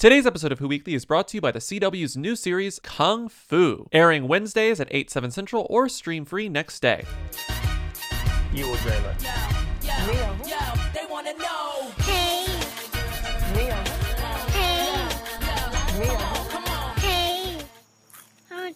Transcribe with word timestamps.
Today's 0.00 0.24
episode 0.24 0.50
of 0.50 0.60
Who 0.60 0.68
Weekly 0.68 0.94
is 0.94 1.04
brought 1.04 1.28
to 1.28 1.36
you 1.36 1.42
by 1.42 1.50
the 1.50 1.58
CW's 1.58 2.16
new 2.16 2.34
series 2.34 2.78
Kung 2.78 3.28
Fu, 3.28 3.86
airing 3.92 4.28
Wednesdays 4.28 4.80
at 4.80 4.88
8, 4.90 5.10
7 5.10 5.30
central 5.30 5.66
or 5.68 5.90
stream 5.90 6.24
free 6.24 6.48
next 6.48 6.80
day. 6.80 7.04
You 8.54 8.66
will 8.66 8.76
dream 8.76 9.04
it. 9.04 9.22
Yo, 9.82 10.42
they 10.42 10.49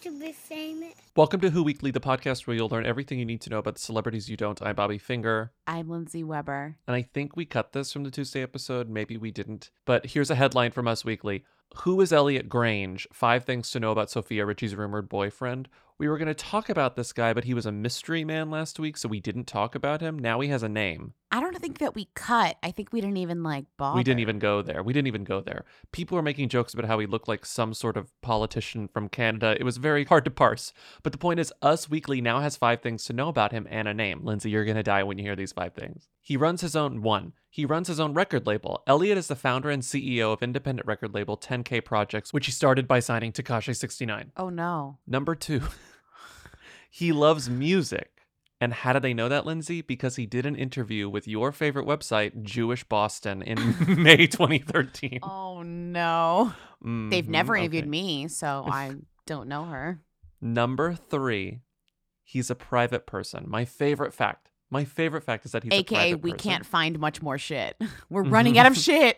to 0.05 0.19
be 0.19 0.31
famous. 0.31 0.93
Welcome 1.15 1.41
to 1.41 1.49
Who 1.49 1.63
Weekly, 1.63 1.89
the 1.89 1.99
podcast 1.99 2.45
where 2.45 2.55
you'll 2.55 2.69
learn 2.69 2.85
everything 2.85 3.17
you 3.17 3.25
need 3.25 3.41
to 3.41 3.49
know 3.49 3.57
about 3.57 3.73
the 3.73 3.81
celebrities 3.81 4.29
you 4.29 4.37
don't. 4.37 4.61
I'm 4.61 4.75
Bobby 4.75 4.99
Finger, 4.99 5.51
I'm 5.65 5.89
Lindsay 5.89 6.23
Weber. 6.23 6.77
and 6.85 6.95
I 6.95 7.01
think 7.01 7.35
we 7.35 7.43
cut 7.43 7.73
this 7.73 7.91
from 7.91 8.03
the 8.03 8.11
Tuesday 8.11 8.43
episode. 8.43 8.87
Maybe 8.87 9.17
we 9.17 9.31
didn't. 9.31 9.71
But 9.83 10.05
here's 10.05 10.29
a 10.29 10.35
headline 10.35 10.69
from 10.69 10.87
Us 10.87 11.03
Weekly 11.03 11.43
Who 11.77 11.99
is 12.01 12.13
Elliot 12.13 12.47
Grainge? 12.47 13.07
Five 13.11 13.45
things 13.45 13.71
to 13.71 13.79
know 13.79 13.91
about 13.91 14.11
Sofia 14.11 14.45
Richie's 14.45 14.75
rumored 14.75 15.09
boyfriend. 15.09 15.69
We 15.97 16.09
were 16.09 16.17
going 16.17 16.27
to 16.27 16.33
talk 16.33 16.67
about 16.67 16.97
this 16.97 17.13
guy, 17.13 17.31
but 17.33 17.45
he 17.45 17.53
was 17.53 17.65
a 17.65 17.71
mystery 17.71 18.25
man 18.25 18.49
last 18.49 18.79
week, 18.79 18.97
so 18.97 19.07
we 19.07 19.21
didn't 19.21 19.45
talk 19.45 19.75
about 19.75 20.01
him. 20.01 20.19
Now 20.19 20.41
he 20.41 20.49
has 20.49 20.61
a 20.61 20.67
name. 20.67 21.13
I 21.31 21.39
don't 21.39 21.57
think 21.59 21.79
that 21.79 21.95
we 21.95 22.09
cut. 22.15 22.57
I 22.61 22.71
think 22.71 22.91
we 22.91 23.01
didn't 23.01 23.17
even 23.17 23.43
like 23.43 23.65
bother. 23.77 23.97
We 23.97 24.03
didn't 24.03 24.19
even 24.19 24.39
go 24.39 24.61
there. 24.61 24.83
We 24.83 24.93
didn't 24.93 25.07
even 25.07 25.23
go 25.23 25.41
there. 25.41 25.63
People 25.91 26.15
were 26.15 26.21
making 26.21 26.49
jokes 26.49 26.73
about 26.73 26.85
how 26.85 26.99
he 26.99 27.07
looked 27.07 27.27
like 27.27 27.45
some 27.45 27.73
sort 27.73 27.97
of 27.97 28.09
politician 28.21 28.87
from 28.87 29.09
Canada. 29.09 29.55
It 29.59 29.63
was 29.63 29.77
very 29.77 30.03
hard 30.05 30.25
to 30.25 30.31
parse. 30.31 30.73
But 31.01 31.11
the 31.13 31.17
point 31.17 31.39
is, 31.39 31.53
Us 31.61 31.89
Weekly 31.89 32.21
now 32.21 32.41
has 32.41 32.57
five 32.57 32.81
things 32.81 33.05
to 33.05 33.13
know 33.13 33.29
about 33.29 33.51
him 33.53 33.67
and 33.69 33.87
a 33.87 33.93
name. 33.93 34.23
Lindsay, 34.23 34.49
you're 34.49 34.65
going 34.65 34.75
to 34.75 34.83
die 34.83 35.03
when 35.03 35.17
you 35.17 35.23
hear 35.23 35.35
these 35.35 35.53
five 35.53 35.73
things. 35.73 36.09
He 36.21 36.37
runs 36.37 36.61
his 36.61 36.75
own 36.75 37.01
one. 37.01 37.33
He 37.49 37.65
runs 37.65 37.87
his 37.87 37.99
own 37.99 38.13
record 38.13 38.45
label. 38.45 38.83
Elliot 38.85 39.17
is 39.17 39.27
the 39.27 39.35
founder 39.35 39.69
and 39.69 39.81
CEO 39.81 40.33
of 40.33 40.43
independent 40.43 40.85
record 40.87 41.13
label 41.13 41.37
10K 41.37 41.85
Projects, 41.85 42.33
which 42.33 42.47
he 42.47 42.51
started 42.51 42.87
by 42.87 42.99
signing 42.99 43.31
Tekashi 43.31 43.75
69. 43.75 44.31
Oh 44.35 44.49
no. 44.49 44.97
Number 45.07 45.35
two, 45.35 45.61
he 46.97 47.11
loves 47.11 47.49
music. 47.49 48.11
And 48.61 48.73
how 48.73 48.93
do 48.93 49.01
they 49.01 49.13
know 49.13 49.27
that, 49.27 49.45
Lindsay? 49.45 49.81
Because 49.81 50.15
he 50.15 50.25
did 50.25 50.45
an 50.45 50.55
interview 50.55 51.09
with 51.09 51.27
your 51.27 51.51
favorite 51.51 51.85
website, 51.85 52.41
Jewish 52.41 52.85
Boston, 52.85 53.41
in 53.41 53.57
May 54.01 54.27
2013. 54.27 55.19
Oh 55.21 55.61
no. 55.61 56.53
They've 56.81 57.25
Mhm, 57.25 57.27
never 57.27 57.57
interviewed 57.57 57.83
okay. 57.83 57.89
me, 57.89 58.27
so 58.29 58.63
I 58.65 58.93
don't 59.25 59.49
know 59.49 59.65
her. 59.65 59.99
Number 60.39 60.93
three, 60.95 61.59
he's 62.23 62.49
a 62.49 62.55
private 62.55 63.05
person. 63.05 63.43
My 63.45 63.65
favorite 63.65 64.13
fact. 64.13 64.49
My 64.75 64.83
favorite 64.83 65.23
fact 65.23 65.45
is 65.45 65.53
that 65.53 65.63
he's 65.63 65.71
a 65.71 65.77
AKA, 65.77 66.15
we 66.15 66.31
person. 66.31 66.49
can't 66.49 66.65
find 66.65 66.99
much 66.99 67.21
more 67.21 67.37
shit. 67.37 67.77
We're 68.09 68.23
mm-hmm. 68.23 68.33
running 68.33 68.57
out 68.57 68.65
of 68.65 68.75
shit. 68.87 69.15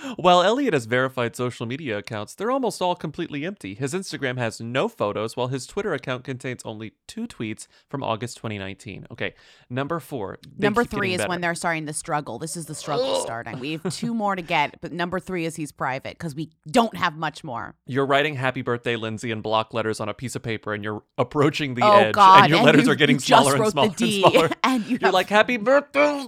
While 0.16 0.40
Elliot 0.40 0.72
has 0.72 0.86
verified 0.86 1.34
social 1.34 1.66
media 1.66 1.98
accounts, 1.98 2.36
they're 2.36 2.52
almost 2.52 2.80
all 2.80 2.94
completely 2.94 3.44
empty. 3.44 3.74
His 3.74 3.92
Instagram 3.92 4.38
has 4.38 4.60
no 4.60 4.86
photos, 4.86 5.36
while 5.36 5.48
his 5.48 5.66
Twitter 5.66 5.94
account 5.94 6.22
contains 6.22 6.62
only 6.64 6.92
two 7.08 7.26
tweets 7.26 7.66
from 7.88 8.04
August 8.04 8.36
2019. 8.36 9.08
Okay, 9.10 9.34
number 9.68 9.98
four. 9.98 10.38
number 10.56 10.84
three 10.84 11.14
is 11.14 11.26
when 11.26 11.40
they're 11.40 11.56
starting 11.56 11.86
the 11.86 11.92
struggle. 11.92 12.38
This 12.38 12.56
is 12.56 12.66
the 12.66 12.76
struggle 12.76 13.16
starting. 13.20 13.58
We 13.58 13.72
have 13.72 13.92
two 13.92 14.14
more 14.14 14.36
to 14.36 14.42
get, 14.42 14.80
but 14.80 14.92
number 14.92 15.18
three 15.18 15.44
is 15.44 15.56
he's 15.56 15.72
private 15.72 16.18
because 16.18 16.36
we 16.36 16.50
don't 16.70 16.96
have 16.96 17.16
much 17.16 17.42
more. 17.42 17.74
You're 17.84 18.06
writing 18.06 18.36
"Happy 18.36 18.62
Birthday, 18.62 18.94
Lindsay" 18.94 19.32
in 19.32 19.40
block 19.40 19.74
letters 19.74 19.98
on 19.98 20.08
a 20.08 20.14
piece 20.14 20.36
of 20.36 20.44
paper, 20.44 20.72
and 20.72 20.84
you're 20.84 21.02
approaching 21.18 21.74
the 21.74 21.82
oh 21.82 21.96
edge, 21.96 22.14
God! 22.14 22.44
and 22.44 22.50
your 22.50 22.62
letters 22.62 22.86
you- 22.86 22.92
are 22.92 22.94
getting 22.94 23.18
smaller 23.18 23.56
and 23.56 23.66
smaller 23.72 23.88
and 23.88 24.12
smaller. 24.12 24.50
and 24.62 24.86
you 24.86 24.99
You're 25.00 25.12
like, 25.12 25.28
"Happy 25.28 25.56
birthday!" 25.56 26.26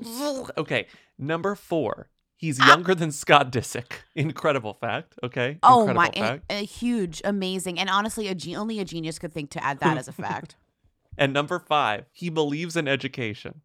Okay, 0.56 0.87
number 1.19 1.55
four. 1.55 2.09
He's 2.37 2.59
Ah. 2.61 2.67
younger 2.69 2.95
than 2.95 3.12
Scott 3.12 3.53
Disick. 3.53 3.92
Incredible 4.17 4.75
fact. 4.75 5.15
Okay. 5.23 5.59
Oh 5.62 5.89
Incredible 5.89 6.20
my! 6.23 6.28
Fact. 6.28 6.45
A, 6.51 6.61
a 6.61 6.65
huge, 6.65 7.23
amazing, 7.25 7.78
and 7.78 7.89
honestly, 7.89 8.27
a 8.28 8.34
ge- 8.34 8.55
only 8.56 8.81
a 8.81 8.84
genius 8.84 9.19
could 9.20 9.33
think 9.33 9.50
to 9.50 9.62
add 9.62 9.78
that 9.81 9.97
as 9.97 10.09
a 10.09 10.12
fact. 10.12 10.56
And 11.19 11.34
number 11.34 11.59
five, 11.59 12.06
he 12.11 12.31
believes 12.31 12.75
in 12.75 12.89
education. 12.89 13.60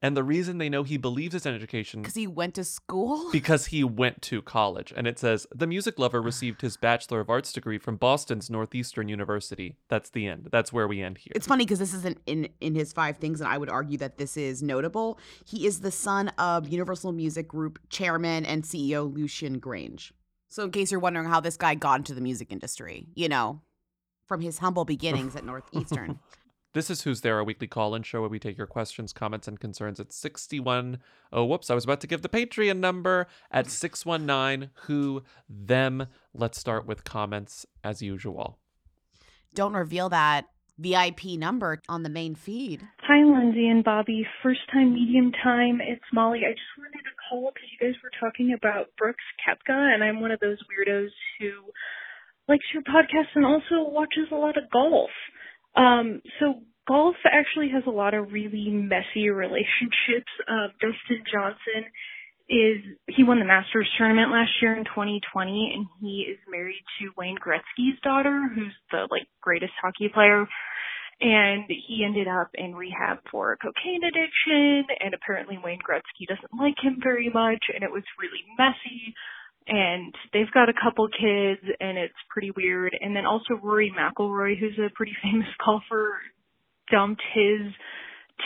And 0.00 0.16
the 0.16 0.24
reason 0.24 0.58
they 0.58 0.68
know 0.68 0.82
he 0.82 0.96
believes 0.96 1.46
in 1.46 1.54
education 1.54 2.02
Because 2.02 2.14
he 2.14 2.26
went 2.26 2.54
to 2.54 2.64
school. 2.64 3.30
because 3.32 3.66
he 3.66 3.84
went 3.84 4.22
to 4.22 4.42
college. 4.42 4.92
And 4.96 5.06
it 5.06 5.18
says 5.18 5.46
the 5.54 5.66
music 5.66 5.98
lover 5.98 6.22
received 6.22 6.60
his 6.60 6.76
Bachelor 6.76 7.20
of 7.20 7.30
Arts 7.30 7.52
degree 7.52 7.78
from 7.78 7.96
Boston's 7.96 8.50
Northeastern 8.50 9.08
University. 9.08 9.76
That's 9.88 10.10
the 10.10 10.26
end. 10.26 10.48
That's 10.50 10.72
where 10.72 10.88
we 10.88 11.02
end 11.02 11.18
here. 11.18 11.32
It's 11.34 11.46
funny 11.46 11.64
because 11.64 11.78
this 11.78 11.94
isn't 11.94 12.18
in 12.26 12.48
in 12.60 12.74
his 12.74 12.92
five 12.92 13.16
things, 13.18 13.40
and 13.40 13.48
I 13.48 13.58
would 13.58 13.70
argue 13.70 13.98
that 13.98 14.18
this 14.18 14.36
is 14.36 14.62
notable. 14.62 15.18
He 15.44 15.66
is 15.66 15.80
the 15.80 15.90
son 15.90 16.28
of 16.38 16.68
Universal 16.68 17.12
Music 17.12 17.48
Group 17.48 17.78
chairman 17.88 18.44
and 18.44 18.62
CEO 18.62 19.12
Lucian 19.12 19.60
Grainge. 19.60 20.12
So, 20.48 20.64
in 20.64 20.70
case 20.70 20.90
you're 20.90 21.00
wondering 21.00 21.28
how 21.28 21.40
this 21.40 21.56
guy 21.56 21.74
got 21.74 22.00
into 22.00 22.14
the 22.14 22.20
music 22.20 22.52
industry, 22.52 23.08
you 23.14 23.28
know, 23.28 23.62
from 24.26 24.40
his 24.40 24.58
humble 24.58 24.84
beginnings 24.84 25.34
at 25.36 25.44
Northeastern. 25.46 26.18
This 26.74 26.88
is 26.88 27.02
Who's 27.02 27.20
There, 27.20 27.38
a 27.38 27.44
weekly 27.44 27.66
call 27.66 27.94
in 27.94 28.02
show 28.02 28.20
where 28.20 28.30
we 28.30 28.38
take 28.38 28.56
your 28.56 28.66
questions, 28.66 29.12
comments, 29.12 29.46
and 29.46 29.60
concerns 29.60 30.00
at 30.00 30.10
61. 30.10 31.00
Oh, 31.30 31.44
whoops, 31.44 31.68
I 31.68 31.74
was 31.74 31.84
about 31.84 32.00
to 32.00 32.06
give 32.06 32.22
the 32.22 32.30
Patreon 32.30 32.78
number 32.78 33.26
at 33.50 33.68
619 33.68 34.70
Who 34.84 35.22
Them. 35.50 36.06
Let's 36.32 36.58
start 36.58 36.86
with 36.86 37.04
comments 37.04 37.66
as 37.84 38.00
usual. 38.00 38.58
Don't 39.54 39.74
reveal 39.74 40.08
that 40.08 40.46
VIP 40.78 41.36
number 41.36 41.82
on 41.90 42.04
the 42.04 42.08
main 42.08 42.34
feed. 42.34 42.88
Hi, 43.02 43.22
Lindsay 43.22 43.68
and 43.68 43.84
Bobby. 43.84 44.26
First 44.42 44.60
time, 44.72 44.94
medium 44.94 45.30
time. 45.44 45.82
It's 45.82 46.00
Molly. 46.10 46.40
I 46.48 46.52
just 46.52 46.78
wanted 46.78 47.04
to 47.04 47.14
call 47.28 47.52
because 47.52 47.68
you 47.68 47.86
guys 47.86 48.00
were 48.02 48.10
talking 48.18 48.56
about 48.56 48.86
Brooks 48.96 49.24
Koepka, 49.46 49.76
and 49.76 50.02
I'm 50.02 50.22
one 50.22 50.30
of 50.30 50.40
those 50.40 50.56
weirdos 50.72 51.10
who 51.38 51.52
likes 52.48 52.64
your 52.72 52.82
podcast 52.84 53.28
and 53.34 53.44
also 53.44 53.90
watches 53.90 54.32
a 54.32 54.36
lot 54.36 54.56
of 54.56 54.70
golf. 54.72 55.10
Um, 55.74 56.22
so 56.40 56.62
golf 56.86 57.16
actually 57.24 57.70
has 57.70 57.84
a 57.86 57.90
lot 57.90 58.14
of 58.14 58.32
really 58.32 58.70
messy 58.70 59.28
relationships. 59.30 60.30
Uh, 60.48 60.68
Dustin 60.80 61.24
Johnson 61.30 61.90
is 62.48 62.82
he 63.08 63.24
won 63.24 63.38
the 63.38 63.44
Masters 63.44 63.88
tournament 63.96 64.30
last 64.30 64.50
year 64.60 64.76
in 64.76 64.84
2020, 64.84 65.72
and 65.74 65.86
he 66.00 66.26
is 66.30 66.38
married 66.50 66.82
to 67.00 67.10
Wayne 67.16 67.38
Gretzky's 67.38 67.98
daughter, 68.02 68.50
who's 68.54 68.74
the 68.90 69.06
like 69.10 69.26
greatest 69.40 69.72
hockey 69.80 70.08
player 70.12 70.46
and 71.22 71.64
he 71.68 72.04
ended 72.04 72.26
up 72.26 72.50
in 72.54 72.74
rehab 72.74 73.18
for 73.30 73.56
cocaine 73.62 74.02
addiction 74.02 74.84
and 75.00 75.14
apparently 75.14 75.56
Wayne 75.62 75.78
Gretzky 75.78 76.26
doesn't 76.26 76.58
like 76.58 76.74
him 76.82 76.98
very 77.02 77.30
much 77.30 77.64
and 77.72 77.84
it 77.84 77.90
was 77.90 78.02
really 78.18 78.42
messy 78.58 79.14
and 79.66 80.14
they've 80.32 80.50
got 80.52 80.68
a 80.68 80.74
couple 80.74 81.06
kids 81.08 81.62
and 81.80 81.98
it's 81.98 82.14
pretty 82.30 82.50
weird. 82.56 82.96
And 83.00 83.14
then 83.14 83.26
also 83.26 83.54
Rory 83.62 83.92
McIlroy 83.96 84.58
who's 84.58 84.78
a 84.78 84.92
pretty 84.94 85.12
famous 85.22 85.48
golfer 85.64 86.18
dumped 86.90 87.22
his 87.34 87.72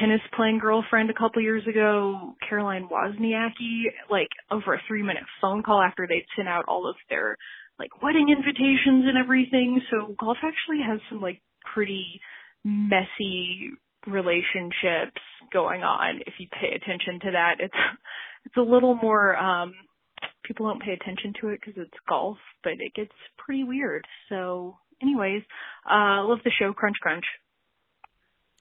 tennis 0.00 0.20
playing 0.34 0.58
girlfriend 0.58 1.10
a 1.10 1.14
couple 1.14 1.40
years 1.40 1.66
ago 1.66 2.34
Caroline 2.46 2.88
Wozniacki 2.90 3.84
like 4.10 4.28
over 4.50 4.74
a 4.74 4.82
3 4.86 5.02
minute 5.02 5.24
phone 5.40 5.62
call 5.62 5.80
after 5.80 6.06
they'd 6.06 6.26
sent 6.36 6.48
out 6.48 6.64
all 6.68 6.88
of 6.88 6.96
their 7.08 7.36
like 7.78 8.02
wedding 8.02 8.28
invitations 8.30 9.04
and 9.06 9.18
everything. 9.18 9.80
So 9.90 10.14
golf 10.18 10.38
actually 10.42 10.82
has 10.86 11.00
some 11.10 11.20
like 11.20 11.40
pretty 11.74 12.20
messy 12.64 13.70
relationships 14.06 15.20
going 15.52 15.82
on 15.82 16.20
if 16.26 16.34
you 16.38 16.46
pay 16.52 16.74
attention 16.74 17.20
to 17.20 17.30
that. 17.32 17.56
It's 17.60 17.74
it's 18.44 18.56
a 18.56 18.60
little 18.60 18.94
more 18.94 19.36
um 19.36 19.74
people 20.46 20.66
don't 20.66 20.82
pay 20.82 20.92
attention 20.92 21.32
to 21.40 21.48
it 21.48 21.60
because 21.60 21.80
it's 21.80 21.98
golf 22.08 22.38
but 22.62 22.74
it 22.78 22.94
gets 22.94 23.12
pretty 23.38 23.64
weird. 23.64 24.06
So 24.28 24.78
anyways 25.02 25.42
uh 25.90 26.24
love 26.24 26.38
the 26.44 26.52
show 26.58 26.72
crunch 26.72 26.96
crunch 27.02 27.24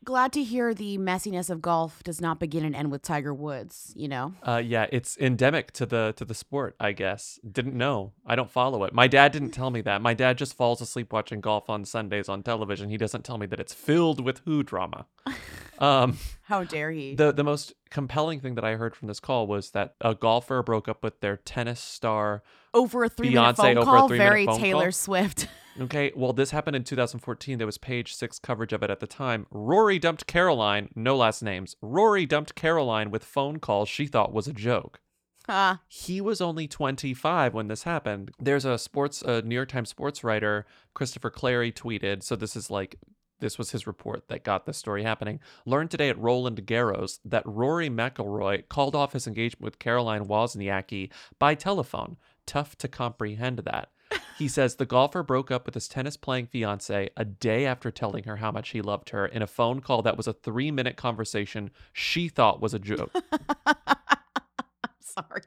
Glad 0.05 0.33
to 0.33 0.43
hear 0.43 0.75
the 0.75 0.99
messiness 0.99 1.49
of 1.49 1.63
golf 1.63 2.03
does 2.03 2.21
not 2.21 2.39
begin 2.39 2.63
and 2.63 2.75
end 2.75 2.91
with 2.91 3.01
Tiger 3.01 3.33
Woods, 3.33 3.91
you 3.95 4.07
know? 4.07 4.35
Uh, 4.43 4.61
yeah, 4.63 4.85
it's 4.91 5.17
endemic 5.17 5.71
to 5.71 5.85
the 5.87 6.13
to 6.17 6.23
the 6.23 6.35
sport. 6.35 6.75
I 6.79 6.91
guess 6.91 7.39
didn't 7.51 7.73
know. 7.75 8.13
I 8.23 8.35
don't 8.35 8.51
follow 8.51 8.83
it. 8.83 8.93
My 8.93 9.07
dad 9.07 9.31
didn't 9.31 9.49
tell 9.49 9.71
me 9.71 9.81
that. 9.81 10.03
My 10.03 10.13
dad 10.13 10.37
just 10.37 10.53
falls 10.55 10.79
asleep 10.79 11.11
watching 11.11 11.41
golf 11.41 11.71
on 11.71 11.85
Sundays 11.85 12.29
on 12.29 12.43
television. 12.43 12.91
He 12.91 12.97
doesn't 12.97 13.25
tell 13.25 13.39
me 13.39 13.47
that 13.47 13.59
it's 13.59 13.73
filled 13.73 14.23
with 14.23 14.41
who 14.45 14.61
drama. 14.61 15.07
Um, 15.77 16.19
How 16.43 16.63
dare 16.63 16.89
he? 16.89 17.15
the 17.15 17.33
the 17.33 17.43
most 17.43 17.73
compelling 17.89 18.39
thing 18.39 18.55
that 18.55 18.63
I 18.63 18.75
heard 18.75 18.95
from 18.95 19.09
this 19.09 19.19
call 19.19 19.45
was 19.45 19.71
that 19.71 19.95
a 19.99 20.15
golfer 20.15 20.63
broke 20.63 20.87
up 20.87 21.03
with 21.03 21.19
their 21.19 21.35
tennis 21.35 21.81
star. 21.81 22.43
over 22.73 23.03
a 23.03 23.09
three 23.09 23.27
minute 23.31 23.41
Beyonce 23.41 23.57
phone 23.57 23.77
over 23.79 23.95
a 23.95 23.99
call, 23.99 24.07
very 24.07 24.45
phone 24.45 24.57
Taylor 24.57 24.85
call? 24.85 24.91
Swift. 24.93 25.49
Okay, 25.79 26.13
well, 26.15 26.31
this 26.31 26.51
happened 26.51 26.75
in 26.75 26.85
2014. 26.85 27.57
There 27.57 27.67
was 27.67 27.77
page 27.77 28.15
six 28.15 28.39
coverage 28.39 28.71
of 28.71 28.81
it 28.81 28.89
at 28.89 29.01
the 29.01 29.07
time. 29.07 29.45
Rory 29.51 29.99
dumped 29.99 30.25
Caroline, 30.25 30.89
no 30.95 31.17
last 31.17 31.41
names. 31.41 31.75
Rory 31.81 32.25
dumped 32.25 32.55
Caroline 32.55 33.11
with 33.11 33.25
phone 33.25 33.59
calls 33.59 33.89
she 33.89 34.07
thought 34.07 34.31
was 34.31 34.47
a 34.47 34.53
joke. 34.53 35.01
Ah, 35.47 35.81
he 35.87 36.21
was 36.21 36.41
only 36.41 36.67
25 36.67 37.53
when 37.53 37.67
this 37.67 37.83
happened. 37.83 38.31
There's 38.39 38.65
a 38.65 38.77
sports, 38.77 39.21
a 39.21 39.41
New 39.41 39.53
York 39.53 39.69
Times 39.69 39.89
sports 39.89 40.23
writer, 40.23 40.65
Christopher 40.93 41.29
Clarey, 41.29 41.73
tweeted. 41.73 42.23
So 42.23 42.35
this 42.35 42.55
is 42.55 42.71
like, 42.71 42.95
this 43.39 43.57
was 43.57 43.71
his 43.71 43.85
report 43.85 44.27
that 44.29 44.43
got 44.43 44.65
this 44.65 44.77
story 44.77 45.03
happening. 45.03 45.39
Learned 45.65 45.91
today 45.91 46.09
at 46.09 46.17
Roland 46.17 46.65
Garros 46.65 47.19
that 47.25 47.45
Rory 47.45 47.89
McIlroy 47.89 48.67
called 48.69 48.95
off 48.95 49.13
his 49.13 49.27
engagement 49.27 49.63
with 49.63 49.77
Caroline 49.77 50.25
Wozniacki 50.25 51.11
by 51.37 51.53
telephone. 51.53 52.17
tough 52.45 52.77
to 52.77 52.87
comprehend 52.87 53.59
that. 53.59 53.89
He 54.37 54.49
says 54.49 54.75
the 54.75 54.85
golfer 54.85 55.23
broke 55.23 55.49
up 55.49 55.65
with 55.65 55.75
his 55.75 55.87
tennis 55.87 56.17
playing 56.17 56.47
fiance 56.47 57.09
a 57.15 57.23
day 57.25 57.65
after 57.65 57.89
telling 57.89 58.25
her 58.25 58.35
how 58.35 58.51
much 58.51 58.69
he 58.71 58.81
loved 58.81 59.11
her 59.11 59.25
in 59.25 59.41
a 59.41 59.47
phone 59.47 59.79
call 59.79 60.01
that 60.01 60.17
was 60.17 60.27
a 60.27 60.33
three 60.33 60.71
minute 60.71 60.97
conversation 60.97 61.71
she 61.93 62.27
thought 62.27 62.61
was 62.61 62.73
a 62.73 62.79
joke. 62.79 63.13
I'm 63.65 64.89
sorry. 64.99 65.43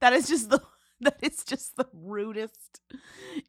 That 0.00 0.12
is 0.12 0.26
just 0.28 0.50
the 0.50 0.60
that 1.02 1.18
is 1.22 1.44
just 1.44 1.76
the 1.76 1.86
rudest 1.92 2.80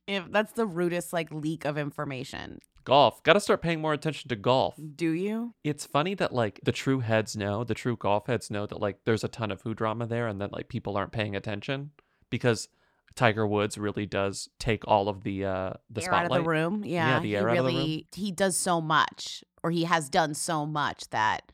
if 0.07 0.31
that's 0.31 0.53
the 0.53 0.65
rudest 0.67 1.11
like 1.11 1.31
leak 1.31 1.65
of 1.65 1.77
information. 1.77 2.59
golf. 2.83 3.23
Got 3.23 3.33
to 3.33 3.39
start 3.39 3.61
paying 3.63 3.81
more 3.81 3.93
attention 3.93 4.29
to 4.29 4.35
golf. 4.35 4.75
Do 4.95 5.09
you? 5.11 5.53
It's 5.63 5.85
funny 5.85 6.13
that 6.15 6.33
like 6.33 6.59
the 6.63 6.71
true 6.71 6.99
heads 6.99 7.35
know, 7.35 7.63
the 7.63 7.73
true 7.73 7.95
golf 7.97 8.27
heads 8.27 8.51
know 8.51 8.65
that 8.67 8.79
like 8.79 8.99
there's 9.05 9.23
a 9.23 9.27
ton 9.27 9.51
of 9.51 9.61
food 9.61 9.77
drama 9.77 10.05
there 10.05 10.27
and 10.27 10.39
that 10.41 10.51
like 10.53 10.67
people 10.67 10.97
aren't 10.97 11.11
paying 11.11 11.35
attention 11.35 11.91
because 12.29 12.69
Tiger 13.15 13.45
Woods 13.45 13.77
really 13.77 14.05
does 14.05 14.49
take 14.59 14.87
all 14.87 15.09
of 15.09 15.23
the 15.23 15.45
uh 15.45 15.73
the 15.89 16.01
air 16.01 16.05
spotlight. 16.05 16.31
out 16.31 16.37
of 16.37 16.43
the 16.43 16.49
room. 16.49 16.83
Yeah. 16.85 17.19
the 17.19 17.27
he 17.27 17.35
air 17.35 17.49
out 17.49 17.57
of 17.57 17.65
the 17.65 17.71
room. 17.71 18.01
he 18.13 18.31
does 18.31 18.57
so 18.57 18.81
much 18.81 19.43
or 19.63 19.71
he 19.71 19.85
has 19.85 20.09
done 20.09 20.33
so 20.33 20.65
much 20.65 21.09
that 21.09 21.51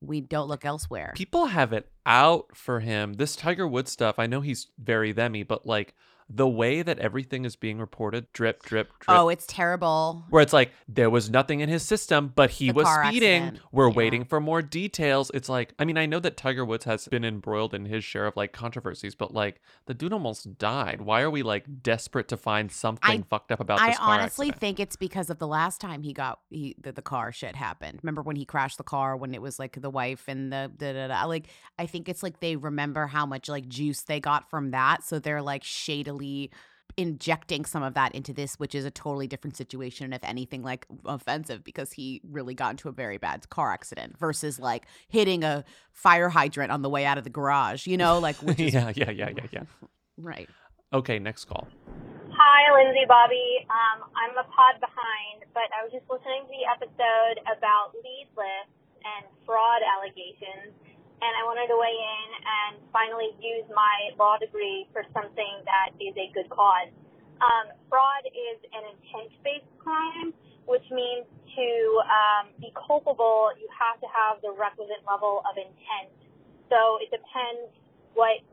we 0.00 0.20
don't 0.20 0.48
look 0.48 0.64
elsewhere. 0.64 1.12
People 1.14 1.46
have 1.46 1.72
it 1.72 1.90
out 2.06 2.56
for 2.56 2.80
him. 2.80 3.14
This 3.14 3.36
Tiger 3.36 3.66
Woods 3.66 3.92
stuff, 3.92 4.18
I 4.18 4.26
know 4.26 4.40
he's 4.40 4.68
very 4.78 5.12
themmy, 5.12 5.46
but 5.46 5.66
like 5.66 5.94
the 6.32 6.48
way 6.48 6.80
that 6.82 6.98
everything 7.00 7.44
is 7.44 7.56
being 7.56 7.78
reported, 7.80 8.32
drip, 8.32 8.62
drip, 8.62 8.88
drip. 9.00 9.18
oh, 9.18 9.28
it's 9.28 9.46
terrible. 9.48 10.24
where 10.30 10.42
it's 10.42 10.52
like 10.52 10.70
there 10.88 11.10
was 11.10 11.28
nothing 11.28 11.58
in 11.58 11.68
his 11.68 11.82
system, 11.82 12.32
but 12.34 12.50
he 12.50 12.68
The 12.68 12.74
was 12.74 12.88
speeding. 12.88 13.42
accident. 13.44 13.60
We're 13.72 13.88
Yeah. 13.90 13.94
waiting 13.96 14.24
for 14.24 14.40
more 14.40 14.62
details. 14.62 15.30
It's 15.34 15.48
like, 15.48 15.74
I 15.78 15.84
mean, 15.84 15.98
I 15.98 16.06
know 16.06 16.20
that 16.20 16.36
Tiger 16.36 16.64
Woods 16.64 16.84
has 16.84 17.08
been 17.08 17.24
embroiled 17.24 17.74
in 17.74 17.86
his 17.86 18.04
share 18.04 18.26
of 18.26 18.36
like 18.36 18.52
controversies, 18.52 19.14
but 19.16 19.34
like 19.34 19.60
the 19.86 19.94
dude 19.94 20.12
almost 20.12 20.56
died. 20.58 21.00
Why 21.00 21.22
are 21.22 21.30
we 21.30 21.42
like 21.42 21.82
desperate 21.82 22.28
to 22.28 22.36
find 22.36 22.70
something 22.70 23.24
fucked 23.24 23.50
up 23.50 23.58
about 23.58 23.80
I 23.80 23.96
honestly 24.00 24.48
accident? 24.50 24.60
think 24.60 24.80
it's 24.80 24.94
because 24.96 25.30
of 25.30 25.38
the 25.40 25.48
last 25.48 25.80
time 25.80 26.02
he 26.04 26.12
got 26.12 26.38
he 26.50 26.76
the, 26.80 26.92
the 26.92 27.02
car 27.02 27.32
shit 27.32 27.56
happened. 27.56 27.98
Remember 28.04 28.22
when 28.22 28.36
he 28.36 28.44
crashed 28.44 28.78
the 28.78 28.84
car 28.84 29.16
when 29.16 29.34
it 29.34 29.42
was 29.42 29.58
like 29.58 29.80
the 29.80 29.90
wife 29.90 30.24
and 30.28 30.52
the 30.52 30.70
da, 30.76 30.92
da, 30.92 31.08
da. 31.08 31.24
like 31.24 31.46
I 31.78 31.86
think 31.86 32.08
it's 32.08 32.22
like 32.22 32.38
they 32.40 32.54
remember 32.54 33.06
how 33.08 33.26
much 33.26 33.48
like 33.48 33.66
juice 33.68 34.02
they 34.02 34.20
got 34.20 34.48
from 34.48 34.70
that, 34.70 35.02
so 35.02 35.18
they're 35.18 35.42
like 35.42 35.64
shadily 35.64 36.19
injecting 36.96 37.64
some 37.64 37.82
of 37.82 37.94
that 37.94 38.14
into 38.14 38.32
this, 38.32 38.56
which 38.56 38.74
is 38.74 38.84
a 38.84 38.90
totally 38.90 39.26
different 39.26 39.56
situation 39.56 40.04
and 40.04 40.14
if 40.14 40.22
anything 40.24 40.62
like 40.62 40.86
offensive 41.04 41.64
because 41.64 41.92
he 41.92 42.20
really 42.28 42.54
got 42.54 42.72
into 42.72 42.88
a 42.88 42.92
very 42.92 43.18
bad 43.18 43.48
car 43.48 43.72
accident 43.72 44.18
versus 44.18 44.58
like 44.58 44.86
hitting 45.08 45.44
a 45.44 45.64
fire 45.92 46.28
hydrant 46.28 46.72
on 46.72 46.82
the 46.82 46.90
way 46.90 47.04
out 47.06 47.18
of 47.18 47.24
the 47.24 47.30
garage, 47.30 47.86
you 47.86 47.96
know, 47.96 48.18
like 48.18 48.36
which 48.36 48.60
is 48.60 48.74
yeah, 48.74 48.92
yeah, 48.94 49.10
yeah, 49.10 49.30
yeah, 49.30 49.46
yeah. 49.52 49.62
right. 50.16 50.48
Okay, 50.92 51.18
next 51.18 51.44
call. 51.44 51.68
Hi, 52.30 52.60
Lindsay, 52.74 53.06
Bobby. 53.06 53.62
Um, 53.70 54.10
I'm 54.16 54.34
a 54.34 54.46
pod 54.50 54.80
behind, 54.80 55.46
but 55.54 55.68
I 55.70 55.84
was 55.84 55.92
just 55.92 56.08
listening 56.10 56.48
to 56.48 56.50
the 56.50 56.66
episode 56.66 57.36
about 57.46 57.94
lead 58.02 58.26
lists 58.34 58.74
and 59.04 59.24
fraud 59.46 59.82
allegations, 59.86 60.74
and 61.20 61.32
I 61.36 61.42
wanted 61.44 61.68
to 61.68 61.76
weigh 61.76 61.94
in 61.94 62.28
and 62.40 62.72
finally 62.90 63.36
use 63.40 63.68
my 63.70 64.12
law 64.16 64.40
degree 64.40 64.88
for 64.92 65.04
something 65.12 65.64
that 65.68 65.92
is 66.00 66.16
a 66.16 66.32
good 66.32 66.48
cause. 66.48 66.90
Um, 67.40 67.72
fraud 67.88 68.24
is 68.28 68.58
an 68.72 68.84
intent-based 68.96 69.72
crime, 69.80 70.32
which 70.68 70.84
means 70.92 71.24
to 71.56 71.68
um, 72.08 72.44
be 72.60 72.72
culpable, 72.76 73.52
you 73.56 73.68
have 73.72 74.00
to 74.00 74.08
have 74.08 74.40
the 74.44 74.52
requisite 74.52 75.00
level 75.08 75.44
of 75.48 75.56
intent. 75.56 76.12
So 76.68 77.00
it 77.00 77.08
depends 77.10 77.72
what 78.12 78.44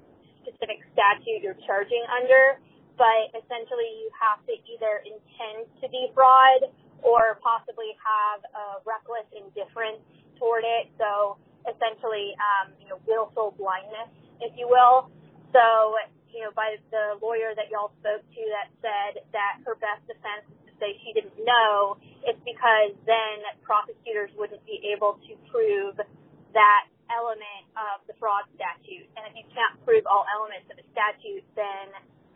specific 0.43 0.83
statute 0.95 1.43
you're 1.43 1.59
charging 1.67 2.01
under 2.07 2.59
but 2.97 3.29
essentially 3.37 4.01
you 4.01 4.09
have 4.17 4.41
to 4.49 4.53
either 4.65 5.05
intend 5.05 5.69
to 5.79 5.85
defraud 5.87 6.73
or 7.05 7.37
possibly 7.45 7.93
have 8.01 8.41
a 8.57 8.65
reckless 8.83 9.29
indifference 9.31 10.01
toward 10.41 10.65
it. 10.65 10.89
So 10.97 11.37
essentially, 11.67 12.33
um, 12.39 12.73
you 12.79 12.87
know, 12.87 12.99
willful 13.05 13.53
blindness, 13.59 14.09
if 14.39 14.55
you 14.57 14.67
will. 14.67 15.11
So, 15.51 15.95
you 16.31 16.43
know, 16.43 16.51
by 16.55 16.77
the 16.91 17.19
lawyer 17.21 17.55
that 17.55 17.69
y'all 17.71 17.91
spoke 17.99 18.23
to 18.23 18.43
that 18.55 18.67
said 18.79 19.23
that 19.33 19.59
her 19.65 19.75
best 19.79 20.05
defense 20.07 20.47
is 20.51 20.59
to 20.69 20.73
say 20.79 20.95
she 21.03 21.11
didn't 21.13 21.35
know, 21.43 21.97
it's 22.23 22.39
because 22.43 22.93
then 23.07 23.43
prosecutors 23.63 24.31
wouldn't 24.37 24.63
be 24.65 24.79
able 24.93 25.19
to 25.27 25.33
prove 25.49 25.97
that 26.53 26.83
element 27.09 27.63
of 27.75 28.03
the 28.07 28.15
fraud 28.19 28.43
statute. 28.55 29.07
And 29.15 29.23
if 29.31 29.33
you 29.35 29.45
can't 29.55 29.75
prove 29.87 30.03
all 30.05 30.27
elements 30.27 30.67
of 30.71 30.77
a 30.79 30.85
statute, 30.91 31.43
then 31.55 31.87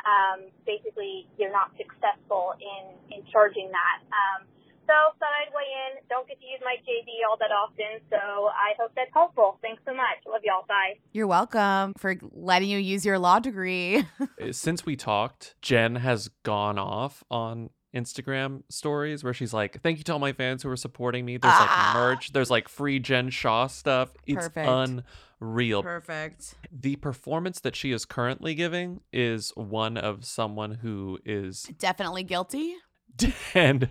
um, 0.08 0.50
basically 0.66 1.28
you're 1.38 1.54
not 1.54 1.76
successful 1.78 2.56
in, 2.58 2.84
in 3.14 3.22
charging 3.30 3.70
that. 3.70 3.98
Um, 4.10 4.48
so 4.88 4.94
thought 5.20 5.30
I'd 5.42 5.54
weigh 5.54 5.98
in. 5.98 6.04
Don't 6.10 6.28
get 6.28 6.40
to 6.40 6.46
use 6.46 6.60
my 6.64 6.76
JD 6.82 7.28
all 7.30 7.38
that 7.38 7.52
often, 7.52 8.02
so 8.10 8.18
I 8.18 8.74
hope 8.80 8.92
that's 8.96 9.12
helpful. 9.14 9.60
Thanks 9.62 9.82
so 9.86 9.94
much. 9.94 10.18
Love 10.28 10.42
y'all. 10.44 10.66
Bye. 10.68 10.96
You're 11.14 11.28
welcome 11.28 11.94
for 11.98 12.16
letting 12.32 12.70
you 12.70 12.78
use 12.78 13.06
your 13.06 13.20
law 13.20 13.40
degree. 13.40 14.04
Uh, 14.42 14.52
Since 14.52 14.86
we 14.86 14.96
talked, 14.96 15.56
Jen 15.62 15.96
has 15.98 16.28
gone 16.44 16.80
off 16.80 17.24
on 17.30 17.70
Instagram 17.96 18.64
stories 18.70 19.24
where 19.24 19.34
she's 19.34 19.54
like, 19.54 19.82
"Thank 19.82 19.98
you 19.98 20.04
to 20.06 20.14
all 20.14 20.20
my 20.20 20.32
fans 20.34 20.64
who 20.64 20.70
are 20.70 20.76
supporting 20.78 21.26
me. 21.26 21.38
There's 21.38 21.54
Ah. 21.56 21.92
like 21.94 22.02
merch. 22.02 22.32
There's 22.34 22.50
like 22.50 22.68
free 22.70 23.00
Jen 23.00 23.30
Shaw 23.30 23.68
stuff. 23.68 24.14
It's 24.26 24.48
Perfect. 24.48 25.04
unreal. 25.42 25.84
Perfect. 25.84 26.56
the 26.72 26.96
performance 26.96 27.60
that 27.60 27.76
she 27.76 27.92
is 27.92 28.06
currently 28.06 28.56
giving 28.56 29.02
is 29.12 29.52
one 29.56 29.98
of 29.98 30.24
someone 30.26 30.76
who 30.76 31.20
is 31.26 31.64
Definitely 31.78 32.24
guilty. 32.24 32.76
and 33.54 33.90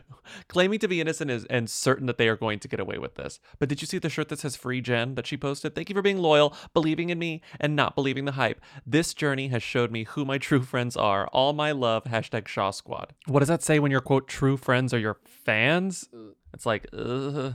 claiming 0.49 0.79
to 0.79 0.89
be 0.89 1.01
innocent 1.01 1.31
is, 1.31 1.45
and 1.47 1.69
certain 1.69 2.07
that 2.07 2.19
they 2.19 2.29
are 2.29 2.37
going 2.37 2.59
to 2.61 2.69
get 2.69 2.81
away 2.81 2.99
with 2.99 3.17
this. 3.17 3.41
But 3.59 3.69
did 3.69 3.81
you 3.81 3.87
see 3.87 3.99
the 3.99 4.09
shirt 4.09 4.29
that 4.29 4.39
says 4.39 4.57
"Free 4.57 4.81
Jen" 4.81 5.15
that 5.17 5.27
she 5.27 5.37
posted? 5.37 5.75
Thank 5.75 5.89
you 5.89 5.95
for 5.95 6.03
being 6.03 6.19
loyal, 6.19 6.55
believing 6.75 7.11
in 7.11 7.19
me, 7.19 7.43
and 7.59 7.75
not 7.77 7.95
believing 7.95 8.25
the 8.25 8.33
hype. 8.33 8.61
This 8.87 9.15
journey 9.15 9.49
has 9.49 9.63
showed 9.63 9.91
me 9.91 10.05
who 10.05 10.25
my 10.25 10.39
true 10.39 10.63
friends 10.63 10.97
are. 10.97 11.27
All 11.29 11.53
my 11.53 11.73
love. 11.73 12.05
Hashtag 12.05 12.49
Shaw 12.49 12.71
Squad. 12.71 13.15
What 13.27 13.41
does 13.41 13.49
that 13.49 13.63
say 13.63 13.79
when 13.79 13.91
your 13.91 14.01
quote 14.01 14.29
true 14.29 14.57
friends 14.57 14.95
are 14.95 14.99
your 14.99 15.19
fans? 15.25 16.09
It's 16.53 16.67
like, 16.67 16.87
ugh. 16.93 17.55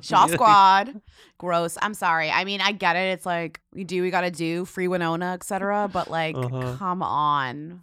Shaw 0.00 0.26
Squad. 0.28 1.00
Gross. 1.36 1.76
I'm 1.82 1.92
sorry. 1.94 2.30
I 2.30 2.44
mean, 2.44 2.60
I 2.62 2.72
get 2.72 2.96
it. 2.96 3.12
It's 3.12 3.26
like 3.26 3.60
we 3.74 3.84
do, 3.84 4.00
we 4.02 4.10
gotta 4.10 4.30
do 4.30 4.64
free 4.64 4.88
Winona, 4.88 5.32
etc. 5.34 5.88
But 5.92 6.10
like, 6.10 6.34
Uh-huh. 6.36 6.76
come 6.78 7.02
on. 7.02 7.82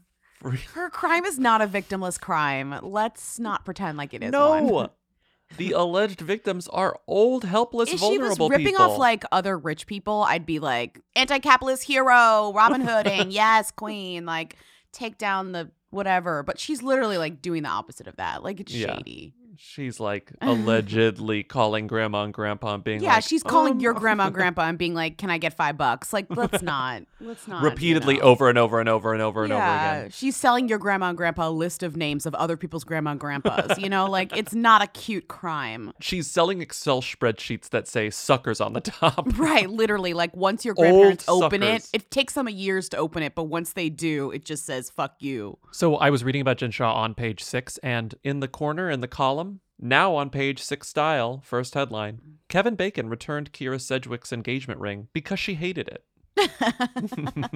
Free- 0.50 0.60
Her 0.74 0.90
crime 0.90 1.26
is 1.26 1.40
not 1.40 1.62
a 1.62 1.68
victimless 1.68 2.20
crime. 2.20 2.76
Let's 2.82 3.40
not 3.40 3.66
pretend 3.66 3.98
like 3.98 4.14
it 4.14 4.24
is. 4.24 4.32
one. 4.32 4.68
No. 4.68 4.90
the 5.58 5.72
alleged 5.72 6.22
victims 6.22 6.68
are 6.68 7.00
old, 7.08 7.44
helpless, 7.44 7.92
if 7.92 8.00
she 8.00 8.18
was 8.18 8.38
vulnerable 8.38 8.50
ripping 8.50 8.66
people. 8.68 8.82
off 8.84 8.98
like 8.98 9.24
other 9.32 9.58
rich 9.58 9.86
people, 9.88 10.24
I'd 10.24 10.46
be 10.46 10.60
like 10.60 11.02
anti-capitalist 11.16 11.84
hero, 11.84 12.52
Robin 12.56 12.82
Hooding, 12.82 13.30
yes, 13.32 13.72
queen, 13.72 14.26
like 14.26 14.56
take 14.92 15.18
down 15.18 15.52
the 15.52 15.70
whatever. 15.92 16.44
But 16.44 16.60
she's 16.60 16.82
literally 16.84 17.18
like 17.18 17.42
doing 17.42 17.64
the 17.64 17.70
opposite 17.70 18.08
of 18.08 18.16
that. 18.18 18.44
Like 18.44 18.60
it's 18.60 18.74
Yeah. 18.74 18.98
shady. 18.98 19.34
She's 19.58 20.00
like 20.00 20.32
allegedly 20.42 21.44
calling 21.44 21.88
grandma 21.88 22.24
and 22.24 22.34
grandpa 22.34 22.76
and 22.76 22.84
being 22.84 23.02
Yeah, 23.02 23.16
like, 23.16 23.24
she's 23.24 23.44
calling 23.44 23.74
"Um, 23.74 23.80
your 23.80 23.94
grandma 23.94 24.26
and 24.26 24.34
grandpa 24.34 24.64
and 24.64 24.78
being 24.78 24.94
like, 24.94 25.18
"Can 25.18 25.30
I 25.30 25.38
get 25.38 25.54
five 25.56 25.78
bucks?" 25.78 26.12
Like, 26.14 26.28
let's 26.30 26.62
not, 26.64 27.04
let's 27.22 27.48
not. 27.48 27.62
you 27.64 27.70
repeatedly 27.70 28.16
know. 28.18 28.24
over 28.24 28.50
and 28.50 28.58
over 28.58 28.80
and 28.80 28.90
over 28.90 29.14
and 29.14 29.22
over 29.22 29.44
and 29.44 29.54
over 29.54 29.62
again. 29.64 30.10
she's 30.12 30.36
selling 30.36 30.68
your 30.68 30.80
grandma 30.80 31.10
and 31.10 31.18
grandpa 31.18 31.48
a 31.48 31.50
list 31.50 31.84
of 31.84 31.96
names 31.96 32.26
of 32.26 32.34
other 32.36 32.58
people's 32.58 32.84
grandma 32.84 33.12
and 33.12 33.20
grandpas. 33.20 33.78
You 33.80 33.90
know, 33.90 34.06
like 34.10 34.36
it's 34.36 34.54
not 34.54 34.82
a 34.82 34.88
cute 34.88 35.28
crime. 35.28 35.92
She's 36.00 36.28
selling 36.28 36.62
Excel 36.62 37.02
spreadsheets 37.02 37.70
that 37.70 37.88
say 37.88 38.10
suckers 38.10 38.60
on 38.62 38.74
the 38.74 38.82
top. 38.82 39.38
Right, 39.38 39.70
literally. 39.70 40.14
Like 40.14 40.36
once 40.36 40.66
your 40.66 40.74
grandparents 40.74 41.28
Old 41.28 41.44
open 41.44 41.64
it, 41.64 41.84
suckers. 41.84 41.90
it 41.94 42.12
takes 42.12 42.34
them 42.34 42.48
a 42.48 42.52
years 42.52 42.90
to 42.90 42.98
open 42.98 43.24
it, 43.24 43.36
but 43.36 43.44
once 43.44 43.74
they 43.74 43.90
do, 43.90 44.32
it 44.32 44.46
just 44.46 44.66
says 44.66 44.90
"fuck 44.90 45.16
you." 45.20 45.58
So 45.72 45.96
I 45.98 46.10
was 46.10 46.24
reading 46.24 46.42
about 46.42 46.58
Jen 46.58 46.72
Shaw 46.72 46.94
on 46.94 47.14
page 47.14 47.44
six, 47.44 47.78
and 47.80 48.16
in 48.24 48.40
the 48.40 48.48
corner 48.48 48.90
in 48.90 49.02
the 49.02 49.08
column, 49.08 49.45
now 49.80 50.16
on 50.16 50.30
page 50.30 50.62
six 50.62 50.88
style, 50.88 51.42
first 51.44 51.74
headline 51.74 52.22
Kevin 52.50 52.76
Bacon 52.76 53.10
returned 53.10 53.52
Kyra 53.54 53.80
Sedgwick's 53.82 54.32
engagement 54.34 54.80
ring 54.80 55.08
because 55.14 55.40
she 55.40 55.56
hated 55.56 55.88
it. 55.90 56.04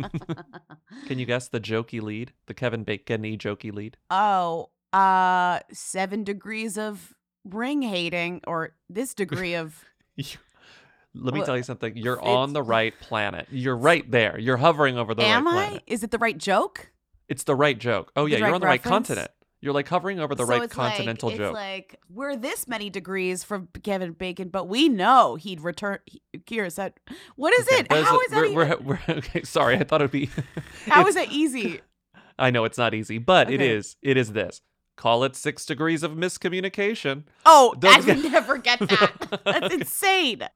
Can 1.08 1.20
you 1.20 1.26
guess 1.26 1.48
the 1.48 1.60
jokey 1.60 2.02
lead? 2.02 2.34
The 2.48 2.54
Kevin 2.54 2.84
Bacon 2.84 3.22
y 3.22 3.38
jokey 3.38 3.74
lead? 3.74 3.98
oh, 4.10 4.70
uh, 4.94 5.60
seven 5.72 6.24
degrees 6.24 6.78
of 6.78 7.14
ring 7.46 7.82
hating, 7.84 8.42
or 8.48 8.74
this 8.90 9.14
degree 9.14 9.54
of 9.56 9.84
Let 10.18 11.34
me 11.34 11.40
Well, 11.40 11.46
tell 11.46 11.58
you 11.58 11.64
something. 11.64 11.96
You're 11.98 12.14
it's- 12.16 12.28
on 12.28 12.54
the 12.54 12.62
right 12.64 12.94
planet. 13.00 13.48
You're 13.52 13.76
right 13.78 14.10
there. 14.10 14.40
You're 14.40 14.58
hovering 14.58 14.98
over 14.98 15.14
the 15.16 15.24
am 15.24 15.46
right 15.46 15.52
I? 15.54 15.66
planet. 15.68 15.84
Is 15.88 16.04
it 16.04 16.12
the 16.12 16.18
right 16.20 16.38
joke? 16.38 16.92
It's 17.28 17.44
the 17.44 17.56
right 17.56 17.78
joke. 17.78 18.12
Oh 18.16 18.26
yeah, 18.26 18.38
you're 18.38 18.48
right 18.48 18.54
on 18.56 18.62
the 18.62 18.68
right 18.68 18.82
continent. 18.82 19.30
You're 19.62 19.74
like 19.74 19.88
hovering 19.90 20.20
over 20.22 20.36
the 20.36 20.46
so 20.46 20.50
right 20.58 20.70
continental 20.70 21.30
like, 21.30 21.38
joke. 21.38 21.48
It's 21.50 21.54
like 21.54 22.00
we're 22.10 22.38
this 22.38 22.68
many 22.68 22.90
degrees 22.90 23.44
from 23.44 23.68
Kevin 23.84 24.14
Bacon, 24.14 24.48
but 24.50 24.70
we 24.70 24.88
know 24.88 25.36
he'd 25.36 25.60
return. 25.62 26.00
He, 26.06 26.22
Kyra 26.38 26.72
said, 26.72 26.94
"What 27.36 27.54
is 27.60 27.68
Okay, 27.68 27.80
it? 27.82 27.92
How 27.92 28.18
it- 28.20 28.24
is 28.26 28.32
that? 28.32 28.36
we're, 28.38 28.46
even- 28.46 28.56
we're, 28.56 28.78
we're, 28.86 29.00
okay, 29.18 29.44
sorry, 29.44 29.76
I 29.78 29.84
thought 29.84 30.02
it'd 30.02 30.12
be. 30.12 30.30
how 30.88 31.02
it's- 31.08 31.16
it 31.18 31.32
easy? 31.34 31.82
I 32.38 32.52
know 32.52 32.64
it's 32.64 32.78
not 32.78 32.94
easy, 32.94 33.18
but 33.18 33.52
it 33.52 33.56
Okay. 33.56 33.70
is. 33.70 33.98
It 34.02 34.16
is 34.16 34.32
this. 34.32 34.62
Call 34.96 35.24
it 35.26 35.36
six 35.36 35.66
degrees 35.66 36.04
of 36.04 36.12
miscommunication. 36.12 37.24
Oh, 37.46 37.76
I 37.84 38.00
would 38.00 38.24
never 38.32 38.58
get 38.58 38.80
that. 38.80 39.42
That's 39.46 39.66
Okay. 39.66 39.76
insane. 39.76 40.48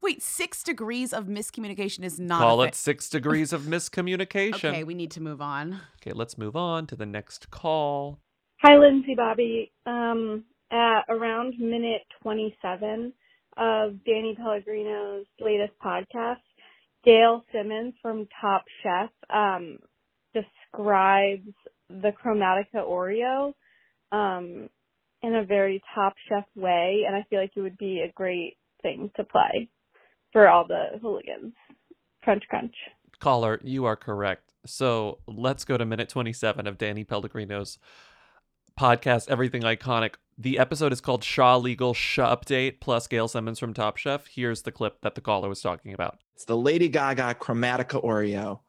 Wait, 0.00 0.22
six 0.22 0.62
degrees 0.62 1.12
of 1.12 1.26
miscommunication 1.26 2.04
is 2.04 2.20
not. 2.20 2.40
Call 2.40 2.62
it 2.62 2.74
six 2.74 3.08
degrees 3.08 3.52
of 3.52 3.62
miscommunication. 3.62 4.70
Okay, 4.70 4.84
we 4.84 4.94
need 4.94 5.10
to 5.12 5.20
move 5.20 5.40
on. 5.40 5.80
Okay, 6.02 6.12
let's 6.12 6.36
move 6.36 6.54
on 6.56 6.86
to 6.88 6.94
the 6.96 7.06
next 7.06 7.50
call. 7.50 8.20
Hi, 8.66 8.78
Lindsay 8.78 9.14
Bobby. 9.14 9.70
Um, 9.84 10.44
at 10.70 11.02
around 11.10 11.52
minute 11.58 12.00
27 12.22 13.12
of 13.58 14.02
Danny 14.06 14.34
Pellegrino's 14.40 15.26
latest 15.38 15.74
podcast, 15.84 16.40
Gail 17.04 17.44
Simmons 17.52 17.92
from 18.00 18.26
Top 18.40 18.64
Chef 18.82 19.10
um, 19.28 19.76
describes 20.32 21.52
the 21.90 22.12
Chromatica 22.12 22.76
Oreo 22.76 23.52
um, 24.12 24.70
in 25.22 25.34
a 25.34 25.44
very 25.44 25.82
Top 25.94 26.14
Chef 26.30 26.46
way, 26.56 27.02
and 27.06 27.14
I 27.14 27.22
feel 27.28 27.40
like 27.40 27.52
it 27.54 27.60
would 27.60 27.76
be 27.76 28.00
a 28.00 28.12
great 28.12 28.56
thing 28.80 29.10
to 29.16 29.24
play 29.24 29.68
for 30.32 30.48
all 30.48 30.66
the 30.66 30.98
hooligans. 31.02 31.52
Crunch, 32.22 32.44
crunch. 32.48 32.74
Caller, 33.20 33.60
you 33.62 33.84
are 33.84 33.96
correct. 33.96 34.54
So 34.64 35.18
let's 35.26 35.66
go 35.66 35.76
to 35.76 35.84
minute 35.84 36.08
27 36.08 36.66
of 36.66 36.78
Danny 36.78 37.04
Pellegrino's 37.04 37.78
podcast, 38.78 39.28
Everything 39.30 39.62
Iconic. 39.62 40.14
The 40.36 40.58
episode 40.58 40.92
is 40.92 41.00
called 41.00 41.22
Shaw 41.22 41.56
Legal 41.56 41.94
Shaw 41.94 42.34
Update 42.34 42.80
plus 42.80 43.06
Gail 43.06 43.28
Simmons 43.28 43.58
from 43.58 43.72
Top 43.72 43.96
Chef. 43.96 44.26
Here's 44.26 44.62
the 44.62 44.72
clip 44.72 45.00
that 45.02 45.14
the 45.14 45.20
caller 45.20 45.48
was 45.48 45.60
talking 45.60 45.92
about. 45.92 46.18
It's 46.34 46.44
the 46.44 46.56
Lady 46.56 46.88
Gaga 46.88 47.36
Chromatica 47.40 48.02
Oreo. 48.04 48.60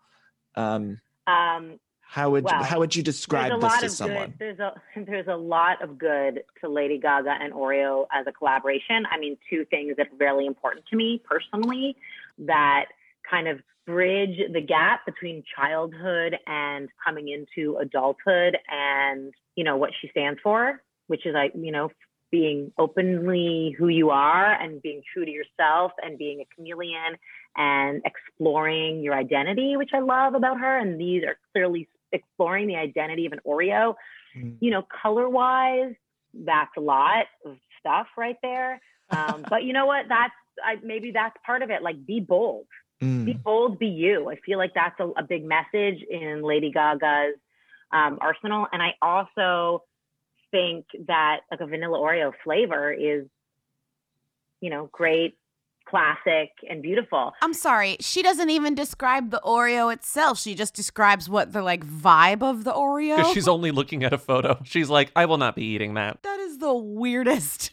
Um, 0.55 1.01
Um, 1.25 1.79
how 2.07 2.29
would 2.29 2.43
Well, 2.45 2.63
how 2.63 2.79
would 2.79 2.95
you 2.95 3.01
describe 3.01 3.59
this 3.59 3.79
to 3.79 3.89
someone? 3.89 4.35
good. 4.37 4.39
There's 4.39 4.59
a 4.59 4.73
there's 5.05 5.27
a 5.27 5.35
lot 5.35 5.81
of 5.81 5.97
good 5.97 6.43
to 6.61 6.69
Lady 6.69 6.99
Gaga 6.99 7.37
and 7.41 7.51
Oreo 7.51 8.05
as 8.13 8.27
a 8.27 8.31
collaboration. 8.31 9.05
I 9.11 9.17
mean, 9.17 9.37
two 9.49 9.65
things 9.65 9.97
that 9.97 10.07
are 10.07 10.17
really 10.19 10.45
important 10.45 10.85
to 10.91 10.95
me 10.95 11.21
personally 11.25 11.95
that 12.37 12.85
kind 13.29 13.47
of 13.47 13.59
bridge 13.85 14.39
the 14.51 14.61
gap 14.61 15.05
between 15.05 15.43
childhood 15.55 16.37
and 16.47 16.89
coming 17.05 17.29
into 17.29 17.77
adulthood, 17.77 18.57
and 18.67 19.33
you 19.55 19.63
know 19.63 19.77
what 19.77 19.91
she 19.99 20.07
stands 20.09 20.39
for, 20.41 20.81
which 21.07 21.25
is 21.25 21.33
like 21.33 21.53
you 21.55 21.71
know 21.71 21.89
being 22.31 22.71
openly 22.77 23.75
who 23.77 23.87
you 23.87 24.09
are 24.09 24.51
and 24.61 24.81
being 24.81 25.01
true 25.13 25.25
to 25.25 25.31
yourself 25.31 25.91
and 26.01 26.17
being 26.17 26.41
a 26.41 26.55
chameleon 26.55 27.15
and 27.55 28.01
exploring 28.03 29.01
your 29.01 29.13
identity, 29.13 29.77
which 29.77 29.91
I 29.93 29.99
love 29.99 30.33
about 30.33 30.59
her. 30.59 30.77
And 30.77 30.99
these 30.99 31.23
are 31.23 31.37
clearly 31.53 31.87
exploring 32.11 32.67
the 32.67 32.75
identity 32.75 33.25
of 33.25 33.31
an 33.31 33.39
Oreo. 33.47 33.95
Mm. 34.37 34.57
You 34.59 34.71
know, 34.71 34.85
color 35.01 35.29
wise, 35.29 35.93
that's 36.33 36.71
a 36.77 36.81
lot 36.81 37.25
of 37.45 37.57
stuff 37.79 38.07
right 38.17 38.37
there. 38.41 38.81
Um, 39.11 39.45
but 39.49 39.63
you 39.63 39.73
know 39.73 39.85
what? 39.85 40.05
That's 40.09 40.33
I, 40.63 40.75
maybe 40.83 41.11
that's 41.11 41.35
part 41.45 41.61
of 41.61 41.69
it. 41.69 41.81
Like, 41.81 42.05
be 42.05 42.19
bold, 42.19 42.67
be 42.99 43.05
Mm. 43.05 43.43
bold, 43.43 43.79
be 43.79 43.87
you. 43.87 44.29
I 44.29 44.35
feel 44.37 44.57
like 44.57 44.73
that's 44.73 44.99
a, 44.99 45.07
a 45.17 45.23
big 45.23 45.43
message 45.43 46.01
in 46.09 46.41
Lady 46.43 46.71
Gaga's 46.71 47.35
um, 47.91 48.17
arsenal. 48.21 48.67
And 48.71 48.81
I 48.81 48.93
also 49.01 49.83
think 50.51 50.85
that 51.07 51.41
like 51.51 51.59
a 51.59 51.65
vanilla 51.67 51.99
Oreo 51.99 52.31
flavor 52.43 52.91
is, 52.93 53.25
you 54.61 54.69
know, 54.69 54.89
great, 54.91 55.37
classic, 55.87 56.51
and 56.69 56.81
beautiful. 56.81 57.33
I'm 57.41 57.53
sorry, 57.53 57.97
she 57.99 58.23
doesn't 58.23 58.49
even 58.49 58.73
describe 58.73 59.29
the 59.29 59.41
Oreo 59.45 59.93
itself. 59.93 60.39
She 60.39 60.55
just 60.55 60.73
describes 60.73 61.29
what 61.29 61.51
the 61.53 61.61
like 61.61 61.85
vibe 61.85 62.41
of 62.41 62.63
the 62.63 62.71
Oreo. 62.71 63.17
Because 63.17 63.33
she's 63.33 63.47
only 63.47 63.71
looking 63.71 64.03
at 64.03 64.13
a 64.13 64.17
photo. 64.17 64.59
She's 64.63 64.89
like, 64.89 65.11
I 65.15 65.25
will 65.25 65.37
not 65.37 65.55
be 65.55 65.63
eating 65.63 65.93
that. 65.95 66.23
that 66.23 66.39
is 66.39 66.57
the 66.59 66.73
weirdest 66.73 67.71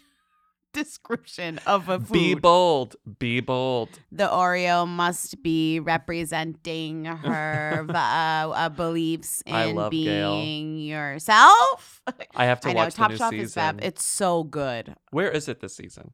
description 0.82 1.58
of 1.66 1.88
a 1.88 1.98
food. 2.00 2.12
Be 2.12 2.34
bold. 2.34 2.96
Be 3.18 3.40
bold. 3.40 3.88
the 4.10 4.26
Oreo 4.28 4.86
must 4.88 5.42
be 5.42 5.80
representing 5.80 7.04
her 7.04 7.86
uh, 7.90 7.92
uh, 7.94 8.68
beliefs 8.70 9.42
in 9.46 9.54
I 9.54 9.66
love 9.72 9.92
Gail. 9.92 10.34
being 10.40 10.78
yourself. 10.78 12.00
I 12.34 12.44
have 12.46 12.60
to 12.60 12.68
I 12.70 12.72
know 12.72 12.78
watch 12.80 12.94
Top 12.94 13.08
the 13.08 13.14
new 13.14 13.18
Shop 13.18 13.30
season. 13.30 13.44
is 13.44 13.54
fab. 13.54 13.80
It's 13.82 14.04
so 14.04 14.44
good. 14.44 14.94
Where 15.10 15.30
is 15.30 15.48
it 15.48 15.60
this 15.60 15.76
season? 15.76 16.12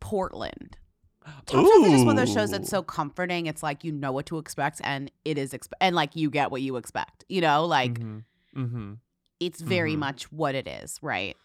Portland. 0.00 0.76
Top 1.46 1.66
Chef 1.66 1.84
is 1.86 1.92
just 1.92 2.06
one 2.06 2.18
of 2.18 2.24
those 2.26 2.32
shows 2.32 2.50
that's 2.50 2.68
so 2.68 2.82
comforting. 2.82 3.46
It's 3.46 3.62
like 3.62 3.82
you 3.84 3.92
know 3.92 4.12
what 4.12 4.26
to 4.26 4.38
expect, 4.38 4.80
and 4.84 5.10
it 5.24 5.38
is 5.38 5.52
exp- 5.52 5.72
and 5.80 5.96
like 5.96 6.14
you 6.16 6.30
get 6.30 6.50
what 6.50 6.62
you 6.62 6.76
expect. 6.76 7.24
You 7.28 7.40
know, 7.40 7.66
like 7.66 7.98
Mhm. 7.98 8.24
Mm-hmm. 8.56 8.92
it's 9.40 9.60
very 9.60 9.94
Mhm. 9.94 9.98
much 9.98 10.30
what 10.32 10.54
it 10.54 10.68
is, 10.68 10.98
right? 11.02 11.36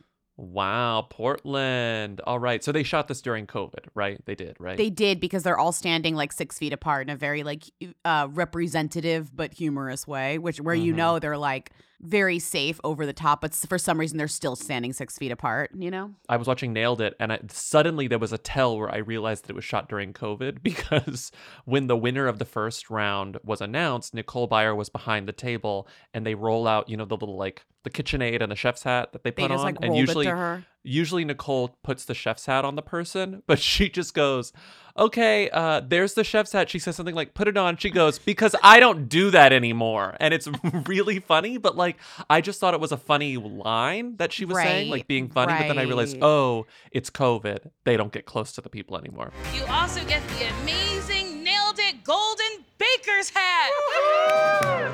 Wow, 0.41 1.05
Portland. 1.07 2.19
All 2.21 2.39
right. 2.39 2.63
So 2.63 2.71
they 2.71 2.81
shot 2.81 3.07
this 3.07 3.21
during 3.21 3.45
COVID, 3.45 3.86
right? 3.93 4.19
They 4.25 4.33
did, 4.33 4.55
right? 4.60 4.75
They 4.75 4.89
did 4.89 5.19
because 5.19 5.43
they're 5.43 5.60
all 5.60 5.71
standing 5.71 6.15
like 6.15 6.31
six 6.31 6.57
feet 6.57 6.74
apart 6.74 7.07
in 7.07 7.13
a 7.13 7.15
very 7.15 7.43
like 7.43 7.65
uh, 8.03 8.27
representative 8.31 9.36
but 9.36 9.53
humorous 9.53 10.07
way, 10.07 10.39
which 10.39 10.60
where 10.60 10.74
you 10.74 10.93
Mhm. 10.93 10.98
know 10.98 11.19
they're 11.19 11.38
like 11.38 11.69
very 12.01 12.39
safe 12.39 12.79
over 12.84 13.05
the 13.05 13.13
top, 13.13 13.41
but 13.41 13.53
for 13.53 13.77
some 13.77 14.00
reason 14.00 14.17
they're 14.17 14.27
still 14.27 14.55
standing 14.55 14.93
six 14.93 15.17
feet 15.17 15.31
apart. 15.31 15.72
You 15.75 15.91
know, 15.91 16.13
I 16.27 16.38
was 16.38 16.48
watching 16.48 16.74
Nailed 16.74 17.01
It, 17.01 17.15
and 17.20 17.31
I, 17.34 17.39
suddenly 17.50 18.08
there 18.08 18.20
was 18.20 18.34
a 18.34 18.38
tell 18.38 18.77
where 18.77 18.93
I 18.93 18.98
realized 18.98 19.43
that 19.43 19.51
it 19.51 19.55
was 19.55 19.65
shot 19.65 19.88
during 19.88 20.13
COVID 20.13 20.63
because 20.63 21.31
when 21.65 21.88
the 21.88 21.98
winner 21.98 22.27
of 22.27 22.39
the 22.39 22.46
first 22.46 22.89
round 22.89 23.38
was 23.43 23.62
announced, 23.62 24.13
Nicole 24.13 24.48
Byer 24.48 24.75
was 24.75 24.89
behind 24.89 25.27
the 25.27 25.34
table, 25.34 25.88
and 26.13 26.25
they 26.25 26.36
roll 26.36 26.67
out, 26.67 26.89
you 26.89 26.98
know, 26.98 27.05
the 27.05 27.15
little 27.15 27.38
like 27.38 27.63
the 27.84 27.89
KitchenAid 27.89 28.41
and 28.41 28.51
the 28.51 28.55
chef's 28.55 28.84
hat 28.84 29.13
that 29.13 29.24
they 29.24 29.31
they 29.31 29.43
put 29.43 29.51
just 29.51 29.60
on, 29.60 29.65
like 29.65 29.77
and 29.81 29.96
usually, 29.96 30.27
it 30.27 30.31
to 30.31 30.36
her. 30.36 30.65
Usually 30.83 31.25
Nicole 31.25 31.75
puts 31.83 32.05
the 32.05 32.13
chef's 32.13 32.45
hat 32.45 32.65
on 32.65 32.75
the 32.75 32.81
person, 32.81 33.43
but 33.47 33.59
she 33.59 33.89
just 33.89 34.13
goes, 34.13 34.53
"Okay, 34.97 35.50
uh, 35.50 35.81
there's 35.81 36.13
the 36.13 36.23
chef's 36.23 36.51
hat." 36.51 36.69
She 36.69 36.79
says 36.79 36.95
something 36.95 37.15
like, 37.15 37.33
"Put 37.33 37.47
it 37.47 37.57
on." 37.57 37.77
She 37.77 37.89
goes, 37.89 38.19
"Because 38.19 38.55
I 38.63 38.79
don't 38.79 39.07
do 39.09 39.31
that 39.31 39.53
anymore," 39.53 40.15
and 40.19 40.33
it's 40.33 40.47
really 40.85 41.19
funny. 41.19 41.57
But 41.57 41.75
like, 41.75 41.97
I 42.29 42.41
just 42.41 42.59
thought 42.59 42.73
it 42.73 42.79
was 42.79 42.91
a 42.91 42.97
funny 42.97 43.38
line 43.38 44.17
that 44.17 44.33
she 44.33 44.45
was 44.45 44.57
saying, 44.57 44.89
like 44.89 45.07
being 45.07 45.29
funny. 45.29 45.53
But 45.53 45.67
then 45.67 45.77
I 45.77 45.83
realized, 45.83 46.17
oh, 46.21 46.65
it's 46.91 47.09
COVID. 47.09 47.69
They 47.83 47.97
don't 47.97 48.11
get 48.11 48.25
close 48.25 48.51
to 48.53 48.61
the 48.61 48.69
people 48.69 48.97
anymore. 48.97 49.31
You 49.53 49.65
also 49.65 50.03
get 50.05 50.21
the 50.29 50.47
amazing 50.61 51.43
Nailed 51.43 51.79
It 51.79 52.03
Golden 52.03 52.65
Baker's 52.77 53.29
hat. 53.29 53.71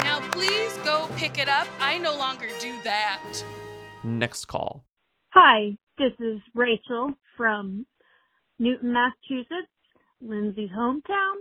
Now, 0.04 0.20
please 0.32 0.74
go 0.84 1.10
pick 1.16 1.38
it 1.38 1.48
up. 1.48 1.68
I 1.80 1.98
no 1.98 2.16
longer 2.16 2.48
do 2.60 2.76
that. 2.84 3.22
Next 4.04 4.46
call. 4.46 4.87
Hi, 5.40 5.78
this 6.00 6.14
is 6.20 6.42
Rachel 6.56 7.14
from 7.38 7.86
Newton, 8.58 8.92
Massachusetts, 8.92 9.72
Lindsay's 10.20 10.72
hometown. 10.76 11.36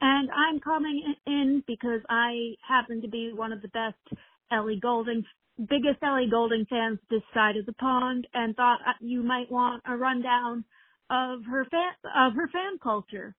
And 0.00 0.30
I'm 0.30 0.60
calling 0.60 1.16
in 1.26 1.64
because 1.66 2.02
I 2.08 2.52
happen 2.66 3.02
to 3.02 3.08
be 3.08 3.32
one 3.34 3.52
of 3.52 3.62
the 3.62 3.68
best 3.70 4.20
Ellie 4.52 4.78
Golding, 4.80 5.24
biggest 5.58 6.00
Ellie 6.04 6.28
Golding 6.30 6.66
fans 6.70 7.00
this 7.10 7.22
side 7.34 7.56
of 7.56 7.66
the 7.66 7.72
pond 7.72 8.28
and 8.32 8.54
thought 8.54 8.78
uh, 8.86 8.92
you 9.00 9.24
might 9.24 9.50
want 9.50 9.82
a 9.88 9.96
rundown 9.96 10.64
of 11.10 11.40
her 11.50 11.64
fan, 11.64 11.90
of 12.16 12.34
her 12.34 12.46
fan 12.46 12.78
culture. 12.80 13.34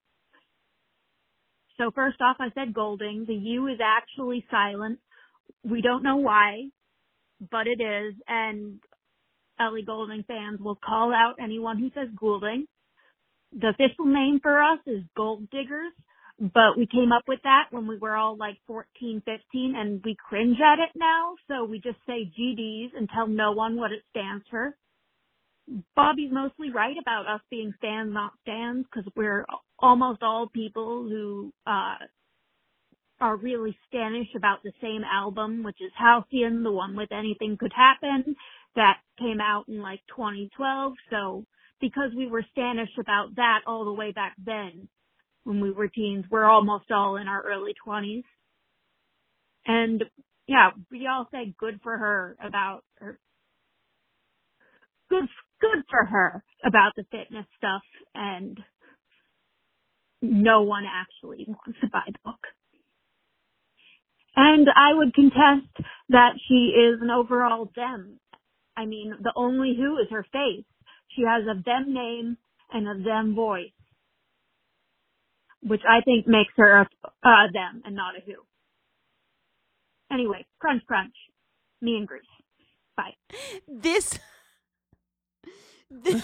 So 1.78 1.92
first 1.96 2.18
off, 2.20 2.36
I 2.42 2.50
said 2.56 2.74
Golding. 2.74 3.24
The 3.26 3.36
U 3.36 3.68
is 3.68 3.80
actually 3.82 4.46
silent. 4.52 5.00
We 5.64 5.82
don't 5.82 6.04
know 6.04 6.18
why, 6.18 6.64
but 7.50 7.68
it 7.68 7.82
is. 7.82 8.16
And 8.28 8.82
Ellie 9.62 9.84
Golding 9.86 10.24
fans 10.28 10.60
will 10.60 10.78
call 10.84 11.14
out 11.14 11.36
anyone 11.42 11.78
who 11.80 11.90
says 11.94 12.10
Goulding. 12.16 12.66
The 13.54 13.70
official 13.70 14.06
name 14.06 14.40
for 14.42 14.62
us 14.62 14.80
is 14.88 15.04
Gold 15.16 15.50
Diggers, 15.52 15.92
but 16.40 16.78
we 16.78 16.88
came 16.88 17.12
up 17.12 17.24
with 17.28 17.40
that 17.44 17.66
when 17.72 17.88
we 17.88 17.98
were 17.98 18.16
all 18.16 18.38
like 18.38 18.58
14, 18.68 19.22
15 19.26 19.76
and 19.78 20.02
we 20.04 20.16
cringe 20.16 20.58
at 20.60 20.80
it 20.80 20.90
now. 20.96 21.36
So 21.48 21.66
we 21.66 21.80
just 21.80 21.98
say 22.08 22.32
GDs 22.40 22.90
and 22.98 23.10
tell 23.14 23.28
no 23.28 23.52
one 23.52 23.76
what 23.76 23.92
it 23.92 24.04
stands 24.10 24.46
for. 24.50 24.76
Bobby's 25.96 26.32
mostly 26.32 26.72
right 26.72 26.96
about 27.00 27.28
us 27.28 27.42
being 27.50 27.74
fans, 27.82 28.12
not 28.14 28.34
stands, 28.42 28.88
because 28.88 29.10
we're 29.16 29.46
almost 29.80 30.24
all 30.24 30.50
people 30.52 31.08
who, 31.08 31.54
uh, 31.68 31.96
are 33.22 33.38
really 33.38 33.78
Stanish 33.88 34.36
about 34.36 34.64
the 34.64 34.74
same 34.82 35.04
album, 35.04 35.62
which 35.64 35.80
is 35.80 35.92
Halcyon, 35.96 36.64
the 36.64 36.72
one 36.72 36.96
with 36.96 37.12
Anything 37.12 37.56
Could 37.56 37.72
Happen, 37.72 38.36
that 38.76 38.98
came 39.20 39.40
out 39.42 39.66
in 39.68 39.82
like 39.82 40.02
2012. 40.16 40.94
So 41.10 41.46
because 41.80 42.12
we 42.16 42.28
were 42.28 42.46
Stanish 42.56 42.98
about 43.00 43.36
that 43.36 43.62
all 43.68 43.86
the 43.86 43.94
way 43.94 44.12
back 44.12 44.36
then, 44.44 44.88
when 45.44 45.60
we 45.62 45.72
were 45.72 45.88
teens, 45.88 46.26
we're 46.30 46.46
almost 46.46 46.92
all 46.92 47.18
in 47.18 47.28
our 47.28 47.42
early 47.42 47.74
20s. 47.86 48.24
And 49.66 50.04
yeah, 50.48 50.72
we 50.92 51.08
all 51.08 51.28
say 51.32 51.54
good 51.58 51.80
for 51.84 51.98
her 51.98 52.38
about 52.44 52.84
her. 53.00 53.20
Good, 55.10 55.26
good 55.60 55.84
for 55.90 56.06
her 56.06 56.44
about 56.64 56.94
the 56.96 57.04
fitness 57.12 57.46
stuff 57.58 57.82
and 58.16 58.58
no 60.22 60.62
one 60.62 60.84
actually 60.86 61.46
wants 61.48 61.80
to 61.82 61.88
buy 61.90 62.04
the 62.08 62.20
book. 62.24 62.40
And 64.36 64.68
I 64.70 64.94
would 64.94 65.14
contest 65.14 65.88
that 66.10 66.34
she 66.48 66.74
is 66.76 67.02
an 67.02 67.10
overall 67.10 67.70
them. 67.76 68.20
I 68.78 68.86
mean, 68.86 69.14
the 69.22 69.34
only 69.36 69.76
who 69.78 69.98
is 69.98 70.08
her 70.12 70.26
face. 70.32 70.66
She 71.16 71.24
has 71.24 71.44
a 71.44 71.62
them 71.62 71.94
name 71.94 72.38
and 72.72 72.88
a 72.88 73.04
them 73.04 73.36
voice, 73.36 73.72
which 75.62 75.82
I 75.88 76.02
think 76.02 76.28
makes 76.28 76.54
her 76.58 76.82
a, 76.82 76.88
them 77.54 77.82
and 77.86 77.96
not 77.96 78.16
a 78.18 78.22
who. 78.26 78.36
Anyway, 80.12 80.46
crunch 80.60 80.84
crunch. 80.88 81.14
Me 81.82 81.98
and 81.98 82.08
Grease. 82.08 82.24
Bye. 82.96 83.16
This. 83.68 84.20
this 85.90 86.24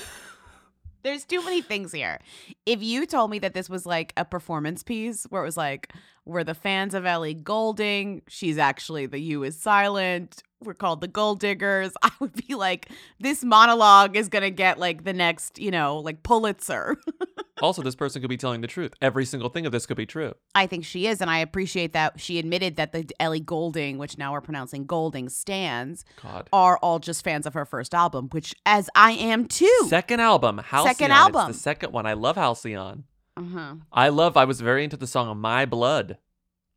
there's 1.07 1.23
too 1.23 1.43
many 1.43 1.61
things 1.61 1.93
here. 1.93 2.19
If 2.65 2.83
you 2.83 3.05
told 3.05 3.31
me 3.31 3.39
that 3.39 3.53
this 3.53 3.69
was 3.69 3.85
like 3.85 4.11
a 4.17 4.25
performance 4.25 4.83
piece 4.83 5.23
where 5.29 5.41
it 5.41 5.45
was 5.45 5.55
like, 5.55 5.93
we're 6.25 6.43
the 6.43 6.53
fans 6.53 6.93
of 6.93 7.05
Ellie 7.05 7.33
Golding, 7.33 8.23
she's 8.27 8.57
actually 8.57 9.05
the 9.05 9.19
you 9.19 9.43
is 9.43 9.57
silent, 9.57 10.43
we're 10.63 10.73
called 10.73 11.01
the 11.01 11.07
Gold 11.07 11.39
Diggers, 11.39 11.91
I 12.01 12.11
would 12.19 12.33
be 12.47 12.55
like, 12.55 12.89
this 13.19 13.43
monologue 13.43 14.15
is 14.15 14.29
gonna 14.29 14.49
get 14.49 14.79
like 14.79 15.03
the 15.03 15.13
next, 15.13 15.59
you 15.59 15.71
know, 15.71 15.97
like 15.97 16.23
Pulitzer. 16.23 16.97
also, 17.61 17.81
this 17.81 17.95
person 17.95 18.21
could 18.21 18.29
be 18.29 18.37
telling 18.37 18.61
the 18.61 18.67
truth. 18.67 18.93
Every 19.01 19.25
single 19.25 19.49
thing 19.49 19.65
of 19.65 19.71
this 19.71 19.85
could 19.85 19.97
be 19.97 20.05
true. 20.05 20.33
I 20.55 20.67
think 20.67 20.85
she 20.85 21.07
is, 21.07 21.21
and 21.21 21.29
I 21.29 21.39
appreciate 21.39 21.93
that 21.93 22.19
she 22.19 22.39
admitted 22.39 22.75
that 22.77 22.91
the 22.91 23.07
Ellie 23.19 23.39
Golding, 23.39 23.97
which 23.97 24.17
now 24.17 24.31
we're 24.33 24.41
pronouncing 24.41 24.85
Golding, 24.85 25.29
stands 25.29 26.03
God. 26.21 26.49
are 26.51 26.77
all 26.81 26.99
just 26.99 27.23
fans 27.23 27.45
of 27.45 27.53
her 27.53 27.65
first 27.65 27.93
album, 27.93 28.29
which 28.31 28.55
as 28.65 28.89
I 28.95 29.11
am 29.11 29.45
too. 29.45 29.85
Second 29.87 30.21
album, 30.21 30.57
Halcyon. 30.59 30.95
Second 30.95 31.11
album. 31.11 31.49
It's 31.49 31.59
the 31.59 31.63
second 31.63 31.93
one. 31.93 32.05
I 32.05 32.13
love 32.13 32.35
Halcyon. 32.35 33.03
uh-huh. 33.35 33.75
I 33.91 34.09
love. 34.09 34.37
I 34.37 34.45
was 34.45 34.61
very 34.61 34.83
into 34.83 34.97
the 34.97 35.07
song 35.07 35.29
of 35.29 35.37
"My 35.37 35.65
Blood." 35.65 36.17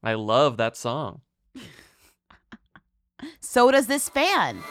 I 0.02 0.14
love 0.14 0.56
that 0.56 0.76
song. 0.78 1.20
So 3.40 3.70
does 3.70 3.86
this 3.86 4.08
fan. 4.08 4.62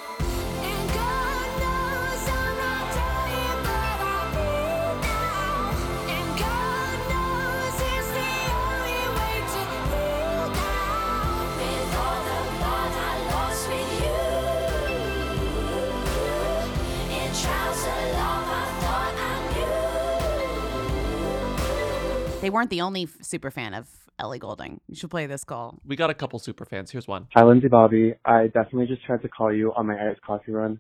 They 22.42 22.50
weren't 22.50 22.70
the 22.70 22.82
only 22.82 23.08
super 23.22 23.52
fan 23.52 23.74
of 23.74 23.88
Ellie 24.20 24.40
Golding. 24.40 24.82
You 24.88 24.96
should 24.96 25.10
play 25.10 25.26
this 25.26 25.44
call. 25.44 25.80
We 25.86 25.96
got 25.96 26.10
a 26.10 26.14
couple 26.14 26.40
super 26.40 26.66
fans. 26.66 26.92
Here's 26.92 27.08
one. 27.08 27.28
Hi, 27.34 27.44
Lindsay 27.44 27.70
Bobby. 27.70 28.14
I 28.26 28.48
definitely 28.48 28.88
just 28.88 29.04
tried 29.06 29.22
to 29.22 29.30
call 29.30 29.54
you 29.54 29.74
on 29.74 29.88
my 29.88 30.10
iced 30.10 30.22
coffee 30.22 30.52
run. 30.52 30.80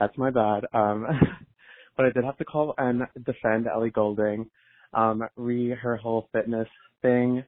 That's 0.00 0.16
my 0.16 0.30
bad. 0.30 0.64
Um, 0.72 1.06
but 1.96 2.06
I 2.06 2.10
did 2.10 2.24
have 2.24 2.38
to 2.38 2.44
call 2.44 2.74
and 2.78 3.02
defend 3.24 3.66
Ellie 3.66 3.90
Golding. 3.90 4.48
Um, 4.94 5.22
re 5.36 5.70
her 5.70 5.96
whole 5.96 6.28
fitness 6.32 6.68
thing. 7.02 7.44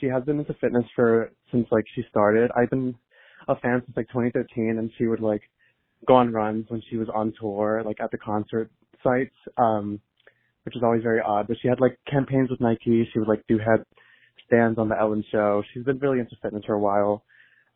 She 0.00 0.06
has 0.06 0.24
been 0.24 0.38
into 0.38 0.54
fitness 0.54 0.84
for 0.96 1.32
since 1.52 1.66
like 1.70 1.84
she 1.94 2.02
started. 2.08 2.50
I've 2.56 2.70
been 2.70 2.94
a 3.46 3.56
fan 3.56 3.82
since 3.84 3.96
like 3.96 4.08
2013, 4.08 4.78
and 4.78 4.90
she 4.96 5.06
would 5.06 5.20
like 5.20 5.42
go 6.06 6.14
on 6.14 6.32
runs 6.32 6.64
when 6.68 6.82
she 6.88 6.96
was 6.96 7.08
on 7.14 7.34
tour, 7.38 7.82
like 7.84 8.00
at 8.00 8.10
the 8.10 8.18
concert 8.18 8.70
sites, 9.02 9.34
um, 9.58 10.00
which 10.64 10.76
is 10.76 10.82
always 10.82 11.02
very 11.02 11.20
odd. 11.20 11.46
But 11.46 11.58
she 11.60 11.68
had 11.68 11.80
like 11.80 11.98
campaigns 12.10 12.50
with 12.50 12.60
Nike. 12.60 13.08
She 13.12 13.18
would 13.18 13.28
like 13.28 13.44
do 13.48 13.58
head 13.58 13.84
stands 14.48 14.78
on 14.78 14.88
the 14.88 14.98
Ellen 14.98 15.24
Show. 15.30 15.62
She's 15.72 15.84
been 15.84 15.98
really 15.98 16.18
into 16.18 16.36
fitness 16.42 16.64
for 16.66 16.74
a 16.74 16.80
while. 16.80 17.22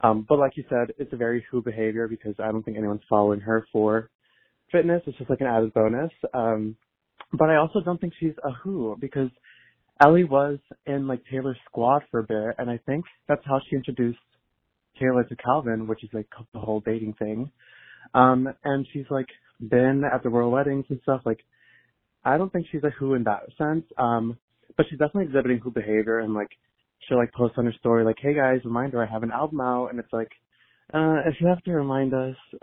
Um, 0.00 0.26
but 0.28 0.38
like 0.38 0.56
you 0.56 0.64
said, 0.68 0.92
it's 0.98 1.12
a 1.12 1.16
very 1.16 1.44
who 1.50 1.62
behavior 1.62 2.08
because 2.08 2.34
I 2.40 2.50
don't 2.50 2.64
think 2.64 2.76
anyone's 2.76 3.02
following 3.08 3.40
her 3.40 3.64
for 3.72 4.10
fitness. 4.72 5.02
It's 5.06 5.16
just 5.18 5.30
like 5.30 5.40
an 5.40 5.46
added 5.46 5.72
bonus. 5.74 6.10
Um, 6.34 6.76
but 7.32 7.48
I 7.48 7.56
also 7.56 7.80
don't 7.80 8.00
think 8.00 8.14
she's 8.18 8.34
a 8.44 8.50
who 8.50 8.96
because 9.00 9.30
Ellie 10.02 10.24
was 10.24 10.58
in 10.86 11.06
like 11.06 11.22
Taylor's 11.30 11.56
squad 11.68 12.02
for 12.10 12.20
a 12.20 12.24
bit, 12.24 12.56
and 12.58 12.68
I 12.68 12.78
think 12.86 13.04
that's 13.28 13.42
how 13.44 13.60
she 13.68 13.76
introduced 13.76 14.18
Taylor 14.98 15.24
to 15.24 15.36
Calvin, 15.36 15.86
which 15.86 16.02
is 16.02 16.10
like 16.12 16.26
the 16.52 16.58
whole 16.58 16.80
dating 16.80 17.14
thing. 17.14 17.50
Um, 18.14 18.48
and 18.64 18.86
she's 18.92 19.06
like 19.10 19.28
been 19.60 20.02
at 20.04 20.22
the 20.22 20.28
royal 20.28 20.50
weddings 20.50 20.86
and 20.88 20.98
stuff. 21.02 21.22
Like, 21.24 21.38
I 22.24 22.36
don't 22.36 22.52
think 22.52 22.66
she's 22.70 22.82
a 22.82 22.90
who 22.90 23.14
in 23.14 23.24
that 23.24 23.42
sense. 23.56 23.84
Um, 23.96 24.38
but 24.76 24.86
she's 24.88 24.98
definitely 24.98 25.24
exhibiting 25.24 25.58
who 25.58 25.70
behavior 25.70 26.20
and 26.20 26.34
like 26.34 26.50
she'll 27.08 27.18
like 27.18 27.32
post 27.32 27.54
on 27.56 27.66
her 27.66 27.72
story 27.78 28.04
like, 28.04 28.16
"Hey 28.20 28.34
guys, 28.34 28.60
reminder, 28.64 29.02
I 29.02 29.10
have 29.10 29.22
an 29.22 29.32
album 29.32 29.60
out," 29.60 29.88
and 29.88 29.98
it's 29.98 30.12
like, 30.12 30.30
uh, 30.92 31.22
if 31.26 31.34
you 31.40 31.46
have 31.46 31.62
to 31.64 31.72
remind 31.72 32.14
us. 32.14 32.36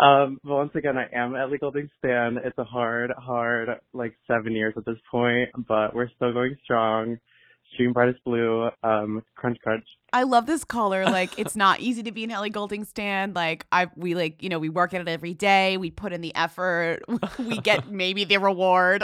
um, 0.00 0.38
but 0.44 0.54
once 0.54 0.72
again, 0.74 0.96
I 0.96 1.06
am 1.14 1.36
Ellie 1.36 1.58
Golding 1.58 1.90
stan. 1.98 2.38
It's 2.44 2.58
a 2.58 2.64
hard, 2.64 3.12
hard 3.16 3.68
like 3.92 4.14
seven 4.26 4.52
years 4.52 4.74
at 4.76 4.84
this 4.84 4.98
point, 5.10 5.50
but 5.68 5.94
we're 5.94 6.10
still 6.16 6.32
going 6.32 6.56
strong. 6.64 7.18
Stream 7.72 7.92
brightest 7.92 8.22
blue. 8.24 8.70
Um, 8.82 9.22
crunch, 9.36 9.58
crunch. 9.62 9.84
I 10.12 10.24
love 10.24 10.46
this 10.46 10.64
color. 10.64 11.04
Like, 11.04 11.38
it's 11.38 11.54
not 11.54 11.80
easy 11.80 12.02
to 12.02 12.12
be 12.12 12.24
an 12.24 12.30
Ellie 12.30 12.50
Golding 12.50 12.84
stand. 12.84 13.34
Like, 13.34 13.66
I 13.70 13.88
we 13.96 14.14
like 14.14 14.42
you 14.42 14.48
know 14.48 14.58
we 14.58 14.68
work 14.68 14.94
at 14.94 15.00
it 15.00 15.08
every 15.08 15.34
day. 15.34 15.76
We 15.76 15.90
put 15.90 16.12
in 16.12 16.20
the 16.20 16.34
effort. 16.34 17.00
We 17.38 17.58
get 17.58 17.90
maybe 17.90 18.24
the 18.24 18.38
reward. 18.38 19.02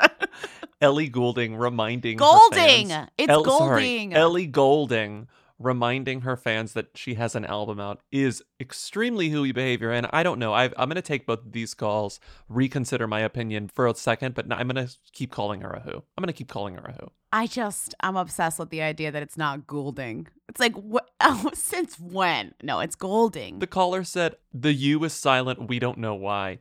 Ellie 0.81 1.09
Goulding 1.09 1.57
reminding 1.57 2.19
her 2.19 2.25
Golding! 2.25 2.91
It's 3.17 3.33
sorry, 3.33 3.45
Golding! 3.45 4.15
Ellie 4.15 4.47
Golding 4.47 5.29
reminding 5.59 6.23
her 6.23 6.37
fans 6.37 6.73
that 6.75 6.89
she 6.95 7.15
has 7.15 7.35
an 7.35 7.45
album 7.45 7.81
out 7.81 8.01
is 8.13 8.43
extremely 8.61 9.31
hooey 9.31 9.53
behavior. 9.53 9.91
And 9.91 10.07
I 10.13 10.23
don't 10.23 10.39
know. 10.39 10.53
i 10.53 10.65
I'm 10.65 10.89
going 10.89 10.97
to 10.97 11.03
take 11.03 11.27
both 11.27 11.41
of 11.41 11.53
these 11.53 11.75
calls, 11.75 12.21
reconsider 12.49 13.07
my 13.07 13.21
opinion 13.21 13.69
for 13.69 13.87
a 13.87 13.95
second, 13.95 14.35
but 14.35 14.47
I'm 14.53 14.69
going 14.69 14.87
to 14.87 14.95
keep 15.13 15.31
calling 15.31 15.63
her 15.63 15.71
a 15.71 15.81
who. 15.81 15.93
I'm 15.93 16.23
going 16.23 16.27
to 16.27 16.33
keep 16.33 16.49
calling 16.49 16.75
her 16.75 16.85
a 16.85 16.93
who. 16.93 17.11
I 17.33 17.47
just 17.47 17.95
I'm 18.01 18.17
obsessed 18.17 18.59
with 18.59 18.71
the 18.71 18.83
idea 18.83 19.11
that 19.11 19.23
it's 19.23 19.37
not 19.37 19.67
Goulding. 19.67 20.29
It's 20.49 20.61
like 20.61 20.75
what? 20.75 21.11
Oh, 21.29 21.51
since 21.55 21.99
when? 21.99 22.55
No, 22.63 22.79
it's 22.81 22.95
Golding. 22.95 23.59
The 23.59 23.67
caller 23.67 24.05
said, 24.05 24.37
The 24.53 24.73
U 24.73 25.03
is 25.03 25.13
silent. 25.13 25.69
We 25.69 25.79
don't 25.79 25.99
know 25.99 26.15
why. 26.15 26.59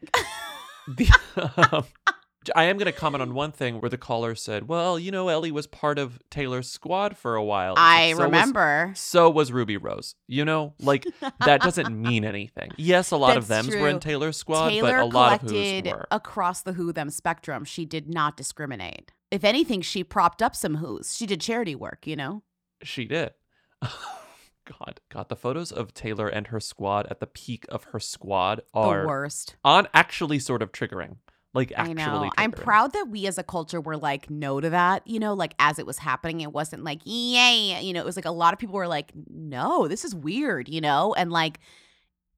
the, 0.87 1.09
um, 1.71 1.85
I 2.55 2.65
am 2.65 2.77
going 2.77 2.85
to 2.91 2.91
comment 2.97 3.21
on 3.21 3.33
one 3.33 3.51
thing 3.51 3.79
where 3.81 3.89
the 3.89 3.97
caller 3.97 4.35
said, 4.35 4.67
Well, 4.67 4.99
you 4.99 5.11
know, 5.11 5.27
Ellie 5.29 5.51
was 5.51 5.67
part 5.67 5.97
of 5.97 6.19
Taylor's 6.29 6.69
squad 6.69 7.17
for 7.17 7.35
a 7.35 7.43
while. 7.43 7.75
I 7.77 8.11
So 8.11 8.17
was- 8.17 8.25
remember. 8.25 8.91
so 8.95 9.29
was 9.29 9.51
Ruby 9.51 9.77
Rose. 9.77 10.15
You 10.27 10.45
know, 10.45 10.73
like 10.79 11.05
that 11.45 11.61
doesn't 11.61 11.99
mean 12.01 12.25
anything. 12.25 12.71
Yes, 12.77 13.11
a 13.11 13.17
lot 13.17 13.37
of 13.37 13.47
them 13.47 13.67
were 13.67 13.89
in. 13.89 13.99
Taylor's 13.99 14.37
squad, 14.37 14.69
Taylor 14.69 14.97
but 14.97 15.01
a 15.01 15.05
lot 15.05 15.43
of 15.43 15.49
who's 15.49 15.83
were. 15.83 16.07
across 16.11 16.61
the 16.61 16.73
who 16.73 16.91
them 16.91 17.09
spectrum. 17.09 17.63
She 17.65 17.85
did 17.85 18.07
not 18.09 18.35
discriminate. 18.37 19.11
If 19.31 19.43
anything, 19.43 19.81
she 19.81 20.03
propped 20.03 20.41
up 20.41 20.55
some 20.55 20.75
who's. 20.75 21.15
She 21.15 21.25
did 21.25 21.41
charity 21.41 21.75
work, 21.75 22.05
you 22.05 22.15
know? 22.15 22.43
She 22.83 23.05
did. 23.05 23.31
God, 23.81 24.99
God, 25.09 25.29
the 25.29 25.35
photos 25.35 25.71
of 25.71 25.93
Taylor 25.93 26.27
and 26.27 26.47
her 26.47 26.59
squad 26.59 27.05
at 27.11 27.19
the 27.19 27.27
peak 27.27 27.65
of 27.69 27.83
her 27.85 27.99
squad 27.99 28.61
are 28.73 29.05
worst. 29.05 29.55
On 29.63 29.87
actually 29.93 30.39
sort 30.39 30.63
of 30.63 30.71
triggering. 30.71 31.17
Like 31.55 31.71
I 31.77 31.93
know. 31.93 32.29
I'm 32.37 32.51
proud 32.51 32.91
that 32.93 33.07
we 33.09 33.25
as 33.27 33.37
a 33.37 33.43
culture 33.43 33.79
were 33.79 33.95
like 33.95 34.29
no 34.29 34.59
to 34.59 34.69
that. 34.71 35.07
You 35.07 35.19
know, 35.19 35.33
like 35.33 35.55
as 35.57 35.79
it 35.79 35.85
was 35.85 35.97
happening, 35.97 36.41
it 36.41 36.51
wasn't 36.51 36.83
like 36.83 36.99
yay. 37.05 37.81
You 37.81 37.93
know, 37.93 38.01
it 38.01 38.05
was 38.05 38.17
like 38.17 38.25
a 38.25 38.31
lot 38.31 38.53
of 38.53 38.59
people 38.59 38.75
were 38.75 38.87
like, 38.87 39.11
no, 39.29 39.87
this 39.87 40.03
is 40.03 40.13
weird. 40.13 40.67
You 40.67 40.81
know, 40.81 41.13
and 41.15 41.31
like 41.31 41.61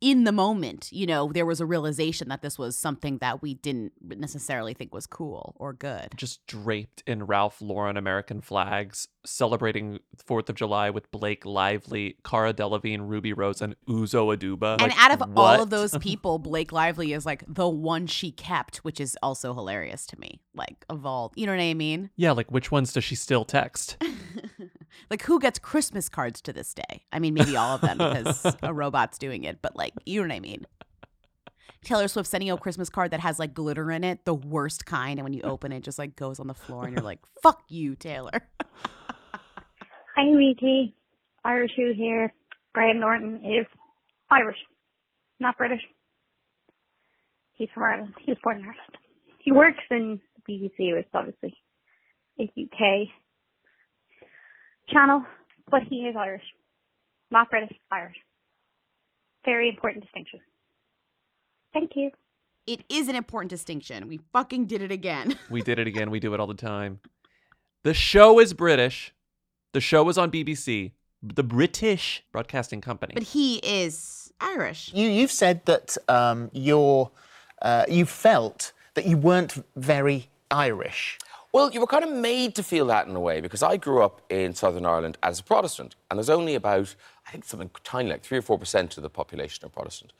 in 0.02 0.24
the 0.24 0.32
moment, 0.32 0.90
you 0.92 1.06
know, 1.06 1.32
there 1.32 1.46
was 1.46 1.60
a 1.60 1.66
realization 1.66 2.30
that 2.30 2.42
this 2.42 2.58
was 2.58 2.78
something 2.78 3.18
that 3.20 3.42
we 3.42 3.56
didn't 3.56 3.94
necessarily 4.02 4.74
think 4.74 4.94
was 4.94 5.08
cool 5.08 5.56
or 5.58 5.74
good. 5.74 6.10
Just 6.16 6.46
draped 6.48 7.04
in 7.08 7.24
Ralph 7.26 7.62
Lauren 7.62 7.98
American 7.98 8.42
flags, 8.42 9.08
celebrating 9.26 10.00
Fourth 10.26 10.50
of 10.50 10.56
July 10.56 10.90
with 10.90 11.10
Blake 11.12 11.46
Lively, 11.46 12.18
Cara 12.24 12.54
Delevingne, 12.54 13.08
Ruby 13.08 13.34
Rose, 13.34 13.62
and 13.62 13.76
Uzo 13.88 14.36
Aduba. 14.36 14.74
And 14.74 14.82
Like, 14.82 15.00
out 15.00 15.12
of 15.12 15.24
all 15.36 15.62
of 15.64 15.70
those 15.70 15.98
people, 16.02 16.40
Blake 16.40 16.72
Lively 16.72 17.14
is 17.14 17.26
like 17.26 17.44
the 17.48 17.68
one 17.68 18.08
she 18.08 18.32
kept, 18.32 18.78
which 18.78 19.00
is 19.00 19.18
also 19.24 19.54
hilarious 19.54 20.06
to 20.08 20.20
me. 20.20 20.42
Like 20.54 20.86
of 20.90 21.06
all, 21.06 21.32
you 21.36 21.46
know 21.46 21.52
what 21.54 21.62
I 21.62 21.74
mean? 21.74 22.10
yeah, 22.16 22.32
like 22.32 22.52
which 22.52 22.72
ones 22.72 22.94
does 22.94 23.04
she 23.04 23.16
still 23.16 23.46
text? 23.46 23.98
Like 25.10 25.24
who 25.24 25.40
gets 25.40 25.60
Christmas 25.60 26.10
cards 26.10 26.42
to 26.42 26.54
this 26.54 26.74
day? 26.74 27.06
I 27.12 27.20
mean, 27.20 27.34
maybe 27.34 27.56
all 27.56 27.76
of 27.76 27.82
them 27.82 27.98
because 27.98 28.56
a 28.62 28.74
robot's 28.74 29.18
doing 29.18 29.44
it, 29.44 29.62
but 29.62 29.76
like, 29.76 29.94
you 30.06 30.22
know 30.22 30.28
what 30.28 30.36
I 30.36 30.40
mean? 30.40 30.66
Taylor 31.84 32.08
Swift 32.08 32.30
sending 32.30 32.48
you 32.48 32.54
a 32.54 32.58
Christmas 32.58 32.90
card 32.90 33.12
that 33.12 33.22
has 33.22 33.40
like 33.40 33.54
glitter 33.54 33.92
in 33.92 34.04
it, 34.04 34.26
the 34.26 34.34
worst 34.34 34.86
kind, 34.86 35.20
and 35.20 35.24
when 35.24 35.34
you 35.34 35.42
open 35.44 35.72
it, 35.72 35.78
it 35.78 35.84
just 35.84 35.98
like 35.98 36.16
goes 36.16 36.40
on 36.40 36.48
the 36.48 36.54
floor, 36.54 36.84
and 36.84 36.94
you're 36.94 37.04
like, 37.04 37.20
"Fuck 37.42 37.64
you, 37.70 37.96
Taylor." 37.96 38.50
Hi, 40.16 40.24
Riti. 40.24 40.94
Irish 41.46 41.72
Who 41.78 41.94
here. 41.96 42.34
Graham 42.74 43.00
Norton 43.00 43.38
is 43.38 43.66
Irish, 44.30 44.58
not 45.40 45.58
British. 45.58 45.82
He's 47.54 47.70
from 47.74 47.84
Ireland. 47.84 48.14
He 48.20 48.32
was 48.32 48.38
born 48.44 48.58
in 48.58 48.64
Ireland. 48.64 48.98
He 49.40 49.52
works 49.52 49.84
in 49.90 50.20
the 50.36 50.54
BBC, 50.54 50.94
which 50.94 51.06
is 51.06 51.12
obviously 51.14 51.56
a 52.40 52.44
UK 52.44 53.08
channel, 54.90 55.24
but 55.70 55.82
he 55.90 55.98
is 56.08 56.16
Irish. 56.18 56.44
Not 57.32 57.50
British, 57.50 57.76
Irish. 57.92 58.16
Very 59.46 59.70
important 59.70 60.04
distinction. 60.04 60.40
Thank 61.74 61.92
you. 61.96 62.12
It 62.66 62.84
is 62.90 63.08
an 63.08 63.16
important 63.16 63.50
distinction. 63.50 64.08
We 64.08 64.20
fucking 64.34 64.66
did 64.66 64.82
it 64.82 64.92
again. 64.92 65.38
We 65.50 65.62
did 65.62 65.80
it 65.80 65.88
again. 65.88 66.12
We 66.12 66.20
do 66.20 66.34
it 66.34 66.40
all 66.40 66.48
the 66.48 66.54
time. 66.54 67.00
The 67.84 67.94
show 67.94 68.40
is 68.40 68.54
British. 68.54 69.14
The 69.74 69.82
show 69.82 70.04
was 70.04 70.18
on 70.18 70.32
BBC, 70.32 70.92
the 71.22 71.44
British 71.44 72.24
Broadcasting 72.32 72.82
Company. 72.82 73.14
But 73.14 73.24
he 73.24 73.58
is 73.58 74.34
Irish. 74.42 74.92
You 74.94 75.08
you've 75.08 75.32
said 75.32 75.66
that 75.66 75.98
um, 76.08 76.50
you're 76.54 77.12
uh, 77.62 77.86
you 77.88 78.06
felt 78.06 78.74
that 78.96 79.06
you 79.06 79.18
weren't 79.18 79.64
very 79.76 80.30
Irish. 80.52 81.18
Well, 81.58 81.72
you 81.72 81.82
were 81.82 81.88
kind 81.88 82.04
of 82.04 82.12
made 82.12 82.54
to 82.58 82.62
feel 82.62 82.86
that 82.86 83.08
in 83.08 83.16
a 83.16 83.20
way 83.20 83.42
because 83.42 83.64
I 83.64 83.78
grew 83.78 84.04
up 84.04 84.22
in 84.30 84.54
Southern 84.54 84.86
Ireland 84.86 85.18
as 85.24 85.40
a 85.40 85.44
Protestant, 85.44 85.96
and 86.08 86.20
there's 86.20 86.30
only 86.30 86.54
about, 86.54 86.94
I 87.28 87.32
think, 87.32 87.44
something 87.44 87.70
tiny 87.84 88.10
like 88.10 88.24
three 88.24 88.38
or 88.38 88.42
four 88.42 88.58
percent 88.58 88.96
of 88.96 89.04
the 89.04 89.10
population 89.10 89.66
are 89.66 89.70
Protestant. 89.70 90.14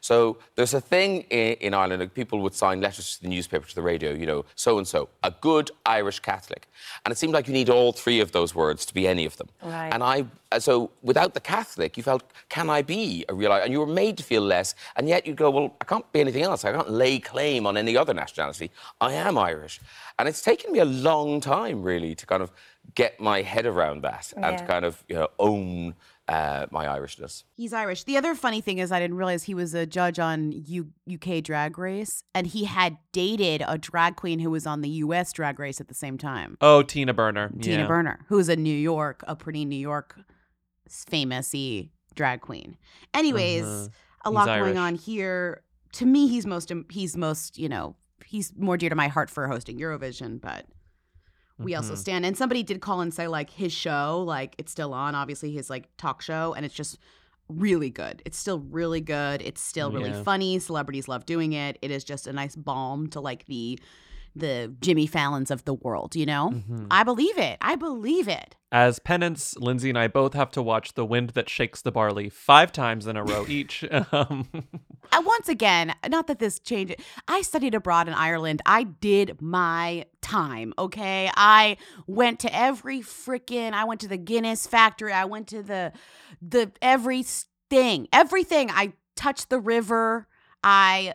So 0.00 0.38
there's 0.56 0.72
a 0.72 0.80
thing 0.80 1.22
in, 1.28 1.54
in 1.60 1.74
Ireland, 1.74 2.00
like 2.00 2.14
people 2.14 2.40
would 2.40 2.54
sign 2.54 2.80
letters 2.80 3.16
to 3.16 3.22
the 3.22 3.28
newspaper, 3.28 3.68
to 3.68 3.74
the 3.74 3.82
radio, 3.82 4.12
you 4.12 4.24
know, 4.24 4.46
so 4.54 4.78
and 4.78 4.88
so, 4.88 5.10
a 5.22 5.30
good 5.30 5.70
Irish 5.84 6.20
Catholic. 6.20 6.66
And 7.04 7.12
it 7.12 7.18
seemed 7.18 7.34
like 7.34 7.46
you 7.46 7.52
need 7.52 7.68
all 7.68 7.92
three 7.92 8.20
of 8.20 8.32
those 8.32 8.54
words 8.54 8.86
to 8.86 8.94
be 8.94 9.06
any 9.06 9.26
of 9.26 9.36
them. 9.36 9.48
Right. 9.62 9.90
And 9.92 10.02
I, 10.02 10.24
uh, 10.52 10.58
so 10.58 10.90
without 11.02 11.34
the 11.34 11.40
Catholic, 11.40 11.98
you 11.98 12.02
felt, 12.02 12.22
can 12.48 12.70
I 12.70 12.80
be 12.80 13.26
a 13.28 13.34
real 13.34 13.52
Irish? 13.52 13.64
And 13.64 13.72
you 13.72 13.80
were 13.80 13.86
made 13.86 14.16
to 14.16 14.24
feel 14.24 14.42
less, 14.42 14.74
and 14.96 15.06
yet 15.06 15.26
you 15.26 15.34
go, 15.34 15.50
well, 15.50 15.76
I 15.82 15.84
can't 15.84 16.10
be 16.12 16.20
anything 16.20 16.44
else. 16.44 16.64
I 16.64 16.72
can't 16.72 16.90
lay 16.90 17.18
claim 17.18 17.66
on 17.66 17.76
any 17.76 17.94
other 17.94 18.14
nationality. 18.14 18.70
I 19.02 19.12
am 19.12 19.36
Irish. 19.36 19.80
And 20.18 20.28
it's 20.28 20.40
taken 20.40 20.72
me 20.72 20.78
a 20.78 20.86
long 20.86 21.42
time, 21.42 21.82
really, 21.82 22.14
to 22.14 22.24
kind 22.24 22.42
of 22.42 22.50
get 22.94 23.20
my 23.20 23.42
head 23.42 23.66
around 23.66 24.02
that 24.02 24.32
and 24.36 24.58
to 24.58 24.64
kind 24.64 24.84
of, 24.84 25.02
you 25.08 25.16
know, 25.16 25.28
own 25.38 25.94
uh, 26.28 26.66
my 26.70 26.86
Irishness. 26.86 27.44
He's 27.54 27.72
Irish. 27.72 28.04
The 28.04 28.16
other 28.16 28.34
funny 28.34 28.60
thing 28.60 28.78
is, 28.78 28.90
I 28.90 28.98
didn't 29.00 29.16
realize 29.16 29.42
he 29.44 29.54
was 29.54 29.74
a 29.74 29.84
judge 29.84 30.18
on 30.18 30.52
U- 30.52 30.90
UK 31.12 31.42
Drag 31.42 31.76
Race, 31.78 32.24
and 32.34 32.46
he 32.46 32.64
had 32.64 32.96
dated 33.12 33.62
a 33.66 33.76
drag 33.76 34.16
queen 34.16 34.38
who 34.38 34.50
was 34.50 34.66
on 34.66 34.80
the 34.80 34.88
US 34.88 35.32
Drag 35.32 35.58
Race 35.58 35.80
at 35.80 35.88
the 35.88 35.94
same 35.94 36.16
time. 36.16 36.56
oh, 36.60 36.82
Tina 36.82 37.12
Burner. 37.12 37.50
Tina 37.60 37.82
yeah. 37.82 37.86
Burner, 37.86 38.24
who 38.28 38.38
is 38.38 38.48
a 38.48 38.56
New 38.56 38.74
York, 38.74 39.22
a 39.28 39.36
pretty 39.36 39.64
New 39.64 39.76
York 39.76 40.18
famousy 40.88 41.90
drag 42.14 42.40
queen. 42.40 42.76
Anyways, 43.12 43.64
Mhm. 43.64 43.90
a 44.24 44.28
He's 44.30 44.34
lot 44.34 44.48
Irish. 44.48 44.64
going 44.66 44.78
on 44.78 44.94
here. 44.94 45.62
To 45.94 46.06
me, 46.06 46.28
he's 46.28 46.46
most 46.46 46.72
he's 46.90 47.16
most 47.16 47.58
you 47.58 47.68
know 47.68 47.96
he's 48.24 48.52
more 48.56 48.76
dear 48.76 48.88
to 48.88 48.94
my 48.96 49.08
heart 49.08 49.30
for 49.30 49.46
hosting 49.48 49.78
Eurovision, 49.78 50.40
but 50.40 50.66
we 51.58 51.74
also 51.74 51.94
Mhm. 51.94 51.98
stand. 51.98 52.26
And 52.26 52.36
somebody 52.36 52.62
did 52.62 52.80
call 52.80 53.00
and 53.00 53.12
say 53.14 53.28
like 53.28 53.50
his 53.50 53.72
show, 53.72 54.22
like 54.26 54.54
it's 54.58 54.72
still 54.72 54.92
on, 54.94 55.14
obviously 55.14 55.52
his 55.52 55.70
like 55.70 55.88
talk 55.96 56.20
show, 56.22 56.52
and 56.54 56.64
it's 56.66 56.74
just 56.74 56.98
really 57.48 57.90
good. 57.90 58.22
It's 58.24 58.38
still 58.38 58.58
really 58.60 59.00
good. 59.00 59.42
It's 59.42 59.60
still 59.60 59.92
really 59.92 60.10
Yeah. 60.10 60.22
funny. 60.22 60.58
Celebrities 60.58 61.08
love 61.08 61.26
doing 61.26 61.52
it. 61.52 61.78
It 61.82 61.90
is 61.90 62.02
just 62.02 62.26
a 62.26 62.32
nice 62.32 62.56
balm 62.56 63.08
to 63.10 63.20
like 63.20 63.46
the 63.46 63.78
the 64.36 64.74
Jimmy 64.80 65.06
Fallons 65.06 65.48
of 65.52 65.64
the 65.64 65.74
world, 65.74 66.16
you 66.16 66.26
know? 66.26 66.50
Mhm. 66.52 66.88
I 66.90 67.04
believe 67.04 67.38
it. 67.38 67.56
I 67.60 67.76
believe 67.76 68.26
it. 68.26 68.56
As 68.72 68.98
penance, 68.98 69.56
Lindsay 69.58 69.90
and 69.90 69.96
I 69.96 70.08
both 70.08 70.34
have 70.34 70.50
to 70.52 70.62
watch 70.62 70.94
The 70.94 71.04
Wind 71.06 71.30
That 71.30 71.48
Shakes 71.48 71.80
the 71.82 71.92
Barley 71.92 72.28
five 72.30 72.72
times 72.72 73.06
in 73.06 73.16
a 73.16 73.22
row 73.22 73.46
each. 73.48 73.84
Um, 74.10 74.48
Uh, 75.12 75.22
once 75.24 75.48
again, 75.48 75.94
not 76.08 76.26
that 76.26 76.40
this 76.40 76.58
changed. 76.58 76.96
I 77.28 77.42
studied 77.42 77.76
abroad 77.76 78.08
in 78.08 78.14
Ireland. 78.14 78.60
I 78.66 78.82
did 78.82 79.40
my 79.40 80.06
time, 80.24 80.72
okay? 80.78 81.30
I 81.36 81.76
went 82.06 82.40
to 82.40 82.56
every 82.56 83.00
freaking 83.00 83.72
I 83.72 83.84
went 83.84 84.00
to 84.00 84.08
the 84.08 84.16
Guinness 84.16 84.66
factory. 84.66 85.12
I 85.12 85.26
went 85.26 85.48
to 85.48 85.62
the 85.62 85.92
the 86.40 86.72
everything. 86.82 88.08
Everything. 88.12 88.70
I 88.70 88.94
touched 89.14 89.50
the 89.50 89.60
river. 89.60 90.26
I 90.64 91.14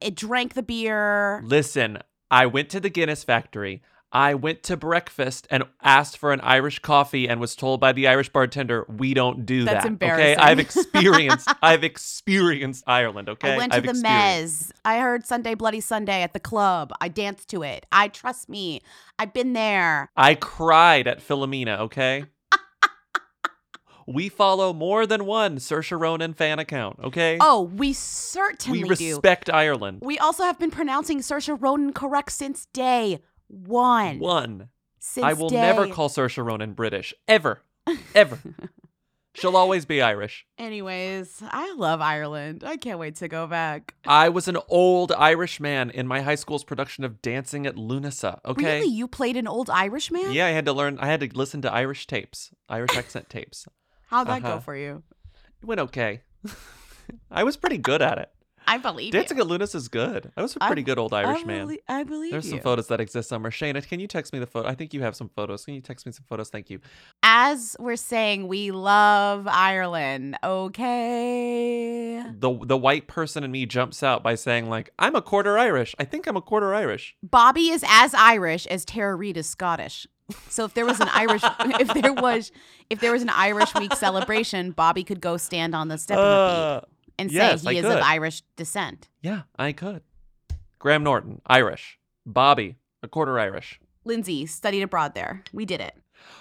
eh, 0.00 0.10
drank 0.14 0.54
the 0.54 0.62
beer. 0.62 1.42
listen, 1.44 1.98
I 2.30 2.46
went 2.46 2.68
to 2.70 2.80
the 2.80 2.90
Guinness 2.90 3.24
factory. 3.24 3.82
I 4.12 4.34
went 4.34 4.62
to 4.64 4.76
breakfast 4.76 5.46
and 5.50 5.64
asked 5.82 6.18
for 6.18 6.32
an 6.32 6.40
Irish 6.42 6.80
coffee 6.80 7.26
and 7.26 7.40
was 7.40 7.56
told 7.56 7.80
by 7.80 7.92
the 7.92 8.06
Irish 8.08 8.28
bartender, 8.28 8.84
"We 8.88 9.14
don't 9.14 9.46
do 9.46 9.64
That's 9.64 9.84
that." 9.84 9.88
embarrassing. 9.88 10.32
Okay, 10.32 10.36
I've 10.36 10.58
experienced, 10.58 11.48
I've 11.62 11.82
experienced 11.82 12.84
Ireland. 12.86 13.30
Okay, 13.30 13.54
I 13.54 13.56
went 13.56 13.72
to 13.72 13.78
I've 13.78 13.86
the 13.86 13.92
Mez. 13.94 14.70
I 14.84 14.98
heard 14.98 15.26
Sunday 15.26 15.54
Bloody 15.54 15.80
Sunday 15.80 16.22
at 16.22 16.34
the 16.34 16.40
club. 16.40 16.92
I 17.00 17.08
danced 17.08 17.48
to 17.50 17.62
it. 17.62 17.86
I 17.90 18.08
trust 18.08 18.50
me. 18.50 18.82
I've 19.18 19.32
been 19.32 19.54
there. 19.54 20.10
I 20.14 20.34
cried 20.34 21.08
at 21.08 21.26
Philomena. 21.26 21.78
Okay. 21.80 22.26
we 24.06 24.28
follow 24.28 24.74
more 24.74 25.06
than 25.06 25.24
one 25.24 25.56
Saoirse 25.56 25.98
Ronan 25.98 26.34
fan 26.34 26.58
account. 26.58 26.98
Okay. 27.02 27.38
Oh, 27.40 27.62
we 27.62 27.94
certainly 27.94 28.82
we 28.82 28.94
do. 28.94 29.14
respect 29.14 29.48
Ireland. 29.48 30.00
We 30.02 30.18
also 30.18 30.42
have 30.44 30.58
been 30.58 30.70
pronouncing 30.70 31.20
Saoirse 31.20 31.56
Ronan 31.58 31.94
correct 31.94 32.32
since 32.32 32.66
day 32.66 33.20
one. 33.52 34.18
One. 34.18 34.68
Since 34.98 35.24
I 35.24 35.32
will 35.34 35.50
never 35.50 35.86
call 35.88 36.08
Saoirse 36.08 36.42
Ronan 36.44 36.72
British 36.74 37.12
ever, 37.28 37.60
ever. 38.14 38.38
She'll 39.34 39.56
always 39.56 39.86
be 39.86 40.02
Irish. 40.02 40.44
Anyways, 40.58 41.42
I 41.42 41.72
love 41.76 42.00
Ireland. 42.02 42.62
I 42.66 42.76
can't 42.76 42.98
wait 42.98 43.16
to 43.16 43.28
go 43.28 43.46
back. 43.46 43.94
I 44.06 44.28
was 44.28 44.46
an 44.46 44.58
old 44.68 45.10
Irish 45.12 45.58
man 45.58 45.88
in 45.88 46.06
my 46.06 46.20
high 46.20 46.34
school's 46.34 46.64
production 46.64 47.02
of 47.02 47.22
Dancing 47.22 47.66
at 47.66 47.74
Lughnasa. 47.76 48.40
Okay. 48.44 48.80
Really? 48.80 48.88
You 48.92 49.08
played 49.08 49.38
an 49.38 49.48
old 49.48 49.70
Irish 49.70 50.10
man? 50.10 50.32
Yeah, 50.32 50.46
I 50.46 50.50
had 50.50 50.66
to 50.66 50.72
learn. 50.74 50.98
I 50.98 51.06
had 51.06 51.20
to 51.20 51.30
listen 51.34 51.62
to 51.62 51.72
Irish 51.72 52.06
tapes, 52.06 52.50
Irish 52.68 52.94
accent 52.96 53.30
tapes. 53.30 53.66
How'd 54.08 54.26
that 54.28 54.44
Uh-huh. 54.44 54.56
go 54.56 54.60
for 54.60 54.76
you? 54.76 55.02
It 55.62 55.66
went 55.66 55.80
okay. 55.80 56.20
I 57.30 57.42
was 57.44 57.56
pretty 57.56 57.78
good 57.78 58.02
at 58.02 58.18
it. 58.18 58.30
I 58.66 58.78
believe 58.78 59.12
Dancing 59.12 59.36
you. 59.36 59.42
at 59.42 59.48
Lunas 59.48 59.74
is 59.74 59.88
good. 59.88 60.32
I 60.36 60.42
was 60.42 60.56
a 60.56 60.60
pretty 60.60 60.82
good 60.82 60.98
old 60.98 61.12
Irish 61.14 61.42
I 61.42 61.44
man. 61.44 61.76
I 61.88 62.04
believe 62.04 62.32
There's 62.32 62.48
some 62.48 62.60
photos 62.60 62.88
that 62.88 63.00
exist 63.00 63.28
somewhere. 63.28 63.50
Shayna, 63.50 63.86
can 63.86 64.00
you 64.00 64.06
text 64.06 64.32
me 64.32 64.38
the 64.38 64.46
photo? 64.46 64.68
I 64.68 64.74
think 64.74 64.94
you 64.94 65.02
have 65.02 65.16
some 65.16 65.28
photos. 65.28 65.64
Can 65.64 65.74
you 65.74 65.80
text 65.80 66.06
me 66.06 66.12
some 66.12 66.24
photos? 66.28 66.50
Thank 66.50 66.70
you. 66.70 66.80
As 67.22 67.76
we're 67.78 67.96
saying, 67.96 68.48
we 68.48 68.70
love 68.70 69.46
Ireland. 69.46 70.36
Okay. 70.42 72.22
The 72.38 72.58
the 72.64 72.76
white 72.76 73.06
person 73.06 73.44
in 73.44 73.50
me 73.50 73.66
jumps 73.66 74.02
out 74.02 74.22
by 74.22 74.34
saying 74.34 74.68
like, 74.68 74.90
"I'm 74.98 75.14
a 75.14 75.22
quarter 75.22 75.58
Irish. 75.58 75.94
I 75.98 76.04
think 76.04 76.26
I'm 76.26 76.36
a 76.36 76.42
quarter 76.42 76.74
Irish." 76.74 77.16
Bobby 77.22 77.68
is 77.68 77.84
as 77.88 78.14
Irish 78.14 78.66
as 78.66 78.84
Tara 78.84 79.14
Reid 79.14 79.36
is 79.36 79.48
Scottish. 79.48 80.06
So 80.48 80.64
if 80.64 80.74
there 80.74 80.86
was 80.86 81.00
an 81.00 81.08
Irish, 81.12 81.42
if 81.80 81.92
there 82.00 82.12
was, 82.12 82.52
if 82.90 83.00
there 83.00 83.12
was 83.12 83.22
an 83.22 83.28
Irish 83.30 83.74
Week 83.74 83.94
celebration, 83.94 84.70
Bobby 84.70 85.04
could 85.04 85.20
go 85.20 85.36
stand 85.36 85.74
on 85.74 85.88
the 85.88 85.98
step 85.98 86.18
of 86.18 86.24
the 86.24 86.30
Uh, 86.30 86.80
and 87.18 87.30
yes, 87.30 87.62
say 87.62 87.70
I 87.70 87.72
he 87.74 87.78
is 87.78 87.84
could. 87.86 87.98
of 87.98 88.04
Irish 88.04 88.42
descent. 88.56 89.08
Yeah, 89.22 89.42
I 89.58 89.72
could. 89.72 90.02
Graham 90.78 91.02
Norton, 91.04 91.40
Irish. 91.46 91.98
Bobby, 92.26 92.76
a 93.02 93.08
quarter 93.08 93.38
Irish. 93.38 93.80
Lindsay 94.04 94.46
studied 94.46 94.82
abroad 94.82 95.14
there. 95.14 95.42
We 95.52 95.64
did 95.64 95.80
it. 95.80 95.94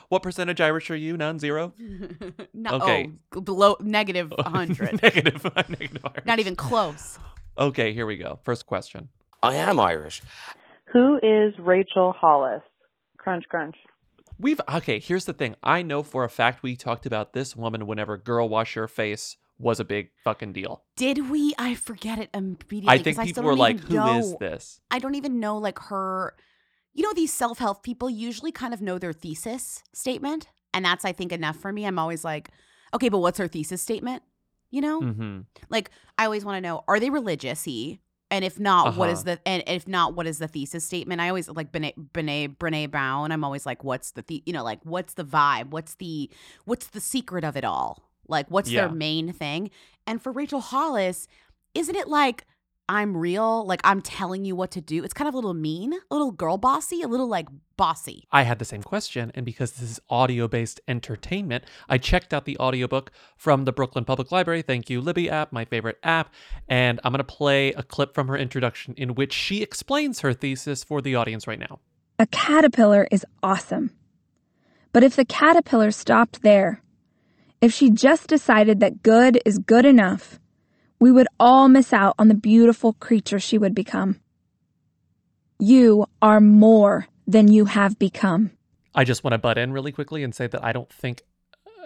What 0.09 0.23
percentage 0.23 0.61
Irish 0.61 0.89
are 0.91 0.95
you? 0.95 1.17
Non-zero. 1.17 1.73
No, 2.53 2.71
Okay. 2.73 3.09
oh, 3.35 3.41
below 3.41 3.77
negative 3.81 4.31
100. 4.35 5.01
negative, 5.03 5.43
negative 5.69 6.05
Irish. 6.05 6.25
Not 6.25 6.39
even 6.39 6.55
close. 6.55 7.17
Okay, 7.57 7.93
here 7.93 8.05
we 8.05 8.17
go. 8.17 8.39
First 8.43 8.65
question. 8.65 9.09
I 9.41 9.55
am 9.55 9.79
Irish. 9.79 10.21
Who 10.93 11.17
is 11.23 11.53
Rachel 11.59 12.13
Hollis? 12.17 12.61
Crunch, 13.17 13.45
crunch. 13.49 13.75
We've 14.39 14.61
okay. 14.73 14.99
Here's 14.99 15.25
the 15.25 15.33
thing. 15.33 15.55
I 15.63 15.81
know 15.83 16.01
for 16.03 16.23
a 16.23 16.29
fact 16.29 16.63
we 16.63 16.75
talked 16.75 17.05
about 17.05 17.33
this 17.33 17.55
woman 17.55 17.85
whenever 17.87 18.17
"Girl 18.17 18.49
Wash 18.49 18.75
Your 18.75 18.87
Face" 18.87 19.37
was 19.61 19.79
a 19.79 19.85
big 19.85 20.09
fucking 20.23 20.53
deal. 20.53 20.83
Did 20.95 21.29
we? 21.29 21.53
I 21.57 21.75
forget 21.75 22.19
it 22.19 22.29
immediately. 22.33 22.87
I 22.89 22.97
think 22.97 23.19
people 23.19 23.43
don't 23.43 23.51
were 23.51 23.55
like, 23.55 23.79
"Who 23.79 23.97
is 24.17 24.31
know- 24.31 24.37
this?" 24.39 24.81
I 24.89 24.99
don't 24.99 25.15
even 25.15 25.39
know 25.39 25.57
like 25.57 25.79
her. 25.79 26.35
You 26.93 27.03
know, 27.03 27.13
these 27.13 27.33
self 27.33 27.59
help 27.59 27.83
people 27.83 28.09
usually 28.09 28.51
kind 28.51 28.73
of 28.73 28.81
know 28.81 28.97
their 28.99 29.13
thesis 29.13 29.83
statement. 29.93 30.49
And 30.73 30.85
that's, 30.85 31.05
I 31.05 31.11
think, 31.11 31.31
enough 31.31 31.57
for 31.57 31.71
me. 31.71 31.85
I'm 31.85 31.99
always 31.99 32.23
like, 32.23 32.49
okay, 32.93 33.09
but 33.09 33.19
what's 33.19 33.37
her 33.39 33.47
thesis 33.47 33.81
statement? 33.81 34.23
You 34.69 34.79
know? 34.81 35.01
Mm-hmm. 35.01 35.39
Like, 35.69 35.89
I 36.17 36.23
always 36.25 36.45
want 36.45 36.55
to 36.57 36.61
know, 36.61 36.83
are 36.87 36.97
they 36.99 37.09
religious? 37.09 37.63
He 37.65 37.99
And 38.29 38.45
if 38.45 38.57
not, 38.59 38.95
what 38.95 39.09
is 39.09 39.19
Uh-huh. 39.19 39.35
the 39.43 39.47
and 39.47 39.63
if 39.67 39.87
not, 39.87 40.15
what 40.15 40.27
is 40.27 40.37
the 40.39 40.47
thesis 40.47 40.85
statement? 40.85 41.19
I 41.19 41.27
always 41.27 41.49
like 41.49 41.71
Brene 41.73 41.93
Brene 42.13 42.57
Brene 42.57 42.89
Brown. 42.89 43.31
I'm 43.33 43.43
always 43.43 43.65
like, 43.65 43.83
what's 43.83 44.11
the, 44.11 44.21
the 44.21 44.41
you 44.45 44.53
know 44.53 44.63
like 44.63 44.79
what's 44.83 45.13
the 45.15 45.25
vibe? 45.25 45.71
What's 45.71 45.95
the 45.95 46.29
what's 46.65 46.87
the 46.87 47.01
secret 47.01 47.43
of 47.43 47.57
it 47.57 47.65
all? 47.65 48.01
Like 48.31 48.49
what's 48.49 48.71
Yeah. 48.71 48.87
their 48.87 48.95
main 48.95 49.31
thing? 49.33 49.69
And 50.07 50.21
for 50.21 50.31
Rachel 50.31 50.61
Hollis, 50.61 51.27
isn't 51.75 51.95
it 51.95 52.07
like 52.07 52.45
I'm 52.89 53.15
real? 53.15 53.65
Like 53.65 53.79
I'm 53.83 54.01
telling 54.01 54.43
you 54.43 54.55
what 54.55 54.71
to 54.71 54.81
do. 54.81 55.03
It's 55.03 55.13
kind 55.13 55.27
of 55.27 55.33
a 55.33 55.37
little 55.37 55.53
mean, 55.53 55.93
a 55.93 56.13
little 56.13 56.31
girl 56.31 56.57
bossy, 56.57 57.01
a 57.01 57.07
little 57.07 57.27
like 57.27 57.47
bossy. 57.77 58.25
I 58.31 58.41
had 58.43 58.59
the 58.59 58.65
same 58.65 58.83
question, 58.83 59.31
and 59.33 59.45
because 59.45 59.73
this 59.73 59.89
is 59.91 59.99
audio 60.09 60.47
based 60.47 60.81
entertainment, 60.89 61.63
I 61.87 61.97
checked 61.99 62.33
out 62.33 62.43
the 62.45 62.57
audiobook 62.59 63.11
from 63.37 63.63
the 63.65 63.71
Brooklyn 63.71 64.03
Public 64.03 64.31
Library. 64.31 64.61
Thank 64.61 64.89
you, 64.89 64.99
Libby 64.99 65.29
app, 65.29 65.53
my 65.53 65.63
favorite 65.63 65.99
app. 66.03 66.33
And 66.67 66.99
I'm 67.03 67.11
going 67.13 67.19
to 67.19 67.23
play 67.23 67.71
a 67.73 67.83
clip 67.83 68.13
from 68.13 68.27
her 68.27 68.37
introduction 68.37 68.93
in 68.97 69.15
which 69.15 69.31
she 69.31 69.61
explains 69.61 70.19
her 70.19 70.33
thesis 70.33 70.83
for 70.83 71.01
the 71.01 71.15
audience 71.15 71.47
right 71.47 71.59
now. 71.59 71.79
A 72.19 72.27
caterpillar 72.27 73.07
is 73.09 73.25
awesome. 73.41 73.91
But 74.91 75.03
if 75.03 75.15
the 75.15 75.23
caterpillar 75.25 75.91
stopped 75.91 76.41
there, 76.41 76.83
If 77.61 77.71
she 77.71 77.91
just 77.91 78.27
decided 78.27 78.79
that 78.79 79.03
good 79.03 79.39
is 79.45 79.59
good 79.59 79.85
enough, 79.85 80.39
we 80.99 81.11
would 81.11 81.27
all 81.39 81.69
miss 81.69 81.93
out 81.93 82.15
on 82.17 82.27
the 82.27 82.33
beautiful 82.33 82.93
creature 82.93 83.39
she 83.39 83.59
would 83.59 83.75
become. 83.75 84.19
You 85.59 86.07
are 86.23 86.41
more 86.41 87.07
than 87.27 87.47
you 87.47 87.65
have 87.65 87.99
become. 87.99 88.51
I 88.95 89.03
just 89.03 89.23
want 89.23 89.33
to 89.33 89.37
butt 89.37 89.59
in 89.59 89.73
really 89.73 89.91
quickly 89.91 90.23
and 90.23 90.33
say 90.33 90.47
that 90.47 90.63
I 90.63 90.73
don't 90.73 90.91
think 90.91 91.21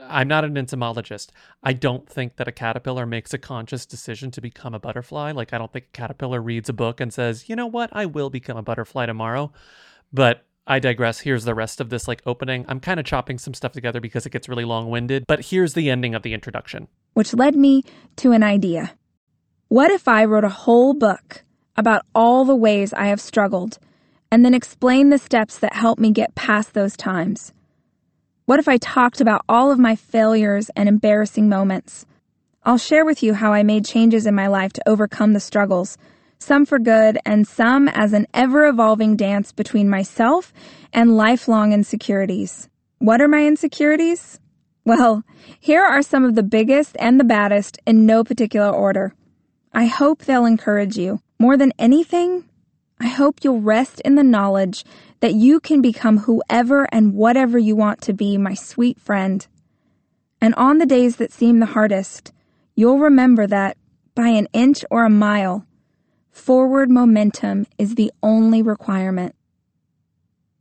I'm 0.08 0.28
not 0.28 0.46
an 0.46 0.58
entomologist. 0.58 1.32
I 1.64 1.74
don't 1.74 2.08
think 2.08 2.38
that 2.38 2.48
a 2.48 2.52
caterpillar 2.52 3.06
makes 3.06 3.34
a 3.34 3.38
conscious 3.38 3.86
decision 3.86 4.32
to 4.32 4.42
become 4.42 4.74
a 4.74 4.80
butterfly. 4.80 5.32
Like 5.32 5.52
I 5.52 5.58
don't 5.58 5.72
think 5.72 5.86
a 5.86 5.98
caterpillar 5.98 6.42
reads 6.42 6.70
a 6.70 6.74
book 6.74 7.02
and 7.02 7.14
says, 7.14 7.50
"You 7.50 7.56
know 7.56 7.68
what? 7.68 7.90
I 7.92 8.06
will 8.06 8.30
become 8.30 8.56
a 8.56 8.64
butterfly 8.64 9.08
tomorrow." 9.08 9.52
But 10.14 10.45
I 10.68 10.80
digress. 10.80 11.20
Here's 11.20 11.46
the 11.46 11.54
rest 11.54 11.80
of 11.80 11.90
this 11.90 12.08
like 12.08 12.24
opening. 12.26 12.66
I'm 12.68 12.80
kind 12.80 13.00
of 13.00 13.06
chopping 13.06 13.38
some 13.38 13.54
stuff 13.54 13.72
together 13.72 14.02
because 14.02 14.26
it 14.26 14.32
gets 14.32 14.50
really 14.50 14.66
long-winded, 14.66 15.26
but 15.28 15.46
here's 15.46 15.76
the 15.76 15.92
ending 15.92 16.16
of 16.16 16.24
the 16.24 16.34
introduction. 16.34 16.88
Which 17.14 17.34
led 17.36 17.56
me 17.56 17.84
to 18.18 18.32
an 18.32 18.42
idea. 18.42 18.96
What 19.68 19.92
if 19.92 20.08
I 20.08 20.26
wrote 20.26 20.44
a 20.44 20.50
whole 20.50 20.94
book 20.94 21.44
about 21.78 22.06
all 22.16 22.46
the 22.46 22.56
ways 22.56 22.94
I 22.94 23.06
have 23.08 23.22
struggled 23.22 23.78
and 24.32 24.44
then 24.44 24.56
explained 24.56 25.12
the 25.12 25.18
steps 25.18 25.60
that 25.60 25.74
helped 25.74 26.02
me 26.02 26.12
get 26.12 26.34
past 26.34 26.74
those 26.74 26.98
times? 26.98 27.54
What 28.46 28.60
if 28.60 28.68
I 28.68 28.78
talked 28.78 29.22
about 29.22 29.46
all 29.48 29.72
of 29.72 29.80
my 29.80 29.96
failures 29.96 30.72
and 30.76 30.90
embarrassing 30.90 31.48
moments? 31.48 32.06
I'll 32.64 32.80
share 32.80 33.06
with 33.06 33.22
you 33.22 33.36
how 33.36 33.54
I 33.54 33.62
made 33.62 33.86
changes 33.86 34.26
in 34.26 34.34
my 34.34 34.48
life 34.48 34.74
to 34.74 34.90
overcome 34.90 35.34
the 35.34 35.40
struggles, 35.40 35.98
some 36.40 36.66
for 36.66 36.80
good 36.80 37.18
and 37.26 37.48
some 37.48 37.88
as 37.88 38.14
an 38.14 38.28
ever 38.34 38.68
evolving 38.68 39.16
dance 39.16 39.52
between 39.52 39.90
myself 39.90 40.54
and 40.94 41.18
lifelong 41.18 41.74
insecurities. 41.74 42.70
What 43.00 43.22
are 43.22 43.28
my 43.28 43.46
insecurities? 43.46 44.40
Well, 44.86 45.24
here 45.60 45.84
are 45.84 46.02
some 46.02 46.24
of 46.24 46.36
the 46.36 46.44
biggest 46.44 46.96
and 47.00 47.20
the 47.20 47.24
baddest 47.24 47.80
in 47.86 48.06
no 48.06 48.24
particular 48.24 48.70
order. 48.70 49.16
I 49.74 49.86
hope 49.86 50.24
they'll 50.24 50.46
encourage 50.46 50.98
you. 50.98 51.20
More 51.40 51.58
than 51.58 51.74
anything, 51.80 52.46
I 53.00 53.08
hope 53.08 53.44
you'll 53.44 53.62
rest 53.62 54.00
in 54.02 54.16
the 54.16 54.24
knowledge 54.24 54.86
that 55.20 55.34
you 55.34 55.60
can 55.60 55.82
become 55.82 56.20
whoever 56.20 56.88
and 56.94 57.14
whatever 57.14 57.58
you 57.58 57.76
want 57.76 58.00
to 58.02 58.14
be, 58.14 58.38
my 58.38 58.54
sweet 58.54 59.00
friend. 59.00 59.46
And 60.40 60.56
on 60.56 60.78
the 60.78 60.86
days 60.86 61.18
that 61.18 61.34
seem 61.34 61.60
the 61.60 61.66
hardest, 61.66 62.32
you'll 62.76 63.00
remember 63.00 63.48
that, 63.48 63.78
by 64.14 64.28
an 64.28 64.48
inch 64.54 64.86
or 64.90 65.04
a 65.04 65.10
mile, 65.10 65.66
forward 66.36 66.92
momentum 66.92 67.66
is 67.78 67.96
the 67.96 68.12
only 68.22 68.62
requirement. 68.62 69.34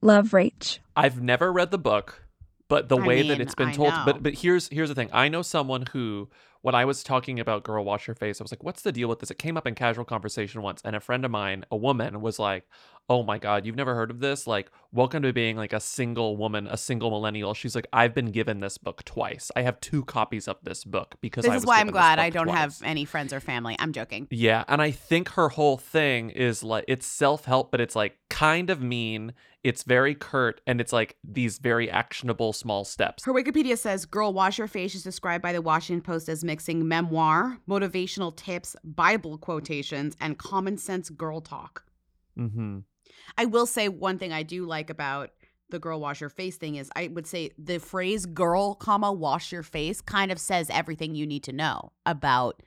Love, 0.00 0.30
Rach. 0.30 0.78
I've 0.96 1.20
never 1.20 1.52
read 1.52 1.70
the 1.70 1.78
book, 1.78 2.26
but 2.68 2.88
the 2.88 2.96
I 2.96 3.06
way 3.06 3.28
that 3.28 3.40
it's 3.40 3.54
been 3.54 3.68
I 3.68 3.72
told, 3.72 3.90
know. 3.90 4.02
but 4.06 4.22
but 4.22 4.34
here's 4.34 4.68
here's 4.68 4.88
the 4.88 4.94
thing. 4.94 5.10
I 5.12 5.28
know 5.28 5.42
someone 5.42 5.86
who 5.92 6.28
when 6.64 6.74
I 6.74 6.86
was 6.86 7.02
talking 7.02 7.38
about 7.38 7.62
girl 7.62 7.84
wash 7.84 8.06
your 8.06 8.14
face, 8.14 8.40
I 8.40 8.44
was 8.44 8.50
like, 8.50 8.64
"What's 8.64 8.80
the 8.80 8.90
deal 8.90 9.06
with 9.06 9.18
this?" 9.18 9.30
It 9.30 9.38
came 9.38 9.58
up 9.58 9.66
in 9.66 9.74
casual 9.74 10.06
conversation 10.06 10.62
once, 10.62 10.80
and 10.82 10.96
a 10.96 11.00
friend 11.00 11.22
of 11.22 11.30
mine, 11.30 11.66
a 11.70 11.76
woman, 11.76 12.22
was 12.22 12.38
like, 12.38 12.66
"Oh 13.06 13.22
my 13.22 13.36
god, 13.36 13.66
you've 13.66 13.76
never 13.76 13.94
heard 13.94 14.10
of 14.10 14.20
this? 14.20 14.46
Like, 14.46 14.70
welcome 14.90 15.22
to 15.24 15.32
being 15.34 15.58
like 15.58 15.74
a 15.74 15.80
single 15.80 16.38
woman, 16.38 16.66
a 16.66 16.78
single 16.78 17.10
millennial." 17.10 17.52
She's 17.52 17.74
like, 17.74 17.86
"I've 17.92 18.14
been 18.14 18.30
given 18.30 18.60
this 18.60 18.78
book 18.78 19.04
twice. 19.04 19.50
I 19.54 19.60
have 19.60 19.78
two 19.80 20.06
copies 20.06 20.48
of 20.48 20.56
this 20.62 20.84
book 20.84 21.16
because 21.20 21.44
This 21.44 21.54
is 21.54 21.66
why 21.66 21.80
I'm 21.80 21.90
glad 21.90 22.18
I 22.18 22.30
don't 22.30 22.46
twice." 22.46 22.56
have 22.56 22.76
any 22.82 23.04
friends 23.04 23.34
or 23.34 23.40
family. 23.40 23.76
I'm 23.78 23.92
joking. 23.92 24.26
Yeah, 24.30 24.64
and 24.66 24.80
I 24.80 24.90
think 24.90 25.28
her 25.30 25.50
whole 25.50 25.76
thing 25.76 26.30
is 26.30 26.64
like 26.64 26.86
it's 26.88 27.06
self-help, 27.06 27.72
but 27.72 27.82
it's 27.82 27.94
like 27.94 28.16
kind 28.30 28.70
of 28.70 28.80
mean. 28.80 29.34
It's 29.62 29.82
very 29.82 30.14
curt, 30.14 30.60
and 30.66 30.78
it's 30.78 30.92
like 30.92 31.16
these 31.24 31.56
very 31.56 31.90
actionable 31.90 32.52
small 32.52 32.84
steps. 32.84 33.24
Her 33.24 33.32
Wikipedia 33.32 33.78
says 33.78 34.04
Girl 34.04 34.30
Wash 34.30 34.58
Your 34.58 34.66
Face 34.68 34.94
is 34.94 35.02
described 35.02 35.40
by 35.40 35.54
the 35.54 35.62
Washington 35.62 36.02
Post 36.02 36.28
as 36.28 36.44
mixing 36.54 36.86
memoir, 36.86 37.58
motivational 37.68 38.34
tips, 38.36 38.76
Bible 38.84 39.38
quotations, 39.38 40.16
and 40.20 40.38
common 40.38 40.76
sense 40.78 41.10
girl 41.10 41.40
talk. 41.40 41.84
Mm-hmm. 42.38 42.78
I 43.36 43.44
will 43.46 43.66
say 43.66 43.88
one 43.88 44.18
thing 44.18 44.32
I 44.32 44.44
do 44.44 44.64
like 44.64 44.88
about 44.88 45.30
the 45.70 45.80
girl 45.80 45.98
wash 45.98 46.20
your 46.20 46.30
face 46.30 46.56
thing 46.56 46.76
is 46.76 46.90
I 46.94 47.08
would 47.08 47.26
say 47.26 47.50
the 47.58 47.78
phrase 47.78 48.24
girl 48.26 48.76
comma 48.76 49.12
wash 49.12 49.50
your 49.50 49.64
face 49.64 50.00
kind 50.00 50.30
of 50.30 50.38
says 50.38 50.70
everything 50.70 51.16
you 51.16 51.26
need 51.26 51.42
to 51.44 51.52
know 51.52 51.90
about 52.06 52.62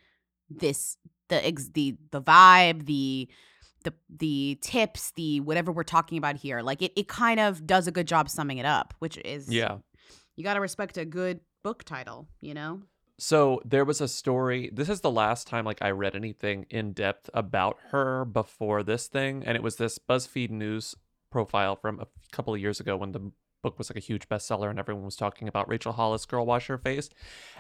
this 0.50 0.98
the 1.30 1.46
ex- 1.48 1.70
the 1.74 1.96
the 2.12 2.22
vibe 2.22 2.88
the 2.88 3.30
the 3.86 3.94
the 4.10 4.58
tips 4.62 5.12
the 5.16 5.40
whatever 5.42 5.72
we're 5.72 5.84
talking 5.84 6.18
about 6.18 6.36
here 6.36 6.62
like 6.62 6.82
it, 6.82 6.92
it 6.98 7.08
kind 7.08 7.40
of 7.40 7.66
does 7.66 7.88
a 7.88 7.92
good 7.92 8.08
job 8.08 8.30
summing 8.30 8.58
it 8.58 8.66
up 8.66 8.94
which 9.00 9.18
is 9.24 9.48
Yeah. 9.50 9.78
you 10.36 10.44
got 10.44 10.56
to 10.56 10.60
respect 10.62 10.98
a 10.98 11.06
good 11.06 11.40
book 11.64 11.84
title 11.86 12.28
you 12.42 12.54
know 12.54 12.82
So 13.20 13.62
there 13.66 13.86
was 13.86 14.00
a 14.00 14.08
story. 14.08 14.70
This 14.72 14.90
is 14.90 15.02
the 15.02 15.12
last 15.12 15.48
time 15.48 15.66
like 15.66 15.82
I 15.82 15.90
read 15.90 16.16
anything 16.16 16.68
in 16.70 16.94
depth 16.94 17.30
about 17.34 17.78
her 17.90 18.26
before 18.26 18.84
this 18.84 19.08
thing, 19.08 19.44
and 19.44 19.56
it 19.56 19.64
was 19.64 19.78
this 19.78 19.98
BuzzFeed 19.98 20.52
News 20.52 20.96
profile 21.32 21.76
from 21.76 22.00
a 22.00 22.08
couple 22.32 22.54
of 22.54 22.62
years 22.62 22.80
ago 22.80 22.96
when 22.96 23.12
the 23.14 23.32
book 23.62 23.78
was 23.78 23.90
like 23.90 23.98
a 23.98 24.06
huge 24.06 24.30
bestseller 24.30 24.70
and 24.70 24.80
everyone 24.80 25.06
was 25.06 25.16
talking 25.16 25.48
about 25.48 25.68
Rachel 25.68 25.94
Hollis 25.94 26.26
Girl 26.26 26.46
Wash 26.46 26.68
Her 26.68 26.78
Face. 26.78 27.10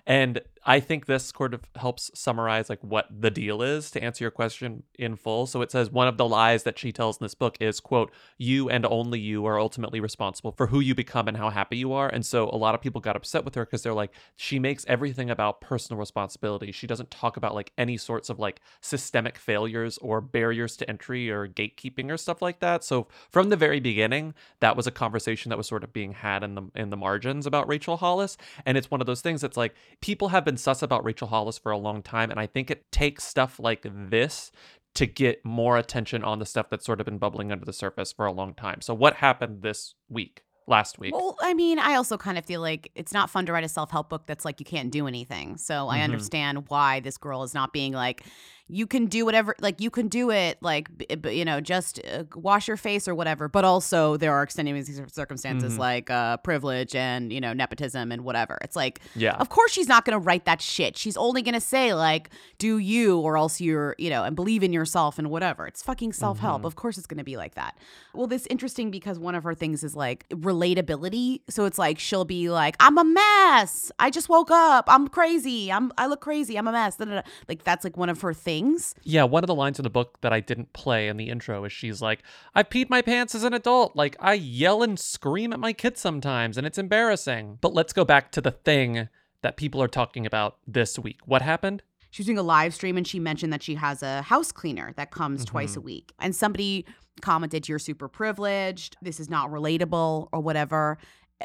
And 0.05 0.41
I 0.65 0.79
think 0.79 1.05
this 1.05 1.25
sort 1.35 1.53
of 1.53 1.61
helps 1.75 2.11
summarize 2.13 2.69
like 2.69 2.83
what 2.83 3.07
the 3.09 3.31
deal 3.31 3.61
is 3.61 3.91
to 3.91 4.01
answer 4.01 4.23
your 4.23 4.31
question 4.31 4.83
in 4.97 5.15
full. 5.15 5.47
So 5.47 5.61
it 5.61 5.71
says 5.71 5.91
one 5.91 6.07
of 6.07 6.17
the 6.17 6.27
lies 6.27 6.63
that 6.63 6.77
she 6.77 6.91
tells 6.91 7.17
in 7.17 7.25
this 7.25 7.35
book 7.35 7.57
is 7.59 7.79
quote, 7.79 8.11
you 8.37 8.69
and 8.69 8.85
only 8.85 9.19
you 9.19 9.45
are 9.45 9.59
ultimately 9.59 9.99
responsible 9.99 10.51
for 10.51 10.67
who 10.67 10.79
you 10.79 10.95
become 10.95 11.27
and 11.27 11.37
how 11.37 11.49
happy 11.49 11.77
you 11.77 11.93
are. 11.93 12.07
And 12.07 12.25
so 12.25 12.49
a 12.49 12.57
lot 12.57 12.75
of 12.75 12.81
people 12.81 13.01
got 13.01 13.15
upset 13.15 13.43
with 13.43 13.55
her 13.55 13.65
because 13.65 13.83
they're 13.83 13.93
like, 13.93 14.11
she 14.35 14.59
makes 14.59 14.85
everything 14.87 15.29
about 15.29 15.61
personal 15.61 15.99
responsibility. 15.99 16.71
She 16.71 16.87
doesn't 16.87 17.11
talk 17.11 17.37
about 17.37 17.55
like 17.55 17.71
any 17.77 17.97
sorts 17.97 18.29
of 18.29 18.39
like 18.39 18.61
systemic 18.81 19.37
failures 19.37 19.97
or 19.97 20.21
barriers 20.21 20.77
to 20.77 20.89
entry 20.89 21.29
or 21.29 21.47
gatekeeping 21.47 22.11
or 22.11 22.17
stuff 22.17 22.41
like 22.41 22.59
that. 22.59 22.83
So 22.83 23.07
from 23.29 23.49
the 23.49 23.55
very 23.55 23.79
beginning, 23.79 24.33
that 24.59 24.77
was 24.77 24.87
a 24.87 24.91
conversation 24.91 25.49
that 25.49 25.57
was 25.57 25.67
sort 25.67 25.83
of 25.83 25.86
being 25.93 26.13
had 26.13 26.43
in 26.43 26.55
the 26.55 26.63
in 26.75 26.89
the 26.89 26.97
margins 26.97 27.45
about 27.45 27.67
Rachel 27.67 27.97
Hollis. 27.97 28.37
And 28.65 28.77
it's 28.77 28.89
one 28.91 29.01
of 29.01 29.07
those 29.07 29.21
things 29.21 29.41
that's 29.41 29.57
like 29.57 29.73
people 30.01 30.29
have 30.29 30.45
been 30.45 30.57
sus 30.57 30.81
about 30.81 31.03
Rachel 31.03 31.27
Hollis 31.27 31.57
for 31.57 31.71
a 31.71 31.77
long 31.77 32.01
time. 32.01 32.31
And 32.31 32.39
I 32.39 32.47
think 32.47 32.69
it 32.71 32.91
takes 32.91 33.23
stuff 33.23 33.59
like 33.59 33.85
this 33.91 34.51
to 34.95 35.05
get 35.05 35.45
more 35.45 35.77
attention 35.77 36.23
on 36.23 36.39
the 36.39 36.45
stuff 36.45 36.69
that's 36.69 36.85
sort 36.85 36.99
of 36.99 37.05
been 37.05 37.17
bubbling 37.19 37.51
under 37.51 37.65
the 37.65 37.73
surface 37.73 38.11
for 38.11 38.25
a 38.25 38.31
long 38.31 38.53
time. 38.53 38.81
So 38.81 38.93
what 38.93 39.15
happened 39.15 39.61
this 39.61 39.93
week? 40.09 40.41
Last 40.69 40.99
week. 40.99 41.15
Well, 41.15 41.37
I 41.39 41.53
mean, 41.53 41.79
I 41.79 41.95
also 41.95 42.17
kind 42.17 42.37
of 42.37 42.45
feel 42.45 42.59
like 42.59 42.91
it's 42.93 43.13
not 43.13 43.29
fun 43.29 43.45
to 43.45 43.53
write 43.53 43.63
a 43.63 43.69
self 43.69 43.89
help 43.89 44.09
book 44.09 44.23
that's 44.27 44.43
like 44.43 44.59
you 44.59 44.65
can't 44.65 44.91
do 44.91 45.07
anything. 45.07 45.55
So 45.55 45.87
I 45.87 45.99
Mhm. 45.99 46.03
understand 46.03 46.65
why 46.67 46.99
this 46.99 47.17
girl 47.17 47.43
is 47.43 47.53
not 47.53 47.71
being 47.71 47.93
like, 47.93 48.25
you 48.69 48.85
can 48.85 49.05
do 49.05 49.23
whatever, 49.23 49.55
like 49.61 49.79
you 49.79 49.89
can 49.89 50.07
do 50.09 50.29
it, 50.29 50.57
like, 50.61 50.89
you 51.31 51.45
know, 51.45 51.61
just 51.61 52.01
uh, 52.05 52.23
wash 52.35 52.67
your 52.67 52.75
face 52.75 53.07
or 53.07 53.15
whatever. 53.15 53.47
But 53.47 53.63
also, 53.63 54.17
there 54.17 54.33
are 54.33 54.43
extenuating 54.43 55.07
circumstances 55.07 55.75
Mhm. 55.75 55.79
like 55.79 56.09
uh, 56.09 56.35
privilege 56.37 56.93
and, 56.93 57.31
you 57.31 57.39
know, 57.39 57.53
nepotism 57.53 58.11
and 58.11 58.23
whatever. 58.25 58.57
It's 58.61 58.75
like, 58.75 58.99
Yeah. 59.15 59.35
of 59.37 59.47
course, 59.49 59.71
she's 59.71 59.87
not 59.87 60.03
going 60.03 60.19
to 60.19 60.19
write 60.19 60.43
that 60.45 60.61
shit. 60.61 60.97
She's 60.97 61.15
only 61.15 61.41
going 61.41 61.53
to 61.53 61.61
say, 61.61 61.93
like, 61.93 62.29
do 62.57 62.77
you 62.77 63.19
or 63.19 63.37
else 63.37 63.61
you're, 63.61 63.95
you 63.97 64.09
know, 64.09 64.23
and 64.25 64.35
believe 64.35 64.63
in 64.63 64.73
yourself 64.73 65.17
and 65.17 65.29
whatever. 65.29 65.65
It's 65.65 65.81
fucking 65.81 66.11
self 66.13 66.39
help. 66.39 66.63
Mhm. 66.63 66.65
Of 66.65 66.75
course, 66.75 66.97
it's 66.97 67.07
going 67.07 67.19
to 67.19 67.23
be 67.23 67.37
like 67.37 67.55
that. 67.55 67.77
Well, 68.13 68.27
this 68.27 68.45
interesting 68.47 68.91
because 68.91 69.17
one 69.17 69.35
of 69.35 69.43
her 69.45 69.53
things 69.55 69.81
is 69.83 69.95
like 69.95 70.27
relatability. 70.29 71.41
So 71.49 71.65
it's 71.65 71.77
like 71.77 71.99
she'll 71.99 72.25
be 72.25 72.49
like, 72.49 72.75
"I'm 72.79 72.97
a 72.97 73.03
mess. 73.03 73.91
I 73.99 74.09
just 74.09 74.27
woke 74.29 74.51
up. 74.51 74.85
I'm 74.87 75.07
crazy. 75.07 75.71
I'm 75.71 75.91
I 75.97 76.07
look 76.07 76.19
crazy. 76.21 76.57
I'm 76.57 76.67
a 76.67 76.71
mess." 76.71 76.97
Da, 76.97 77.05
da, 77.05 77.15
da. 77.15 77.21
Like 77.47 77.63
that's 77.63 77.83
like 77.83 77.95
one 77.95 78.09
of 78.09 78.21
her 78.21 78.33
things. 78.33 78.56
Yeah, 79.03 79.23
one 79.23 79.43
of 79.43 79.47
the 79.47 79.55
lines 79.55 79.79
in 79.79 79.83
the 79.83 79.89
book 79.89 80.19
that 80.21 80.33
I 80.33 80.39
didn't 80.39 80.73
play 80.73 81.07
in 81.07 81.17
the 81.17 81.29
intro 81.29 81.63
is 81.65 81.71
she's 81.71 82.01
like, 82.01 82.23
I 82.55 82.63
peed 82.63 82.89
my 82.89 83.01
pants 83.01 83.35
as 83.35 83.43
an 83.43 83.53
adult. 83.53 83.95
Like, 83.95 84.15
I 84.19 84.33
yell 84.33 84.83
and 84.83 84.99
scream 84.99 85.53
at 85.53 85.59
my 85.59 85.73
kids 85.73 85.99
sometimes, 85.99 86.57
and 86.57 86.65
it's 86.65 86.77
embarrassing. 86.77 87.57
But 87.61 87.73
let's 87.73 87.93
go 87.93 88.05
back 88.05 88.31
to 88.33 88.41
the 88.41 88.51
thing 88.51 89.09
that 89.41 89.57
people 89.57 89.81
are 89.81 89.87
talking 89.87 90.25
about 90.25 90.57
this 90.67 90.97
week. 90.97 91.19
What 91.25 91.41
happened? 91.41 91.83
She 92.09 92.21
was 92.21 92.25
doing 92.25 92.37
a 92.37 92.43
live 92.43 92.73
stream 92.73 92.97
and 92.97 93.05
she 93.05 93.19
mentioned 93.19 93.53
that 93.53 93.61
she 93.61 93.75
has 93.75 94.01
a 94.01 94.21
house 94.23 94.51
cleaner 94.51 94.93
that 94.97 95.11
comes 95.11 95.41
mm-hmm. 95.41 95.51
twice 95.51 95.75
a 95.75 95.81
week. 95.81 96.13
And 96.19 96.35
somebody 96.35 96.85
commented, 97.21 97.67
You're 97.67 97.79
super 97.79 98.07
privileged. 98.07 98.97
This 99.01 99.19
is 99.19 99.29
not 99.29 99.51
relatable 99.51 100.29
or 100.31 100.39
whatever. 100.39 100.97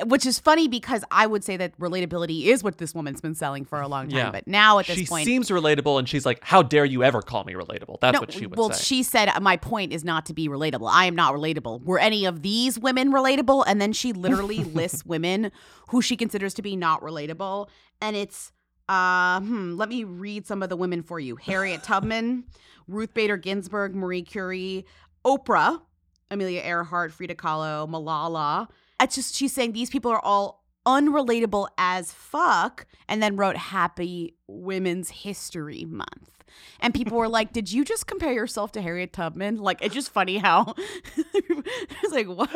Which 0.06 0.24
is 0.24 0.38
funny 0.38 0.68
because 0.68 1.04
I 1.10 1.26
would 1.26 1.44
say 1.44 1.58
that 1.58 1.78
relatability 1.78 2.44
is 2.46 2.64
what 2.64 2.78
this 2.78 2.94
woman's 2.94 3.20
been 3.20 3.34
selling 3.34 3.66
for 3.66 3.78
a 3.78 3.88
long 3.88 4.08
time. 4.08 4.18
Yeah. 4.18 4.30
But 4.30 4.46
now 4.46 4.78
at 4.78 4.86
this 4.86 4.96
she 4.96 5.04
point, 5.04 5.26
seems 5.26 5.50
relatable, 5.50 5.98
and 5.98 6.08
she's 6.08 6.24
like, 6.24 6.42
How 6.42 6.62
dare 6.62 6.86
you 6.86 7.04
ever 7.04 7.20
call 7.20 7.44
me 7.44 7.52
relatable? 7.52 8.00
That's 8.00 8.14
No, 8.14 8.20
what 8.20 8.32
she 8.32 8.46
would 8.46 8.58
well, 8.58 8.70
say. 8.70 8.72
Well, 8.72 8.78
she 8.78 9.02
said, 9.02 9.30
My 9.42 9.58
point 9.58 9.92
is 9.92 10.02
not 10.02 10.24
to 10.26 10.32
be 10.32 10.48
relatable. 10.48 10.88
I 10.90 11.04
am 11.04 11.14
not 11.14 11.34
relatable. 11.34 11.84
Were 11.84 11.98
any 11.98 12.24
of 12.24 12.40
these 12.40 12.78
women 12.78 13.12
relatable? 13.12 13.64
And 13.66 13.82
then 13.82 13.92
she 13.92 14.14
literally 14.14 14.58
lists 14.64 15.04
women 15.04 15.52
who 15.88 16.00
she 16.00 16.16
considers 16.16 16.54
to 16.54 16.62
be 16.62 16.74
not 16.74 17.02
relatable. 17.02 17.68
And 18.00 18.16
it's, 18.16 18.50
uh, 18.88 19.40
hmm, 19.40 19.74
let 19.74 19.90
me 19.90 20.04
read 20.04 20.46
some 20.46 20.62
of 20.62 20.70
the 20.70 20.76
women 20.76 21.02
for 21.02 21.20
you 21.20 21.36
Harriet 21.36 21.82
Tubman, 21.84 22.44
Ruth 22.88 23.12
Bader 23.12 23.36
Ginsburg, 23.36 23.94
Marie 23.94 24.22
Curie, 24.22 24.86
Oprah, 25.22 25.82
Amelia 26.30 26.62
Earhart, 26.62 27.12
Frida 27.12 27.34
Kahlo, 27.34 27.86
Malala. 27.86 28.68
It's 29.02 29.14
just, 29.16 29.34
she's 29.34 29.52
saying 29.52 29.72
these 29.72 29.90
people 29.90 30.10
are 30.10 30.24
all 30.24 30.64
unrelatable 30.86 31.68
as 31.78 32.12
fuck 32.12 32.86
and 33.08 33.22
then 33.22 33.36
wrote 33.36 33.56
happy 33.56 34.34
women's 34.48 35.10
history 35.10 35.84
month 35.84 36.41
and 36.80 36.92
people 36.94 37.16
were 37.18 37.28
like 37.28 37.52
did 37.52 37.70
you 37.72 37.84
just 37.84 38.06
compare 38.06 38.32
yourself 38.32 38.72
to 38.72 38.82
harriet 38.82 39.12
tubman? 39.12 39.56
Like 39.58 39.82
it's 39.82 39.94
just 39.94 40.10
funny 40.10 40.38
how 40.38 40.74
it's 41.16 42.12
like 42.12 42.26
what? 42.28 42.50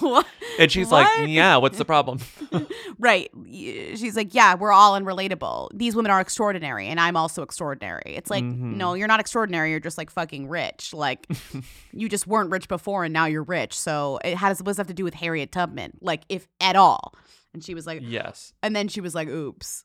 What? 0.00 0.26
And 0.58 0.70
she's 0.70 0.88
What? 0.88 1.18
like, 1.20 1.28
yeah, 1.28 1.56
what's 1.56 1.78
the 1.78 1.84
problem? 1.84 2.18
right. 2.98 3.30
She's 3.46 4.16
like 4.16 4.34
yeah 4.34 4.54
we're 4.54 4.72
all 4.72 4.98
unrelatable. 4.98 5.70
These 5.74 5.94
women 5.96 6.10
are 6.10 6.20
extraordinary 6.20 6.86
and 6.88 7.00
i'm 7.00 7.16
also 7.16 7.42
extraordinary. 7.42 8.14
It's 8.16 8.30
like 8.30 8.44
Mhm. 8.44 8.76
no 8.76 8.94
you're 8.94 9.08
not 9.08 9.20
extraordinary 9.20 9.70
you're 9.70 9.80
just 9.80 9.98
like 9.98 10.10
fucking 10.10 10.48
rich. 10.48 10.92
Like 10.94 11.26
you 11.92 12.08
just 12.08 12.26
weren't 12.26 12.50
rich 12.50 12.68
before 12.68 13.04
and 13.04 13.12
now 13.12 13.26
you're 13.26 13.42
rich. 13.42 13.78
So 13.78 14.18
it 14.24 14.36
has 14.36 14.60
what 14.60 14.66
does 14.66 14.78
it 14.78 14.80
have 14.80 14.86
to 14.88 14.94
do 14.94 15.04
with 15.04 15.14
harriet 15.14 15.52
tubman? 15.52 15.92
Like 16.00 16.22
if 16.28 16.46
at 16.60 16.76
all. 16.76 17.14
And 17.52 17.62
she 17.64 17.74
was 17.74 17.86
like 17.86 18.00
yes. 18.02 18.52
and 18.62 18.74
then 18.74 18.88
she 18.88 19.00
was 19.00 19.14
like 19.14 19.28
oops 19.28 19.84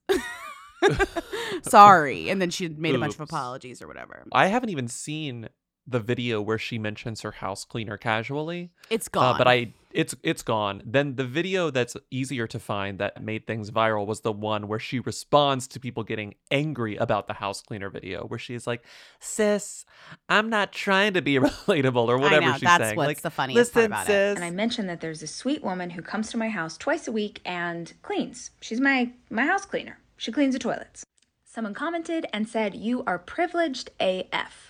sorry 1.61 2.29
and 2.29 2.41
then 2.41 2.49
she 2.49 2.69
made 2.69 2.95
a 2.95 2.99
bunch 2.99 3.15
of 3.15 3.21
Oops. 3.21 3.31
apologies 3.31 3.81
or 3.81 3.87
whatever 3.87 4.23
I 4.31 4.47
haven't 4.47 4.69
even 4.69 4.87
seen 4.87 5.49
the 5.89 5.99
video 5.99 6.41
where 6.41 6.57
she 6.57 6.77
mentions 6.77 7.21
her 7.21 7.31
house 7.31 7.65
cleaner 7.65 7.97
casually. 7.97 8.71
It's 8.89 9.07
uh, 9.07 9.11
gone. 9.11 9.37
but 9.37 9.47
I 9.47 9.73
it's 9.91 10.15
it's 10.21 10.43
gone. 10.43 10.83
Then 10.85 11.15
the 11.15 11.23
video 11.23 11.71
that's 11.71 11.97
easier 12.11 12.45
to 12.47 12.59
find 12.59 12.99
that 12.99 13.23
made 13.23 13.47
things 13.47 13.71
viral 13.71 14.05
was 14.05 14.21
the 14.21 14.31
one 14.31 14.67
where 14.67 14.77
she 14.77 14.99
responds 14.99 15.67
to 15.69 15.79
people 15.79 16.03
getting 16.03 16.35
angry 16.51 16.95
about 16.97 17.27
the 17.27 17.33
house 17.33 17.61
cleaner 17.61 17.89
video 17.89 18.25
where 18.27 18.37
she's 18.37 18.67
like, 18.67 18.85
"Sis, 19.19 19.85
I'm 20.27 20.49
not 20.49 20.71
trying 20.71 21.13
to 21.13 21.23
be 21.23 21.35
relatable 21.39 22.07
or 22.07 22.19
whatever 22.19 22.45
know, 22.45 22.53
she's 22.53 22.61
that's 22.61 22.83
saying." 22.83 22.97
what's 22.97 23.07
like, 23.07 23.21
the 23.21 23.31
funniest 23.31 23.73
part 23.73 23.89
Listen, 23.89 23.91
about 23.91 24.03
it. 24.03 24.05
sis. 24.05 24.35
And 24.35 24.43
I 24.45 24.51
mentioned 24.51 24.89
that 24.89 25.01
there's 25.01 25.23
a 25.23 25.27
sweet 25.27 25.63
woman 25.63 25.89
who 25.89 26.03
comes 26.03 26.29
to 26.31 26.37
my 26.37 26.49
house 26.49 26.77
twice 26.77 27.07
a 27.07 27.11
week 27.11 27.41
and 27.45 27.91
cleans. 28.03 28.51
She's 28.61 28.79
my 28.79 29.11
my 29.31 29.45
house 29.45 29.65
cleaner. 29.65 29.97
She 30.19 30.33
cleans 30.33 30.53
the 30.53 30.59
toilets. 30.59 31.05
Someone 31.45 31.73
commented 31.73 32.25
and 32.33 32.47
said, 32.47 32.75
"You 32.75 33.05
are 33.07 33.17
privileged 33.17 33.89
AF." 34.01 34.69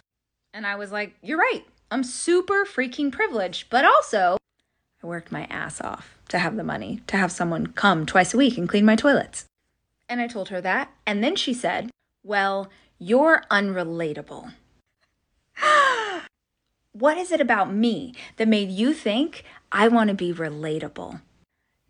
And 0.53 0.67
I 0.67 0.75
was 0.75 0.91
like, 0.91 1.15
"You're 1.23 1.39
right. 1.39 1.65
I'm 1.89 2.03
super 2.03 2.65
freaking 2.65 3.11
privileged, 3.11 3.67
but 3.71 3.83
also 3.83 4.37
I 5.03 5.07
worked 5.07 5.31
my 5.31 5.45
ass 5.45 5.81
off 5.81 6.19
to 6.27 6.37
have 6.37 6.55
the 6.55 6.63
money 6.63 7.01
to 7.07 7.17
have 7.17 7.31
someone 7.31 7.73
come 7.73 8.05
twice 8.05 8.31
a 8.31 8.37
week 8.37 8.59
and 8.59 8.69
clean 8.69 8.85
my 8.85 8.95
toilets." 8.95 9.45
And 10.07 10.21
I 10.21 10.27
told 10.27 10.49
her 10.49 10.61
that, 10.61 10.93
and 11.07 11.23
then 11.23 11.35
she 11.35 11.55
said, 11.55 11.89
"Well, 12.23 12.69
you're 12.99 13.43
unrelatable." 13.49 14.53
What 16.91 17.17
is 17.17 17.31
it 17.31 17.39
about 17.39 17.71
me 17.73 18.13
that 18.37 18.47
made 18.47 18.71
you 18.71 18.93
think 18.93 19.43
I 19.71 19.87
want 19.87 20.09
to 20.09 20.15
be 20.15 20.33
relatable? 20.33 21.21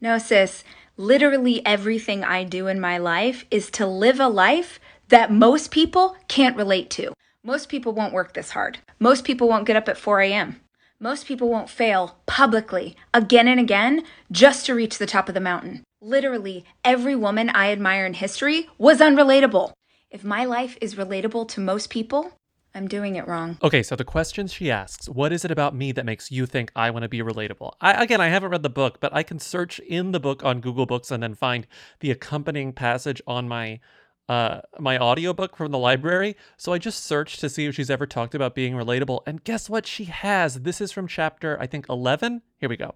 No, 0.02 0.18
sis, 0.18 0.64
literally 1.00 1.66
everything 1.66 2.26
I 2.26 2.44
do 2.44 2.68
in 2.68 2.78
my 2.78 2.98
life 2.98 3.46
is 3.50 3.72
to 3.72 3.88
live 3.88 4.20
a 4.20 4.28
life 4.28 4.82
that 5.08 5.32
most 5.32 5.72
people 5.72 6.18
can't 6.28 6.58
relate 6.58 6.90
to. 6.92 7.14
Most 7.42 7.70
people 7.70 7.94
won't 7.94 8.14
work 8.14 8.34
this 8.34 8.52
hard. 8.52 8.80
Most 9.00 9.24
people 9.24 9.48
won't 9.48 9.66
get 9.66 9.78
up 9.78 9.88
at 9.88 9.98
4 9.98 10.20
a.m. 10.20 10.60
Most 11.00 11.26
people 11.26 11.50
won't 11.50 11.70
fail 11.70 12.18
publicly 12.26 12.98
again 13.14 13.48
and 13.48 13.62
again 13.62 14.04
just 14.30 14.66
to 14.66 14.76
reach 14.76 14.98
the 14.98 15.06
top 15.06 15.30
of 15.30 15.34
the 15.34 15.40
mountain. 15.40 15.84
Literally, 16.02 16.66
every 16.84 17.16
woman 17.16 17.50
I 17.50 17.72
admire 17.72 18.06
in 18.06 18.16
history 18.16 18.68
was 18.78 19.00
unrelatable. 19.00 19.72
If 20.12 20.26
my 20.26 20.44
life 20.44 20.78
is 20.82 20.96
relatable 20.96 21.48
to 21.50 21.62
most 21.62 21.90
people, 21.90 22.34
I'm 22.76 22.88
doing 22.88 23.16
it 23.16 23.28
wrong. 23.28 23.58
Okay, 23.64 23.82
so 23.82 23.96
the 23.96 24.04
question 24.04 24.48
she 24.48 24.70
asks, 24.70 25.10
what 25.10 25.34
is 25.34 25.44
it 25.44 25.52
about 25.52 25.74
me 25.74 25.92
that 25.92 26.06
makes 26.06 26.32
you 26.32 26.46
think 26.46 26.72
I 26.76 26.92
want 26.92 27.04
to 27.04 27.10
be 27.10 27.20
relatable? 27.20 27.74
I, 27.82 28.04
again, 28.04 28.22
I 28.22 28.28
haven't 28.28 28.52
read 28.52 28.64
the 28.64 28.70
book, 28.70 29.00
but 29.00 29.14
I 29.14 29.24
can 29.24 29.40
search 29.40 29.80
in 29.80 30.12
the 30.12 30.20
book 30.20 30.44
on 30.44 30.62
Google 30.62 30.86
Books 30.86 31.10
and 31.10 31.24
then 31.24 31.34
find 31.34 31.66
the 32.00 32.12
accompanying 32.12 32.74
passage 32.74 33.22
on 33.28 33.48
my 33.48 33.80
uh 34.28 34.62
my 34.78 35.00
audiobook 35.00 35.56
from 35.56 35.72
the 35.72 35.80
library. 35.80 36.36
So 36.56 36.72
I 36.72 36.78
just 36.78 37.04
searched 37.04 37.40
to 37.40 37.50
see 37.50 37.66
if 37.66 37.74
she's 37.74 37.90
ever 37.90 38.06
talked 38.06 38.36
about 38.36 38.54
being 38.54 38.74
relatable, 38.76 39.22
and 39.26 39.44
guess 39.44 39.70
what? 39.70 39.88
She 39.88 40.06
has. 40.06 40.62
This 40.62 40.80
is 40.80 40.92
from 40.92 41.08
chapter 41.08 41.58
I 41.60 41.66
think 41.66 41.88
11. 41.90 42.44
Here 42.60 42.70
we 42.70 42.78
go. 42.78 42.94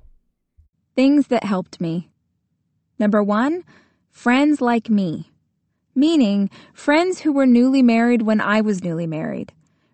Things 0.95 1.27
that 1.27 1.43
helped 1.43 1.81
me. 1.81 2.12
Number 2.99 3.23
one, 3.23 3.63
friends 4.12 4.62
like 4.62 4.91
me. 4.91 5.31
Meaning, 5.95 6.51
friends 6.73 7.21
who 7.21 7.33
were 7.33 7.47
newly 7.47 7.81
married 7.81 8.21
when 8.21 8.39
I 8.39 8.62
was 8.62 8.83
newly 8.83 9.07
married. 9.07 9.53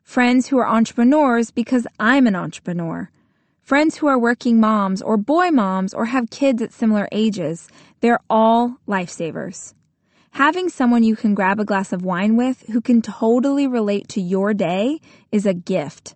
Friends 0.09 0.47
who 0.47 0.57
are 0.57 0.67
entrepreneurs 0.67 1.51
because 1.51 1.85
I'm 1.99 2.25
an 2.25 2.35
entrepreneur. 2.35 3.11
Friends 3.61 3.97
who 3.97 4.07
are 4.07 4.17
working 4.17 4.59
moms 4.59 5.03
or 5.03 5.17
boy 5.17 5.51
moms 5.51 5.93
or 5.93 6.05
have 6.05 6.31
kids 6.31 6.63
at 6.63 6.73
similar 6.73 7.07
ages. 7.11 7.67
They're 7.99 8.19
all 8.27 8.79
lifesavers. 8.87 9.75
Having 10.31 10.69
someone 10.69 11.03
you 11.03 11.15
can 11.15 11.35
grab 11.35 11.59
a 11.59 11.63
glass 11.63 11.93
of 11.93 12.03
wine 12.03 12.35
with 12.35 12.63
who 12.71 12.81
can 12.81 13.03
totally 13.03 13.67
relate 13.67 14.07
to 14.07 14.19
your 14.19 14.55
day 14.55 14.99
is 15.31 15.45
a 15.45 15.53
gift. 15.53 16.15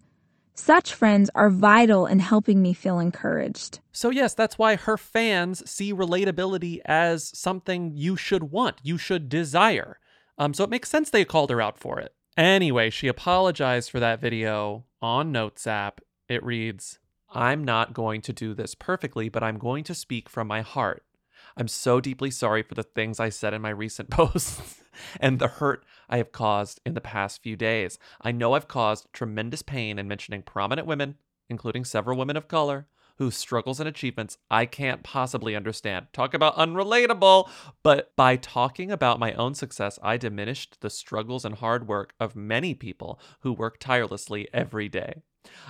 Such 0.56 0.96
friends 0.96 1.30
are 1.36 1.52
vital 1.52 2.08
in 2.08 2.18
helping 2.18 2.64
me 2.64 2.74
feel 2.74 2.98
encouraged. 2.98 3.80
So, 3.92 4.10
yes, 4.10 4.34
that's 4.34 4.58
why 4.58 4.76
her 4.76 4.98
fans 4.98 5.62
see 5.70 5.94
relatability 5.94 6.80
as 6.86 7.30
something 7.38 7.92
you 7.94 8.16
should 8.16 8.46
want, 8.46 8.78
you 8.82 8.98
should 8.98 9.30
desire. 9.30 10.00
Um, 10.40 10.56
so 10.56 10.64
it 10.64 10.72
makes 10.72 10.90
sense 10.90 11.12
they 11.12 11.26
called 11.26 11.52
her 11.52 11.62
out 11.62 11.78
for 11.78 12.00
it. 12.00 12.16
Anyway, 12.36 12.90
she 12.90 13.08
apologized 13.08 13.92
for 13.92 14.00
that 14.00 14.20
video 14.20 14.86
on 15.02 15.32
Notes 15.32 15.68
app. 15.68 16.02
It 16.28 16.44
reads 16.44 17.00
I'm 17.32 17.64
not 17.64 17.94
going 17.94 18.22
to 18.22 18.34
do 18.34 18.54
this 18.54 18.76
perfectly, 18.76 19.30
but 19.30 19.44
I'm 19.44 19.58
going 19.58 19.84
to 19.86 19.96
speak 19.96 20.30
from 20.30 20.48
my 20.48 20.62
heart. 20.62 21.04
I'm 21.56 21.68
so 21.68 22.02
deeply 22.02 22.32
sorry 22.32 22.64
for 22.64 22.74
the 22.74 22.84
things 22.84 23.20
I 23.20 23.30
said 23.30 23.54
in 23.54 23.62
my 23.62 23.70
recent 23.70 24.10
posts 24.12 24.82
and 25.20 25.40
the 25.40 25.48
hurt 25.48 25.86
I 26.10 26.18
have 26.18 26.32
caused 26.32 26.82
in 26.86 26.94
the 26.94 27.02
past 27.02 27.44
few 27.44 27.56
days. 27.56 28.00
I 28.22 28.32
know 28.32 28.54
I've 28.54 28.68
caused 28.68 29.12
tremendous 29.14 29.62
pain 29.62 30.00
in 30.00 30.08
mentioning 30.08 30.42
prominent 30.42 30.88
women, 30.88 31.16
including 31.50 31.86
several 31.86 32.18
women 32.18 32.38
of 32.38 32.48
color, 32.48 32.88
whose 33.18 33.36
struggles 33.36 33.80
and 33.80 33.88
achievements 33.88 34.38
I 34.50 34.66
can't 34.66 35.04
possibly 35.04 35.56
understand. 35.56 36.08
Talk 36.14 36.34
about 36.34 36.56
unrelatable. 36.56 37.50
But 37.84 38.16
by 38.16 38.36
talking 38.36 38.92
about 38.92 39.20
my 39.20 39.34
own 39.34 39.54
success, 39.54 40.00
I 40.02 40.18
diminished 40.18 40.82
the 40.82 40.90
struggles 40.90 41.46
and 41.46 41.56
hard 41.56 41.88
work 41.88 42.14
of 42.20 42.36
many 42.36 42.74
people 42.74 43.20
who 43.42 43.54
work 43.54 43.80
tirelessly 43.80 44.48
every 44.54 44.90
day. 44.90 45.22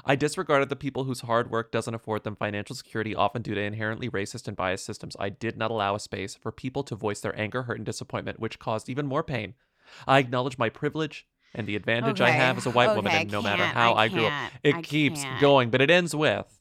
I 0.06 0.16
disregarded 0.16 0.70
the 0.70 0.76
people 0.76 1.06
whose 1.06 1.22
hard 1.22 1.50
work 1.50 1.72
doesn't 1.72 1.96
afford 1.96 2.24
them 2.24 2.36
financial 2.36 2.76
security, 2.76 3.16
often 3.16 3.42
due 3.42 3.56
to 3.56 3.62
inherently 3.62 4.10
racist 4.10 4.48
and 4.48 4.56
biased 4.56 4.86
systems. 4.86 5.16
I 5.20 5.30
did 5.30 5.58
not 5.58 5.72
allow 5.72 5.96
a 5.96 6.00
space 6.00 6.36
for 6.36 6.52
people 6.52 6.84
to 6.84 6.96
voice 6.96 7.22
their 7.22 7.38
anger, 7.40 7.64
hurt, 7.64 7.78
and 7.78 7.86
disappointment, 7.86 8.40
which 8.40 8.60
caused 8.60 8.88
even 8.88 9.08
more 9.08 9.24
pain. 9.24 9.56
I 10.08 10.20
acknowledge 10.20 10.58
my 10.58 10.70
privilege 10.70 11.28
and 11.56 11.68
the 11.68 11.76
advantage 11.76 12.22
I 12.22 12.32
have 12.32 12.58
as 12.58 12.66
a 12.66 12.72
white 12.72 12.96
woman, 12.96 13.12
and 13.12 13.32
no 13.32 13.42
matter 13.42 13.64
how 13.64 13.94
I 13.94 14.06
I, 14.06 14.08
grew 14.10 14.26
up, 14.26 14.52
it 14.64 14.76
I 14.76 14.82
keeps 14.82 15.24
can't. 15.24 15.42
going. 15.42 15.70
But 15.70 15.82
it 15.82 15.92
ends 15.92 16.16
with, 16.16 16.60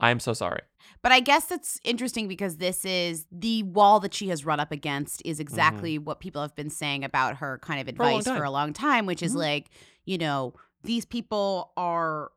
"I'm 0.00 0.20
so 0.20 0.32
sorry." 0.32 0.60
But 1.02 1.12
I 1.12 1.20
guess 1.20 1.46
that's 1.46 1.80
interesting 1.84 2.28
because 2.28 2.58
this 2.58 2.84
is 2.84 3.26
the 3.32 3.62
wall 3.62 4.00
that 4.00 4.12
she 4.12 4.28
has 4.28 4.44
run 4.44 4.60
up 4.60 4.70
against 4.72 5.22
is 5.24 5.40
exactly 5.40 5.98
what 5.98 6.20
people 6.20 6.42
have 6.42 6.54
been 6.54 6.70
saying 6.70 7.04
about 7.04 7.36
her 7.36 7.58
kind 7.62 7.80
of 7.80 7.86
Mm-hmm. 7.86 7.96
For 7.96 8.02
a 8.02 8.06
long 8.10 8.18
advice 8.18 8.24
for 8.34 8.38
time. 8.38 8.46
a 8.46 8.50
long 8.50 8.72
time, 8.72 9.06
which 9.06 9.22
is 9.22 9.32
Mhm. 9.34 9.38
like, 9.38 9.70
you 10.04 10.18
know, 10.18 10.54
these 10.82 11.04
people 11.04 11.72
are 11.76 12.32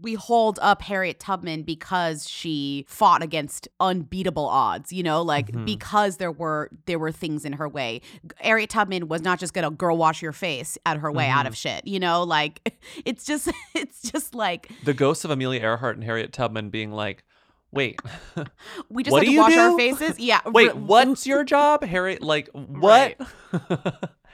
we 0.00 0.14
hold 0.14 0.58
up 0.60 0.82
Harriet 0.82 1.18
Tubman 1.18 1.62
because 1.62 2.28
she 2.28 2.84
fought 2.88 3.22
against 3.22 3.66
unbeatable 3.80 4.46
odds, 4.46 4.92
you 4.92 5.02
know, 5.02 5.22
like 5.22 5.50
Mhm. 5.52 5.64
because 5.64 6.18
there 6.18 6.30
were 6.32 6.70
there 6.86 6.98
were 6.98 7.10
things 7.12 7.44
in 7.44 7.54
her 7.54 7.68
way. 7.68 8.02
Harriet 8.38 8.70
Tubman 8.70 9.08
was 9.08 9.22
not 9.22 9.38
just 9.38 9.54
gonna 9.54 9.70
girl 9.70 9.96
wash 9.96 10.20
your 10.20 10.32
face 10.32 10.76
out 10.84 10.98
her 10.98 11.10
way 11.10 11.28
out 11.28 11.44
Mhm. 11.46 11.48
of 11.48 11.56
shit, 11.56 11.86
you 11.86 11.98
know, 11.98 12.22
like 12.24 12.78
it's 13.04 13.24
just 13.24 13.50
it's 13.74 14.02
just 14.02 14.34
like 14.34 14.70
The 14.84 14.94
ghosts 14.94 15.24
of 15.24 15.30
Amelia 15.30 15.60
Earhart 15.62 15.96
and 15.96 16.04
Harriet 16.04 16.32
Tubman 16.32 16.68
being 16.70 16.92
like, 16.92 17.24
"Wait, 17.72 17.98
we 18.90 19.02
just 19.02 19.12
what 19.12 19.22
have 19.24 19.30
do 19.30 19.34
to 19.36 19.40
wash 19.40 19.56
our 19.56 19.76
faces. 19.78 20.18
Yeah. 20.18 20.40
Wait, 20.46 20.76
what's 20.76 21.26
your 21.26 21.42
job, 21.44 21.82
Harriet? 21.84 22.22
Like, 22.22 22.48
what? 22.52 23.16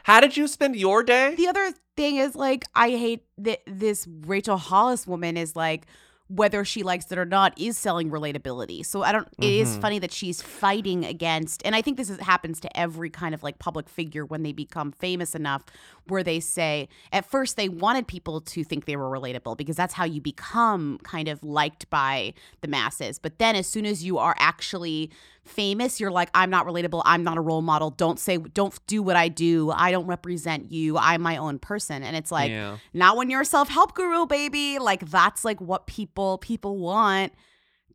How 0.05 0.21
did 0.21 0.37
you 0.37 0.47
spend 0.49 0.77
your 0.77 1.03
day? 1.03 1.35
the 1.35 1.49
other 1.49 1.73
thing 1.97 2.17
is 2.17 2.35
like 2.35 2.65
I 2.75 2.91
hate 2.91 3.25
that 3.39 3.61
this 3.67 4.07
Rachel 4.27 4.57
Hollis 4.57 5.07
woman 5.07 5.37
is 5.37 5.55
like 5.57 5.87
whether 6.29 6.65
she 6.65 6.83
likes 6.83 7.13
it 7.13 7.19
or 7.19 7.27
not 7.27 7.53
is 7.61 7.77
selling 7.77 8.11
relatability. 8.11 8.87
So 8.87 9.03
I 9.03 9.13
don't 9.13 9.29
it 9.39 9.53
is 9.53 9.77
Mhm. 9.77 9.81
funny 9.83 9.99
that 9.99 10.11
she's 10.13 10.41
fighting 10.41 11.05
against 11.05 11.61
and 11.67 11.77
I 11.77 11.83
think 11.83 11.99
this 11.99 12.09
is, 12.09 12.19
happens 12.21 12.59
to 12.61 12.75
every 12.79 13.11
kind 13.11 13.35
of 13.35 13.43
like 13.43 13.59
public 13.59 13.87
figure 13.87 14.25
when 14.25 14.43
they 14.43 14.53
become 14.53 14.93
famous 14.93 15.35
enough 15.35 15.65
where 16.09 16.23
they 16.23 16.41
say 16.41 16.89
at 17.13 17.27
first 17.27 17.57
they 17.59 17.69
wanted 17.69 18.07
people 18.07 18.41
to 18.41 18.65
think 18.65 18.87
they 18.87 18.97
were 18.97 19.11
relatable 19.11 19.59
because 19.59 19.77
that's 19.77 19.93
how 19.95 20.05
you 20.07 20.23
become 20.23 20.99
kind 21.03 21.29
of 21.29 21.45
liked 21.45 21.91
by 21.91 22.33
the 22.63 22.69
masses. 22.69 23.19
But 23.19 23.39
then 23.39 23.55
as 23.55 23.67
soon 23.67 23.85
as 23.85 24.03
you 24.03 24.17
are 24.17 24.35
actually 24.39 25.11
famous, 25.45 25.99
you're 26.01 26.11
like, 26.11 26.31
I'm 26.35 26.51
not 26.51 26.67
relatable. 26.67 27.03
I'm 27.05 27.25
not 27.25 27.37
a 27.37 27.41
role 27.41 27.63
model. 27.63 27.91
Don't 27.91 28.19
say, 28.19 28.39
don't 28.39 28.79
do 28.87 29.03
what 29.03 29.17
I 29.17 29.29
do. 29.29 29.71
I 29.71 29.91
don't 29.91 30.07
represent 30.07 30.71
you. 30.71 30.97
I'm 30.97 31.21
my 31.23 31.37
own 31.37 31.59
person. 31.59 32.03
And 32.03 32.15
it's 32.17 32.31
like, 32.31 32.51
Yeah. 32.51 32.79
not 32.95 33.17
when 33.17 33.29
you're 33.31 33.41
a 33.43 33.45
self-help 33.45 33.95
guru, 33.95 34.27
baby. 34.27 34.79
Like 34.79 35.09
that's 35.11 35.45
like 35.45 35.61
what 35.61 35.87
people 35.87 36.39
people 36.39 36.79
want. 36.79 37.33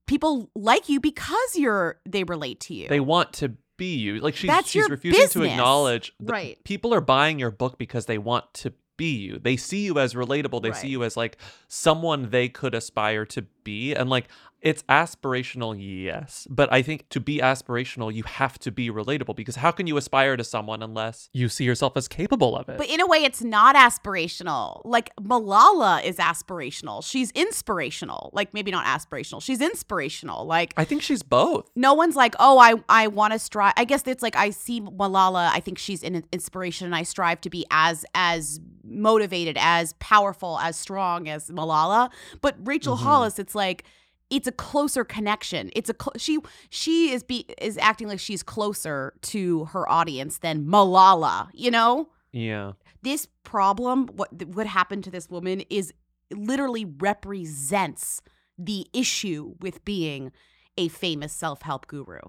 People 0.06 0.50
like 0.56 0.88
you 0.88 1.00
because 1.02 1.56
you're 1.56 2.00
they 2.06 2.24
relate 2.24 2.60
to 2.62 2.74
you. 2.74 2.88
They 2.88 3.00
want 3.02 3.34
to 3.34 3.54
be 3.78 3.96
you. 3.96 4.20
Like 4.20 4.36
she's 4.36 4.48
That's 4.50 4.70
she's 4.70 4.90
refusing 4.90 5.28
to 5.30 5.44
acknowledge 5.44 6.14
that 6.22 6.32
Right. 6.32 6.64
people 6.64 6.94
are 6.94 7.02
buying 7.02 7.40
your 7.40 7.52
book 7.52 7.78
because 7.78 8.06
they 8.08 8.18
want 8.18 8.46
to 8.56 8.74
be 8.98 9.16
you. 9.16 9.38
They 9.38 9.58
see 9.58 9.86
you 9.86 10.00
as 10.00 10.16
relatable. 10.16 10.64
They 10.64 10.72
see 10.72 10.88
you 10.88 11.04
as 11.04 11.16
like 11.16 11.38
someone 11.68 12.30
they 12.32 12.50
could 12.50 12.74
aspire 12.74 13.26
to 13.28 13.44
be. 13.64 13.94
And 13.94 14.10
like 14.10 14.28
it's 14.62 14.82
aspirational, 14.84 15.76
yes. 15.78 16.48
But 16.50 16.72
I 16.74 16.82
think 16.82 17.08
to 17.10 17.20
be 17.20 17.38
aspirational, 17.40 18.14
you 18.14 18.24
have 18.24 18.58
to 18.60 18.72
be 18.72 18.90
relatable 18.90 19.36
because 19.36 19.56
how 19.58 19.72
can 19.72 19.86
you 19.88 19.98
aspire 19.98 20.36
to 20.36 20.44
someone 20.44 20.82
unless 20.82 21.30
you 21.34 21.48
see 21.48 21.64
yourself 21.64 21.96
as 21.96 22.08
capable 22.08 22.56
of 22.56 22.68
it? 22.68 22.78
But 22.78 22.90
in 22.90 23.00
a 23.00 23.08
way, 23.08 23.24
it's 23.24 23.44
not 23.44 23.76
aspirational. 23.76 24.82
Like 24.84 25.16
Malala 25.18 26.04
is 26.04 26.18
aspirational. 26.18 27.04
She's 27.06 27.32
inspirational. 27.32 28.32
Like 28.34 28.54
maybe 28.54 28.72
not 28.72 28.86
aspirational. 28.86 29.42
She's 29.42 29.62
inspirational. 29.62 30.46
Like 30.46 30.74
I 30.78 30.84
think 30.86 31.02
she's 31.02 31.24
both. 31.24 31.70
no 31.76 31.94
one's 31.94 32.16
like, 32.16 32.36
oh, 32.40 32.58
I 32.58 32.76
I 32.90 33.08
want 33.08 33.34
to 33.34 33.40
strive. 33.40 33.74
I 33.78 33.86
guess 33.86 34.04
it's 34.08 34.24
like 34.24 34.36
I 34.36 34.50
see 34.50 34.82
Malala. 34.82 35.50
I 35.54 35.60
think 35.60 35.78
she's 35.78 36.04
an 36.04 36.24
inspiration, 36.32 36.86
and 36.86 36.96
I 36.96 37.04
strive 37.04 37.42
to 37.42 37.50
be 37.50 37.66
as 37.72 38.06
as 38.16 38.60
motivated, 38.84 39.58
as 39.60 39.94
powerful, 40.00 40.58
as 40.60 40.78
strong 40.78 41.28
as 41.30 41.50
Malala. 41.50 42.10
But 42.42 42.56
Rachel 42.66 42.96
Mhm. 42.98 43.02
Hollis, 43.02 43.38
it's 43.40 43.54
like 43.54 43.84
it's 44.30 44.48
a 44.48 44.52
closer 44.52 45.04
connection. 45.06 45.70
It's 45.76 45.90
a 45.90 45.96
cl- 46.00 46.14
she 46.18 46.38
she 46.70 47.12
is 47.12 47.24
be 47.24 47.46
is 47.60 47.78
acting 47.78 48.08
like 48.08 48.20
she's 48.20 48.44
closer 48.44 49.14
to 49.24 49.66
her 49.66 49.90
audience 49.90 50.40
than 50.40 50.66
Malala. 50.66 51.50
You 51.54 51.72
know 51.72 52.10
Yeah. 52.32 52.74
this 53.04 53.28
problem 53.44 54.08
what 54.08 54.30
what 54.48 54.68
happened 54.68 55.04
to 55.06 55.12
this 55.12 55.30
woman 55.30 55.62
is 55.70 55.94
literally 56.32 56.84
represents 56.86 58.22
the 58.58 58.88
issue 58.94 59.56
with 59.62 59.84
being 59.86 60.32
a 60.78 60.88
famous 60.90 61.32
self-help 61.34 61.88
guru 61.88 62.20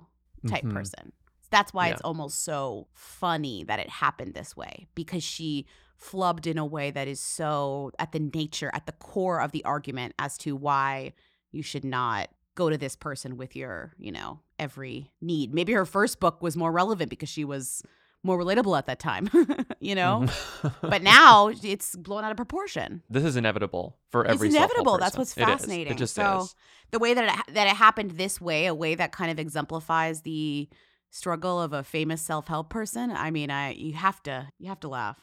type 0.46 0.62
Mhm. 0.64 0.72
person 0.72 1.12
that's 1.50 1.72
why 1.72 1.88
it's 1.88 2.02
almost 2.02 2.44
so 2.44 2.86
funny 2.92 3.64
that 3.64 3.78
it 3.80 3.88
happened 3.88 4.34
this 4.34 4.54
way 4.54 4.86
because 4.94 5.24
she 5.24 5.66
flubbed 5.98 6.46
in 6.46 6.58
a 6.58 6.64
way 6.66 6.90
that 6.90 7.08
is 7.08 7.18
so 7.20 7.90
at 7.98 8.12
the 8.12 8.20
nature 8.20 8.70
at 8.74 8.84
the 8.86 8.92
core 8.92 9.40
of 9.40 9.50
the 9.52 9.64
argument 9.64 10.14
as 10.18 10.36
to 10.38 10.54
why 10.54 11.12
you 11.52 11.62
should 11.62 11.84
not 11.84 12.28
go 12.54 12.68
to 12.70 12.76
this 12.76 12.96
person 12.96 13.36
with 13.36 13.54
your 13.54 13.92
you 13.98 14.10
know 14.12 14.40
every 14.58 15.12
need 15.20 15.54
maybe 15.54 15.72
her 15.72 15.84
first 15.84 16.18
book 16.20 16.42
was 16.42 16.56
more 16.56 16.72
relevant 16.72 17.08
because 17.10 17.28
she 17.28 17.44
was 17.44 17.82
more 18.24 18.36
relatable 18.36 18.76
at 18.76 18.86
that 18.86 18.98
time 18.98 19.30
you 19.80 19.94
know 19.94 20.24
Mm-hmm. 20.26 20.88
but 20.90 21.02
now 21.16 21.48
it's 21.62 21.94
blown 21.94 22.24
out 22.24 22.32
of 22.32 22.36
proportion. 22.36 23.02
This 23.08 23.22
is 23.22 23.36
inevitable 23.36 23.96
for 24.10 24.24
every 24.26 24.48
it's 24.48 24.56
inevitable. 24.56 24.98
That's 24.98 25.16
what's 25.16 25.36
It 25.36 25.44
fascinating. 25.44 25.92
It 25.92 25.98
just 25.98 26.16
so 26.16 26.40
is. 26.42 26.54
the 26.90 26.98
way 26.98 27.14
that 27.14 27.24
it 27.48 27.54
that 27.54 27.68
it 27.68 27.76
happened 27.76 28.12
this 28.12 28.40
way, 28.40 28.66
a 28.66 28.74
way 28.74 28.96
that 28.96 29.12
kind 29.12 29.30
of 29.30 29.38
exemplifies 29.38 30.22
the 30.22 30.68
struggle 31.10 31.62
of 31.62 31.72
a 31.72 31.84
famous 31.84 32.20
self-help 32.20 32.70
person. 32.70 33.12
I 33.12 33.30
mean, 33.30 33.50
I 33.52 33.70
you 33.74 33.92
have 33.92 34.20
to 34.24 34.48
you 34.58 34.68
have 34.68 34.80
to 34.80 34.88
laugh. 34.88 35.16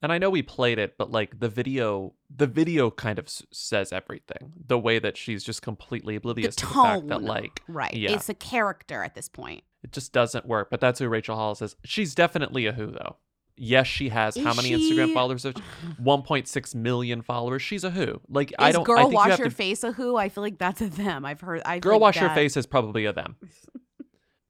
And 0.00 0.12
I 0.12 0.18
know 0.18 0.30
we 0.30 0.42
played 0.42 0.78
it, 0.78 0.96
but 0.96 1.10
like 1.10 1.40
the 1.40 1.48
video, 1.48 2.14
the 2.34 2.46
video 2.46 2.90
kind 2.90 3.18
of 3.18 3.26
s- 3.26 3.42
says 3.50 3.92
everything. 3.92 4.52
The 4.66 4.78
way 4.78 4.98
that 5.00 5.16
she's 5.16 5.42
just 5.42 5.60
completely 5.62 6.14
oblivious 6.16 6.54
the 6.54 6.60
to 6.60 6.66
the 6.66 6.72
fact 6.74 7.08
that 7.08 7.22
like, 7.22 7.62
right? 7.66 7.92
yeah, 7.94 8.12
It's 8.12 8.28
a 8.28 8.34
character 8.34 9.02
at 9.02 9.14
this 9.16 9.28
point. 9.28 9.64
it 9.82 9.90
just 9.92 10.12
doesn't 10.12 10.46
work. 10.46 10.70
But 10.70 10.80
that's 10.80 11.00
who 11.00 11.08
Rachel 11.08 11.34
Hollis 11.36 11.62
is. 11.62 11.76
She's 11.84 12.14
definitely 12.14 12.66
a 12.66 12.72
who 12.72 12.86
though. 12.92 13.16
Yes, 13.60 13.88
she 13.88 14.10
has 14.10 14.36
how 14.36 14.54
many 14.54 14.70
Instagram 14.70 15.06
she- 15.08 15.14
followers? 15.14 15.44
1.6 16.00 16.74
million 16.76 17.22
followers. 17.22 17.60
She's 17.60 17.82
a 17.82 17.90
who. 17.90 18.20
Like 18.28 18.52
I 18.58 18.70
don't. 18.70 18.82
I 18.82 18.84
girl 18.84 19.08
you 19.08 19.14
wash 19.16 19.30
have 19.30 19.38
your 19.40 19.48
to, 19.48 19.54
face 19.54 19.82
a 19.82 19.90
who? 19.90 20.14
I 20.16 20.28
feel 20.28 20.42
like 20.42 20.58
that's 20.58 20.80
a 20.80 20.88
them. 20.88 21.24
I've 21.24 21.40
heard. 21.40 21.62
I 21.64 21.80
Girl 21.80 21.98
wash 21.98 22.20
your 22.20 22.30
face 22.30 22.56
is 22.56 22.66
probably 22.66 23.04
a 23.06 23.12
them. 23.12 23.36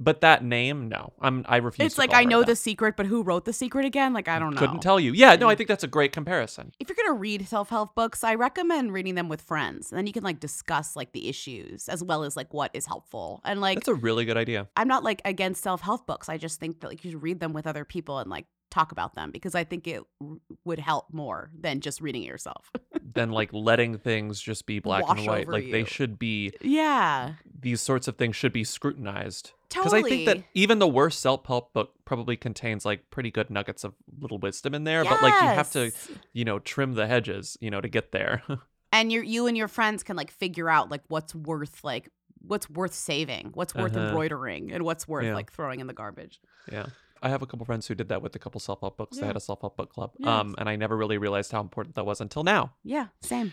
But 0.01 0.20
that 0.20 0.44
name, 0.44 0.88
no, 0.88 1.12
I'm. 1.20 1.44
I 1.49 1.57
refuse. 1.57 1.86
It's 1.86 1.99
like 1.99 2.14
I 2.14 2.24
know 2.24 2.44
the 2.44 2.55
secret, 2.55 2.96
but 2.96 3.07
who 3.07 3.22
wrote 3.24 3.44
the 3.46 3.53
secret 3.53 3.84
again? 3.84 4.12
Like 4.12 4.28
I 4.28 4.38
don't 4.38 4.55
know. 4.55 4.61
Couldn't 4.61 4.80
tell 4.80 5.01
you. 5.01 5.12
Yeah, 5.12 5.34
no, 5.34 5.49
I 5.49 5.57
think 5.57 5.68
that's 5.68 5.82
a 5.82 5.88
great 5.88 6.12
comparison. 6.12 6.72
if 6.78 6.88
you're 6.88 6.96
gonna 6.96 7.18
read 7.18 7.49
self-help 7.49 7.94
books 7.94 8.22
i 8.22 8.34
recommend 8.34 8.92
reading 8.92 9.14
them 9.14 9.28
with 9.28 9.40
friends 9.40 9.90
and 9.90 9.99
then 9.99 10.07
you 10.07 10.12
can 10.12 10.22
like 10.22 10.38
discuss 10.40 10.94
like 10.94 11.12
the 11.12 11.28
issues 11.28 11.88
as 11.88 12.03
well 12.05 12.22
as 12.22 12.36
like 12.36 12.53
what 12.55 12.70
is 12.74 12.86
helpful 12.86 13.40
and 13.44 13.61
like 13.61 13.76
That's 13.78 13.88
a 13.88 13.94
really 13.94 14.24
good 14.24 14.36
idea. 14.36 14.68
i'm 14.76 14.86
not 14.88 15.03
like 15.05 15.20
against 15.24 15.62
self-help 15.62 16.07
books 16.07 16.28
i 16.28 16.36
just 16.36 16.61
think 16.61 16.80
that 16.80 16.88
like 16.88 17.05
you 17.05 17.11
should 17.12 17.22
read 17.22 17.40
them 17.40 17.53
with 17.53 17.66
other 17.66 17.84
people 17.84 18.18
and 18.18 18.30
like 18.30 18.46
talk 18.70 18.92
about 18.92 19.14
them 19.14 19.30
because 19.30 19.55
i 19.55 19.64
think 19.64 19.86
it 19.86 20.03
r- 20.20 20.36
would 20.64 20.78
help 20.78 21.07
more 21.12 21.51
than 21.59 21.80
just 21.80 22.01
reading 22.01 22.22
it 22.22 22.26
yourself 22.26 22.70
Than 23.14 23.30
like 23.30 23.50
letting 23.52 23.98
things 23.98 24.40
just 24.40 24.66
be 24.66 24.80
black 24.80 25.06
Wash 25.09 25.18
and 25.18 25.26
white. 25.26 25.48
Like 25.48 25.70
they 25.70 25.84
should 25.84 26.18
be. 26.18 26.52
yeah 26.61 27.34
These 27.61 27.80
sorts 27.80 28.09
of 28.09 28.16
things 28.16 28.36
should 28.36 28.52
be 28.52 28.64
scrutinized. 28.64 29.52
Because 29.68 29.92
I 29.94 30.02
think 30.02 30.26
that 30.26 30.42
even 30.54 30.78
the 30.78 30.88
worst 30.88 31.20
self-help 31.20 31.72
book 31.72 31.92
probably 32.04 32.36
contains 32.36 32.84
like 32.84 33.11
pretty 33.11 33.30
good 33.30 33.50
nuggets 33.50 33.84
of 33.84 33.94
little 34.20 34.38
wisdom 34.38 34.74
in 34.74 34.84
there. 34.84 35.04
But 35.04 35.22
like 35.22 35.34
you 35.34 35.48
have 35.48 35.70
to, 35.72 35.92
you 36.32 36.44
know, 36.44 36.59
trim 36.59 36.94
the 36.94 37.06
hedges, 37.06 37.56
you 37.61 37.70
know, 37.70 37.80
to 37.80 37.88
get 37.88 38.12
there. 38.12 38.42
and 38.92 39.12
you 39.12 39.22
you 39.22 39.46
and 39.46 39.56
your 39.56 39.68
friends 39.68 40.02
can 40.02 40.16
like 40.16 40.30
figure 40.30 40.68
out 40.70 40.90
like 40.90 41.02
what's 41.09 41.34
worth 41.34 41.84
like 41.84 42.11
what's 42.40 42.70
worth 42.70 42.94
saving 42.94 43.50
what's 43.54 43.74
worth 43.74 43.96
Uh-huh. 43.96 44.06
embroidering 44.06 44.70
and 44.72 44.84
what's 44.84 45.06
worth 45.09 45.24
Yeah. 45.24 45.34
like 45.34 45.52
throwing 45.52 45.80
in 45.80 45.86
the 45.88 45.92
garbage 45.92 46.40
yeah. 46.72 46.86
I 47.22 47.28
have 47.28 47.42
a 47.42 47.46
couple 47.46 47.66
friends 47.66 47.86
who 47.86 47.94
did 47.94 48.08
that 48.08 48.22
with 48.22 48.34
a 48.36 48.38
couple 48.38 48.60
self-help 48.60 48.96
books. 48.96 49.18
They 49.18 49.26
had 49.26 49.36
a 49.36 49.40
self-help 49.40 49.76
book 49.76 49.92
club. 49.92 50.12
Yes. 50.18 50.28
Um, 50.28 50.54
and 50.58 50.68
I 50.68 50.76
never 50.76 50.96
really 50.96 51.18
realized 51.18 51.52
how 51.52 51.60
important 51.60 51.96
that 51.96 52.06
was 52.06 52.20
until 52.20 52.44
now. 52.44 52.74
yeah 52.84 53.08
same 53.20 53.52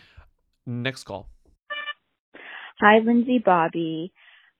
Next 0.65 1.03
call. 1.03 1.29
Hi, 2.79 2.97
Lindsay 2.99 3.41
Bobby. 3.43 4.11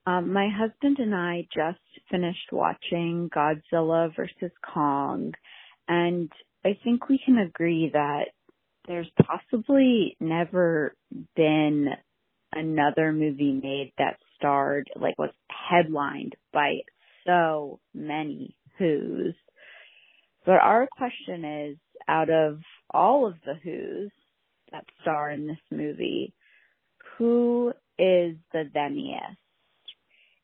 Um, 0.06 0.32
my 0.32 0.49
husband 0.49 0.99
and 0.99 1.16
I 1.16 1.47
just 1.53 1.80
finished 2.12 2.51
watching 2.51 3.30
Godzilla 3.36 4.16
versus 4.16 4.51
Kong, 4.74 5.34
and 5.88 6.32
I 6.64 6.78
think 6.84 7.10
we 7.10 7.20
can 7.26 7.39
agree 7.39 7.89
that 7.91 8.26
there's 8.88 9.10
possibly 9.26 10.16
never 10.20 10.93
been 11.36 11.88
another 12.53 13.12
movie 13.12 13.60
made 13.62 13.93
that 13.97 14.18
starred, 14.38 14.88
like, 14.95 15.18
was 15.18 15.32
headlined 15.49 16.36
by 16.53 16.82
so 17.26 17.80
many 17.93 18.56
Who's. 18.78 19.36
But 20.46 20.62
our 20.62 20.88
question 20.92 21.44
is 21.44 21.78
out 22.08 22.30
of 22.30 22.60
all 22.90 23.28
of 23.28 23.36
the 23.46 23.56
Who's 23.64 24.12
that 24.72 24.86
star 25.02 25.32
in 25.32 25.48
this 25.48 25.58
movie, 25.72 26.34
who 27.18 27.70
is 27.98 28.36
the 28.52 28.70
themiest? 28.76 29.38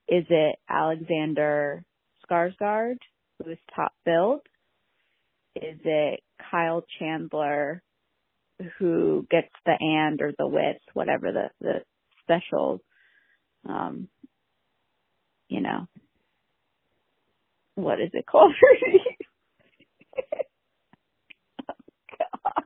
Is 0.08 0.26
it 0.30 0.56
Alexander 0.70 1.84
Skarsgård, 2.30 2.98
who 3.38 3.52
is 3.52 3.58
top 3.76 3.94
billed? 4.06 4.42
Is 5.56 5.80
it 5.84 6.22
Kyle 6.50 6.84
Chandler, 6.98 7.84
who 8.80 9.26
gets 9.30 9.52
the 9.66 9.76
and 9.80 10.22
or 10.22 10.34
the 10.38 10.48
with, 10.48 10.78
whatever 10.94 11.32
the, 11.32 11.50
the 11.60 11.82
special, 12.24 12.82
um, 13.68 14.08
you 15.50 15.62
know, 15.62 15.88
what 17.76 18.00
is 18.02 18.10
it 18.14 18.26
called? 18.26 18.54
Oh, 21.70 21.74
god. 22.20 22.64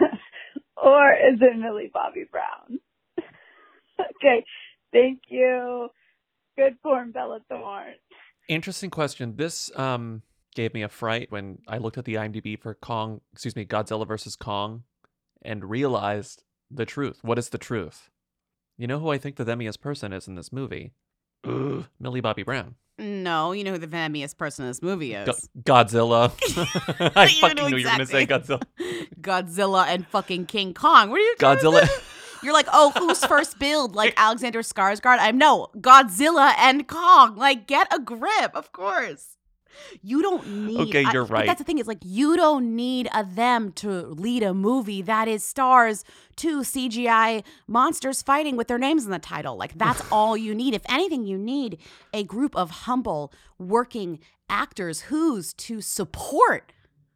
or 0.76 1.12
is 1.12 1.40
it 1.40 1.58
Millie 1.58 1.90
Bobby 1.92 2.24
Brown? 2.30 2.80
okay, 4.00 4.44
thank 4.92 5.20
you. 5.28 5.88
Good 6.56 6.76
form, 6.82 7.12
Bella 7.12 7.40
Thorne. 7.48 7.94
Interesting 8.48 8.90
question. 8.90 9.36
This 9.36 9.70
um 9.78 10.22
gave 10.54 10.74
me 10.74 10.82
a 10.82 10.88
fright 10.88 11.30
when 11.32 11.58
I 11.66 11.78
looked 11.78 11.98
at 11.98 12.04
the 12.04 12.14
IMDb 12.16 12.58
for 12.60 12.74
Kong, 12.74 13.20
excuse 13.32 13.56
me, 13.56 13.64
Godzilla 13.64 14.06
versus 14.06 14.36
Kong, 14.36 14.82
and 15.42 15.70
realized 15.70 16.42
the 16.70 16.84
truth. 16.84 17.20
What 17.22 17.38
is 17.38 17.48
the 17.48 17.58
truth? 17.58 18.10
You 18.76 18.86
know 18.86 18.98
who 18.98 19.10
I 19.10 19.18
think 19.18 19.36
the 19.36 19.44
themiest 19.44 19.80
person 19.80 20.12
is 20.12 20.28
in 20.28 20.34
this 20.34 20.52
movie? 20.52 20.92
Ugh, 21.44 21.86
Millie 21.98 22.20
Bobby 22.20 22.42
Brown. 22.42 22.74
No 23.02 23.52
you 23.52 23.64
know 23.64 23.72
who 23.72 23.78
the 23.78 23.86
venomiest 23.86 24.36
person 24.36 24.64
in 24.64 24.70
this 24.70 24.82
movie 24.82 25.14
is 25.14 25.48
Go- 25.64 25.84
Godzilla. 25.84 26.32
I 27.16 27.28
fucking 27.28 27.56
knew 27.56 27.76
you 27.76 27.84
were 27.84 27.90
gonna 27.90 28.06
say. 28.06 28.26
Godzilla. 28.26 28.62
Godzilla 29.20 29.86
and 29.86 30.06
fucking 30.06 30.46
King 30.46 30.74
Kong. 30.74 31.10
What 31.10 31.20
are 31.20 31.24
you 31.24 31.34
Godzilla. 31.38 31.88
You're 32.42 32.52
like, 32.52 32.66
oh, 32.72 32.92
who's 32.98 33.24
first 33.24 33.58
build? 33.60 33.94
Like 33.94 34.14
Alexander 34.16 34.62
Skarsgård? 34.62 35.18
I'm 35.20 35.38
no 35.38 35.68
Godzilla 35.78 36.54
and 36.58 36.88
Kong. 36.88 37.36
Like, 37.36 37.66
get 37.68 37.86
a 37.94 38.00
grip, 38.00 38.54
of 38.54 38.72
course. 38.72 39.36
You 40.02 40.22
don't 40.22 40.46
need. 40.66 40.80
Okay, 40.88 41.04
you're 41.12 41.24
but 41.24 41.30
right. 41.30 41.46
that's 41.46 41.58
the 41.58 41.64
thing 41.64 41.78
is 41.78 41.86
like 41.86 41.98
you 42.02 42.36
don't 42.36 42.74
need 42.76 43.08
a 43.14 43.24
them 43.24 43.72
to 43.72 43.88
lead 43.88 44.42
a 44.42 44.54
movie 44.54 45.02
that 45.02 45.28
is 45.28 45.44
stars 45.44 46.04
two 46.36 46.60
CGI 46.60 47.42
monsters 47.66 48.22
fighting 48.22 48.56
with 48.56 48.68
their 48.68 48.78
names 48.78 49.04
in 49.04 49.10
the 49.10 49.18
title. 49.18 49.56
Like 49.56 49.78
that's 49.78 50.02
all 50.12 50.36
you 50.36 50.54
need. 50.54 50.74
If 50.74 50.82
anything, 50.88 51.26
you 51.26 51.38
need 51.38 51.78
a 52.12 52.24
group 52.24 52.56
of 52.56 52.70
humble 52.70 53.32
working 53.58 54.18
actors 54.48 55.02
who's 55.02 55.52
to 55.54 55.80
support 55.80 56.72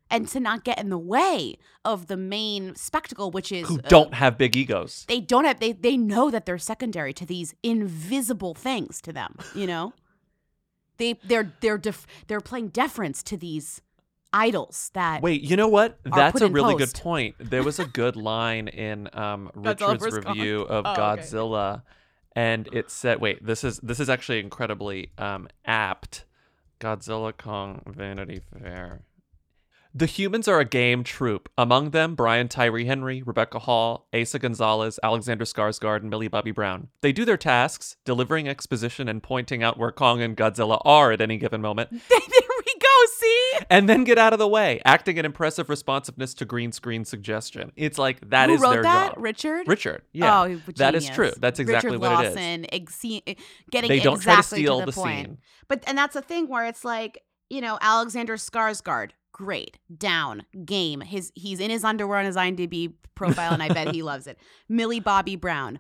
and 0.08 0.28
to 0.28 0.38
not 0.38 0.62
get 0.62 0.78
in 0.78 0.88
the 0.88 0.98
way 0.98 1.58
of 1.84 2.06
the 2.06 2.16
main 2.16 2.74
spectacle, 2.76 3.30
which 3.32 3.50
is 3.50 3.66
who 3.66 3.78
uh, 3.78 3.88
don't 3.88 4.14
have 4.14 4.38
big 4.38 4.56
egos. 4.56 5.04
they 5.08 5.20
don't 5.20 5.44
have 5.44 5.58
they 5.58 5.72
they 5.72 5.96
know 5.96 6.30
that 6.30 6.46
they're 6.46 6.58
secondary 6.58 7.12
to 7.12 7.26
these 7.26 7.54
invisible 7.62 8.54
things 8.54 9.00
to 9.00 9.12
them 9.12 9.36
you 9.54 9.66
know 9.66 9.92
They 10.98 11.14
they're 11.24 11.52
they're 11.60 11.78
def- 11.78 12.06
they're 12.26 12.40
playing 12.40 12.68
deference 12.68 13.22
to 13.24 13.36
these 13.36 13.80
idols 14.32 14.90
that 14.94 15.22
Wait, 15.22 15.40
you 15.42 15.56
know 15.56 15.68
what? 15.68 15.98
That's 16.04 16.40
a 16.40 16.48
really 16.48 16.74
post. 16.74 16.94
good 16.94 17.02
point. 17.02 17.34
There 17.38 17.62
was 17.62 17.78
a 17.78 17.84
good 18.02 18.16
line 18.16 18.68
in 18.68 19.08
um, 19.12 19.50
Richard's 19.54 20.02
review 20.04 20.62
of 20.62 20.84
Oh, 20.86 20.92
okay. 20.92 21.00
Godzilla, 21.00 21.82
and 22.34 22.68
it 22.72 22.90
said, 22.90 23.20
"Wait, 23.20 23.44
this 23.44 23.64
is 23.64 23.78
this 23.78 24.00
is 24.00 24.08
actually 24.10 24.40
incredibly 24.40 25.10
um, 25.18 25.48
apt." 25.64 26.24
Godzilla 26.80 27.34
Kong 27.36 27.80
Vanity 27.86 28.40
Fair. 28.60 29.00
The 29.98 30.04
humans 30.04 30.46
are 30.46 30.60
a 30.60 30.66
game 30.66 31.04
troupe. 31.04 31.48
Among 31.56 31.88
them, 31.88 32.14
Brian 32.16 32.48
Tyree 32.48 32.84
Henry, 32.84 33.22
Rebecca 33.22 33.60
Hall, 33.60 34.06
Eiza 34.12 34.38
Gonzalez, 34.38 35.00
Alexander 35.02 35.46
Skarsgård, 35.46 36.00
and 36.02 36.10
Millie 36.10 36.28
Bobby 36.28 36.50
Brown. 36.50 36.88
They 37.00 37.12
do 37.12 37.24
their 37.24 37.38
tasks, 37.38 37.96
delivering 38.04 38.46
exposition 38.46 39.08
and 39.08 39.22
pointing 39.22 39.62
out 39.62 39.78
where 39.78 39.90
Kong 39.90 40.20
and 40.20 40.36
Godzilla 40.36 40.82
are 40.84 41.12
at 41.12 41.22
any 41.22 41.38
given 41.38 41.62
moment, 41.62 41.88
there 42.10 42.18
we 42.20 42.74
go. 42.78 42.86
See, 43.16 43.52
and 43.70 43.88
then 43.88 44.04
get 44.04 44.18
out 44.18 44.34
of 44.34 44.38
the 44.38 44.46
way, 44.46 44.82
acting 44.84 45.18
an 45.18 45.24
impressive 45.24 45.70
responsiveness 45.70 46.34
to 46.34 46.44
green 46.44 46.72
screen 46.72 47.06
suggestion. 47.06 47.72
It's 47.74 47.96
like 47.96 48.28
that 48.28 48.50
is 48.50 48.58
Who 48.60 48.64
wrote 48.64 48.72
their 48.72 48.82
that? 48.82 49.14
job. 49.14 49.24
Richard. 49.24 49.66
Richard. 49.66 50.02
Yeah. 50.12 50.42
Oh, 50.42 50.60
that 50.76 50.94
is 50.94 51.08
true. 51.08 51.32
That's 51.38 51.58
exactly 51.58 51.92
Richard 51.92 52.00
what 52.02 52.22
it 52.22 52.28
is. 52.28 52.34
Lawson, 52.36 52.66
ex- 52.70 53.02
eh, 53.02 53.34
getting 53.70 53.88
They 53.88 54.00
don't 54.00 54.20
try 54.20 54.34
to 54.34 54.40
exactly 54.40 54.58
steal 54.58 54.80
the, 54.80 54.86
the 54.86 54.92
point. 54.92 55.26
scene. 55.26 55.38
But 55.68 55.84
and 55.86 55.96
that's 55.96 56.12
the 56.12 56.20
thing 56.20 56.48
where 56.48 56.66
it's 56.66 56.84
like 56.84 57.22
you 57.48 57.62
know 57.62 57.78
Alexander 57.80 58.36
Skarsgård, 58.36 59.12
great, 59.36 59.76
down, 59.94 60.44
game. 60.64 61.02
His 61.02 61.30
he's 61.34 61.60
in 61.60 61.70
his 61.70 61.84
underwear 61.84 62.18
on 62.18 62.24
his 62.24 62.36
IMDb 62.36 62.94
profile, 63.14 63.52
and 63.52 63.62
I 63.62 63.68
bet 63.68 63.94
he 63.94 64.02
loves 64.02 64.26
it. 64.26 64.38
Millie 64.66 64.98
Bobby 64.98 65.36
Brown. 65.36 65.78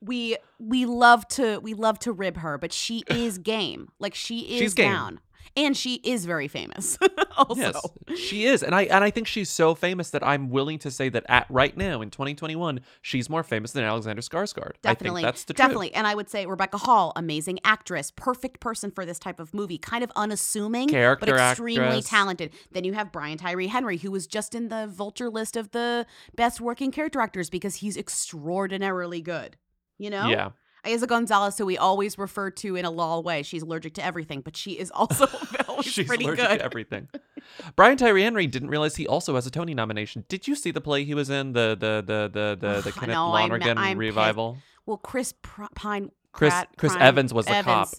We 0.00 0.38
we 0.58 0.86
love 0.86 1.28
to 1.28 1.58
we 1.58 1.74
love 1.74 1.98
to 2.00 2.12
rib 2.12 2.38
her, 2.38 2.56
but 2.56 2.72
she 2.72 3.04
is 3.10 3.36
game. 3.36 3.90
Like 3.98 4.14
she 4.14 4.40
is 4.56 4.60
She's 4.60 4.74
game. 4.74 4.90
down, 4.90 5.20
and 5.56 5.76
she 5.76 5.94
is 5.96 6.24
very 6.24 6.48
famous. 6.48 6.98
also, 7.36 7.54
Yes, 7.54 8.18
she 8.18 8.44
is, 8.44 8.62
and 8.62 8.74
I 8.74 8.82
and 8.82 9.04
I 9.04 9.10
think 9.10 9.26
she's 9.26 9.50
so 9.50 9.74
famous 9.74 10.10
that 10.10 10.26
I'm 10.26 10.50
willing 10.50 10.78
to 10.80 10.90
say 10.90 11.08
that 11.08 11.24
at 11.28 11.46
right 11.48 11.76
now 11.76 12.00
in 12.00 12.10
2021, 12.10 12.80
she's 13.02 13.28
more 13.28 13.42
famous 13.42 13.72
than 13.72 13.84
Alexander 13.84 14.22
Skarsgård. 14.22 14.72
Definitely. 14.82 15.22
I 15.22 15.24
think 15.24 15.26
that's 15.26 15.44
the 15.44 15.54
truth. 15.54 15.64
definitely. 15.64 15.94
And 15.94 16.06
I 16.06 16.14
would 16.14 16.28
say 16.28 16.46
Rebecca 16.46 16.78
Hall, 16.78 17.12
amazing 17.16 17.60
actress, 17.64 18.10
perfect 18.10 18.60
person 18.60 18.90
for 18.90 19.04
this 19.06 19.18
type 19.18 19.40
of 19.40 19.54
movie, 19.54 19.78
kind 19.78 20.02
of 20.04 20.10
unassuming, 20.16 20.86
but 20.86 20.92
Character 20.92 21.36
extremely 21.36 21.84
actress. 21.86 22.08
talented. 22.08 22.50
Then 22.72 22.84
you 22.84 22.92
have 22.94 23.12
Brian 23.12 23.38
Tyree 23.38 23.68
Henry, 23.68 23.98
who 23.98 24.10
was 24.10 24.26
just 24.26 24.54
in 24.54 24.68
the 24.68 24.86
vulture 24.86 25.30
list 25.30 25.56
of 25.56 25.70
the 25.72 26.06
best 26.36 26.60
working 26.60 26.90
character 26.90 27.20
actors 27.20 27.50
because 27.50 27.76
he's 27.76 27.96
extraordinarily 27.96 29.20
good. 29.20 29.56
You 29.98 30.10
know? 30.10 30.28
Yeah. 30.28 30.50
Eiza 30.84 31.06
Gonzalez, 31.08 31.58
who 31.58 31.66
we 31.66 31.76
always 31.78 32.16
refer 32.18 32.50
to 32.50 32.76
in 32.76 32.84
a 32.84 32.90
lol 32.90 33.22
way. 33.22 33.42
She's 33.42 33.62
allergic 33.62 33.94
to 33.94 34.04
everything, 34.04 34.40
but 34.40 34.56
she 34.56 34.72
is 34.72 34.90
also 34.92 35.26
She's 35.82 36.06
pretty 36.06 36.24
allergic 36.24 36.48
good. 36.48 36.58
to 36.58 36.64
everything. 36.64 37.08
Brian 37.76 37.96
Tyree 37.96 38.22
Henry 38.22 38.46
didn't 38.46 38.68
realize 38.70 38.96
he 38.96 39.06
also 39.06 39.34
has 39.34 39.46
a 39.46 39.50
Tony 39.50 39.74
nomination. 39.74 40.24
Did 40.28 40.46
you 40.48 40.54
see 40.54 40.70
the 40.70 40.80
play 40.80 41.04
he 41.04 41.14
was 41.14 41.30
in? 41.30 41.52
The 41.52 41.76
the 41.78 42.02
the 42.06 42.30
the 42.32 42.56
the, 42.60 42.76
oh, 42.76 42.80
the 42.80 42.92
Kenneth 42.92 43.08
No, 43.14 43.32
I'm- 43.32 43.52
I'm 43.52 43.60
pissed. 43.60 43.96
revival. 43.98 44.58
Well, 44.86 44.96
Chris 44.98 45.34
Pr- 45.42 45.64
Pine. 45.74 46.10
Chris- 46.32 46.52
Pratt- 46.52 46.68
Chris 46.76 46.92
Prime- 46.92 47.06
Evans 47.06 47.32
was 47.34 47.46
the 47.46 47.52
cop, 47.52 47.66
Evans. 47.66 47.94
or 47.94 47.98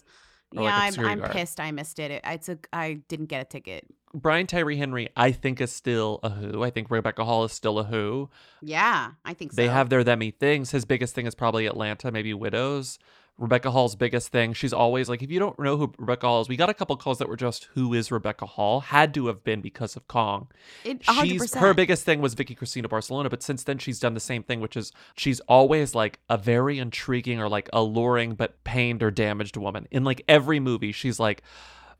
Yeah, 0.52 0.60
like 0.60 0.98
a 0.98 1.00
I'm, 1.02 1.22
I'm 1.22 1.30
pissed. 1.30 1.60
I 1.60 1.70
missed 1.72 1.98
it. 1.98 2.20
I 2.24 2.36
took. 2.36 2.68
I 2.72 3.00
didn't 3.08 3.26
get 3.26 3.42
a 3.42 3.44
ticket. 3.44 3.86
Brian 4.14 4.46
Tyree 4.46 4.78
Henry, 4.78 5.10
I 5.16 5.32
think, 5.32 5.60
is 5.60 5.72
still 5.72 6.20
a 6.22 6.30
who. 6.30 6.62
I 6.62 6.70
think 6.70 6.90
Rebecca 6.90 7.24
Hall 7.24 7.44
is 7.44 7.52
still 7.52 7.78
a 7.78 7.84
who. 7.84 8.30
Yeah, 8.62 9.10
I 9.24 9.34
think 9.34 9.52
so. 9.52 9.56
They 9.56 9.68
have 9.68 9.90
their 9.90 10.04
themmy 10.04 10.34
things. 10.34 10.70
His 10.70 10.84
biggest 10.84 11.14
thing 11.14 11.26
is 11.26 11.34
probably 11.34 11.66
Atlanta, 11.66 12.10
maybe 12.10 12.32
Widows. 12.32 12.98
Rebecca 13.38 13.70
Hall's 13.70 13.96
biggest 13.96 14.28
thing, 14.28 14.54
she's 14.54 14.72
always 14.72 15.10
like, 15.10 15.22
if 15.22 15.30
you 15.30 15.38
don't 15.38 15.58
know 15.58 15.76
who 15.76 15.92
Rebecca 15.98 16.26
Hall 16.26 16.40
is, 16.40 16.48
we 16.48 16.56
got 16.56 16.70
a 16.70 16.74
couple 16.74 16.96
calls 16.96 17.18
that 17.18 17.28
were 17.28 17.36
just, 17.36 17.68
who 17.74 17.92
is 17.92 18.10
Rebecca 18.10 18.46
Hall? 18.46 18.80
Had 18.80 19.12
to 19.14 19.26
have 19.26 19.44
been 19.44 19.60
because 19.60 19.94
of 19.94 20.08
Kong. 20.08 20.48
It, 20.84 21.04
She's 21.04 21.42
100%. 21.42 21.58
her 21.58 21.74
biggest 21.74 22.04
thing 22.04 22.22
was 22.22 22.32
Vicky 22.32 22.54
Cristina 22.54 22.88
Barcelona, 22.88 23.28
but 23.28 23.42
since 23.42 23.62
then 23.64 23.76
she's 23.76 24.00
done 24.00 24.14
the 24.14 24.20
same 24.20 24.42
thing, 24.42 24.60
which 24.60 24.76
is 24.76 24.90
she's 25.16 25.40
always 25.40 25.94
like 25.94 26.18
a 26.30 26.38
very 26.38 26.78
intriguing 26.78 27.38
or 27.38 27.48
like 27.48 27.68
alluring 27.74 28.36
but 28.36 28.62
pained 28.64 29.02
or 29.02 29.10
damaged 29.10 29.58
woman. 29.58 29.86
In 29.90 30.02
like 30.02 30.22
every 30.28 30.58
movie, 30.58 30.92
she's 30.92 31.20
like 31.20 31.42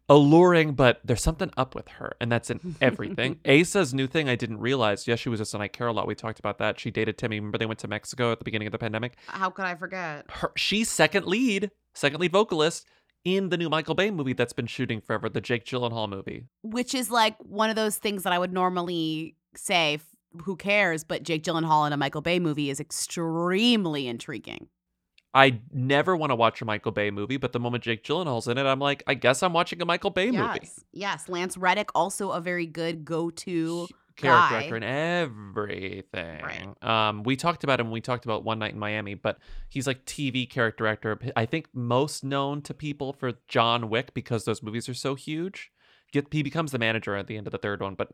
alluring, 0.09 0.75
but 0.75 1.01
there's 1.05 1.23
something 1.23 1.51
up 1.57 1.75
with 1.75 1.89
her, 1.89 2.17
and 2.21 2.31
that's 2.31 2.51
in 2.51 2.77
everything. 2.81 3.37
Eiza's 3.45 3.93
new 3.93 4.07
thing 4.07 4.29
I 4.29 4.37
didn't 4.37 4.59
realize. 4.59 5.07
Yes, 5.07 5.19
she 5.19 5.29
was 5.29 5.41
just 5.41 5.55
on 5.55 5.61
I 5.61 5.69
Care 5.69 5.89
a 5.89 5.93
Lot. 5.93 6.07
We 6.07 6.15
talked 6.15 6.39
about 6.39 6.59
that. 6.59 6.79
She 6.79 6.91
dated 6.91 7.19
Timmy. 7.19 7.39
Remember 7.39 7.59
they 7.59 7.67
went 7.67 7.81
to 7.81 7.89
Mexico 7.89 8.33
at 8.33 8.39
the 8.39 8.45
beginning 8.45 8.67
of 8.67 8.73
the 8.73 8.79
pandemic. 8.79 9.17
How 9.27 9.51
could 9.51 9.65
I 9.65 9.75
forget? 9.75 10.27
Her, 10.29 10.53
she's 10.57 10.89
second 10.89 11.27
lead, 11.27 11.71
second 11.95 12.21
lead 12.21 12.33
vocalist 12.33 12.87
in 13.25 13.49
the 13.49 13.57
new 13.57 13.69
Michael 13.69 13.95
Bay 13.97 14.11
movie 14.11 14.35
that's 14.35 14.53
been 14.53 14.69
shooting 14.69 15.01
forever, 15.01 15.29
the 15.29 15.41
Jake 15.41 15.65
Gyllenhaal 15.65 16.09
movie. 16.09 16.45
Which 16.63 16.95
is 16.95 17.11
like 17.11 17.37
one 17.41 17.71
of 17.71 17.77
those 17.77 17.97
things 17.97 18.23
that 18.23 18.33
I 18.33 18.39
would 18.39 18.53
normally 18.53 19.35
say, 19.57 19.99
who 20.43 20.55
cares? 20.57 21.03
But 21.03 21.25
Jake 21.25 21.43
Gyllenhaal 21.43 21.87
in 21.87 21.93
a 21.93 21.97
Michael 21.97 22.21
Bay 22.21 22.39
movie 22.39 22.71
is 22.71 22.79
extremely 22.79 24.07
intriguing. 24.07 24.69
I 25.35 25.61
never 25.73 26.17
want 26.17 26.31
to 26.31 26.35
watch 26.37 26.63
a 26.63 26.65
Michael 26.65 26.93
Bay 26.93 27.11
movie, 27.11 27.37
but 27.37 27.53
the 27.53 27.61
moment 27.61 27.85
Jake 27.85 28.03
Gyllenhaal's 28.03 28.49
in 28.49 28.57
it, 28.57 28.65
I'm 28.65 28.79
like, 28.79 29.03
I 29.07 29.15
guess 29.15 29.43
I'm 29.43 29.53
watching 29.53 29.83
a 29.83 29.85
Michael 29.85 30.11
Bay 30.11 30.31
movie. 30.31 30.61
Yes, 30.63 30.85
yes. 30.93 31.29
Lance 31.29 31.57
Reddick 31.59 31.91
also 31.95 32.31
a 32.31 32.41
very 32.41 32.67
good 32.67 33.05
go-to 33.05 33.87
Character 34.17 34.55
guy. 34.55 34.63
actor 34.63 34.77
in 34.77 34.83
everything. 34.83 36.75
Um, 36.81 37.23
we 37.23 37.37
talked 37.37 37.65
about 37.65 37.81
him 37.81 37.89
when 37.89 37.93
we 37.93 38.01
talked 38.01 38.25
about 38.25 38.45
One 38.45 38.59
Night 38.59 38.73
in 38.73 38.79
Miami, 38.79 39.15
but 39.15 39.39
he's 39.69 39.87
like 39.87 40.07
TV 40.07 40.49
character 40.49 40.87
actor. 40.87 41.19
I 41.37 41.45
think 41.45 41.69
most 41.75 42.25
known 42.25 42.63
to 42.63 42.73
people 42.73 43.13
for 43.13 43.35
John 43.47 43.91
Wick 43.91 44.15
because 44.15 44.47
those 44.47 44.63
movies 44.63 44.89
are 44.89 44.95
so 44.95 45.17
huge. 45.17 45.71
Get, 46.21 46.33
he 46.33 46.43
becomes 46.43 46.73
the 46.73 46.79
manager 46.79 47.15
at 47.17 47.27
the 47.27 47.37
end 47.37 47.47
of 47.47 47.53
the 47.53 47.59
third 47.59 47.81
one, 47.81 47.95
but 47.95 48.11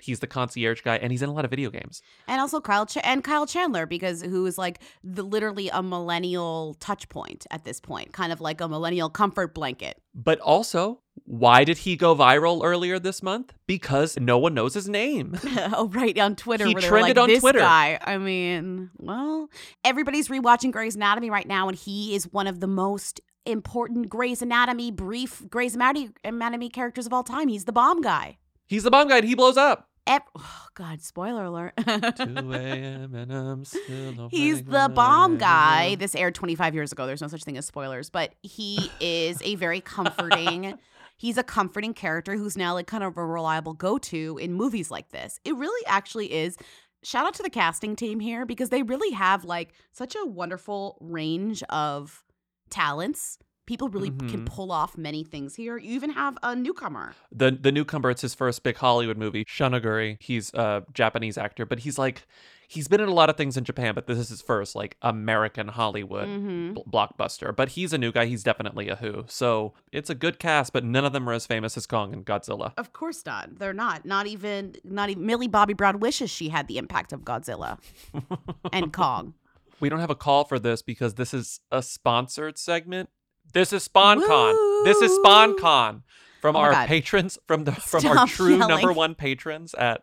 he's 0.00 0.20
the 0.20 0.26
concierge 0.26 0.82
guy, 0.82 0.96
and 0.96 1.12
he's 1.12 1.22
in 1.22 1.28
a 1.28 1.32
lot 1.32 1.44
of 1.44 1.50
video 1.50 1.70
games. 1.70 2.02
and 2.26 2.40
also 2.40 2.60
Kyle 2.60 2.86
Ch- 2.86 2.98
and 3.02 3.22
Kyle 3.22 3.46
Chandler 3.46 3.86
because 3.86 4.22
who 4.22 4.46
is 4.46 4.58
like 4.58 4.80
the 5.02 5.22
literally 5.22 5.68
a 5.68 5.82
millennial 5.82 6.74
touch 6.80 7.08
point 7.08 7.46
at 7.50 7.64
this 7.64 7.80
point, 7.80 8.12
kind 8.12 8.32
of 8.32 8.40
like 8.40 8.60
a 8.60 8.68
millennial 8.68 9.10
comfort 9.10 9.54
blanket. 9.54 10.00
But 10.14 10.38
also, 10.40 11.00
why 11.24 11.64
did 11.64 11.78
he 11.78 11.96
go 11.96 12.14
viral 12.14 12.60
earlier 12.64 12.98
this 12.98 13.22
month? 13.22 13.52
Because 13.66 14.18
no 14.18 14.38
one 14.38 14.54
knows 14.54 14.74
his 14.74 14.88
name. 14.88 15.38
oh, 15.56 15.88
right 15.92 16.16
on 16.18 16.36
Twitter. 16.36 16.66
He 16.66 16.74
trended 16.74 17.16
like, 17.16 17.22
on 17.22 17.28
this 17.28 17.40
Twitter. 17.40 17.60
Guy. 17.60 17.98
I 18.02 18.18
mean, 18.18 18.90
well, 18.98 19.48
everybody's 19.84 20.28
rewatching 20.28 20.70
Grey's 20.72 20.96
Anatomy 20.96 21.30
right 21.30 21.46
now, 21.46 21.68
and 21.68 21.76
he 21.76 22.14
is 22.14 22.32
one 22.32 22.46
of 22.46 22.60
the 22.60 22.66
most 22.66 23.20
important 23.46 24.08
Grey's 24.08 24.42
Anatomy 24.42 24.90
brief 24.90 25.42
Grey's 25.48 25.74
Anatomy, 25.74 26.68
characters 26.68 27.06
of 27.06 27.12
all 27.12 27.22
time. 27.22 27.48
He's 27.48 27.64
the 27.64 27.72
bomb 27.72 28.00
guy. 28.00 28.38
He's 28.66 28.82
the 28.82 28.90
bomb 28.90 29.08
guy, 29.08 29.18
and 29.18 29.26
he 29.26 29.34
blows 29.34 29.56
up. 29.56 29.88
Oh, 30.06 30.66
God, 30.74 31.00
spoiler 31.00 31.44
alert. 31.44 31.72
2 31.78 32.52
a.m. 32.52 33.14
and 33.14 33.32
I'm 33.32 33.64
still 33.64 34.28
He's 34.30 34.62
the 34.62 34.90
bomb 34.94 35.38
guy. 35.38 35.94
This 35.94 36.14
aired 36.14 36.34
25 36.34 36.74
years 36.74 36.92
ago. 36.92 37.06
There's 37.06 37.22
no 37.22 37.28
such 37.28 37.44
thing 37.44 37.56
as 37.56 37.64
spoilers, 37.66 38.10
but 38.10 38.34
he 38.42 38.90
is 39.00 39.40
a 39.42 39.54
very 39.54 39.80
comforting. 39.94 40.74
he's 41.16 41.38
a 41.38 41.42
comforting 41.42 41.94
character 41.94 42.36
who's 42.36 42.56
now 42.56 42.74
like 42.74 42.86
kind 42.86 43.02
of 43.04 43.16
a 43.16 43.24
reliable 43.24 43.72
go-to 43.72 44.38
in 44.40 44.52
movies 44.52 44.90
like 44.90 45.10
this. 45.10 45.40
It 45.44 45.56
really 45.56 45.86
actually 45.86 46.32
is. 46.32 46.58
Shout 47.02 47.26
out 47.26 47.34
to 47.34 47.42
the 47.42 47.50
casting 47.50 47.96
team 47.96 48.20
here 48.20 48.44
because 48.46 48.70
they 48.70 48.82
really 48.82 49.10
have 49.14 49.44
like 49.44 49.72
such 49.92 50.14
a 50.14 50.26
wonderful 50.26 50.98
range 51.00 51.62
of 51.68 52.24
talents. 52.70 53.38
People 53.66 53.88
really 53.88 54.10
can 54.10 54.42
Mhm. 54.42 54.46
pull 54.46 54.70
off 54.70 54.98
many 54.98 55.24
things 55.24 55.54
here. 55.54 55.78
You 55.78 55.94
even 55.94 56.10
have 56.10 56.36
a 56.42 56.54
newcomer. 56.54 57.14
the 57.32 57.50
the 57.50 57.72
newcomer 57.72 58.10
it's 58.10 58.20
his 58.22 58.34
first 58.34 58.62
big 58.62 58.76
hollywood 58.76 59.16
movie 59.16 59.44
Shun 59.48 59.72
Oguri 59.72 60.18
he's 60.20 60.52
a 60.54 60.84
japanese 60.92 61.36
actor 61.38 61.64
but 61.66 61.80
he's 61.80 61.98
like 61.98 62.26
he's 62.68 62.86
been 62.88 63.00
in 63.00 63.08
a 63.08 63.12
lot 63.14 63.28
of 63.30 63.36
things 63.36 63.56
in 63.56 63.64
japan 63.64 63.94
but 63.94 64.06
this 64.06 64.18
is 64.18 64.28
his 64.28 64.40
first 64.42 64.76
like 64.76 64.96
american 65.02 65.66
hollywood 65.68 66.28
Mhm. 66.28 66.74
bl- 66.74 66.82
blockbuster 66.98 67.54
but 67.56 67.70
he's 67.70 67.92
a 67.92 67.98
new 67.98 68.12
guy 68.12 68.26
he's 68.26 68.42
definitely 68.44 68.88
a 68.88 68.96
who 68.96 69.24
so 69.26 69.72
it's 69.90 70.08
a 70.10 70.14
good 70.14 70.38
cast 70.38 70.72
but 70.72 70.84
none 70.84 71.04
of 71.04 71.12
them 71.12 71.28
are 71.28 71.32
as 71.32 71.46
famous 71.46 71.76
as 71.76 71.86
kong 71.86 72.12
and 72.12 72.24
godzilla 72.26 72.72
Of 72.76 72.92
course 72.92 73.24
not. 73.26 73.58
They're 73.58 73.72
not. 73.72 74.04
Not 74.04 74.26
even 74.28 74.76
not 74.84 75.08
even 75.10 75.24
Millie 75.26 75.48
Bobby 75.48 75.74
Brown 75.74 75.98
wishes 75.98 76.30
she 76.30 76.50
had 76.50 76.68
the 76.68 76.78
impact 76.78 77.12
of 77.12 77.22
Godzilla 77.22 77.78
and 78.72 78.92
Kong. 78.92 79.34
We 79.80 79.88
don't 79.88 80.00
have 80.00 80.10
a 80.10 80.14
call 80.14 80.44
for 80.44 80.58
this 80.58 80.82
because 80.82 81.14
this 81.14 81.34
is 81.34 81.60
a 81.70 81.82
sponsored 81.82 82.58
segment 82.58 83.10
this 83.52 83.72
is 83.72 83.86
SponCon. 83.86 84.84
This 84.84 84.98
is 84.98 85.18
SponCon 85.18 86.02
from 86.40 86.56
Oh 86.56 86.60
our 86.60 86.72
God. 86.72 86.88
patrons, 86.88 87.38
from 87.46 87.64
the 87.64 87.72
from 87.72 88.06
our 88.06 88.14
Stop 88.14 88.28
true 88.30 88.58
number 88.58 88.92
one 88.92 89.14
patrons 89.14 89.74
at 89.74 90.02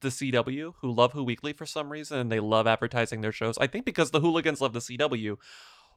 the 0.00 0.08
CW 0.08 0.74
who 0.80 0.90
love 0.92 1.12
Who 1.12 1.22
Weekly 1.22 1.52
for 1.52 1.66
some 1.66 1.90
reason 1.90 2.18
and 2.18 2.32
they 2.32 2.40
love 2.40 2.66
advertising 2.66 3.20
their 3.20 3.32
shows. 3.32 3.56
I 3.58 3.66
think 3.66 3.84
because 3.84 4.10
the 4.10 4.20
hooligans 4.20 4.60
love 4.60 4.72
the 4.72 4.80
CW. 4.80 5.36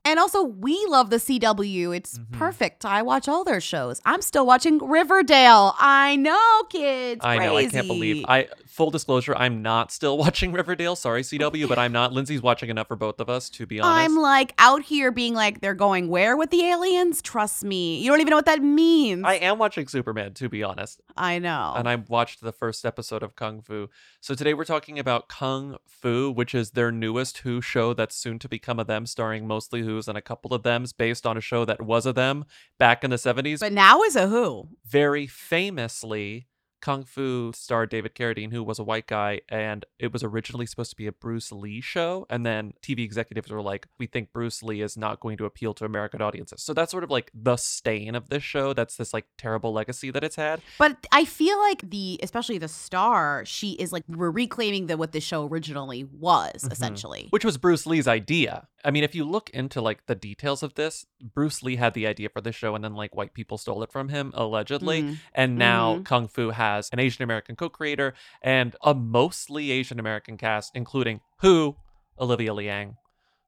And 0.04 0.20
also, 0.20 0.44
we 0.44 0.84
love 0.90 1.10
the 1.12 1.18
CW. 1.18 1.96
It's 1.96 2.18
Mm-hmm. 2.18 2.38
perfect. 2.38 2.86
I 2.86 3.02
watch 3.04 3.28
all 3.28 3.44
their 3.44 3.62
shows. 3.62 4.02
I'm 4.06 4.22
still 4.22 4.46
watching 4.46 4.80
Riverdale. 4.80 5.76
I 5.80 6.16
know, 6.16 6.64
kids. 6.70 7.22
I 7.24 7.38
know. 7.38 7.56
I 7.58 7.68
can't 7.68 7.88
believe. 7.88 8.26
I 8.28 8.48
full 8.66 8.90
disclosure. 8.90 9.36
I'm 9.36 9.62
not 9.62 9.92
still 9.92 10.18
watching 10.26 10.52
Riverdale. 10.54 10.96
Sorry, 10.96 11.22
CW, 11.22 11.68
but 11.68 11.78
I'm 11.78 11.92
not. 11.92 12.14
Lindsay's 12.14 12.42
watching 12.42 12.70
enough 12.70 12.88
for 12.88 12.96
both 12.96 13.20
of 13.20 13.30
us 13.30 13.50
to 13.52 13.66
be 13.66 13.80
honest. 13.80 13.98
I'm 14.16 14.16
like 14.18 14.54
out 14.58 14.82
here 14.84 15.12
being 15.12 15.34
like, 15.36 15.62
they're 15.62 15.74
going 15.76 16.08
where 16.08 16.36
with 16.36 16.50
the 16.50 16.64
aliens? 16.66 17.22
Trust 17.22 17.64
me. 17.64 18.00
You 18.00 18.10
don't 18.10 18.22
even 18.22 18.32
know 18.32 18.38
what 18.38 18.46
that 18.46 18.64
means. 18.64 19.24
I 19.26 19.36
am 19.36 19.58
watching 19.60 19.88
Superman, 19.88 20.34
to 20.36 20.50
be 20.50 20.64
honest. 20.64 21.02
I 21.16 21.38
know. 21.40 21.74
And 21.78 21.88
I 21.88 21.96
watched 21.96 22.42
the 22.42 22.52
first 22.52 22.86
episode 22.86 23.24
of 23.24 23.36
Kung 23.36 23.62
Fu. 23.62 23.90
So 24.20 24.34
today 24.36 24.54
we're 24.54 24.66
talking 24.66 24.98
about 25.00 25.28
Kung 25.30 25.78
Fu, 25.86 26.32
which 26.32 26.56
is 26.56 26.72
their 26.72 26.92
newest 26.92 27.40
Who 27.40 27.62
show 27.62 27.94
that's 27.94 28.16
soon 28.16 28.40
to 28.40 28.50
become 28.50 28.80
a 28.80 28.84
them, 28.86 29.06
starring 29.06 29.46
mostly 29.48 29.82
Who's 29.92 30.08
and 30.08 30.18
a 30.18 30.22
couple 30.22 30.54
of 30.54 30.64
thems, 30.64 30.94
based 30.94 31.28
on 31.28 31.38
a 31.38 31.42
show 31.42 31.66
that 31.66 31.82
was 31.82 32.06
a 32.06 32.14
them 32.14 32.46
back 32.80 33.04
in 33.04 33.10
the 33.10 33.18
70s. 33.18 33.60
but 33.60 33.74
now 33.74 34.02
is 34.04 34.16
a 34.16 34.28
who. 34.28 34.70
Very 34.86 35.28
famously, 35.28 36.48
Kung 36.82 37.04
Fu 37.04 37.52
starred 37.54 37.90
David 37.90 38.16
Carradine, 38.16 38.52
who 38.52 38.64
was 38.64 38.80
a 38.80 38.84
white 38.84 39.08
guy, 39.08 39.42
and 39.50 39.86
it 40.00 40.12
was 40.12 40.24
originally 40.24 40.66
supposed 40.66 40.90
to 40.92 40.96
be 40.96 41.08
a 41.08 41.12
Bruce 41.12 41.52
Lee 41.52 41.80
show. 41.82 42.26
And 42.30 42.46
then 42.46 42.74
TV 42.82 43.00
executives 43.04 43.50
were 43.50 43.62
like, 43.62 43.88
we 44.00 44.08
think 44.08 44.34
Bruce 44.34 44.62
Lee 44.64 44.82
is 44.82 44.98
not 44.98 45.20
going 45.20 45.38
to 45.38 45.46
appeal 45.46 45.74
to 45.76 45.86
American 45.86 46.22
audiences. 46.22 46.62
So 46.64 46.74
that's 46.74 46.92
sort 46.92 47.04
of 47.04 47.10
like 47.12 47.32
the 47.34 47.56
stain 47.58 48.16
of 48.16 48.30
this 48.30 48.44
show. 48.44 48.74
That's 48.74 48.98
this 48.98 49.14
like 49.14 49.26
terrible 49.38 49.72
legacy 49.74 50.12
that 50.12 50.24
it's 50.24 50.36
had. 50.36 50.62
But 50.78 50.98
I 51.12 51.26
feel 51.26 51.58
like 51.60 51.90
the, 51.90 52.20
especially 52.24 52.58
the 52.58 52.68
star, 52.68 53.44
she 53.46 53.74
is 53.74 53.92
like 53.94 54.04
we're 54.08 54.32
reclaiming 54.32 54.88
the 54.88 54.98
what 54.98 55.12
the 55.12 55.22
show 55.22 55.46
originally 55.48 56.04
was, 56.04 56.64
Mhm. 56.64 56.72
essentially. 56.72 57.28
Which 57.30 57.46
was 57.46 57.58
Bruce 57.58 57.86
Lee's 57.86 58.08
idea. 58.08 58.68
I 58.84 58.90
mean, 58.90 59.04
if 59.04 59.14
you 59.14 59.24
look 59.26 59.50
into 59.52 59.80
like 59.82 60.08
the 60.08 60.16
details 60.16 60.64
of 60.64 60.74
this, 60.74 61.06
Bruce 61.22 61.62
Lee 61.62 61.76
had 61.76 61.94
the 61.94 62.08
idea 62.08 62.30
for 62.30 62.42
the 62.42 62.52
show 62.52 62.74
and 62.74 62.84
then 62.84 62.96
like 62.96 63.16
white 63.16 63.34
people 63.36 63.60
stole 63.60 63.84
it 63.84 63.92
from 63.92 64.10
him, 64.10 64.32
allegedly. 64.34 65.04
Mhm. 65.04 65.18
And 65.36 65.58
now 65.58 65.98
Mhm. 65.98 66.06
Kung 66.06 66.28
Fu 66.28 66.50
has 66.50 66.71
an 66.92 67.00
Asian 67.00 67.24
American 67.24 67.56
co 67.56 67.70
creator 67.70 68.14
and 68.42 68.76
a 68.84 68.94
mostly 68.94 69.72
Asian 69.72 70.00
American 70.00 70.38
cast, 70.38 70.72
including 70.76 71.22
who? 71.40 71.76
Olivia 72.20 72.54
Liang, 72.54 72.98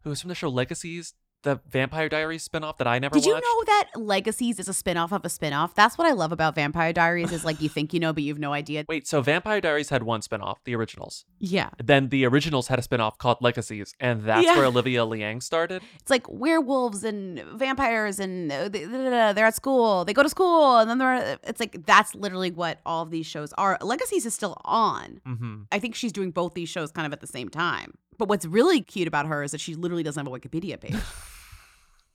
who 0.04 0.12
is 0.12 0.22
from 0.22 0.30
the 0.30 0.36
show 0.36 0.50
Legacies, 0.50 1.14
the 1.44 1.60
Vampire 1.70 2.10
Diaries 2.10 2.48
spinoff 2.48 2.78
that 2.78 2.88
I 2.88 3.00
never 3.00 3.14
Did 3.16 3.26
you 3.26 3.34
know 3.34 3.64
that 3.66 3.90
Legacies 3.96 4.60
is 4.60 4.68
a 4.68 4.72
spinoff 4.72 5.12
of 5.12 5.24
a 5.24 5.28
spinoff? 5.28 5.74
That's 5.76 5.98
what 5.98 6.08
I 6.08 6.12
love 6.14 6.32
about 6.32 6.56
Vampire 6.56 6.92
Diaries 6.94 7.32
is 7.32 7.46
like 7.46 7.62
you 7.62 7.70
think 7.70 7.94
you 7.94 8.00
know, 8.00 8.12
but 8.14 8.24
you've 8.24 8.40
no 8.40 8.54
idea. 8.54 8.86
Wait, 8.90 9.08
so 9.08 9.22
Vampire 9.22 9.62
Diaries 9.62 9.90
had 9.90 10.04
one 10.04 10.22
spinoff, 10.22 10.58
the 10.66 10.76
originals. 10.76 11.26
Yeah. 11.40 11.70
Then 11.84 12.10
the 12.10 12.26
originals 12.26 12.68
had 12.68 12.80
a 12.80 12.82
spinoff 12.82 13.18
called 13.18 13.38
Legacies, 13.42 13.94
and 14.00 14.24
that's 14.24 14.46
Yeah. 14.46 14.56
where 14.58 14.66
Olivia 14.74 15.06
Liang 15.06 15.42
started. 15.42 15.84
It's 16.02 16.10
like 16.10 16.26
werewolves 16.30 17.04
and 17.04 17.40
vampires 17.56 18.20
and 18.20 18.52
uh, 18.52 18.70
they- 18.70 18.86
they're 18.86 19.46
at 19.46 19.56
school. 19.56 20.06
They 20.06 20.14
go 20.14 20.24
to 20.24 20.30
school 20.30 20.78
and 20.78 20.90
then 20.90 20.98
they're. 20.98 21.38
It's 21.44 21.60
like 21.60 21.86
that's 21.86 22.16
literally 22.16 22.52
what 22.52 22.80
all 22.86 23.04
of 23.04 23.12
these 23.12 23.26
shows 23.26 23.54
are. 23.54 23.78
Legacies 23.82 24.26
is 24.26 24.34
still 24.34 24.58
on. 24.66 25.22
Mm-hmm. 25.28 25.64
I 25.72 25.80
think 25.80 25.96
she's 25.96 26.12
doing 26.12 26.32
both 26.32 26.54
these 26.54 26.70
shows 26.70 26.92
kind 26.92 27.06
of 27.06 27.14
at 27.14 27.20
the 27.22 27.28
same 27.28 27.50
time. 27.50 27.94
But 28.18 28.30
what's 28.30 28.46
really 28.46 28.82
cute 28.82 29.08
about 29.08 29.26
her 29.26 29.44
is 29.44 29.52
that 29.52 29.60
she 29.60 29.76
literally 29.76 30.04
doesn't 30.04 30.24
have 30.26 30.32
a 30.34 30.40
Wikipedia 30.40 30.80
page. 30.80 30.96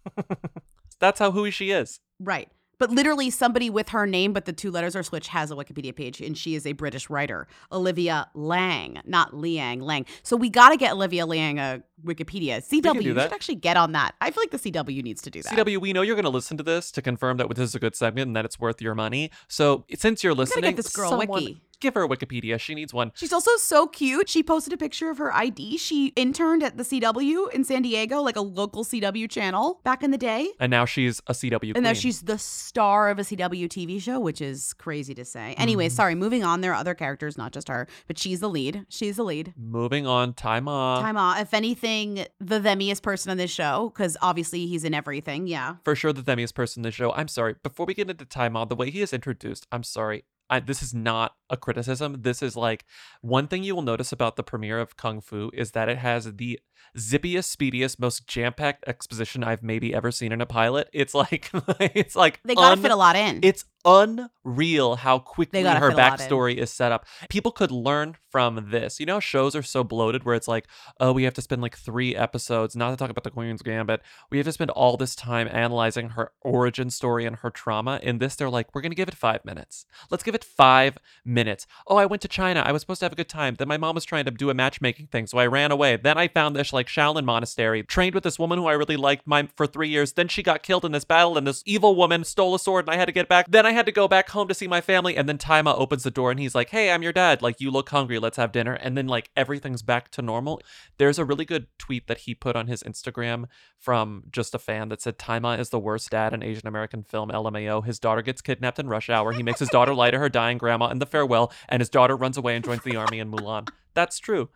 That's 1.00 1.18
how 1.18 1.30
who 1.30 1.50
she 1.50 1.70
is. 1.70 2.00
right. 2.20 2.48
But 2.78 2.90
literally, 2.90 3.28
somebody 3.30 3.70
with 3.70 3.88
her 3.88 4.06
name, 4.06 4.32
but 4.32 4.44
the 4.44 4.52
two 4.52 4.70
letters 4.70 4.94
are 4.94 5.02
switched, 5.02 5.28
has 5.28 5.50
a 5.50 5.56
Wikipedia 5.56 5.94
page, 5.94 6.20
and 6.20 6.38
she 6.38 6.54
is 6.54 6.64
a 6.64 6.72
British 6.72 7.10
writer, 7.10 7.48
Olivia 7.72 8.30
Lang, 8.34 9.00
not 9.04 9.34
Liang 9.34 9.80
Lang. 9.80 10.06
So 10.22 10.36
we 10.36 10.48
got 10.48 10.68
to 10.68 10.76
get 10.76 10.92
Olivia 10.92 11.26
Lang 11.26 11.58
a 11.58 11.82
Wikipedia. 12.04 12.58
CW 12.58 13.02
you 13.02 13.14
should 13.14 13.32
actually 13.32 13.56
get 13.56 13.76
on 13.76 13.92
that. 13.92 14.14
I 14.20 14.30
feel 14.30 14.42
like 14.42 14.52
the 14.52 14.70
CW 14.70 15.02
needs 15.02 15.22
to 15.22 15.30
do 15.30 15.42
that. 15.42 15.54
CW, 15.54 15.80
we 15.80 15.92
know 15.92 16.02
you're 16.02 16.14
going 16.14 16.22
to 16.22 16.30
listen 16.30 16.56
to 16.56 16.62
this 16.62 16.92
to 16.92 17.02
confirm 17.02 17.38
that 17.38 17.52
this 17.52 17.68
is 17.68 17.74
a 17.74 17.80
good 17.80 17.96
segment 17.96 18.28
and 18.28 18.36
that 18.36 18.44
it's 18.44 18.60
worth 18.60 18.80
your 18.80 18.94
money. 18.94 19.32
So 19.48 19.84
since 19.96 20.22
you're 20.22 20.34
gotta 20.34 20.44
get 20.44 20.54
listening, 20.54 20.76
this 20.76 20.94
girl 20.94 21.10
someone 21.10 21.28
wiki. 21.28 21.60
Give 21.80 21.94
her 21.94 22.02
a 22.04 22.08
Wikipedia. 22.08 22.58
She 22.58 22.74
needs 22.74 22.92
one. 22.92 23.12
She's 23.14 23.32
also 23.32 23.52
so 23.56 23.86
cute. 23.86 24.28
She 24.28 24.42
posted 24.42 24.72
a 24.72 24.76
picture 24.76 25.10
of 25.10 25.18
her 25.18 25.32
ID. 25.34 25.76
She 25.78 26.08
interned 26.16 26.62
at 26.62 26.76
the 26.76 26.82
CW 26.82 27.52
in 27.52 27.62
San 27.64 27.82
Diego, 27.82 28.20
like 28.20 28.36
a 28.36 28.40
local 28.40 28.84
CW 28.84 29.30
channel 29.30 29.80
back 29.84 30.02
in 30.02 30.10
the 30.10 30.18
day. 30.18 30.50
And 30.58 30.70
now 30.70 30.84
she's 30.84 31.20
a 31.28 31.32
CW 31.32 31.74
And 31.76 31.84
now 31.84 31.92
she's 31.92 32.22
the 32.22 32.38
star 32.38 33.10
of 33.10 33.18
a 33.18 33.22
CW 33.22 33.68
TV 33.68 34.00
show, 34.00 34.18
which 34.18 34.40
is 34.40 34.72
crazy 34.74 35.14
to 35.14 35.24
say. 35.24 35.54
Anyway, 35.56 35.88
Mhm. 35.88 35.92
sorry, 35.92 36.14
moving 36.16 36.42
on. 36.42 36.60
There 36.62 36.72
are 36.72 36.80
other 36.80 36.94
characters, 36.94 37.38
not 37.38 37.52
just 37.52 37.68
her, 37.68 37.86
but 38.08 38.18
she's 38.18 38.40
the 38.40 38.48
lead. 38.48 38.84
She's 38.88 39.16
the 39.16 39.24
lead. 39.24 39.54
Moving 39.56 40.06
on, 40.06 40.34
Tzi 40.34 40.60
Ma. 40.60 41.00
Tzi 41.00 41.12
Ma. 41.12 41.38
If 41.38 41.54
anything, 41.54 42.26
the 42.40 42.58
themiest 42.60 43.02
person 43.02 43.30
on 43.30 43.36
this 43.36 43.50
show, 43.52 43.92
because 43.94 44.16
obviously 44.20 44.66
he's 44.66 44.82
in 44.84 44.94
everything. 44.94 45.46
Yeah. 45.46 45.76
For 45.84 45.94
sure, 45.94 46.12
the 46.12 46.22
themiest 46.22 46.54
person 46.54 46.80
in 46.80 46.82
the 46.82 46.90
show. 46.90 47.12
I'm 47.12 47.28
sorry. 47.28 47.54
Before 47.62 47.86
we 47.86 47.94
get 47.94 48.10
into 48.10 48.24
Tzi 48.24 48.48
Ma, 48.48 48.64
the 48.64 48.74
way 48.74 48.90
he 48.90 49.00
is 49.00 49.12
introduced, 49.12 49.66
I'm 49.70 49.84
sorry. 49.84 50.24
I, 50.50 50.60
this 50.60 50.82
is 50.82 50.94
not 50.94 51.34
a 51.50 51.56
criticism. 51.56 52.22
This 52.22 52.42
is 52.42 52.56
like 52.56 52.84
one 53.20 53.48
thing 53.48 53.64
you 53.64 53.74
will 53.74 53.82
notice 53.82 54.12
about 54.12 54.36
the 54.36 54.42
premiere 54.42 54.78
of 54.78 54.96
Kung 54.96 55.20
Fu 55.20 55.50
is 55.52 55.72
that 55.72 55.88
it 55.88 55.98
has 55.98 56.34
the 56.36 56.58
zippiest, 56.96 57.44
speediest, 57.44 58.00
most 58.00 58.26
jam-packed 58.26 58.84
exposition 58.86 59.44
I've 59.44 59.62
maybe 59.62 59.94
ever 59.94 60.10
seen 60.10 60.32
in 60.32 60.40
a 60.40 60.46
pilot. 60.46 60.88
It's 60.92 61.14
like 61.14 61.50
it's 61.80 62.16
like 62.16 62.40
They 62.44 62.54
gotta 62.54 62.80
fit 62.80 62.90
a 62.90 62.96
lot 62.96 63.16
in. 63.16 63.40
It's 63.42 63.64
unreal 63.88 64.96
how 64.96 65.18
quickly 65.18 65.62
her 65.62 65.90
fit 65.90 65.98
a 65.98 66.02
lot 66.02 66.20
in. 66.20 66.28
backstory 66.28 66.56
is 66.56 66.70
set 66.70 66.92
up. 66.92 67.06
People 67.28 67.52
could 67.52 67.70
learn 67.70 68.16
from 68.30 68.70
this. 68.70 69.00
You 69.00 69.06
know, 69.06 69.20
shows 69.20 69.56
are 69.56 69.62
so 69.62 69.82
bloated 69.82 70.24
where 70.24 70.34
it's 70.34 70.48
like, 70.48 70.66
oh, 71.00 71.12
we 71.12 71.22
have 71.24 71.34
to 71.34 71.42
spend 71.42 71.62
like 71.62 71.76
three 71.76 72.14
episodes, 72.14 72.76
not 72.76 72.90
to 72.90 72.96
talk 72.96 73.10
about 73.10 73.24
the 73.24 73.30
Queen's 73.30 73.62
Gambit. 73.62 74.02
We 74.30 74.38
have 74.38 74.46
to 74.46 74.52
spend 74.52 74.70
all 74.70 74.96
this 74.96 75.14
time 75.14 75.48
analyzing 75.50 76.10
her 76.10 76.32
origin 76.42 76.90
story 76.90 77.24
and 77.24 77.36
her 77.36 77.50
trauma. 77.50 78.00
In 78.02 78.18
this, 78.18 78.36
they're 78.36 78.50
like, 78.50 78.74
we're 78.74 78.82
gonna 78.82 78.94
give 78.94 79.08
it 79.08 79.14
five 79.14 79.44
minutes. 79.44 79.86
Let's 80.10 80.22
give 80.22 80.34
it 80.34 80.44
five 80.44 80.98
minutes. 81.24 81.66
Oh, 81.86 81.96
I 81.96 82.06
went 82.06 82.22
to 82.22 82.28
China. 82.28 82.62
I 82.64 82.72
was 82.72 82.82
supposed 82.82 83.00
to 83.00 83.06
have 83.06 83.12
a 83.12 83.16
good 83.16 83.28
time. 83.28 83.54
Then 83.54 83.68
my 83.68 83.78
mom 83.78 83.94
was 83.94 84.04
trying 84.04 84.26
to 84.26 84.30
do 84.30 84.50
a 84.50 84.54
matchmaking 84.54 85.06
thing, 85.06 85.26
so 85.26 85.38
I 85.38 85.46
ran 85.46 85.70
away. 85.70 85.96
Then 85.96 86.18
I 86.18 86.28
found 86.28 86.54
this 86.54 86.72
like 86.72 86.88
Shaolin 86.88 87.24
monastery, 87.24 87.82
trained 87.82 88.14
with 88.14 88.24
this 88.24 88.38
woman 88.38 88.58
who 88.58 88.66
I 88.66 88.72
really 88.72 88.96
liked 88.96 89.26
my, 89.26 89.48
for 89.56 89.66
three 89.66 89.88
years. 89.88 90.12
Then 90.12 90.28
she 90.28 90.42
got 90.42 90.62
killed 90.62 90.84
in 90.84 90.92
this 90.92 91.04
battle, 91.04 91.38
and 91.38 91.46
this 91.46 91.62
evil 91.64 91.94
woman 91.94 92.24
stole 92.24 92.54
a 92.54 92.58
sword, 92.58 92.86
and 92.86 92.94
I 92.94 92.98
had 92.98 93.06
to 93.06 93.12
get 93.12 93.28
back. 93.28 93.46
Then 93.48 93.66
I 93.66 93.72
had 93.78 93.86
to 93.86 93.92
go 93.92 94.06
back 94.06 94.28
home 94.28 94.46
to 94.48 94.54
see 94.54 94.68
my 94.68 94.82
family, 94.82 95.16
and 95.16 95.26
then 95.28 95.38
Tzi 95.38 95.62
Ma 95.62 95.72
opens 95.74 96.02
the 96.02 96.10
door, 96.10 96.30
and 96.30 96.38
he's 96.38 96.54
like, 96.54 96.68
"Hey, 96.68 96.90
I'm 96.90 97.02
your 97.02 97.12
dad. 97.12 97.40
Like, 97.40 97.60
you 97.60 97.70
look 97.70 97.88
hungry. 97.88 98.18
Let's 98.18 98.36
have 98.36 98.52
dinner." 98.52 98.74
And 98.74 98.96
then 98.96 99.06
like 99.06 99.30
everything's 99.36 99.80
back 99.82 100.10
to 100.10 100.20
normal. 100.22 100.60
There's 100.98 101.18
a 101.18 101.24
really 101.24 101.46
good 101.46 101.66
tweet 101.78 102.06
that 102.08 102.18
he 102.18 102.34
put 102.34 102.54
on 102.56 102.66
his 102.66 102.82
Instagram 102.82 103.46
from 103.78 104.24
just 104.30 104.54
a 104.54 104.58
fan 104.58 104.90
that 104.90 105.00
said, 105.00 105.18
"Tzi 105.18 105.38
Ma 105.40 105.54
is 105.54 105.70
the 105.70 105.78
worst 105.78 106.10
dad 106.10 106.34
in 106.34 106.42
Asian 106.42 106.66
American 106.68 107.02
film. 107.02 107.30
LMAO. 107.30 107.84
His 107.86 107.98
daughter 107.98 108.20
gets 108.20 108.42
kidnapped 108.42 108.78
in 108.78 108.88
rush 108.88 109.08
hour. 109.08 109.32
He 109.32 109.42
makes 109.42 109.60
his 109.60 109.70
daughter 109.70 109.94
lie 109.94 110.10
to 110.10 110.18
her 110.18 110.28
dying 110.28 110.58
grandma 110.58 110.88
in 110.88 110.98
the 110.98 111.06
farewell, 111.06 111.50
and 111.68 111.80
his 111.80 111.88
daughter 111.88 112.16
runs 112.16 112.36
away 112.36 112.56
and 112.56 112.64
joins 112.64 112.82
the 112.82 112.96
army 112.96 113.18
in 113.18 113.30
Mulan." 113.30 113.68
That's 113.94 114.18
true. 114.18 114.50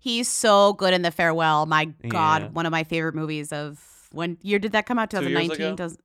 He's 0.00 0.28
so 0.28 0.72
good 0.74 0.94
in 0.94 1.02
The 1.02 1.10
Farewell. 1.10 1.66
My 1.66 1.86
God, 2.08 2.42
Yeah. 2.42 2.48
one 2.48 2.66
of 2.66 2.70
my 2.72 2.84
favorite 2.84 3.16
movies 3.16 3.52
of 3.52 3.80
when 4.12 4.38
year 4.42 4.58
did 4.60 4.72
that 4.72 4.86
come 4.86 4.98
out? 4.98 5.10
Two 5.10 5.16
years 5.18 5.26
2019. 5.28 5.66
ago? 5.66 5.76
Does 5.76 5.98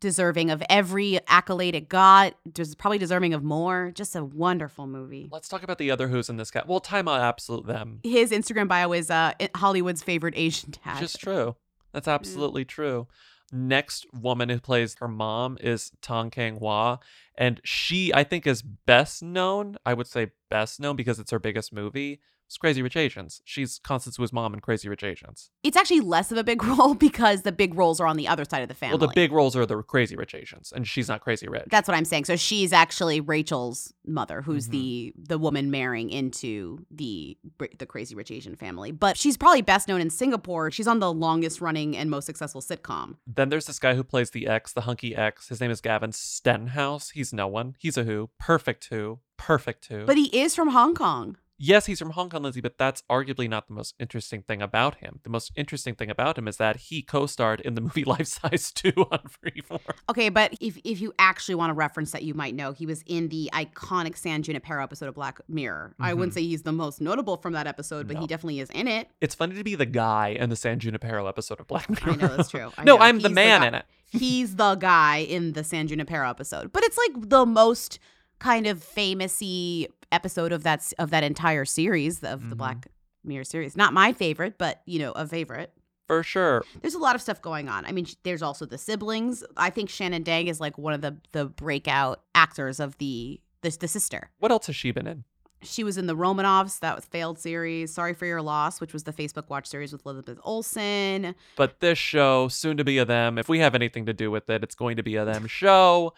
deserving 0.00 0.50
of 0.50 0.62
every 0.68 1.20
accolade 1.28 1.74
it 1.74 1.88
got. 1.88 2.34
Just 2.52 2.78
probably 2.78 2.98
deserving 2.98 3.34
of 3.34 3.44
more. 3.44 3.92
Just 3.94 4.16
a 4.16 4.24
wonderful 4.24 4.86
movie. 4.86 5.28
Let's 5.30 5.48
talk 5.48 5.62
about 5.62 5.78
the 5.78 5.90
other 5.90 6.08
who's 6.08 6.28
in 6.28 6.36
this 6.36 6.50
cat. 6.50 6.66
Well, 6.66 6.80
Tzi 6.80 7.02
Ma, 7.02 7.18
absolute 7.18 7.66
them. 7.66 8.00
His 8.02 8.32
Instagram 8.32 8.68
bio 8.68 8.92
is 8.92 9.10
uh, 9.10 9.32
Hollywood's 9.54 10.02
favorite 10.02 10.34
Asian 10.36 10.72
dad. 10.84 10.98
Just 10.98 11.20
true. 11.20 11.56
That's 11.92 12.08
absolutely 12.08 12.64
true. 12.64 13.06
Next 13.52 14.06
woman 14.14 14.48
who 14.48 14.60
plays 14.60 14.94
her 15.00 15.08
mom 15.08 15.58
is 15.60 15.90
Tan 16.00 16.30
Kheng 16.30 16.58
Hua. 16.58 16.98
And 17.36 17.60
she, 17.64 18.14
I 18.14 18.22
think, 18.22 18.46
is 18.46 18.62
best 18.62 19.22
known. 19.22 19.76
I 19.84 19.94
would 19.94 20.06
say 20.06 20.30
best 20.50 20.78
known 20.78 20.94
because 20.94 21.18
it's 21.18 21.32
her 21.32 21.40
biggest 21.40 21.72
movie. 21.72 22.20
It's 22.50 22.58
Crazy 22.58 22.82
Rich 22.82 22.96
Asians. 22.96 23.40
She's 23.44 23.78
Constance 23.84 24.18
Wu's 24.18 24.32
mom 24.32 24.54
in 24.54 24.58
Crazy 24.58 24.88
Rich 24.88 25.04
Asians. 25.04 25.52
It's 25.62 25.76
actually 25.76 26.00
less 26.00 26.32
of 26.32 26.36
a 26.38 26.42
big 26.42 26.64
role 26.64 26.94
because 26.94 27.42
the 27.42 27.52
big 27.52 27.76
roles 27.76 28.00
are 28.00 28.08
on 28.08 28.16
the 28.16 28.26
other 28.26 28.44
side 28.44 28.60
of 28.62 28.68
the 28.68 28.74
family. 28.74 28.98
Well, 28.98 29.06
the 29.06 29.14
big 29.14 29.30
roles 29.30 29.54
are 29.54 29.64
the 29.64 29.80
Crazy 29.84 30.16
Rich 30.16 30.34
Asians, 30.34 30.72
and 30.74 30.84
she's 30.84 31.06
not 31.06 31.20
Crazy 31.20 31.46
Rich. 31.46 31.66
That's 31.70 31.86
what 31.86 31.96
I'm 31.96 32.04
saying. 32.04 32.24
So 32.24 32.34
she's 32.34 32.72
actually 32.72 33.20
Rachel's 33.20 33.94
mother, 34.04 34.42
who's 34.42 34.64
Mm-hmm. 34.64 34.72
the 34.72 35.14
the 35.28 35.38
woman 35.38 35.70
marrying 35.70 36.10
into 36.10 36.84
the 36.90 37.38
the 37.78 37.86
crazy 37.86 38.16
rich 38.16 38.32
Asian 38.32 38.56
family. 38.56 38.90
But 38.90 39.16
she's 39.16 39.36
probably 39.36 39.62
best 39.62 39.86
known 39.86 40.00
in 40.00 40.10
Singapore. 40.10 40.72
She's 40.72 40.88
on 40.88 40.98
the 40.98 41.12
longest 41.12 41.60
running 41.60 41.96
and 41.96 42.10
most 42.10 42.26
successful 42.26 42.60
sitcom. 42.60 43.14
Then 43.28 43.48
there's 43.48 43.66
this 43.66 43.78
guy 43.78 43.94
who 43.94 44.02
plays 44.02 44.30
the 44.30 44.48
ex, 44.48 44.72
the 44.72 44.80
hunky 44.80 45.14
ex. 45.14 45.48
His 45.50 45.60
name 45.60 45.70
is 45.70 45.80
Gavin 45.80 46.10
Stenhouse. 46.10 47.10
He's 47.10 47.32
no 47.32 47.46
one. 47.46 47.76
He's 47.78 47.96
a 47.96 48.02
who. 48.02 48.30
Perfect 48.40 48.88
who. 48.90 49.20
Perfect 49.36 49.86
who. 49.86 50.04
But 50.04 50.16
he 50.16 50.26
is 50.36 50.56
from 50.56 50.70
Hong 50.70 50.96
Kong. 50.96 51.36
Yes, 51.62 51.84
he's 51.84 51.98
from 51.98 52.10
Hong 52.12 52.30
Kong, 52.30 52.42
Lindsay, 52.42 52.62
but 52.62 52.78
that's 52.78 53.02
arguably 53.10 53.46
not 53.46 53.68
the 53.68 53.74
most 53.74 53.94
interesting 54.00 54.40
thing 54.40 54.62
about 54.62 54.94
him. 54.96 55.20
The 55.24 55.28
most 55.28 55.52
interesting 55.56 55.94
thing 55.94 56.08
about 56.10 56.38
him 56.38 56.48
is 56.48 56.56
that 56.56 56.76
he 56.76 57.02
co-starred 57.02 57.60
in 57.60 57.74
the 57.74 57.82
movie 57.82 58.02
Life 58.06 58.28
Size 58.28 58.72
2 58.72 58.92
on 59.10 59.18
Freeform. 59.44 59.80
Okay, 60.08 60.30
but 60.30 60.54
if 60.58 60.78
if 60.84 61.02
you 61.02 61.12
actually 61.18 61.56
want 61.56 61.70
a 61.70 61.74
reference 61.74 62.12
that 62.12 62.22
you 62.22 62.32
might 62.32 62.54
know, 62.54 62.72
he 62.72 62.86
was 62.86 63.02
in 63.04 63.28
the 63.28 63.50
iconic 63.52 64.16
San 64.16 64.42
Junipero 64.42 64.82
episode 64.82 65.10
of 65.10 65.14
Black 65.14 65.38
Mirror. 65.48 65.94
I 66.00 66.14
wouldn't 66.14 66.32
Mhm. 66.32 66.36
say 66.36 66.42
he's 66.44 66.62
the 66.62 66.72
most 66.72 66.98
notable 67.02 67.36
from 67.36 67.52
that 67.52 67.66
episode, 67.66 68.08
but 68.08 68.14
No. 68.14 68.22
he 68.22 68.26
definitely 68.26 68.60
is 68.60 68.70
in 68.70 68.88
it. 68.88 69.10
It's 69.20 69.34
funny 69.34 69.54
to 69.56 69.62
be 69.62 69.74
the 69.74 69.84
guy 69.84 70.28
in 70.28 70.48
the 70.48 70.56
San 70.56 70.78
Junipero 70.78 71.26
episode 71.26 71.60
of 71.60 71.66
Black 71.66 71.90
Mirror. 71.90 72.12
I 72.12 72.16
know 72.16 72.36
that's 72.36 72.48
true. 72.48 72.72
No, 72.78 72.96
know. 72.96 72.98
I'm 73.02 73.20
the 73.20 73.28
man 73.28 73.60
guy- 73.60 73.66
in 73.68 73.74
it. 73.74 73.84
He's 74.10 74.56
the 74.56 74.76
guy 74.76 75.18
in 75.18 75.52
the 75.52 75.62
San 75.62 75.88
Junipero 75.88 76.30
episode, 76.30 76.72
but 76.72 76.82
it's 76.84 76.96
like 76.96 77.28
the 77.28 77.44
most 77.44 77.98
kind 78.40 78.66
of 78.66 78.78
famousy 78.84 79.86
episode 80.10 80.50
of 80.52 80.64
that 80.64 80.92
of 80.98 81.10
that 81.10 81.22
entire 81.22 81.64
series 81.64 82.22
of 82.24 82.40
Mm-hmm. 82.40 82.50
the 82.50 82.56
Black 82.56 82.86
Mirror 83.22 83.44
series. 83.44 83.76
Not 83.76 83.92
my 83.92 84.12
favorite, 84.12 84.56
but 84.58 84.82
you 84.86 84.98
know, 84.98 85.12
a 85.12 85.26
favorite. 85.26 85.72
For 86.08 86.24
sure. 86.24 86.64
There's 86.80 86.94
a 86.94 86.98
lot 86.98 87.14
of 87.14 87.22
stuff 87.22 87.40
going 87.40 87.68
on. 87.68 87.84
I 87.86 87.92
mean, 87.92 88.06
there's 88.24 88.42
also 88.42 88.66
the 88.66 88.78
siblings. 88.78 89.44
I 89.56 89.70
think 89.70 89.88
Shannon 89.88 90.24
Dang 90.24 90.48
is 90.48 90.58
like 90.58 90.76
one 90.76 90.92
of 90.92 91.02
the 91.02 91.16
the 91.32 91.44
breakout 91.46 92.22
actors 92.34 92.80
of 92.80 92.98
the 92.98 93.40
the, 93.62 93.70
the 93.78 93.86
sister. 93.88 94.30
What 94.38 94.50
else 94.50 94.66
has 94.66 94.74
she 94.74 94.90
been 94.90 95.06
in? 95.06 95.24
She 95.62 95.84
was 95.84 95.98
in 95.98 96.06
the 96.06 96.16
Romanovs, 96.16 96.80
that 96.80 96.96
was 96.96 97.04
failed 97.04 97.38
series. 97.38 97.92
Sorry 97.92 98.14
for 98.14 98.24
Your 98.24 98.40
Loss, 98.40 98.80
which 98.80 98.94
was 98.94 99.04
the 99.04 99.12
Facebook 99.12 99.50
Watch 99.50 99.66
series 99.66 99.92
with 99.92 100.06
Elizabeth 100.06 100.38
Olsen. 100.42 101.34
But 101.54 101.80
this 101.80 101.98
show, 101.98 102.48
soon 102.48 102.78
to 102.78 102.84
be 102.84 102.96
a 102.96 103.04
them, 103.04 103.36
if 103.36 103.46
we 103.50 103.58
have 103.58 103.74
anything 103.74 104.06
to 104.06 104.14
do 104.14 104.30
with 104.30 104.48
it, 104.48 104.64
it's 104.64 104.74
going 104.74 104.96
to 104.96 105.02
be 105.02 105.16
a 105.16 105.26
them 105.26 105.46
show. 105.46 106.14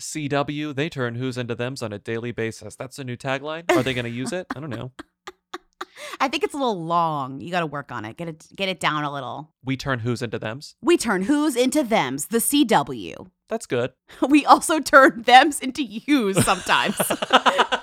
CW, 0.00 0.74
they 0.74 0.88
turn 0.88 1.14
who's 1.14 1.38
into 1.38 1.54
thems 1.54 1.82
on 1.82 1.92
a 1.92 1.98
daily 1.98 2.32
basis. 2.32 2.74
That's 2.74 2.98
a 2.98 3.04
new 3.04 3.16
tagline. 3.16 3.70
Are 3.70 3.82
they 3.82 3.94
going 3.94 4.04
to 4.04 4.10
use 4.10 4.32
it? 4.32 4.46
I 4.56 4.60
don't 4.60 4.70
know. 4.70 4.92
I 6.20 6.28
think 6.28 6.42
it's 6.42 6.54
a 6.54 6.56
little 6.56 6.84
long. 6.84 7.40
You 7.40 7.50
got 7.50 7.60
to 7.60 7.66
work 7.66 7.92
on 7.92 8.04
it. 8.04 8.16
Get 8.16 8.28
it 8.28 8.46
get 8.56 8.68
it 8.68 8.80
down 8.80 9.04
a 9.04 9.12
little. 9.12 9.52
We 9.64 9.76
turn 9.76 10.00
who's 10.00 10.22
into 10.22 10.38
thems. 10.38 10.74
We 10.80 10.96
turn 10.96 11.22
who's 11.22 11.56
into 11.56 11.84
thems, 11.84 12.26
the 12.26 12.38
CW. 12.38 13.28
That's 13.48 13.66
good. 13.66 13.92
We 14.28 14.46
also 14.46 14.80
turn 14.80 15.22
thems 15.24 15.60
into 15.60 15.82
yous 15.82 16.44
sometimes. 16.44 16.96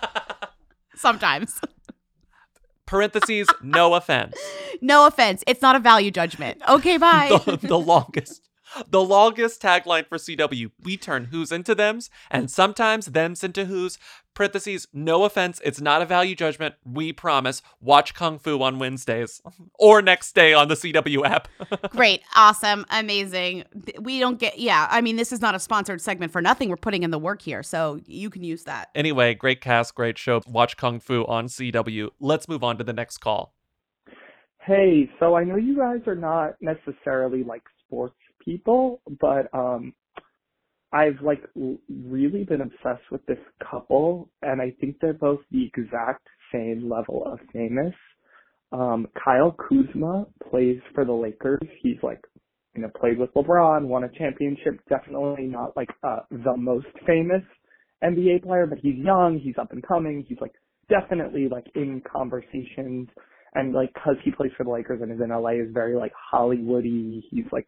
sometimes. 0.96 1.60
Parentheses, 2.86 3.48
no 3.62 3.94
offense. 3.96 4.38
No 4.82 5.08
offense. 5.08 5.44
It's 5.46 5.62
not 5.62 5.76
a 5.76 5.80
value 5.80 6.10
judgment. 6.10 6.62
Okay, 6.70 6.98
bye. 6.98 7.38
the, 7.46 7.58
the 7.58 7.78
longest 7.78 8.47
the 8.90 9.04
longest 9.04 9.62
tagline 9.62 10.08
for 10.08 10.18
CW. 10.18 10.72
We 10.84 10.98
turn 10.98 11.26
who's 11.26 11.52
into 11.52 11.76
thems 11.76 12.10
and 12.30 12.50
sometimes 12.50 13.08
thems 13.08 13.44
into 13.44 13.66
who's. 13.66 13.98
Parentheses, 14.34 14.88
no 14.94 15.24
offense, 15.24 15.60
it's 15.66 15.82
not 15.82 16.04
a 16.04 16.06
value 16.06 16.36
judgment. 16.36 16.76
We 16.86 17.12
promise. 17.12 17.64
Watch 17.82 18.14
Kung 18.14 18.38
Fu 18.38 18.62
on 18.62 18.78
Wednesdays 18.78 19.42
or 19.80 20.04
next 20.04 20.36
day 20.36 20.54
on 20.54 20.68
the 20.68 20.76
CW 20.76 21.26
app. 21.26 21.48
Great. 21.90 22.22
Awesome. 22.36 22.86
Amazing. 22.92 23.64
We 24.00 24.20
don't 24.20 24.38
get, 24.38 24.60
yeah. 24.60 24.88
I 24.92 25.02
mean, 25.02 25.16
this 25.16 25.32
is 25.32 25.42
not 25.42 25.56
a 25.56 25.60
sponsored 25.60 26.02
segment 26.02 26.32
for 26.32 26.40
nothing. 26.40 26.70
We're 26.70 26.78
putting 26.78 27.02
in 27.02 27.10
the 27.10 27.18
work 27.18 27.42
here. 27.42 27.64
So 27.64 28.00
you 28.06 28.30
can 28.30 28.44
use 28.44 28.64
that. 28.66 28.90
anyway, 28.94 29.34
great 29.34 29.60
cast, 29.60 29.96
great 29.96 30.20
show. 30.20 30.42
Watch 30.46 30.78
Kung 30.78 31.00
Fu 31.00 31.26
on 31.26 31.48
CW. 31.48 32.10
Let's 32.20 32.48
move 32.48 32.64
on 32.64 32.78
to 32.78 32.84
the 32.84 32.94
next 32.94 33.18
call. 33.18 33.56
Hey, 34.68 35.10
so 35.20 35.36
I 35.36 35.46
know 35.46 35.56
you 35.56 35.78
guys 35.78 36.02
are 36.08 36.16
not 36.16 36.56
necessarily 36.62 37.44
like 37.44 37.64
sports 37.86 38.18
people, 38.48 39.02
but 39.20 39.54
um 39.54 39.94
I've 40.94 41.22
like 41.24 41.44
l- 41.58 41.78
really 41.90 42.46
been 42.46 42.62
obsessed 42.62 43.12
with 43.12 43.26
this 43.26 43.40
couple 43.70 44.30
and 44.42 44.62
I 44.62 44.72
think 44.80 44.98
they're 45.02 45.14
both 45.14 45.42
the 45.52 45.66
exact 45.66 46.26
same 46.54 46.90
level 46.90 47.24
of 47.26 47.40
famous. 47.54 47.94
Um 48.72 49.08
Kyle 49.24 49.56
Kuzma 49.68 50.28
plays 50.50 50.80
for 50.96 51.06
the 51.06 51.14
Lakers. 51.14 51.68
He's 51.84 52.02
like 52.04 52.22
you 52.76 52.82
know 52.84 52.92
played 53.00 53.20
with 53.20 53.34
LeBron, 53.34 53.88
won 53.88 54.06
a 54.06 54.10
championship, 54.18 54.80
definitely 54.90 55.48
not 55.48 55.76
like 55.76 55.90
uh 56.04 56.22
the 56.32 56.56
most 56.58 56.88
famous 57.06 57.44
NBA 58.04 58.44
player, 58.44 58.68
but 58.68 58.80
he's 58.82 58.96
young, 58.96 59.40
he's 59.44 59.56
up 59.60 59.74
and 59.74 59.86
coming, 59.86 60.26
he's 60.28 60.40
like 60.42 60.54
definitely 60.90 61.50
like 61.50 61.66
in 61.76 62.02
conversations 62.12 63.10
and 63.56 63.74
like 63.74 63.94
cause 63.96 64.16
he 64.24 64.32
plays 64.32 64.52
for 64.58 64.64
the 64.64 64.70
Lakers 64.70 65.02
and 65.02 65.12
is 65.12 65.20
in 65.22 65.30
LA 65.30 65.52
is 65.52 65.74
very 65.74 65.96
like 65.96 66.14
Hollywoody. 66.34 67.22
He's 67.32 67.46
like 67.52 67.68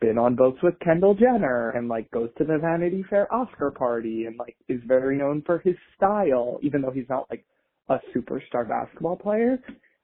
been 0.00 0.18
on 0.18 0.34
boats 0.34 0.58
with 0.62 0.78
Kendall 0.80 1.14
Jenner 1.14 1.70
and 1.70 1.88
like 1.88 2.10
goes 2.10 2.30
to 2.38 2.44
the 2.44 2.58
Vanity 2.58 3.04
Fair 3.08 3.32
Oscar 3.32 3.70
party 3.70 4.24
and 4.26 4.38
like 4.38 4.56
is 4.68 4.80
very 4.86 5.16
known 5.16 5.42
for 5.44 5.58
his 5.58 5.76
style, 5.96 6.58
even 6.62 6.82
though 6.82 6.90
he's 6.90 7.08
not 7.08 7.26
like 7.30 7.44
a 7.88 7.98
superstar 8.14 8.68
basketball 8.68 9.16
player. 9.16 9.58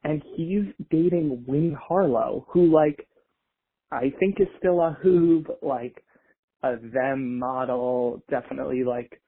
And 0.05 0.23
he's 0.37 0.65
dating 0.91 1.45
Winnie 1.49 1.77
Harlow, 1.81 2.47
who 2.51 2.73
like 2.73 3.09
I 3.91 4.13
think 4.21 4.41
is 4.41 4.49
still 4.59 4.81
a 4.81 4.97
but 5.47 5.63
like 5.63 6.05
a 6.63 6.77
them 6.93 7.39
model, 7.39 8.23
definitely 8.31 8.85
like 8.85 9.21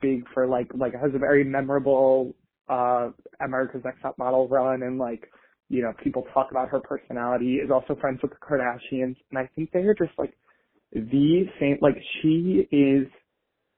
big 0.00 0.24
for 0.34 0.46
like 0.46 0.68
like 0.74 0.94
has 0.94 1.14
a 1.14 1.18
very 1.18 1.44
memorable 1.44 2.34
uh 2.68 3.10
America's 3.40 3.82
Next 3.84 4.00
Top 4.00 4.18
Model 4.18 4.48
run 4.48 4.82
and 4.82 4.98
like 4.98 5.28
you 5.70 5.82
know 5.82 5.92
people 6.04 6.26
talk 6.34 6.48
about 6.50 6.68
her 6.68 6.80
personality 6.80 7.54
is 7.54 7.70
also 7.70 7.98
friends 8.00 8.20
with 8.22 8.32
the 8.32 8.38
Kardashians 8.38 9.16
and 9.30 9.38
I 9.38 9.48
think 9.56 9.70
they 9.72 9.80
are 9.80 9.94
just 9.94 10.12
like 10.18 10.34
the 10.92 11.44
same 11.58 11.78
like 11.80 11.96
she 12.20 12.68
is 12.70 13.06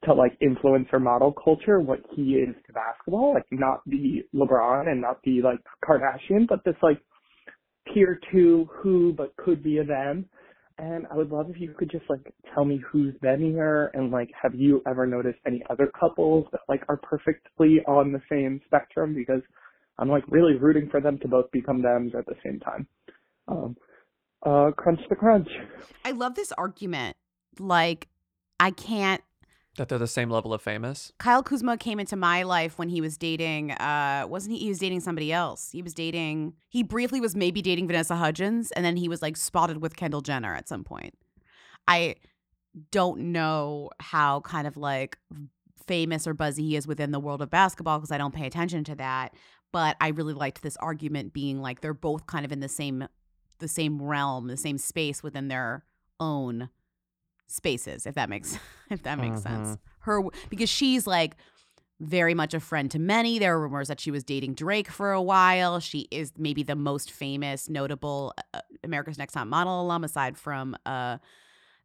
to 0.04 0.14
like 0.14 0.36
influencer 0.40 1.00
model 1.00 1.32
culture 1.32 1.78
what 1.78 2.00
he 2.16 2.34
is 2.34 2.56
to 2.66 2.72
basketball 2.72 3.34
like 3.34 3.46
not 3.52 3.82
the 3.86 4.22
LeBron 4.34 4.88
and 4.90 5.00
not 5.00 5.20
the 5.22 5.42
like 5.42 5.60
Kardashian 5.86 6.48
but 6.48 6.64
this 6.64 6.74
like 6.82 7.00
tier 7.92 8.20
two 8.30 8.68
who 8.72 9.12
but 9.16 9.34
could 9.36 9.62
be 9.62 9.78
a 9.78 9.84
them. 9.84 10.26
And 10.78 11.06
I 11.12 11.16
would 11.16 11.30
love 11.30 11.50
if 11.50 11.60
you 11.60 11.74
could 11.78 11.90
just 11.90 12.04
like 12.08 12.32
tell 12.54 12.64
me 12.64 12.82
who's 12.90 13.14
benier 13.22 13.90
and 13.94 14.10
like 14.10 14.30
have 14.40 14.54
you 14.54 14.82
ever 14.86 15.06
noticed 15.06 15.38
any 15.46 15.62
other 15.70 15.90
couples 15.98 16.46
that 16.52 16.62
like 16.68 16.82
are 16.88 16.96
perfectly 16.96 17.80
on 17.86 18.12
the 18.12 18.22
same 18.30 18.60
spectrum? 18.66 19.14
Because 19.14 19.42
I'm 19.98 20.08
like 20.08 20.24
really 20.28 20.56
rooting 20.56 20.88
for 20.90 21.00
them 21.00 21.18
to 21.20 21.28
both 21.28 21.50
become 21.52 21.82
thems 21.82 22.14
at 22.14 22.26
the 22.26 22.34
same 22.44 22.60
time. 22.60 22.86
Um 23.48 23.76
uh 24.44 24.70
crunch 24.76 25.00
the 25.08 25.16
crunch. 25.16 25.48
I 26.04 26.10
love 26.12 26.34
this 26.34 26.52
argument. 26.52 27.16
Like, 27.58 28.08
I 28.58 28.70
can't 28.70 29.22
That 29.76 29.88
they're 29.88 29.98
the 29.98 30.06
same 30.06 30.30
level 30.30 30.52
of 30.54 30.62
famous. 30.62 31.12
Kyle 31.18 31.42
Kuzma 31.42 31.76
came 31.76 32.00
into 32.00 32.16
my 32.16 32.42
life 32.42 32.78
when 32.78 32.88
he 32.88 33.00
was 33.00 33.16
dating 33.18 33.72
uh 33.72 34.26
wasn't 34.28 34.54
he 34.54 34.60
he 34.60 34.68
was 34.68 34.78
dating 34.78 35.00
somebody 35.00 35.32
else. 35.32 35.70
He 35.70 35.82
was 35.82 35.94
dating 35.94 36.54
he 36.68 36.82
briefly 36.82 37.20
was 37.20 37.36
maybe 37.36 37.62
dating 37.62 37.86
Vanessa 37.86 38.16
Hudgens 38.16 38.70
and 38.72 38.84
then 38.84 38.96
he 38.96 39.08
was 39.08 39.22
like 39.22 39.36
spotted 39.36 39.80
with 39.82 39.96
Kendall 39.96 40.20
Jenner 40.22 40.54
at 40.54 40.68
some 40.68 40.84
point. 40.84 41.14
I 41.86 42.16
don't 42.90 43.32
know 43.32 43.90
how 44.00 44.40
kind 44.40 44.66
of 44.66 44.76
like 44.76 45.18
famous 45.86 46.26
or 46.26 46.34
buzzy 46.34 46.62
he 46.62 46.76
is 46.76 46.86
within 46.86 47.10
the 47.10 47.20
world 47.20 47.42
of 47.42 47.50
basketball 47.50 47.98
because 47.98 48.10
I 48.12 48.18
don't 48.18 48.34
pay 48.34 48.46
attention 48.46 48.84
to 48.84 48.94
that, 48.94 49.34
but 49.72 49.96
I 50.00 50.08
really 50.08 50.34
liked 50.34 50.62
this 50.62 50.76
argument 50.76 51.32
being 51.32 51.60
like 51.60 51.80
they're 51.80 51.94
both 51.94 52.26
kind 52.26 52.44
of 52.44 52.52
in 52.52 52.60
the 52.60 52.68
same 52.68 53.06
the 53.58 53.68
same 53.68 54.00
realm, 54.02 54.48
the 54.48 54.56
same 54.56 54.78
space 54.78 55.22
within 55.22 55.48
their 55.48 55.84
own 56.20 56.68
spaces 57.48 58.06
if 58.06 58.14
that 58.14 58.28
makes 58.30 58.58
if 58.90 59.02
that 59.02 59.18
makes 59.18 59.42
sense. 59.42 59.68
Mhm. 59.68 59.78
her 60.00 60.22
because 60.48 60.68
she's 60.70 61.06
like 61.06 61.36
very 62.00 62.34
much 62.34 62.52
a 62.54 62.60
friend 62.60 62.90
to 62.90 62.98
many. 62.98 63.38
There 63.38 63.54
are 63.54 63.60
rumors 63.60 63.86
that 63.88 64.00
she 64.00 64.10
was 64.10 64.24
dating 64.24 64.54
drake 64.54 64.90
for 64.90 65.12
a 65.12 65.22
while. 65.22 65.78
She 65.78 66.08
is 66.10 66.32
maybe 66.36 66.64
the 66.64 66.74
most 66.74 67.10
famous 67.12 67.68
notable 67.68 68.34
uh, 68.54 68.60
america's 68.82 69.18
next 69.18 69.34
top 69.34 69.46
model 69.46 69.80
alum 69.82 70.02
aside 70.02 70.36
from 70.36 70.76
uh 70.86 71.18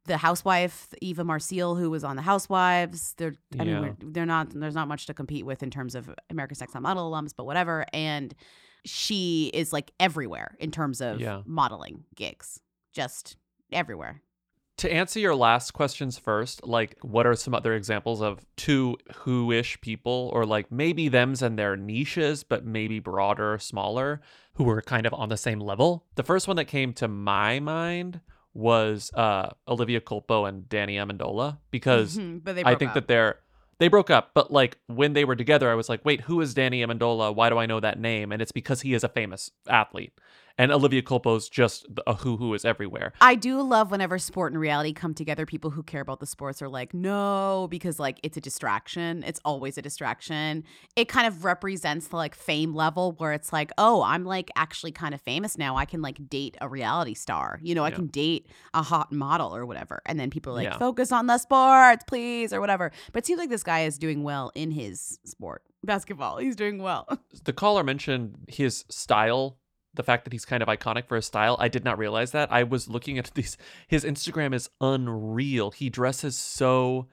the 0.07 0.17
housewife 0.17 0.87
eva 1.01 1.23
marcille 1.23 1.75
who 1.75 1.89
was 1.89 2.03
on 2.03 2.15
the 2.15 2.21
housewives 2.21 3.13
they're 3.17 3.35
i 3.59 3.63
Yeah. 3.63 3.79
we're, 3.81 3.95
they're 4.13 4.25
not 4.25 4.49
there's 4.51 4.75
not 4.75 4.87
much 4.87 5.05
to 5.07 5.13
compete 5.13 5.45
with 5.45 5.61
in 5.63 5.69
terms 5.69 5.93
of 5.95 6.09
America's 6.29 6.59
Next 6.59 6.73
top 6.73 6.81
model 6.81 7.11
alums 7.11 7.31
but 7.37 7.45
whatever 7.45 7.85
and 7.93 8.33
she 8.85 9.51
is 9.53 9.73
like 9.73 9.91
everywhere 9.99 10.55
in 10.59 10.71
terms 10.71 11.01
of 11.01 11.19
Yeah. 11.19 11.41
modeling 11.45 12.05
gigs 12.15 12.59
just 12.93 13.37
everywhere 13.71 14.21
To 14.77 14.91
answer 14.93 15.19
your 15.19 15.35
last 15.35 15.71
questions 15.73 16.19
first, 16.19 16.65
like 16.65 16.95
what 17.01 17.25
are 17.25 17.35
some 17.35 17.53
other 17.55 17.73
examples 17.73 18.21
of 18.21 18.45
two 18.55 18.95
who-ish 19.15 19.81
people 19.81 20.29
or 20.33 20.45
like 20.45 20.71
maybe 20.71 21.09
them's 21.09 21.41
and 21.41 21.57
their 21.57 21.75
niches, 21.75 22.43
but 22.43 22.63
maybe 22.63 22.99
broader, 22.99 23.57
smaller, 23.57 24.21
who 24.53 24.63
were 24.63 24.81
kind 24.83 25.05
of 25.07 25.13
on 25.15 25.29
the 25.29 25.37
same 25.37 25.59
level? 25.59 26.05
The 26.15 26.23
first 26.23 26.47
one 26.47 26.57
that 26.57 26.65
came 26.65 26.93
to 26.93 27.07
my 27.07 27.59
mind 27.59 28.21
was 28.57 29.11
uh 29.13 29.49
Olivia 29.67 30.01
Culpo 30.01 30.49
and 30.49 30.67
Danny 30.67 30.95
Amendola 30.95 31.59
because 31.69 32.17
Mhm, 32.17 32.43
but 32.43 32.55
they 32.55 32.63
I 32.63 32.73
think 32.75 32.89
up. 32.89 32.95
that 32.95 33.07
they're 33.07 33.39
they 33.79 33.87
broke 33.87 34.09
up, 34.09 34.31
but 34.33 34.51
like 34.51 34.79
when 34.87 35.13
they 35.13 35.23
were 35.23 35.35
together, 35.35 35.69
I 35.69 35.75
was 35.75 35.87
like, 35.87 36.03
wait, 36.03 36.21
who 36.21 36.41
is 36.41 36.55
Danny 36.55 36.81
Amendola? 36.83 37.35
Why 37.35 37.49
do 37.49 37.59
I 37.59 37.67
know 37.67 37.79
that 37.79 37.99
name? 37.99 38.31
And 38.31 38.41
it's 38.41 38.51
because 38.51 38.81
he 38.81 38.95
is 38.95 39.03
a 39.03 39.09
famous 39.09 39.51
athlete. 39.69 40.13
And 40.59 40.71
Olivia 40.71 41.01
Culpo's 41.03 41.49
just 41.49 41.85
a 42.07 42.15
who 42.15 42.37
who 42.37 42.53
is 42.53 42.65
everywhere. 42.65 43.13
I 43.21 43.35
do 43.35 43.61
love 43.61 43.91
whenever 43.91 44.17
sport 44.17 44.51
and 44.53 44.59
reality 44.59 44.91
come 44.93 45.13
together. 45.13 45.45
People 45.45 45.69
who 45.69 45.83
care 45.83 46.01
about 46.01 46.19
the 46.19 46.25
sports 46.25 46.61
are 46.63 46.69
like, 46.69 46.93
no, 46.93 47.67
because 47.69 47.99
like 47.99 48.19
it's 48.23 48.37
a 48.37 48.41
distraction. 48.41 49.23
It's 49.23 49.39
always 49.45 49.77
a 49.77 49.81
distraction. 49.83 50.63
It 50.95 51.07
kind 51.09 51.27
of 51.27 51.45
represents 51.45 52.07
the 52.07 52.15
like 52.15 52.33
fame 52.33 52.73
level 52.73 53.11
where 53.19 53.33
it's 53.33 53.53
like, 53.53 53.71
oh, 53.77 54.01
I'm 54.01 54.25
like 54.25 54.49
actually 54.55 54.91
kind 54.91 55.13
of 55.13 55.21
famous 55.21 55.57
now. 55.57 55.75
I 55.77 55.85
can 55.85 56.01
like 56.01 56.27
date 56.29 56.57
a 56.59 56.67
reality 56.67 57.13
star. 57.13 57.59
You 57.61 57.75
know, 57.75 57.83
I 57.83 57.89
Yeah. 57.89 57.95
can 57.95 58.07
date 58.07 58.47
a 58.73 58.81
hot 58.81 59.11
model 59.11 59.55
or 59.55 59.65
whatever. 59.65 60.01
And 60.07 60.19
then 60.19 60.29
people 60.31 60.53
are 60.53 60.55
like, 60.55 60.63
Yeah. 60.65 60.77
focus 60.79 61.11
on 61.11 61.27
the 61.27 61.37
sports, 61.37 62.03
please, 62.07 62.51
or 62.51 62.59
whatever. 62.59 62.91
But 63.11 63.19
it 63.19 63.25
seems 63.27 63.37
like 63.39 63.49
this 63.49 63.63
guy 63.63 63.81
is 63.81 63.97
doing 63.99 64.23
well 64.23 64.51
in 64.55 64.71
his 64.71 65.19
sport, 65.23 65.61
basketball. 65.83 66.37
He's 66.37 66.55
doing 66.55 66.79
well. 66.81 67.07
The 67.43 67.53
caller 67.53 67.83
mentioned 67.83 68.45
his 68.47 68.83
style, 68.89 69.57
the 69.97 70.03
fact 70.03 70.23
that 70.23 70.31
he's 70.33 70.45
kind 70.45 70.63
of 70.63 70.69
iconic 70.69 71.05
for 71.07 71.15
his 71.17 71.25
style. 71.25 71.57
I 71.59 71.67
did 71.67 71.83
not 71.83 71.97
realize 71.97 72.31
that. 72.31 72.51
I 72.51 72.63
was 72.63 72.87
looking 72.87 73.17
at 73.17 73.31
these. 73.35 73.57
His 73.87 74.03
Instagram 74.05 74.53
is 74.53 74.69
unreal. 74.79 75.71
He 75.71 75.89
dresses 75.89 76.37
so 76.37 77.07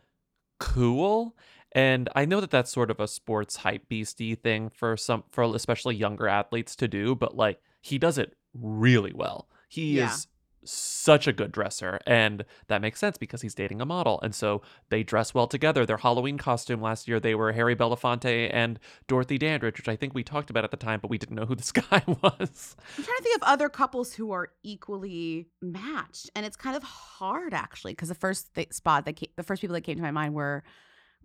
cool. 0.60 1.36
And 1.72 2.08
I 2.14 2.24
know 2.24 2.40
that 2.40 2.50
that's 2.52 2.70
sort 2.70 2.90
of 2.90 3.00
a 3.00 3.08
sports 3.08 3.56
hype 3.56 3.88
beastie 3.88 4.36
thing 4.36 4.70
for 4.70 4.96
some, 4.96 5.24
for 5.30 5.42
especially 5.56 5.96
younger 5.96 6.28
athletes 6.28 6.76
to 6.76 6.86
do, 6.86 7.14
but 7.16 7.36
like 7.36 7.60
he 7.80 7.98
does 7.98 8.16
it 8.16 8.36
really 8.54 9.12
well. 9.12 9.48
He 9.68 9.98
Yeah. 9.98 10.12
is 10.12 10.28
such 10.64 11.26
a 11.26 11.32
good 11.32 11.52
dresser, 11.52 12.00
and 12.06 12.44
that 12.68 12.80
makes 12.80 12.98
sense 13.00 13.16
because 13.16 13.42
he's 13.42 13.54
dating 13.54 13.80
a 13.80 13.84
model, 13.86 14.20
and 14.22 14.34
so 14.34 14.62
they 14.88 15.02
dress 15.02 15.34
well 15.34 15.46
together. 15.46 15.84
Their 15.86 15.98
Halloween 15.98 16.38
costume 16.38 16.80
last 16.80 17.06
year, 17.08 17.20
they 17.20 17.34
were 17.34 17.52
Harry 17.52 17.76
Belafonte 17.76 18.50
and 18.52 18.78
Dorothy 19.06 19.38
Dandridge, 19.38 19.78
which 19.78 19.88
I 19.88 19.96
think 19.96 20.14
we 20.14 20.22
talked 20.24 20.50
about 20.50 20.64
at 20.64 20.70
the 20.70 20.76
time, 20.76 21.00
but 21.00 21.10
we 21.10 21.18
didn't 21.18 21.36
know 21.36 21.44
who 21.46 21.54
this 21.54 21.72
guy 21.72 22.02
was. 22.06 22.76
I'm 22.98 23.04
trying 23.04 23.16
to 23.18 23.22
think 23.22 23.36
of 23.36 23.42
other 23.44 23.68
couples 23.68 24.14
who 24.14 24.32
are 24.32 24.48
equally 24.62 25.48
matched, 25.62 26.30
and 26.34 26.44
it's 26.46 26.56
kind 26.56 26.76
of 26.76 26.82
hard 26.82 27.54
actually 27.54 27.92
because 27.92 28.08
the 28.08 28.14
first 28.14 28.54
th- 28.54 28.72
spot 28.72 29.04
that 29.04 29.14
came, 29.14 29.30
the 29.36 29.42
first 29.42 29.60
people 29.60 29.74
that 29.74 29.82
came 29.82 29.96
to 29.96 30.02
my 30.02 30.10
mind 30.10 30.34
were 30.34 30.62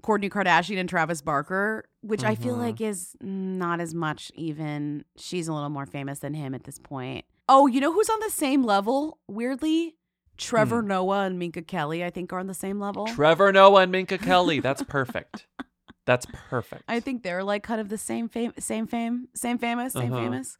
Kourtney 0.01 0.29
Kardashian 0.29 0.77
and 0.79 0.87
Travis 0.87 1.21
Barker, 1.21 1.83
which 2.01 2.23
I 2.23 2.33
feel 2.35 2.55
Mhm. 2.55 2.59
like 2.59 2.79
is 2.81 3.17
not 3.19 3.81
as 3.81 3.93
much. 3.93 4.31
Even 4.33 5.03
she's 5.17 5.49
a 5.49 5.53
little 5.53 5.69
more 5.69 5.85
famous 5.85 6.19
than 6.19 6.33
him 6.33 6.55
at 6.55 6.63
this 6.63 6.79
point. 6.79 7.25
Oh, 7.51 7.65
you 7.67 7.81
know 7.81 7.91
who's 7.91 8.09
on 8.09 8.19
the 8.21 8.29
same 8.29 8.63
level? 8.63 9.17
Weirdly, 9.27 9.95
Trevor 10.37 10.81
Noah 10.81 11.23
and 11.25 11.39
Minka 11.39 11.63
Kelly, 11.63 12.03
I 12.05 12.11
think, 12.11 12.31
are 12.31 12.39
on 12.39 12.47
the 12.47 12.53
same 12.53 12.79
level. 12.79 13.07
Trevor 13.07 13.51
Noah 13.51 13.81
and 13.81 13.91
Minka 13.91 14.17
Kelly. 14.19 14.59
That's 14.59 14.83
perfect. 14.83 15.47
That's 16.05 16.25
perfect. 16.31 16.83
I 16.87 16.99
think 16.99 17.23
they're 17.23 17.43
like 17.43 17.63
kind 17.63 17.81
of 17.81 17.89
the 17.89 17.97
same 17.97 18.29
fame, 18.29 18.53
same 18.59 18.87
fame, 18.87 19.27
same 19.35 19.57
famous, 19.57 19.93
same 19.93 20.13
Uh-huh. 20.13 20.21
famous. 20.23 20.57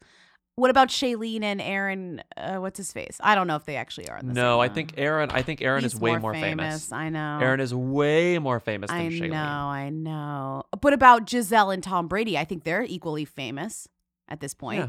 What 0.56 0.68
about 0.70 0.88
Shailene 0.88 1.42
and 1.42 1.60
Aaron? 1.60 2.22
Uh, 2.36 2.56
what's 2.56 2.76
his 2.76 2.92
face? 2.92 3.18
I 3.22 3.34
don't 3.34 3.46
know 3.46 3.56
if 3.56 3.64
they 3.64 3.76
actually 3.76 4.08
are. 4.10 4.20
The 4.22 4.32
No, 4.32 4.60
I 4.60 4.66
same 4.66 4.74
think 4.74 4.94
Aaron. 4.98 5.30
I 5.30 5.42
think 5.42 5.62
Aaron 5.62 5.82
He's 5.84 5.94
is 5.94 6.00
way 6.00 6.10
more 6.10 6.20
more 6.20 6.34
famous. 6.34 6.88
famous, 6.88 6.92
I 6.92 7.08
know. 7.08 7.38
Aaron 7.40 7.60
is 7.60 7.74
way 7.74 8.38
more 8.38 8.60
famous 8.60 8.90
than 8.90 9.00
I 9.00 9.08
Shailene. 9.08 9.30
know, 9.30 9.36
I 9.36 9.88
know. 9.90 10.64
But 10.80 10.92
about 10.92 11.24
Gisele 11.26 11.70
and 11.70 11.82
Tom 11.82 12.08
Brady, 12.08 12.36
I 12.36 12.44
think 12.44 12.64
they're 12.64 12.82
equally 12.84 13.24
famous 13.24 13.88
at 14.28 14.40
this 14.40 14.54
point. 14.54 14.80
Yeah. 14.80 14.88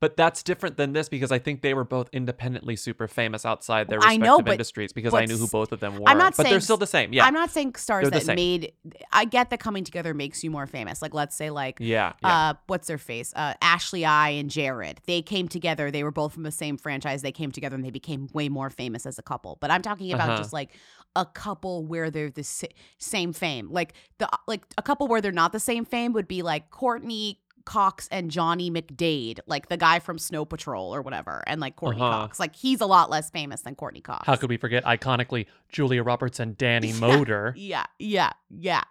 But 0.00 0.16
that's 0.16 0.42
different 0.42 0.78
than 0.78 0.94
this 0.94 1.10
because 1.10 1.30
I 1.30 1.38
think 1.38 1.60
they 1.60 1.74
were 1.74 1.84
both 1.84 2.08
independently 2.12 2.74
super 2.74 3.06
famous 3.06 3.44
outside 3.44 3.88
their 3.88 3.98
I 3.98 4.16
respective 4.16 4.22
know, 4.26 4.38
but- 4.40 4.52
industries 4.52 4.94
because 4.94 5.12
I 5.12 5.26
knew 5.26 5.36
who 5.36 5.46
both 5.46 5.72
of 5.72 5.80
them 5.80 5.96
were. 5.98 6.08
I'm 6.08 6.16
not 6.16 6.34
but 6.36 6.44
saying 6.44 6.54
they're 6.54 6.60
still 6.60 6.78
the 6.78 6.86
same. 6.86 7.12
Yeah. 7.12 7.26
I'm 7.26 7.34
not 7.34 7.50
saying 7.50 7.74
stars 7.74 8.08
They're 8.08 8.18
that 8.20 8.34
made. 8.34 8.72
I 9.12 9.26
get 9.26 9.50
that 9.50 9.60
coming 9.60 9.84
together 9.84 10.14
makes 10.14 10.42
you 10.42 10.50
more 10.50 10.66
famous. 10.66 11.02
Like 11.02 11.12
let's 11.12 11.36
say 11.36 11.50
like 11.50 11.76
Yeah, 11.80 12.14
yeah. 12.22 12.48
uh 12.50 12.54
what's 12.66 12.86
their 12.88 12.96
face? 12.96 13.34
Uh 13.36 13.52
Ashley 13.60 14.06
I 14.06 14.30
and 14.30 14.48
Jared. 14.48 15.02
They 15.06 15.20
came 15.20 15.48
together. 15.48 15.90
They 15.90 16.02
were 16.02 16.10
both 16.12 16.32
from 16.32 16.44
the 16.44 16.50
same 16.52 16.78
franchise. 16.78 17.20
They 17.20 17.32
came 17.32 17.52
together 17.52 17.76
and 17.76 17.84
they 17.84 17.90
became 17.90 18.28
way 18.32 18.48
more 18.48 18.70
famous 18.70 19.04
as 19.04 19.18
a 19.18 19.22
couple. 19.22 19.58
But 19.60 19.70
I'm 19.70 19.82
talking 19.82 20.12
about 20.14 20.30
Uh-huh. 20.30 20.38
just 20.38 20.54
like 20.54 20.70
a 21.14 21.26
couple 21.26 21.84
where 21.84 22.10
they're 22.10 22.30
the 22.30 22.44
same 22.98 23.34
fame. 23.34 23.68
Like 23.70 23.92
the 24.16 24.30
like 24.46 24.62
a 24.78 24.82
couple 24.82 25.08
where 25.08 25.20
they're 25.20 25.30
not 25.30 25.52
the 25.52 25.60
same 25.60 25.84
fame 25.84 26.14
would 26.14 26.26
be 26.28 26.40
like 26.40 26.70
Courteney 26.70 27.38
Cox 27.64 28.08
and 28.10 28.30
Johnny 28.30 28.70
McDaid, 28.70 29.40
like 29.46 29.68
the 29.68 29.76
guy 29.76 29.98
from 29.98 30.18
Snow 30.18 30.44
Patrol 30.44 30.94
or 30.94 31.02
whatever, 31.02 31.42
and 31.46 31.60
like 31.60 31.76
Courteney 31.76 32.02
Uh-huh. 32.02 32.10
Cox. 32.22 32.40
Like 32.40 32.56
he's 32.56 32.80
a 32.80 32.86
lot 32.86 33.10
less 33.10 33.30
famous 33.30 33.62
than 33.62 33.74
Courteney 33.74 34.00
Cox. 34.00 34.26
How 34.26 34.36
could 34.36 34.50
we 34.50 34.56
forget 34.56 34.84
iconically 34.84 35.46
Julia 35.70 36.02
Roberts 36.02 36.40
and 36.40 36.56
Danny 36.56 36.92
Moder? 37.00 37.54
Yeah, 37.56 37.84
yeah, 37.98 38.30
yeah. 38.50 38.82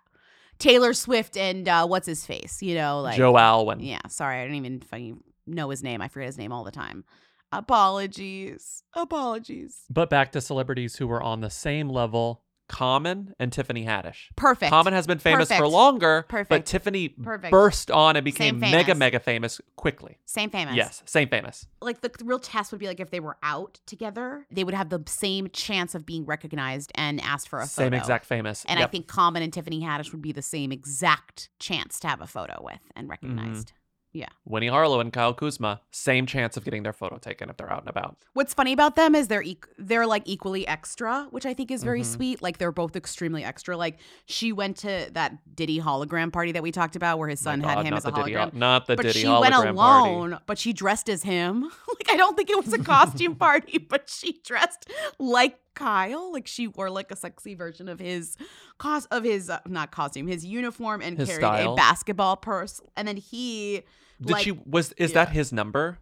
Taylor 0.59 0.93
Swift 0.93 1.37
and 1.37 1.67
uh, 1.69 1.87
what's 1.87 2.05
his 2.07 2.25
face? 2.25 2.61
You 2.61 2.75
know, 2.75 3.01
like 3.01 3.15
Joe 3.17 3.37
Alwyn. 3.37 3.79
Yeah, 3.79 4.01
sorry, 4.07 4.41
I 4.41 4.45
don't 4.45 4.55
even 4.55 4.81
fucking 4.81 5.23
know 5.47 5.69
his 5.69 5.81
name. 5.83 6.01
I 6.01 6.07
forget 6.09 6.27
his 6.27 6.37
name 6.37 6.51
all 6.51 6.63
the 6.63 6.71
time. 6.71 7.05
Apologies, 7.51 8.83
apologies. 8.93 9.83
But 9.89 10.09
back 10.09 10.31
to 10.33 10.41
celebrities 10.41 10.97
who 10.97 11.07
were 11.07 11.23
on 11.23 11.41
the 11.41 11.49
same 11.49 11.89
level. 11.89 12.43
Common 12.69 13.35
and 13.39 13.51
Tiffany 13.51 13.85
Haddish. 13.85 14.27
Perfect. 14.35 14.69
Common 14.69 14.93
has 14.93 15.05
been 15.05 15.19
famous 15.19 15.49
for 15.49 15.55
Perfect. 15.55 15.73
longer, 15.73 16.25
but 16.29 16.47
Perfect. 16.47 16.67
Tiffany 16.67 17.09
Perfect. 17.09 17.51
burst 17.51 17.91
on 17.91 18.15
and 18.15 18.23
Same 18.23 18.23
became 18.23 18.59
famous. 18.59 18.71
mega, 18.71 18.95
mega 18.95 19.19
famous 19.19 19.59
quickly. 19.75 20.17
Same 20.25 20.49
famous. 20.49 20.75
Yes, 20.75 21.03
same 21.05 21.27
famous. 21.27 21.67
Like 21.81 22.01
the 22.01 22.11
real 22.23 22.39
test 22.39 22.71
would 22.71 22.79
be 22.79 22.87
like 22.87 22.99
if 22.99 23.09
they 23.09 23.19
were 23.19 23.37
out 23.43 23.79
together, 23.85 24.45
they 24.51 24.63
would 24.63 24.75
have 24.75 24.89
the 24.89 25.03
same 25.07 25.49
chance 25.49 25.95
of 25.95 26.05
being 26.05 26.25
recognized 26.25 26.91
and 26.95 27.19
asked 27.21 27.49
for 27.49 27.59
a 27.59 27.65
photo. 27.65 27.87
Same 27.87 27.93
exact 27.93 28.25
famous. 28.25 28.63
And 28.67 28.79
I 28.79 28.85
think 28.85 29.07
Common 29.07 29.43
and 29.43 29.51
Tiffany 29.51 29.81
Haddish 29.81 30.11
would 30.11 30.21
be 30.21 30.31
the 30.31 30.41
same 30.41 30.71
exact 30.71 31.49
chance 31.59 31.99
to 32.01 32.07
have 32.07 32.21
a 32.21 32.27
photo 32.27 32.61
with 32.63 32.79
and 32.95 33.05
mm-hmm. 33.05 33.11
recognized. 33.11 33.73
Yeah. 34.11 34.29
Winnie 34.43 34.67
Harlow 34.69 34.99
and 34.99 35.13
Kyle 35.13 35.35
Kuzma, 35.35 35.81
same 35.91 36.25
chance 36.25 36.57
of 36.57 36.63
getting 36.65 36.81
their 36.81 36.93
photo 36.93 37.17
taken 37.19 37.47
if 37.49 37.57
they're 37.57 37.71
out 37.71 37.81
and 37.81 37.89
about. 37.89 38.17
What's 38.33 38.55
funny 38.55 38.73
about 38.73 38.95
them 38.95 39.13
is 39.13 39.27
they're 39.27 39.43
eq- 39.43 39.65
they're 39.77 40.07
like 40.07 40.23
equally 40.25 40.67
extra, 40.67 41.27
which 41.29 41.45
I 41.45 41.53
think 41.53 41.69
is 41.69 41.83
very 41.83 42.01
Mhm. 42.01 42.05
sweet. 42.05 42.41
Like 42.41 42.57
they're 42.57 42.71
both 42.71 42.95
extremely 42.95 43.43
extra. 43.43 43.77
Like 43.77 43.99
she 44.25 44.51
went 44.51 44.77
to 44.77 45.09
that 45.11 45.55
Diddy 45.55 45.79
hologram 45.79 46.33
party 46.33 46.51
that 46.53 46.63
we 46.63 46.71
talked 46.71 46.95
about, 46.95 47.19
where 47.19 47.29
his 47.29 47.39
son 47.39 47.61
My 47.61 47.75
had 47.75 47.85
him 47.85 47.93
as 47.93 48.03
a 48.05 48.09
the 48.09 48.17
Diddy 48.23 48.31
hologram. 48.33 48.39
hol- 48.51 48.51
not 48.59 48.87
the 48.87 48.95
but 48.95 49.03
Diddy 49.05 49.19
she 49.19 49.27
went 49.27 49.53
hologram 49.53 49.75
party. 49.75 50.09
alone, 50.11 50.39
but 50.47 50.57
she 50.57 50.73
dressed 50.73 51.07
as 51.07 51.21
him. 51.21 51.61
like 51.87 52.09
I 52.09 52.17
don't 52.17 52.35
think 52.35 52.49
it 52.49 52.57
was 52.57 52.73
a 52.73 52.79
costume 52.79 53.35
party, 53.35 53.77
but 53.77 54.09
she 54.09 54.41
dressed 54.43 54.89
like 55.19 55.59
Kyle. 55.79 56.31
Like 56.33 56.47
she 56.47 56.67
wore 56.67 56.89
like 56.89 57.11
a 57.11 57.15
sexy 57.15 57.55
version 57.55 57.87
of 57.89 57.99
his 57.99 58.35
cos 58.77 59.05
of 59.05 59.23
his 59.23 59.49
uh, 59.49 59.59
not 59.67 59.91
costume, 59.91 60.27
his 60.27 60.45
uniform, 60.45 61.01
and 61.01 61.17
His 61.17 61.29
carried 61.29 61.41
style. 61.41 61.73
a 61.73 61.75
basketball 61.75 62.37
purse. 62.37 62.81
And 62.97 63.07
then 63.07 63.17
he 63.17 63.83
Did 64.21 64.31
like 64.31 64.43
she 64.43 64.51
was 64.51 64.91
is 64.93 65.13
that 65.13 65.29
his 65.29 65.51
number? 65.53 65.97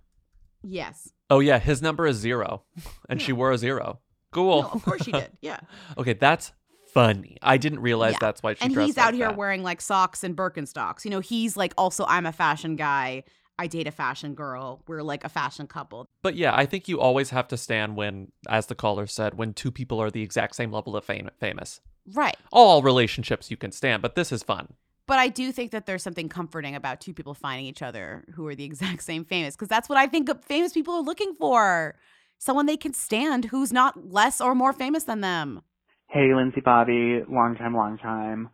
yes. 0.64 1.14
Oh 1.30 1.40
yeah, 1.40 1.60
his 1.60 1.82
number 1.82 2.08
is 2.08 2.16
zero, 2.18 2.64
and 3.10 3.22
she 3.22 3.34
wore 3.34 3.52
a 3.52 3.58
zero. 3.58 4.00
Cool. 4.32 4.62
No, 4.64 4.70
of 4.70 4.84
course 4.84 5.04
she 5.04 5.12
did. 5.12 5.30
Yeah. 5.42 5.60
okay, 5.98 6.14
that's 6.14 6.52
funny. 6.94 7.38
I 7.42 7.58
didn't 7.58 7.80
realize 7.82 8.14
Yeah. 8.14 8.18
that's 8.22 8.42
why 8.44 8.54
she 8.54 8.62
and 8.64 8.72
he's 8.72 8.98
out 8.98 9.08
like 9.08 9.16
here 9.16 9.28
that. 9.28 9.38
wearing 9.38 9.62
like 9.64 9.82
socks 9.82 10.24
and 10.24 10.36
Birkenstocks. 10.36 11.04
You 11.06 11.12
know, 11.12 11.20
he's 11.20 11.56
like 11.58 11.74
also 11.78 12.06
I'm 12.08 12.26
a 12.26 12.32
fashion 12.32 12.76
guy. 12.76 13.24
I 13.60 13.68
date 13.68 13.88
a 13.88 13.92
fashion 13.92 14.36
girl. 14.36 14.84
We're 14.88 15.02
like 15.02 15.24
a 15.24 15.30
fashion 15.30 15.68
couple. 15.68 16.06
But 16.22 16.36
yeah, 16.36 16.56
I 16.56 16.66
think 16.66 16.88
you 16.88 17.00
always 17.00 17.32
have 17.32 17.48
to 17.50 17.58
stand 17.58 17.96
when, 17.96 18.32
as 18.48 18.68
the 18.68 18.76
caller 18.76 19.08
said, 19.08 19.36
when 19.36 19.54
two 19.54 19.72
people 19.72 20.02
are 20.02 20.12
the 20.12 20.22
exact 20.22 20.56
same 20.56 20.72
level 20.72 20.96
of 20.96 21.04
fame, 21.04 21.30
famous. 21.40 21.82
Right. 22.14 22.38
All 22.52 22.82
relationships 22.82 23.50
you 23.50 23.58
can 23.58 23.72
stand, 23.72 24.02
but 24.02 24.16
this 24.16 24.32
is 24.32 24.44
fun. 24.44 24.74
But 25.08 25.20
I 25.20 25.30
do 25.30 25.52
think 25.52 25.72
that 25.72 25.86
there's 25.86 26.04
something 26.04 26.30
comforting 26.30 26.76
about 26.76 27.02
two 27.02 27.14
people 27.14 27.34
finding 27.34 27.66
each 27.66 27.82
other 27.82 28.26
who 28.36 28.46
are 28.48 28.56
the 28.56 28.66
exact 28.66 29.04
same 29.10 29.26
famous 29.26 29.56
because 29.56 29.70
that's 29.70 29.90
what 29.90 29.98
I 29.98 30.08
think 30.08 30.30
famous 30.44 30.74
people 30.74 30.94
are 30.96 31.02
looking 31.02 31.34
for. 31.34 31.96
Someone 32.38 32.68
they 32.68 32.78
can 32.78 32.94
stand 32.94 33.46
who's 33.46 33.74
not 33.74 34.12
less 34.12 34.40
or 34.40 34.54
more 34.54 34.74
famous 34.74 35.06
than 35.06 35.22
them. 35.22 35.64
Hey, 36.10 36.34
Lindsay 36.36 36.62
Bobby, 36.62 37.24
long 37.28 37.56
time, 37.58 37.74
long 37.74 37.98
time. 37.98 38.50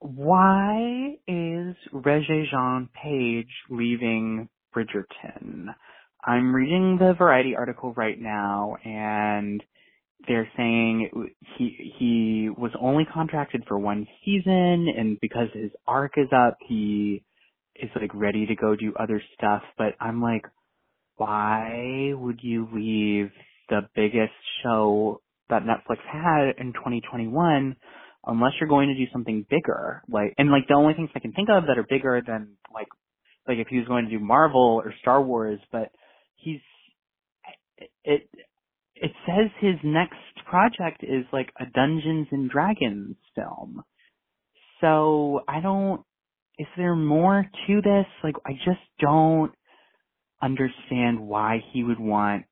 Why 0.00 1.16
is 1.26 1.76
Regé 1.92 2.48
Jean 2.50 2.88
Page 3.02 3.50
leaving 3.70 4.48
Bridgerton? 4.74 5.74
I'm 6.24 6.54
reading 6.54 6.98
the 6.98 7.14
Variety 7.18 7.56
article 7.56 7.94
right 7.94 8.20
now, 8.20 8.76
and 8.84 9.62
they're 10.26 10.48
saying 10.56 11.10
he 11.56 11.94
he 11.98 12.50
was 12.56 12.72
only 12.80 13.06
contracted 13.12 13.64
for 13.66 13.78
one 13.78 14.06
season, 14.24 14.88
and 14.96 15.18
because 15.20 15.48
his 15.52 15.70
arc 15.86 16.12
is 16.16 16.28
up, 16.32 16.58
he 16.68 17.24
is 17.76 17.90
like 18.00 18.14
ready 18.14 18.46
to 18.46 18.54
go 18.54 18.76
do 18.76 18.94
other 19.00 19.22
stuff. 19.34 19.62
But 19.76 19.94
I'm 20.00 20.22
like, 20.22 20.44
why 21.16 22.12
would 22.14 22.40
you 22.42 22.68
leave 22.72 23.30
the 23.68 23.82
biggest 23.96 24.32
show 24.62 25.20
that 25.50 25.62
Netflix 25.62 25.98
had 26.10 26.54
in 26.58 26.72
2021 26.72 27.76
unless 28.26 28.52
you're 28.60 28.68
going 28.68 28.88
to 28.88 28.94
do 28.94 29.10
something 29.12 29.46
bigger? 29.48 30.02
Like, 30.08 30.34
and 30.38 30.50
like 30.50 30.68
the 30.68 30.74
only 30.74 30.94
things 30.94 31.10
I 31.14 31.20
can 31.20 31.32
think 31.32 31.48
of 31.50 31.64
that 31.66 31.78
are 31.78 31.86
bigger 31.88 32.22
than 32.26 32.56
like, 32.72 32.88
like 33.46 33.58
if 33.58 33.68
he 33.68 33.78
was 33.78 33.88
going 33.88 34.04
to 34.04 34.10
do 34.10 34.18
Marvel 34.18 34.80
or 34.84 34.92
Star 35.00 35.22
Wars, 35.22 35.60
but 35.72 35.90
he's, 36.36 36.60
it, 38.04 38.28
it 38.94 39.12
says 39.26 39.50
his 39.60 39.76
next 39.84 40.16
project 40.48 41.02
is 41.02 41.24
like 41.32 41.52
a 41.58 41.64
Dungeons 41.66 42.28
and 42.30 42.50
Dragons 42.50 43.16
film. 43.34 43.82
So 44.80 45.40
I 45.48 45.60
don't, 45.60 46.02
is 46.58 46.66
there 46.76 46.96
more 46.96 47.46
to 47.66 47.80
this? 47.82 48.06
Like, 48.22 48.34
I 48.44 48.52
just 48.64 48.80
don't, 49.00 49.52
understand 50.42 51.20
why 51.20 51.58
he 51.72 51.82
would 51.82 52.00
want 52.00 52.44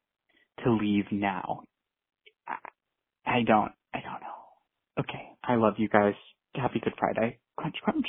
to 0.64 0.72
leave 0.72 1.04
now. 1.10 1.62
I, 2.46 2.56
I 3.26 3.42
don't. 3.46 3.72
I 3.94 4.00
don't 4.00 4.20
know. 4.20 5.00
Okay, 5.00 5.28
I 5.48 5.56
love 5.56 5.74
you 5.78 5.88
guys. 5.88 6.14
Happy 6.54 6.80
Good 6.80 6.94
Friday. 6.98 7.38
Crunch, 7.56 7.76
crunch. 7.82 8.06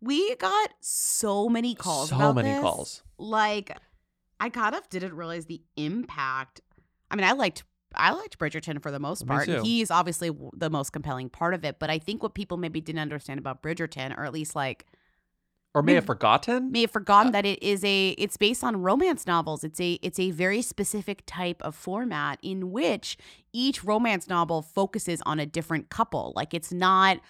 We 0.00 0.36
got 0.36 0.70
so 0.80 1.48
many 1.48 1.74
calls. 1.74 2.10
So 2.10 2.16
about 2.16 2.36
many 2.36 2.50
this. 2.50 2.60
calls. 2.60 3.02
Like, 3.18 3.76
I 4.38 4.48
kind 4.48 4.74
of 4.74 4.88
didn't 4.88 5.14
realize 5.14 5.46
the 5.46 5.62
impact. 5.76 6.60
I 7.10 7.16
mean, 7.16 7.26
I 7.26 7.32
liked 7.32 7.64
I 7.94 8.12
liked 8.12 8.38
Bridgerton 8.38 8.82
for 8.82 8.90
the 8.90 8.98
most 8.98 9.24
Me 9.24 9.28
part. 9.28 9.46
too. 9.46 9.62
He's 9.62 9.90
obviously 9.90 10.30
the 10.54 10.70
most 10.70 10.90
compelling 10.92 11.30
part 11.30 11.54
of 11.54 11.64
it. 11.64 11.78
But 11.78 11.90
I 11.90 11.98
think 11.98 12.22
what 12.22 12.34
people 12.34 12.56
maybe 12.56 12.80
didn't 12.80 13.00
understand 13.00 13.38
about 13.38 13.62
Bridgerton, 13.62 14.16
or 14.16 14.24
at 14.24 14.32
least 14.32 14.54
like 14.54 14.86
Or 15.78 15.82
may 15.82 15.94
have 15.94 16.06
forgotten. 16.06 16.72
may 16.72 16.82
have 16.82 16.90
forgotten 16.90 17.28
uh, 17.28 17.32
that 17.32 17.46
it 17.46 17.62
is 17.62 17.84
a 17.84 18.10
it's 18.10 18.36
based 18.36 18.64
on 18.64 18.82
romance 18.82 19.26
novels. 19.26 19.62
It's 19.62 19.80
a 19.80 19.92
it's 20.02 20.18
a 20.18 20.32
very 20.32 20.60
specific 20.60 21.22
type 21.26 21.62
of 21.62 21.74
format 21.74 22.38
in 22.42 22.72
which 22.72 23.16
each 23.52 23.84
romance 23.84 24.28
novel 24.28 24.62
focuses 24.62 25.22
on 25.24 25.38
a 25.38 25.46
different 25.46 25.88
couple. 25.88 26.32
Like 26.34 26.52
it's 26.52 26.72
not 26.72 27.20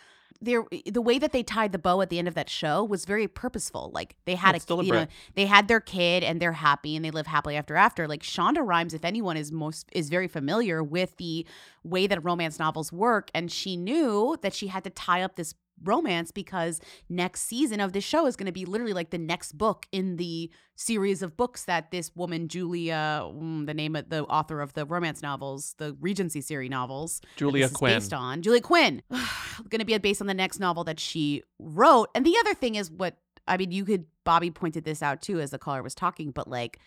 there 0.40 0.64
the 0.86 1.02
way 1.02 1.18
that 1.18 1.32
they 1.32 1.42
tied 1.42 1.72
the 1.72 1.78
bow 1.78 2.00
at 2.00 2.10
the 2.10 2.18
end 2.18 2.28
of 2.28 2.34
that 2.34 2.48
show 2.48 2.84
was 2.84 3.04
very 3.04 3.26
purposeful. 3.26 3.90
Like 3.92 4.14
they 4.24 4.34
had 4.34 4.54
a 4.54 4.58
you 4.58 4.64
know 4.68 4.82
deliberate. 4.82 5.10
they 5.34 5.46
had 5.46 5.68
their 5.68 5.80
kid 5.80 6.22
and 6.22 6.40
they're 6.40 6.52
happy 6.52 6.96
and 6.96 7.04
they 7.04 7.10
live 7.10 7.26
happily 7.26 7.56
after 7.56 7.76
after. 7.76 8.06
Like 8.06 8.22
Shonda 8.22 8.66
Rhimes, 8.66 8.94
if 8.94 9.04
anyone 9.04 9.36
is 9.36 9.50
most 9.50 9.88
is 9.92 10.08
very 10.08 10.28
familiar 10.28 10.82
with 10.82 11.16
the 11.16 11.46
way 11.82 12.06
that 12.06 12.24
romance 12.24 12.58
novels 12.58 12.92
work, 12.92 13.30
and 13.34 13.50
she 13.50 13.76
knew 13.76 14.36
that 14.42 14.54
she 14.54 14.68
had 14.68 14.84
to 14.84 14.90
tie 14.90 15.22
up 15.22 15.36
this 15.36 15.54
romance 15.84 16.30
because 16.30 16.80
next 17.08 17.42
season 17.42 17.80
of 17.80 17.92
this 17.92 18.04
show 18.04 18.26
is 18.26 18.36
going 18.36 18.46
to 18.46 18.52
be 18.52 18.64
literally 18.64 18.92
like 18.92 19.10
the 19.10 19.18
next 19.18 19.52
book 19.56 19.86
in 19.92 20.16
the 20.16 20.50
series 20.74 21.22
of 21.22 21.36
books 21.36 21.64
that 21.64 21.90
this 21.90 22.14
woman 22.14 22.48
Julia, 22.48 23.22
mm, 23.24 23.66
the 23.66 23.74
name 23.74 23.96
of 23.96 24.08
the 24.08 24.24
author 24.24 24.60
of 24.60 24.74
the 24.74 24.84
romance 24.86 25.22
novels, 25.22 25.74
the 25.78 25.96
Regency 26.00 26.40
series 26.40 26.70
novels, 26.70 27.20
Julia 27.36 27.66
is 27.66 27.72
Quinn. 27.72 27.94
based 27.94 28.12
on 28.12 28.42
Julia 28.42 28.60
Quinn, 28.60 29.02
going 29.68 29.80
to 29.80 29.84
be 29.84 29.96
based 29.98 30.20
on 30.20 30.26
the 30.26 30.34
next 30.34 30.58
novel 30.58 30.84
that 30.84 31.00
she 31.00 31.42
wrote. 31.58 32.08
And 32.14 32.24
the 32.24 32.36
other 32.40 32.54
thing 32.54 32.74
is 32.74 32.90
what 32.90 33.16
I 33.46 33.56
mean, 33.56 33.72
you 33.72 33.84
could 33.84 34.04
Bobby 34.24 34.50
pointed 34.50 34.84
this 34.84 35.02
out 35.02 35.22
too 35.22 35.40
as 35.40 35.50
the 35.50 35.58
caller 35.58 35.82
was 35.82 35.94
talking, 35.94 36.30
but 36.30 36.48
like 36.48 36.78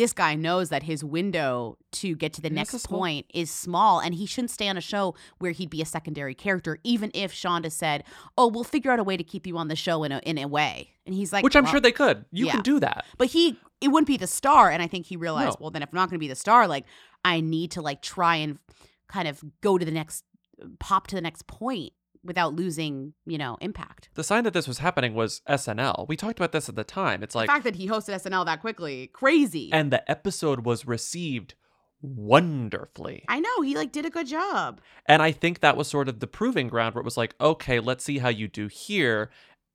this 0.00 0.12
guy 0.12 0.34
knows 0.34 0.68
that 0.70 0.82
his 0.84 1.04
window 1.04 1.76
to 1.92 2.16
get 2.16 2.32
to 2.34 2.40
the 2.40 2.48
is 2.48 2.54
next 2.54 2.80
small- 2.80 2.98
point 3.00 3.26
is 3.34 3.50
small 3.50 4.00
and 4.00 4.14
he 4.14 4.26
shouldn't 4.26 4.50
stay 4.50 4.68
on 4.68 4.76
a 4.76 4.80
show 4.80 5.14
where 5.38 5.52
he'd 5.52 5.70
be 5.70 5.82
a 5.82 5.86
secondary 5.86 6.34
character 6.34 6.78
even 6.84 7.10
if 7.14 7.32
Shonda 7.32 7.70
said 7.70 8.04
oh 8.38 8.46
we'll 8.48 8.64
figure 8.64 8.90
out 8.90 8.98
a 8.98 9.04
way 9.04 9.16
to 9.16 9.24
keep 9.24 9.46
you 9.46 9.56
on 9.58 9.68
the 9.68 9.76
show 9.76 10.02
in 10.04 10.12
a, 10.12 10.18
in 10.24 10.38
a 10.38 10.46
way 10.46 10.90
and 11.06 11.14
he's 11.14 11.32
like 11.32 11.44
Which 11.44 11.56
I'm 11.56 11.64
"Well, 11.64 11.72
sure 11.72 11.80
they 11.80 11.92
could. 11.92 12.24
You 12.32 12.46
yeah." 12.46 12.52
can 12.52 12.62
do 12.62 12.80
that. 12.80 13.04
but 13.18 13.28
he 13.28 13.58
it 13.80 13.88
wouldn't 13.88 14.06
be 14.08 14.16
the 14.16 14.26
star 14.26 14.70
and 14.70 14.82
i 14.82 14.86
think 14.86 15.06
he 15.06 15.16
realized 15.16 15.58
No. 15.58 15.64
well 15.64 15.70
then 15.70 15.82
if 15.82 15.88
i'm 15.92 15.96
not 15.96 16.08
going 16.10 16.18
to 16.18 16.24
be 16.26 16.28
the 16.28 16.34
star 16.46 16.66
like 16.68 16.84
i 17.24 17.40
need 17.40 17.70
to 17.72 17.80
like 17.82 18.00
try 18.02 18.36
and 18.36 18.58
kind 19.08 19.26
of 19.28 19.42
go 19.60 19.78
to 19.78 19.84
the 19.84 19.90
next 20.00 20.24
pop 20.78 21.06
to 21.08 21.14
the 21.14 21.20
next 21.22 21.46
point 21.46 21.92
without 22.22 22.54
losing 22.54 23.14
you 23.26 23.38
know 23.38 23.56
impact 23.60 24.08
The 24.14 24.24
sign 24.24 24.44
that 24.44 24.52
this 24.52 24.68
was 24.68 24.78
happening 24.78 25.14
was 25.14 25.40
SNL. 25.48 26.06
We 26.08 26.16
talked 26.16 26.38
about 26.38 26.52
this 26.52 26.68
at 26.68 26.76
the 26.76 26.84
time. 26.84 27.22
It's 27.22 27.34
like 27.34 27.48
the 27.48 27.52
fact 27.52 27.64
that 27.64 27.76
he 27.76 27.88
hosted 27.88 28.14
snl 28.22 28.44
that 28.44 28.60
quickly 28.60 29.06
crazy 29.08 29.70
and 29.72 29.90
the 29.92 30.08
episode 30.10 30.64
was 30.64 30.86
received 30.86 31.54
wonderfully. 32.02 33.24
i 33.28 33.40
know 33.40 33.60
he 33.62 33.74
like 33.74 33.92
did 33.92 34.06
a 34.06 34.10
good 34.10 34.26
job 34.26 34.80
And 35.06 35.22
I 35.22 35.32
think 35.32 35.60
that 35.60 35.76
was 35.76 35.88
sort 35.88 36.08
of 36.08 36.20
the 36.20 36.26
proving 36.26 36.68
ground 36.68 36.94
where 36.94 37.00
it 37.00 37.04
was 37.04 37.16
like, 37.16 37.34
okay, 37.40 37.80
let's 37.80 38.04
see 38.04 38.18
how 38.18 38.28
you 38.28 38.48
do 38.48 38.68
here. 38.68 39.30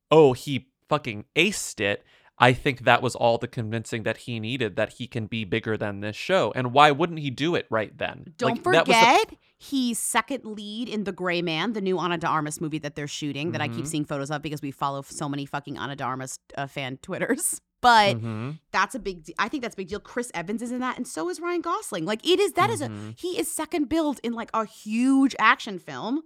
Oh, 0.09 0.33
he 0.33 0.67
fucking 0.89 1.25
aced 1.35 1.79
it. 1.81 2.03
I 2.37 2.51
think 2.51 2.81
that 2.81 3.01
was 3.01 3.15
all 3.15 3.37
the 3.37 3.47
convincing 3.47 4.03
that 4.03 4.17
he 4.17 4.39
needed 4.41 4.75
that 4.75 4.93
he 4.93 5.07
can 5.07 5.25
be 5.25 5.45
bigger 5.45 5.77
than 5.77 6.01
this 6.01 6.17
show. 6.17 6.51
And 6.55 6.73
why 6.73 6.91
wouldn't 6.91 7.19
he 7.19 7.29
do 7.29 7.55
it 7.55 7.65
right 7.69 7.97
then? 7.97 8.33
Don't 8.37 8.51
Like, 8.51 8.63
that 8.73 8.87
was 8.87 8.95
the- 8.97 9.01
forget, 9.01 9.39
he's 9.57 9.99
second 9.99 10.43
lead 10.43 10.89
in 10.89 11.05
The 11.05 11.13
Gray 11.13 11.41
Man, 11.41 11.71
the 11.73 11.79
new 11.81 11.97
Ana 11.97 12.17
de 12.17 12.27
Armas 12.27 12.59
movie 12.59 12.79
that 12.79 12.95
they're 12.95 13.07
shooting 13.07 13.51
that 13.53 13.61
I 13.61 13.69
keep 13.69 13.85
Mhm. 13.85 13.87
seeing 13.87 14.05
photos 14.05 14.31
of 14.31 14.41
because 14.41 14.61
we 14.61 14.71
follow 14.71 15.01
so 15.01 15.29
many 15.29 15.45
fucking 15.45 15.77
Ana 15.77 15.95
de 15.95 16.03
Armas 16.03 16.39
uh, 16.57 16.67
fan 16.67 16.97
Twitters. 17.01 17.61
But 17.81 18.17
Mhm. 18.19 18.59
that's 18.71 18.95
a 18.95 18.99
big 18.99 19.23
de- 19.25 19.35
I 19.39 19.47
think 19.47 19.61
that's 19.63 19.75
a 19.75 19.77
big 19.77 19.87
deal. 19.89 19.99
Chris 19.99 20.31
Evans 20.33 20.61
is 20.61 20.71
in 20.71 20.79
that 20.79 20.97
and 20.97 21.07
so 21.07 21.29
is 21.29 21.39
Ryan 21.39 21.61
Gosling. 21.61 22.03
Like 22.03 22.25
it 22.27 22.39
is 22.39 22.53
that 22.53 22.69
is 22.69 22.81
Mhm. 22.81 23.11
a 23.11 23.13
he 23.15 23.37
is 23.39 23.49
second 23.49 23.89
billed 23.89 24.19
in 24.23 24.33
like 24.33 24.49
a 24.53 24.65
huge 24.65 25.35
action 25.39 25.77
film. 25.79 26.23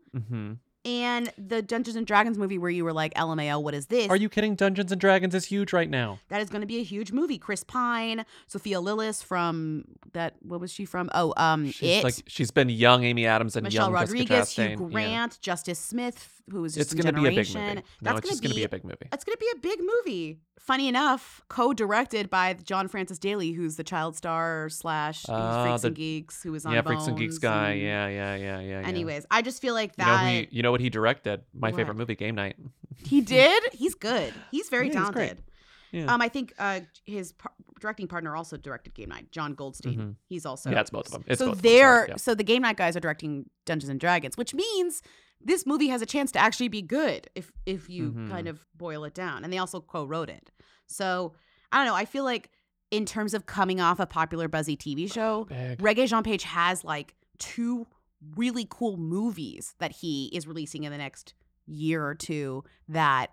And 0.86 1.32
the 1.38 1.62
Dungeons 1.62 1.98
and 1.98 2.08
Dragons 2.08 2.38
movie 2.38 2.58
where 2.58 2.70
you 2.70 2.86
were 2.86 2.94
like, 2.94 3.14
LMAO, 3.16 3.62
what 3.62 3.74
is 3.74 3.88
this? 3.88 4.10
Are 4.10 4.16
you 4.16 4.30
kidding? 4.30 4.56
Dungeons 4.56 4.92
and 4.94 5.02
Dragons 5.02 5.36
is 5.36 5.44
huge 5.46 5.74
right 5.74 5.90
now. 5.90 6.20
That 6.30 6.42
is 6.42 6.50
going 6.50 6.62
to 6.62 6.68
be 6.68 6.78
a 6.78 6.84
huge 6.84 7.12
movie. 7.12 7.38
Chris 7.38 7.66
Pine, 7.66 8.26
Sophia 8.48 8.78
Lillis 8.78 9.22
from 9.22 9.84
that. 10.14 10.36
What 10.42 10.62
was 10.62 10.72
she 10.72 10.86
from? 10.86 11.10
Oh, 11.14 11.34
um, 11.36 11.70
She's 11.72 11.98
it. 11.98 12.04
like 12.06 12.16
she's 12.28 12.52
been 12.52 12.70
young 12.70 13.04
Amy 13.04 13.26
Adams 13.26 13.58
and 13.58 13.66
Michelle 13.66 13.88
young 13.88 13.94
Rodriguez, 13.94 14.52
Hugh 14.52 14.64
Chastain. 14.64 14.80
Yeah. 14.80 14.88
Grant, 14.88 15.42
Justice 15.42 15.80
Smith, 15.80 16.42
who 16.50 16.62
was 16.62 16.76
just 16.76 16.94
It's 16.94 16.94
in 16.94 17.12
gonna 17.12 17.22
be 17.22 17.28
a 17.28 17.36
big 17.36 17.54
movie. 17.54 17.76
No, 17.76 17.82
That's 18.02 18.20
it's 18.20 18.40
gonna 18.40 18.42
gonna 18.42 18.56
be 18.56 18.64
a 18.64 18.70
big 18.70 18.84
movie. 18.86 19.08
It's 19.12 19.24
going 19.26 19.36
to 19.36 19.40
be 19.40 19.52
a 19.54 19.60
big 19.60 19.80
movie. 19.82 20.40
Funny 20.60 20.88
enough, 20.88 21.42
co-directed 21.48 22.30
by 22.30 22.54
John 22.54 22.88
Francis 22.88 23.18
Daly, 23.18 23.54
who's 23.54 23.76
the 23.76 23.84
child 23.84 24.16
star 24.16 24.70
slash 24.70 25.26
Ah, 25.28 25.64
Freaks 25.66 25.82
the- 25.82 25.88
and 25.88 25.96
Geeks, 25.96 26.44
who 26.44 26.52
was 26.52 26.66
on 26.66 26.74
yeah, 26.74 26.82
Freaks 26.82 27.08
and 27.08 27.18
Geeks 27.18 27.38
guy. 27.40 27.72
and- 27.72 27.82
Yeah, 27.82 28.08
yeah, 28.08 28.36
yeah, 28.36 28.60
yeah. 28.60 28.82
yeah. 28.82 28.88
Anyways, 28.88 29.26
I 29.32 29.42
just 29.42 29.62
feel 29.62 29.74
like 29.74 29.94
you 29.98 30.06
know 30.06 30.12
that 30.12 30.30
he, 30.32 30.48
you 30.52 30.62
know 30.62 30.72
what 30.72 30.82
he 30.82 30.90
directed? 30.90 31.42
My 31.54 31.70
What? 31.70 31.78
favorite 31.78 31.96
movie, 31.98 32.16
Game 32.16 32.36
Night. 32.36 32.56
he 33.04 33.22
did. 33.38 33.64
He's 33.74 33.96
good. 33.96 34.34
He's 34.52 34.70
very 34.70 34.88
Yeah, 34.90 35.00
he's 35.00 35.10
talented. 35.12 35.44
Yeah. 35.92 36.14
Um, 36.14 36.22
I 36.22 36.30
think 36.30 36.54
uh, 36.60 36.82
his 37.06 37.32
par- 37.32 37.54
directing 37.80 38.08
partner 38.08 38.36
also 38.36 38.58
directed 38.58 38.94
Game 38.94 39.10
Night, 39.10 39.32
John 39.32 39.56
Goldstein. 39.56 39.98
Mhm. 39.98 40.16
He's 40.28 40.46
also 40.46 40.70
Yeah, 40.70 40.82
it's 40.82 40.92
both 40.92 41.08
of 41.08 41.14
them. 41.14 41.24
It's 41.26 41.40
so 41.40 41.52
them, 41.52 41.60
they're 41.64 42.06
sorry, 42.08 42.20
so 42.20 42.36
the 42.36 42.44
Game 42.44 42.62
Night 42.62 42.78
guys 42.78 42.96
are 42.96 43.00
directing 43.00 43.50
Dungeons 43.66 43.90
and 43.90 44.00
Dragons, 44.00 44.38
which 44.38 44.54
means 44.54 45.02
this 45.42 45.66
movie 45.66 45.88
has 45.88 46.02
a 46.02 46.06
chance 46.06 46.32
to 46.34 46.40
actually 46.40 46.68
be 46.68 46.82
good 46.82 47.30
if 47.36 47.52
if 47.66 47.90
you 47.90 48.12
Mhm. 48.12 48.30
kind 48.30 48.48
of 48.48 48.66
boil 48.76 49.04
it 49.06 49.14
down. 49.14 49.44
And 49.44 49.52
they 49.54 49.58
also 49.58 49.80
co-wrote 49.82 50.30
it. 50.30 50.52
So 50.88 51.34
I 51.72 51.78
don't 51.78 51.86
know. 51.88 51.96
I 51.96 52.06
feel 52.06 52.24
like 52.24 52.50
in 52.92 53.06
terms 53.06 53.34
of 53.34 53.46
coming 53.46 53.80
off 53.80 54.00
a 54.00 54.06
popular 54.06 54.48
buzzy 54.48 54.76
TV 54.76 55.08
show, 55.08 55.46
Big. 55.46 55.78
Regé-Jean 55.80 56.24
Page 56.24 56.44
has 56.44 56.84
like 56.84 57.16
two 57.38 57.88
really 58.36 58.68
cool 58.70 58.98
movies 58.98 59.76
that 59.80 59.92
he 59.98 60.26
is 60.34 60.46
releasing 60.48 60.84
in 60.84 60.92
the 60.92 60.98
next 60.98 61.34
year 61.68 62.06
or 62.06 62.16
two 62.16 62.64
that 62.88 63.32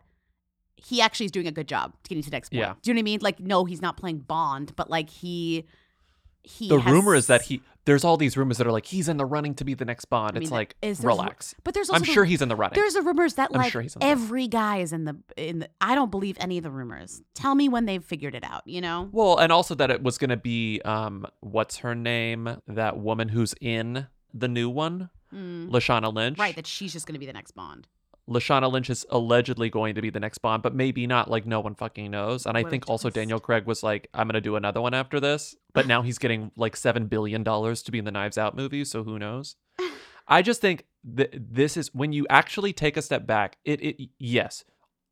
he 0.76 1.00
actually 1.00 1.24
is 1.26 1.32
doing 1.32 1.46
a 1.46 1.52
good 1.52 1.66
job 1.66 1.94
getting 2.06 2.22
to 2.22 2.30
the 2.30 2.36
next 2.36 2.50
point. 2.50 2.60
Yeah. 2.60 2.74
Do 2.82 2.90
you 2.90 2.94
know 2.94 2.98
what 2.98 3.02
I 3.02 3.04
mean? 3.04 3.20
Like, 3.22 3.40
no, 3.40 3.64
he's 3.64 3.80
not 3.80 3.96
playing 3.96 4.18
Bond, 4.18 4.76
but 4.76 4.90
like 4.90 5.08
he 5.08 5.64
he 6.46 6.68
the 6.68 6.78
has- 6.80 6.92
rumor 6.92 7.14
is 7.14 7.26
that 7.26 7.42
he 7.42 7.60
there's 7.84 8.02
all 8.02 8.16
these 8.16 8.36
rumors 8.36 8.58
that 8.58 8.66
are 8.66 8.72
like 8.72 8.86
he's 8.86 9.08
in 9.08 9.16
the 9.16 9.24
running 9.24 9.54
to 9.54 9.64
be 9.64 9.74
the 9.74 9.84
next 9.84 10.06
Bond. 10.06 10.36
I 10.36 10.40
it's 10.40 10.50
like 10.50 10.74
is 10.82 11.00
relax. 11.04 11.54
But 11.62 11.74
there's 11.74 11.88
also 11.88 11.96
I'm 12.00 12.06
the- 12.06 12.12
sure 12.12 12.24
he's 12.24 12.42
in 12.42 12.48
the 12.48 12.56
running. 12.56 12.74
There's 12.74 12.94
the 12.94 13.02
rumors 13.02 13.34
that 13.34 13.50
I'm 13.54 13.60
like 13.60 13.70
sure 13.72 13.84
every 14.00 14.48
guy 14.48 14.78
is 14.78 14.92
in 14.92 15.04
the 15.04 15.16
in 15.36 15.60
the 15.60 15.68
I 15.80 15.94
don't 15.94 16.10
believe 16.10 16.36
any 16.40 16.56
of 16.58 16.64
the 16.64 16.70
rumors. 16.70 17.22
Tell 17.34 17.54
me 17.54 17.68
when 17.68 17.84
they've 17.86 18.02
figured 18.04 18.34
it 18.34 18.42
out, 18.44 18.62
you 18.66 18.80
know? 18.80 19.08
Well, 19.12 19.38
and 19.38 19.52
also 19.52 19.74
that 19.76 19.90
it 19.90 20.02
was 20.02 20.18
going 20.18 20.30
to 20.30 20.36
be 20.36 20.80
um 20.84 21.26
what's 21.40 21.78
her 21.78 21.94
name? 21.94 22.56
That 22.66 22.98
woman 22.98 23.28
who's 23.28 23.54
in 23.60 24.06
the 24.34 24.48
new 24.48 24.68
one, 24.68 25.10
Mm. 25.34 25.70
Lashana 25.70 26.12
Lynch. 26.14 26.38
Right, 26.38 26.54
that 26.56 26.66
she's 26.66 26.92
just 26.92 27.06
going 27.06 27.14
to 27.14 27.18
be 27.18 27.26
the 27.26 27.32
next 27.32 27.50
Bond. 27.52 27.88
Lashana 28.28 28.70
Lynch 28.70 28.90
is 28.90 29.06
allegedly 29.10 29.70
going 29.70 29.94
to 29.94 30.02
be 30.02 30.10
the 30.10 30.18
next 30.20 30.38
Bond, 30.38 30.62
but 30.62 30.74
maybe 30.74 31.06
not. 31.06 31.30
Like 31.30 31.46
no 31.46 31.60
one 31.60 31.74
fucking 31.74 32.10
knows. 32.10 32.46
And 32.46 32.56
I 32.58 32.62
What 32.62 32.70
think 32.70 32.88
also 32.88 33.08
Daniel 33.08 33.38
Craig 33.38 33.66
was 33.66 33.82
like, 33.82 34.08
I'm 34.14 34.26
gonna 34.26 34.40
do 34.40 34.56
another 34.56 34.80
one 34.80 34.94
after 34.94 35.20
this. 35.20 35.54
But 35.72 35.86
now 35.86 36.02
he's 36.02 36.18
getting 36.18 36.50
like 36.56 36.76
seven 36.76 37.06
billion 37.06 37.42
dollars 37.42 37.82
to 37.84 37.92
be 37.92 37.98
in 37.98 38.04
the 38.04 38.10
Knives 38.10 38.38
Out 38.38 38.56
movie, 38.56 38.84
so 38.84 39.04
who 39.04 39.18
knows? 39.18 39.56
I 40.28 40.42
just 40.42 40.60
think 40.60 40.86
that 41.04 41.30
this 41.32 41.76
is 41.76 41.94
when 41.94 42.12
you 42.12 42.26
actually 42.28 42.72
take 42.72 42.96
a 42.96 43.02
step 43.02 43.26
back. 43.26 43.58
It, 43.64 43.80
it 43.80 44.08
yes, 44.18 44.64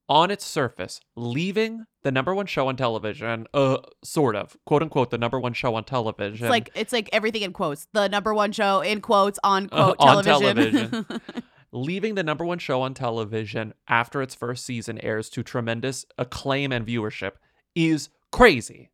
on 0.09 0.31
its 0.31 0.45
surface, 0.45 1.01
leaving 1.17 1.87
the 2.03 2.11
number 2.11 2.35
one 2.35 2.47
show 2.47 2.69
on 2.69 2.77
television, 2.77 3.47
uh, 3.55 3.79
sort 4.03 4.35
of 4.37 4.57
quote 4.67 4.83
unquote 4.83 5.11
the 5.11 5.19
number 5.19 5.39
one 5.39 5.53
show 5.53 5.77
on 5.77 5.85
television. 5.85 6.47
It's 6.47 6.51
like 6.51 6.71
it's 6.75 6.93
like 6.93 7.09
everything 7.13 7.43
in 7.43 7.53
quotes. 7.53 7.87
The 7.93 8.09
number 8.09 8.35
one 8.35 8.51
show 8.53 8.81
in 8.81 9.01
quotes 9.01 9.39
on 9.45 9.69
Uh, 9.71 9.95
quote 9.95 9.97
on 10.01 10.25
television. 10.25 11.07
leaving 11.75 12.15
the 12.15 12.23
number 12.23 12.45
one 12.45 12.59
show 12.59 12.83
on 12.83 12.95
television 12.95 13.75
after 13.89 14.23
its 14.23 14.35
first 14.35 14.65
season 14.65 14.99
airs 15.01 15.29
to 15.29 15.43
tremendous 15.43 16.07
acclaim 16.17 16.71
and 16.73 16.87
viewership 16.87 17.33
is 17.75 18.09
crazy. 18.31 18.91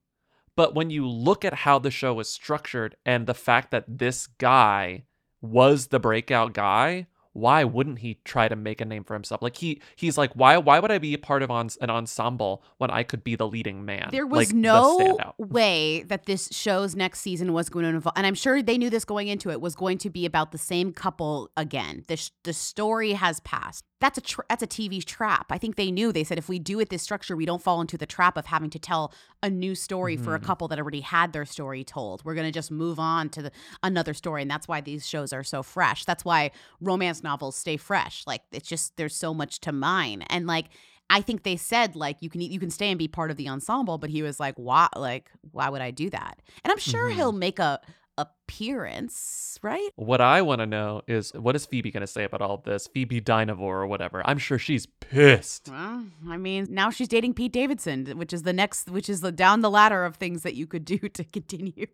But 0.57 0.75
when 0.75 0.91
you 0.91 1.07
look 1.07 1.45
at 1.45 1.55
how 1.55 1.79
the 1.79 1.91
show 1.91 2.19
is 2.21 2.29
structured 2.29 2.97
and 3.05 3.27
the 3.27 3.35
fact 3.35 3.71
that 3.71 3.99
this 3.99 4.27
guy 4.27 5.05
was 5.43 5.89
the 5.89 6.01
breakout 6.01 6.55
guy, 6.55 7.07
why 7.33 7.65
wouldn't 7.65 8.01
he 8.01 8.19
try 8.25 8.49
to 8.49 8.57
make 8.57 8.81
a 8.81 8.85
name 8.85 9.05
for 9.05 9.15
himself? 9.15 9.41
Like 9.43 9.57
he 9.57 9.81
he's 9.97 10.19
like, 10.19 10.33
why 10.35 10.59
why 10.59 10.79
would 10.81 10.91
I 10.91 10.99
be 10.99 11.15
a 11.15 11.19
part 11.19 11.43
of 11.43 11.51
on, 11.51 11.69
an 11.81 11.91
ensemble 11.91 12.63
when 12.79 12.91
I 12.91 13.03
could 13.03 13.23
be 13.23 13.37
the 13.37 13.47
leading 13.47 13.85
man? 13.85 14.09
There 14.11 14.27
was 14.27 14.49
Like, 14.49 14.57
no 14.57 14.99
standout. 14.99 15.35
way 15.39 16.03
that 16.05 16.27
this 16.27 16.49
show's 16.51 16.97
next 16.97 17.21
season 17.21 17.53
was 17.53 17.69
going 17.69 17.85
to 17.85 17.91
involve, 17.91 18.15
and 18.17 18.27
I'm 18.27 18.35
sure 18.35 18.63
they 18.63 18.79
knew 18.79 18.91
this 18.91 19.05
going 19.05 19.29
into 19.29 19.51
it, 19.51 19.61
was 19.61 19.75
going 19.75 19.99
to 19.99 20.11
be 20.11 20.27
about 20.27 20.53
the 20.53 20.59
same 20.59 20.93
couple 20.93 21.51
again. 21.57 22.05
The, 22.09 22.17
sh- 22.17 22.31
the 22.45 22.53
story 22.53 23.13
has 23.13 23.41
passed. 23.41 23.85
That's 24.01 24.19
a 24.19 24.21
tr- 24.23 24.41
that's 24.49 24.63
a 24.63 24.67
TV 24.67 25.05
trap. 25.05 25.47
I 25.51 25.59
think 25.59 25.77
they 25.77 25.91
knew. 25.91 26.11
They 26.13 26.25
said 26.25 26.39
if 26.39 26.49
we 26.49 26.59
do 26.59 26.81
it 26.81 26.89
this 26.89 27.03
structure, 27.03 27.37
we 27.37 27.45
don't 27.47 27.63
fall 27.63 27.81
into 27.81 27.99
the 27.99 28.07
trap 28.07 28.37
of 28.37 28.47
having 28.47 28.71
to 28.71 28.79
tell 28.79 29.13
a 29.43 29.51
new 29.51 29.75
story 29.75 30.17
for 30.17 30.35
a 30.35 30.41
Mhm. 30.41 30.45
couple 30.45 30.69
that 30.69 30.79
already 30.79 31.03
had 31.03 31.33
their 31.33 31.45
story 31.45 31.85
told. 31.85 32.25
We're 32.25 32.35
gonna 32.35 32.51
just 32.53 32.71
move 32.71 32.99
on 32.99 33.29
to 33.31 33.43
the, 33.43 33.53
another 33.83 34.15
story, 34.15 34.43
and 34.43 34.51
that's 34.51 34.67
why 34.67 34.81
these 34.81 35.07
shows 35.07 35.33
are 35.33 35.45
so 35.45 35.63
fresh. 35.63 36.05
That's 36.05 36.25
why 36.25 36.51
romance 36.81 37.23
novels 37.23 37.57
stay 37.57 37.77
fresh. 37.77 38.25
Like 38.27 38.43
it's 38.53 38.69
just 38.69 38.97
there's 38.97 39.15
so 39.15 39.35
much 39.35 39.61
to 39.61 39.73
mine, 39.73 40.23
and 40.31 40.47
like 40.47 40.67
I 41.13 41.21
think 41.23 41.43
they 41.43 41.57
said 41.57 41.97
like 41.97 42.19
you 42.21 42.31
can 42.31 42.41
you 42.41 42.61
can 42.61 42.71
stay 42.71 42.89
and 42.89 42.99
be 42.99 43.09
part 43.09 43.31
of 43.31 43.37
the 43.37 43.49
ensemble, 43.49 43.99
but 43.99 44.11
he 44.11 44.23
was 44.23 44.39
like, 44.41 44.55
why 44.57 44.89
like 44.97 45.31
why 45.53 45.69
would 45.69 45.83
I 45.83 45.91
do 45.91 46.09
that? 46.11 46.41
And 46.65 46.71
I'm 46.73 46.79
sure 46.79 47.11
Mhm. 47.11 47.15
he'll 47.17 47.33
make 47.33 47.59
a 47.59 47.81
appearance, 48.21 49.59
right? 49.63 49.91
What 49.97 50.21
I 50.21 50.43
want 50.43 50.61
to 50.61 50.67
know 50.67 51.03
is 51.07 51.33
what 51.33 51.57
is 51.57 51.67
Phoebe 51.67 51.91
going 51.91 52.03
to 52.03 52.07
say 52.07 52.25
about 52.25 52.43
all 52.43 52.59
this? 52.59 52.89
Phoebe 52.89 53.21
Dynevor 53.21 53.61
or 53.61 53.87
whatever. 53.87 54.23
I'm 54.27 54.39
sure 54.39 54.59
she's 54.59 54.87
pissed. 54.87 55.69
Well, 55.71 56.05
I 56.29 56.37
mean, 56.37 56.67
now 56.71 56.91
she's 56.91 57.09
dating 57.09 57.35
Pete 57.35 57.53
Davidson, 57.53 58.07
which 58.17 58.33
is 58.33 58.43
the 58.43 58.53
next, 58.53 58.91
which 58.91 59.09
is 59.09 59.21
the 59.21 59.33
down 59.33 59.61
the 59.61 59.71
ladder 59.71 60.05
of 60.05 60.17
things 60.17 60.43
that 60.43 60.55
you 60.55 60.67
could 60.67 60.85
do 60.85 60.99
to 61.09 61.25
continue. 61.25 61.87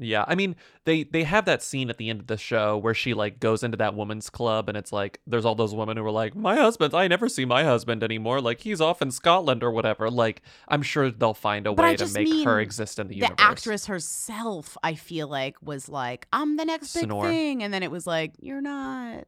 Yeah, 0.00 0.24
I 0.28 0.36
mean, 0.36 0.54
they 0.84 1.02
they 1.02 1.24
have 1.24 1.44
that 1.46 1.60
scene 1.60 1.90
at 1.90 1.96
the 1.96 2.08
end 2.08 2.20
of 2.20 2.28
the 2.28 2.36
show 2.36 2.76
where 2.78 2.94
she 2.94 3.14
like 3.14 3.40
goes 3.40 3.64
into 3.64 3.76
that 3.78 3.94
woman's 3.94 4.30
club 4.30 4.68
and 4.68 4.78
it's 4.78 4.92
like 4.92 5.20
there's 5.26 5.44
all 5.44 5.56
those 5.56 5.74
women 5.74 5.96
who 5.96 6.04
are 6.04 6.10
like, 6.10 6.36
"My 6.36 6.54
husband, 6.54 6.94
I 6.94 7.08
never 7.08 7.28
see 7.28 7.44
my 7.44 7.64
husband 7.64 8.04
anymore. 8.04 8.40
Like 8.40 8.60
he's 8.60 8.80
off 8.80 9.02
in 9.02 9.10
Scotland 9.10 9.64
or 9.64 9.72
whatever." 9.72 10.08
Like 10.08 10.42
I'm 10.68 10.82
sure 10.82 11.10
they'll 11.10 11.34
find 11.34 11.66
a 11.66 11.72
But 11.72 11.82
way 11.82 11.96
to 11.96 12.08
make 12.12 12.44
her 12.44 12.60
exist 12.60 13.00
in 13.00 13.08
the, 13.08 13.14
The 13.14 13.20
universe. 13.20 13.36
The 13.38 13.42
actress 13.42 13.86
herself, 13.86 14.76
I 14.84 14.94
feel 14.94 15.26
like, 15.26 15.56
was 15.60 15.88
like, 15.88 16.28
"I'm 16.32 16.56
the 16.56 16.64
next 16.64 16.94
big 16.94 17.04
Snore. 17.04 17.24
thing," 17.24 17.64
and 17.64 17.74
then 17.74 17.82
it 17.82 17.90
was 17.90 18.06
like, 18.06 18.34
"You're 18.38 18.60
not." 18.60 19.24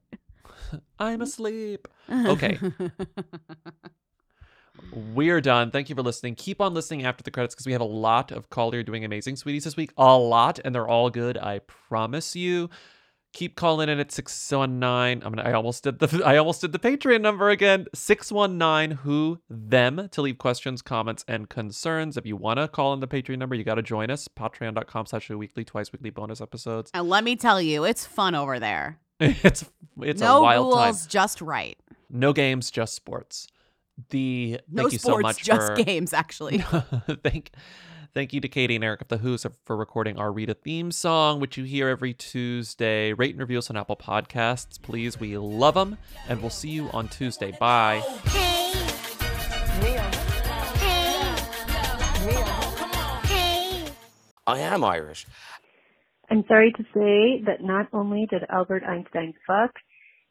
I'm 1.01 1.21
asleep. 1.21 1.89
Okay. 2.11 2.59
We're 4.93 5.41
done. 5.41 5.71
Thank 5.71 5.89
you 5.89 5.95
for 5.97 6.03
listening. 6.03 6.35
Keep 6.35 6.61
on 6.61 6.75
listening 6.75 7.05
after 7.05 7.23
the 7.23 7.31
credits 7.31 7.55
because 7.55 7.67
we 7.67 7.73
have 7.73 7.81
a 7.81 7.85
lot 7.85 8.33
of 8.33 8.51
Collier 8.51 8.83
doing 8.83 9.05
amazing 9.05 9.37
sweeties 9.37 9.65
this 9.65 9.77
week. 9.77 9.93
A 9.97 10.17
lot, 10.17 10.59
and 10.65 10.75
they're 10.75 10.89
all 10.89 11.11
good. 11.11 11.39
I 11.39 11.61
promise 11.61 12.35
you. 12.37 12.71
Keep 13.33 13.55
calling 13.55 13.89
in 13.89 14.01
at 14.01 14.11
619. 14.11 15.25
I'm 15.25 15.33
gonna 15.33 15.49
I 15.49 15.53
almost 15.53 15.85
did 15.85 16.01
the 16.01 16.23
I 16.27 16.37
almost 16.37 16.63
did 16.63 16.73
the 16.73 16.81
Patreon 16.81 17.21
number 17.21 17.49
again. 17.51 17.87
619 17.95 18.99
who 18.99 19.41
them 19.49 20.09
to 20.11 20.23
leave 20.23 20.39
questions, 20.39 20.83
comments, 20.83 21.25
and 21.29 21.49
concerns. 21.49 22.17
If 22.17 22.27
you 22.27 22.35
wanna 22.35 22.67
call 22.67 22.93
in 22.93 22.99
the 22.99 23.07
Patreon 23.07 23.39
number, 23.39 23.55
you 23.55 23.63
gotta 23.63 23.83
join 23.83 24.11
us. 24.11 24.27
Patreon.com 24.27 25.07
slash 25.07 25.31
weekly, 25.31 25.65
twice 25.65 25.93
weekly 25.93 26.11
bonus 26.11 26.41
episodes. 26.41 26.91
And 26.93 27.09
let 27.09 27.23
me 27.23 27.37
tell 27.37 27.63
you, 27.63 27.85
it's 27.85 28.05
fun 28.05 28.35
over 28.35 28.59
there. 28.59 28.99
it's 29.21 29.65
it's 30.03 30.21
no 30.21 30.39
a 30.39 30.43
wild 30.43 30.75
time. 30.75 30.87
rules, 30.87 31.07
just 31.07 31.41
right. 31.41 31.79
No 32.11 32.33
games, 32.33 32.69
just 32.73 32.95
sports. 32.95 33.47
The 34.09 34.61
No 34.71 34.83
thank 34.83 34.93
you 34.93 34.99
so 34.99 35.09
sports, 35.11 35.23
much 35.23 35.43
just 35.45 35.75
for- 35.77 35.83
games. 35.83 36.13
Actually, 36.13 36.59
thank 37.23 37.51
thank 38.15 38.33
you 38.33 38.41
to 38.41 38.49
Katie 38.49 38.75
and 38.75 38.83
Eric 38.85 39.03
of 39.03 39.09
the 39.09 39.19
Who's 39.19 39.47
for 39.65 39.77
recording 39.77 40.19
our 40.19 40.33
Rita 40.33 40.55
theme 40.55 40.91
song, 40.91 41.41
which 41.41 41.57
you 41.57 41.65
hear 41.65 41.89
every 41.89 42.13
Tuesday. 42.15 43.13
Rate 43.13 43.33
and 43.33 43.41
review 43.41 43.59
us 43.59 43.71
on 43.71 43.77
Apple 43.77 43.97
Podcasts, 43.97 44.81
please. 44.81 45.21
We 45.21 45.37
love 45.39 45.75
them, 45.75 45.99
and 46.29 46.41
we'll 46.41 46.51
see 46.51 46.71
you 46.71 46.89
on 46.93 47.09
Tuesday. 47.09 47.53
Bye. 47.59 48.03
hey 53.27 53.87
I 54.47 54.59
am 54.61 54.83
Irish. 54.85 55.27
I'm 56.31 56.45
sorry 56.49 56.73
to 56.73 56.83
say 56.95 57.43
that 57.47 57.61
not 57.61 57.89
only 57.93 58.27
did 58.31 58.43
Albert 58.49 58.83
Einstein 58.85 59.35
fuck, 59.47 59.71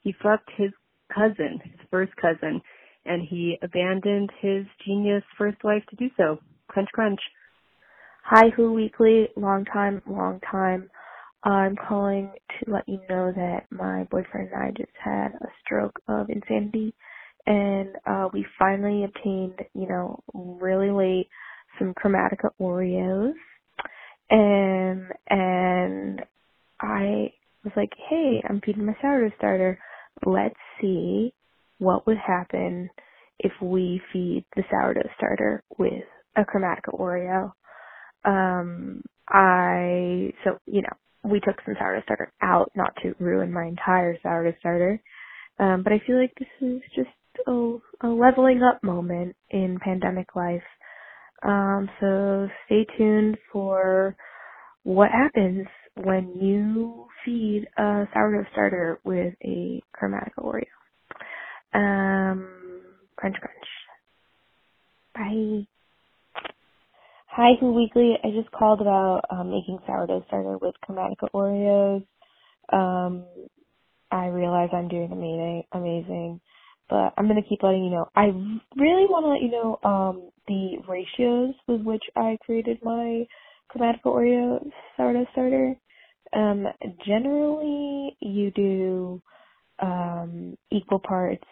he 0.02 0.14
fucked 0.22 0.50
his 0.58 0.72
cousin, 1.14 1.60
his 1.64 1.80
first 1.92 2.16
cousin, 2.16 2.62
and 3.06 3.22
he 3.28 3.58
abandoned 3.62 4.32
his 4.42 4.66
genius 4.86 5.24
first 5.38 5.64
wife 5.64 5.84
to 5.90 5.96
do 5.96 6.10
so. 6.18 6.40
Crunch, 6.68 6.90
crunch. 6.94 7.20
Hi, 8.24 8.50
Who 8.56 8.74
Weekly. 8.74 9.30
Long 9.36 9.66
time, 9.66 10.02
long 10.08 10.40
time. 10.52 10.90
I'm 11.44 11.76
calling 11.76 12.32
to 12.60 12.72
let 12.72 12.88
you 12.88 13.00
know 13.10 13.32
that 13.36 13.66
my 13.72 14.04
boyfriend 14.12 14.50
and 14.52 14.62
I 14.62 14.72
just 14.72 14.92
had 15.04 15.30
a 15.42 15.48
stroke 15.64 16.00
of 16.08 16.30
insanity, 16.30 16.94
and 17.48 17.90
uh, 18.06 18.28
we 18.34 18.46
finally 18.58 19.06
obtained, 19.06 19.60
you 19.74 19.88
know, 19.88 20.22
really 20.34 20.92
late 20.92 21.30
some 21.80 21.94
Chromatica 21.94 22.50
Oreos, 22.60 23.34
and 24.30 25.06
and 25.30 26.22
I 26.82 27.32
was 27.64 27.74
like, 27.76 27.94
hey, 28.10 28.44
I'm 28.48 28.62
feeding 28.66 28.86
my 28.86 28.96
sourdough 29.02 29.36
starter. 29.38 29.80
Let's 30.26 30.56
see 30.82 31.34
what 31.80 32.08
would 32.08 32.18
happen 32.18 32.90
if 33.40 33.54
we 33.62 34.02
feed 34.14 34.46
the 34.56 34.64
sourdough 34.72 35.10
starter 35.18 35.64
with 35.78 36.04
a 36.38 36.42
Chromatica 36.42 36.94
Oreo. 36.94 37.54
Um, 38.26 39.02
I 39.30 40.34
so 40.44 40.60
you 40.68 40.82
know 40.84 40.94
we 41.24 41.40
took 41.42 41.58
some 41.66 41.76
sourdough 41.80 42.04
starter 42.04 42.32
out, 42.42 42.72
not 42.76 42.94
to 43.04 43.16
ruin 43.20 43.54
my 43.54 43.66
entire 43.66 44.18
sourdough 44.24 44.58
starter. 44.60 45.02
Um, 45.60 45.84
but 45.84 45.94
I 45.94 46.02
feel 46.08 46.20
like 46.20 46.34
this 46.40 46.48
is 46.62 46.82
just 46.96 47.10
a, 47.48 47.78
a 48.04 48.08
leveling 48.08 48.62
up 48.64 48.84
moment 48.84 49.36
in 49.50 49.80
pandemic 49.84 50.36
life. 50.36 50.64
Um, 51.46 51.90
so 52.00 52.48
stay 52.66 52.86
tuned 52.98 53.38
for 53.52 54.16
what 54.84 55.12
happens 55.12 55.68
when 55.96 56.34
you 56.42 57.08
feed 57.26 57.68
a 57.78 58.06
sourdough 58.14 58.50
starter 58.54 59.00
with 59.04 59.34
a 59.44 59.82
Chromatica 59.96 60.40
Oreo. 60.44 60.79
Um, 61.76 62.50
crunch 63.18 63.38
crunch. 63.38 63.68
Bye. 65.16 65.68
Hi, 67.28 67.52
Who 67.62 67.74
Weekly. 67.74 68.16
I 68.24 68.30
just 68.32 68.52
called 68.52 68.82
about 68.82 69.22
um, 69.32 69.52
making 69.52 69.80
sourdough 69.88 70.24
starter 70.28 70.58
with 70.62 70.76
Chromatica 70.88 71.30
Oreos. 71.34 72.06
Um, 72.74 73.26
I 74.12 74.28
realize 74.28 74.70
I'm 74.74 74.90
doing 74.90 75.12
amazing, 75.12 75.64
amazing, 75.74 76.42
but 76.90 77.14
I'm 77.18 77.28
gonna 77.28 77.44
keep 77.48 77.64
letting 77.64 77.86
you 77.86 77.92
know. 77.92 78.08
I 78.16 78.26
really 78.78 79.08
want 79.08 79.26
to 79.26 79.30
let 79.32 79.42
you 79.42 79.52
know 79.52 79.80
um, 79.84 80.30
the 80.48 80.78
ratios 80.88 81.56
with 81.68 81.82
which 81.84 82.04
I 82.16 82.38
created 82.46 82.80
my 82.84 83.26
Chromatica 83.76 84.06
Oreo 84.06 84.66
sourdough 84.98 85.28
starter. 85.34 85.76
Um, 86.34 86.68
generally, 87.06 88.18
you 88.22 88.52
do 88.52 89.22
um, 89.82 90.58
equal 90.72 91.00
parts 91.00 91.44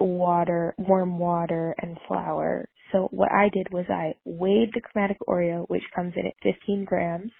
water, 0.00 0.74
warm 0.78 1.18
water, 1.18 1.74
and 1.80 1.98
flour. 2.08 2.68
So 2.92 3.08
what 3.12 3.32
I 3.32 3.50
did 3.52 3.68
was 3.72 3.86
I 3.88 4.14
weighed 4.24 4.72
the 4.74 4.80
Chromatica 4.80 5.24
Oreo, 5.28 5.66
which 5.68 5.84
comes 5.94 6.14
in 6.16 6.26
at 6.26 6.34
15 6.42 6.84
grams, 6.84 7.32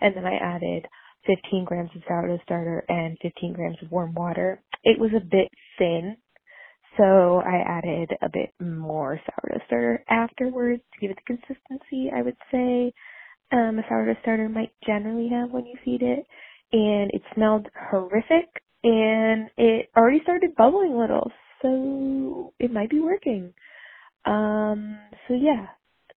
and 0.00 0.16
then 0.16 0.26
I 0.26 0.36
added 0.36 0.86
15 1.26 1.64
grams 1.64 1.90
of 1.96 2.02
sourdough 2.08 2.40
starter 2.44 2.84
and 2.88 3.16
15 3.22 3.54
grams 3.54 3.76
of 3.82 3.90
warm 3.90 4.14
water. 4.14 4.62
It 4.84 4.98
was 4.98 5.10
a 5.16 5.24
bit 5.24 5.48
thin, 5.78 6.16
so 6.98 7.42
I 7.46 7.58
added 7.66 8.10
a 8.22 8.28
bit 8.30 8.52
more 8.60 9.20
sourdough 9.20 9.64
starter 9.66 10.04
afterwards 10.08 10.82
to 10.94 11.00
give 11.00 11.10
it 11.10 11.18
the 11.26 11.36
consistency 11.36 12.10
I 12.14 12.22
would 12.22 12.36
say 12.52 12.92
um, 13.52 13.78
a 13.78 13.82
sourdough 13.88 14.20
starter 14.22 14.48
might 14.48 14.72
generally 14.86 15.28
have 15.30 15.50
when 15.50 15.66
you 15.66 15.76
feed 15.84 16.02
it. 16.02 16.26
And 16.72 17.10
it 17.12 17.22
smelled 17.34 17.68
horrific, 17.90 18.48
and 18.82 19.48
it 19.56 19.88
already 19.96 20.20
started 20.22 20.54
bubbling 20.56 20.92
a 20.94 20.98
little, 20.98 21.30
so 21.62 22.54
it 22.60 22.72
might 22.72 22.90
be 22.90 23.00
working. 23.00 23.54
Um, 24.26 24.98
so 25.28 25.34
yeah, 25.34 25.66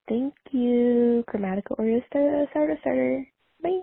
thank 0.10 0.34
you, 0.52 1.24
Chromatica 1.30 1.78
Oreo 1.80 2.06
star- 2.08 2.48
sourdough 2.54 2.78
starter. 2.82 3.28
Bye. 3.64 3.80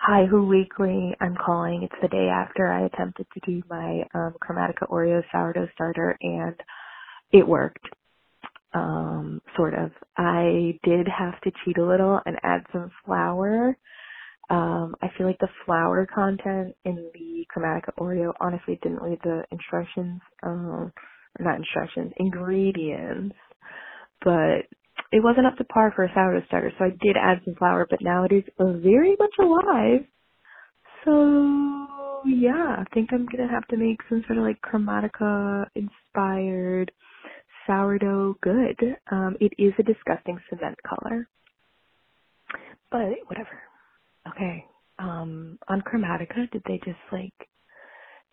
Hi, 0.00 0.26
Who 0.26 0.46
Weekly. 0.46 1.14
I'm 1.20 1.36
calling. 1.44 1.82
It's 1.82 2.02
the 2.02 2.08
day 2.08 2.28
after 2.28 2.68
I 2.68 2.86
attempted 2.86 3.26
to 3.34 3.40
do 3.46 3.62
my 3.70 4.02
um, 4.14 4.34
Chromatica 4.42 4.88
Oreo 4.90 5.22
sourdough 5.32 5.68
starter, 5.74 6.16
and 6.22 6.54
it 7.32 7.46
worked. 7.48 7.86
Um, 8.74 9.42
sort 9.56 9.74
of. 9.74 9.92
I 10.18 10.78
did 10.84 11.08
have 11.08 11.40
to 11.42 11.52
cheat 11.64 11.78
a 11.78 11.86
little 11.86 12.20
and 12.26 12.36
add 12.44 12.64
some 12.72 12.90
flour. 13.06 13.76
Um, 14.50 14.94
I 15.02 15.08
feel 15.16 15.26
like 15.26 15.38
the 15.40 15.48
flour 15.64 16.06
content 16.14 16.76
in 16.84 17.10
the 17.14 17.46
Chromatica 17.54 17.94
Oreo 17.98 18.32
honestly 18.40 18.78
didn't 18.82 19.02
read 19.02 19.18
the 19.24 19.44
instructions, 19.52 20.20
um, 20.42 20.92
not 21.40 21.56
instructions, 21.58 22.12
ingredients, 22.18 23.36
but 24.24 24.66
it 25.12 25.22
wasn't 25.22 25.46
up 25.46 25.56
to 25.58 25.64
par 25.64 25.92
for 25.96 26.04
a 26.04 26.12
sourdough 26.14 26.46
starter, 26.48 26.72
so 26.78 26.86
I 26.86 26.90
did 26.90 27.16
add 27.16 27.40
some 27.44 27.54
flour, 27.56 27.86
but 27.90 28.00
now 28.02 28.24
it 28.24 28.32
is 28.32 28.44
very 28.58 29.16
much 29.18 29.34
alive. 29.40 30.06
So 31.04 32.22
yeah, 32.26 32.76
I 32.80 32.84
think 32.94 33.10
I'm 33.12 33.26
gonna 33.26 33.50
have 33.50 33.66
to 33.68 33.76
make 33.78 33.98
some 34.08 34.24
sort 34.26 34.38
of 34.38 34.44
like 34.44 34.60
Chromatica 34.62 35.66
inspired 35.76 36.92
sourdough 37.66 38.36
good. 38.42 38.96
Um, 39.12 39.36
it 39.40 39.52
is 39.58 39.74
a 39.78 39.84
disgusting 39.84 40.40
cement 40.50 40.76
color, 40.88 41.28
but 42.90 43.10
whatever. 43.28 43.62
Okay. 44.30 44.64
Um, 44.98 45.58
on 45.68 45.82
Chromatica, 45.82 46.50
did 46.52 46.62
they 46.66 46.78
just 46.84 46.98
like 47.12 47.34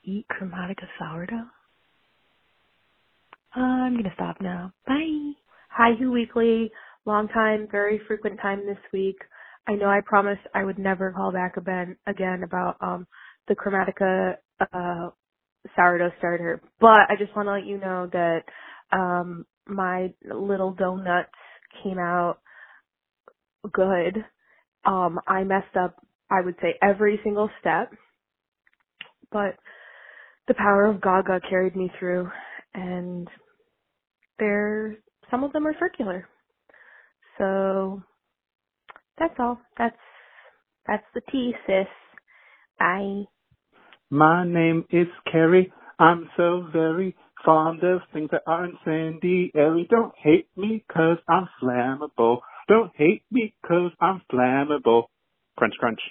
eat 0.06 0.26
Chromatica 0.32 0.86
sourdough? 1.00 1.48
Uh, 3.56 3.60
I'm 3.62 3.96
gonna 3.96 4.14
stop 4.16 4.38
now. 4.42 4.72
Bye. 4.88 5.34
Hi, 5.72 5.94
Who 6.00 6.12
Weekly. 6.12 6.72
Long 7.06 7.28
time, 7.30 7.68
very 7.72 8.02
frequent 8.08 8.40
time 8.42 8.66
this 8.66 8.78
week. 8.94 9.18
I 9.68 9.74
know 9.74 9.88
I 9.88 10.02
promised 10.06 10.42
I 10.54 10.64
would 10.66 10.78
never 10.80 11.12
call 11.14 11.32
back 11.32 11.58
again 11.58 11.98
again 12.08 12.44
about 12.44 12.78
um 12.82 13.08
the 13.48 13.56
Chromatica 13.56 14.36
uh 14.74 15.10
sourdough 15.76 16.12
starter, 16.20 16.62
but 16.82 17.00
I 17.10 17.16
just 17.20 17.36
want 17.36 17.48
to 17.48 17.54
let 17.54 17.66
you 17.66 17.80
know 17.80 18.10
that 18.14 18.42
um 18.92 19.46
my 19.68 20.14
little 20.30 20.74
donuts 20.74 21.30
came 21.84 22.00
out 22.00 22.40
good. 23.74 24.26
Um 24.86 25.20
I 25.28 25.44
messed 25.44 25.76
up 25.78 25.96
I 26.32 26.42
would 26.42 26.56
say 26.62 26.76
every 26.84 27.20
single 27.24 27.50
step, 27.62 27.92
but 29.32 29.56
the 30.48 30.56
power 30.56 30.86
of 30.86 31.02
Gaga 31.02 31.42
carried 31.50 31.76
me 31.76 31.92
through 32.00 32.30
and 32.74 33.28
they're 34.40 34.98
some 35.32 35.44
of 35.44 35.54
them 35.54 35.68
are 35.68 35.76
circular. 35.80 36.28
So 37.38 38.02
that's 39.20 39.36
all. 39.40 39.60
That's 39.78 39.98
that's 40.88 41.06
the 41.16 41.22
tea, 41.32 41.54
sis. 41.68 41.88
Bye. 42.80 43.24
My 44.12 44.46
name 44.46 44.86
is 44.92 45.08
Carrie. 45.32 45.74
I'm 46.00 46.30
so 46.38 46.68
very 46.74 47.16
fond 47.46 47.84
of 47.84 48.02
things 48.14 48.30
that 48.32 48.44
aren't 48.48 48.76
sandy 48.86 49.52
airy. 49.56 49.88
Don't 49.90 50.16
hate 50.18 50.50
me 50.58 50.86
'cause 50.90 51.18
I'm 51.28 51.48
flammable. 51.62 52.42
Don't 52.68 52.92
hate 52.96 53.24
me 53.32 53.54
'cause 53.64 53.92
I'm 54.02 54.22
flammable. 54.32 55.06
Crunch, 55.58 55.76
crunch. 55.80 56.02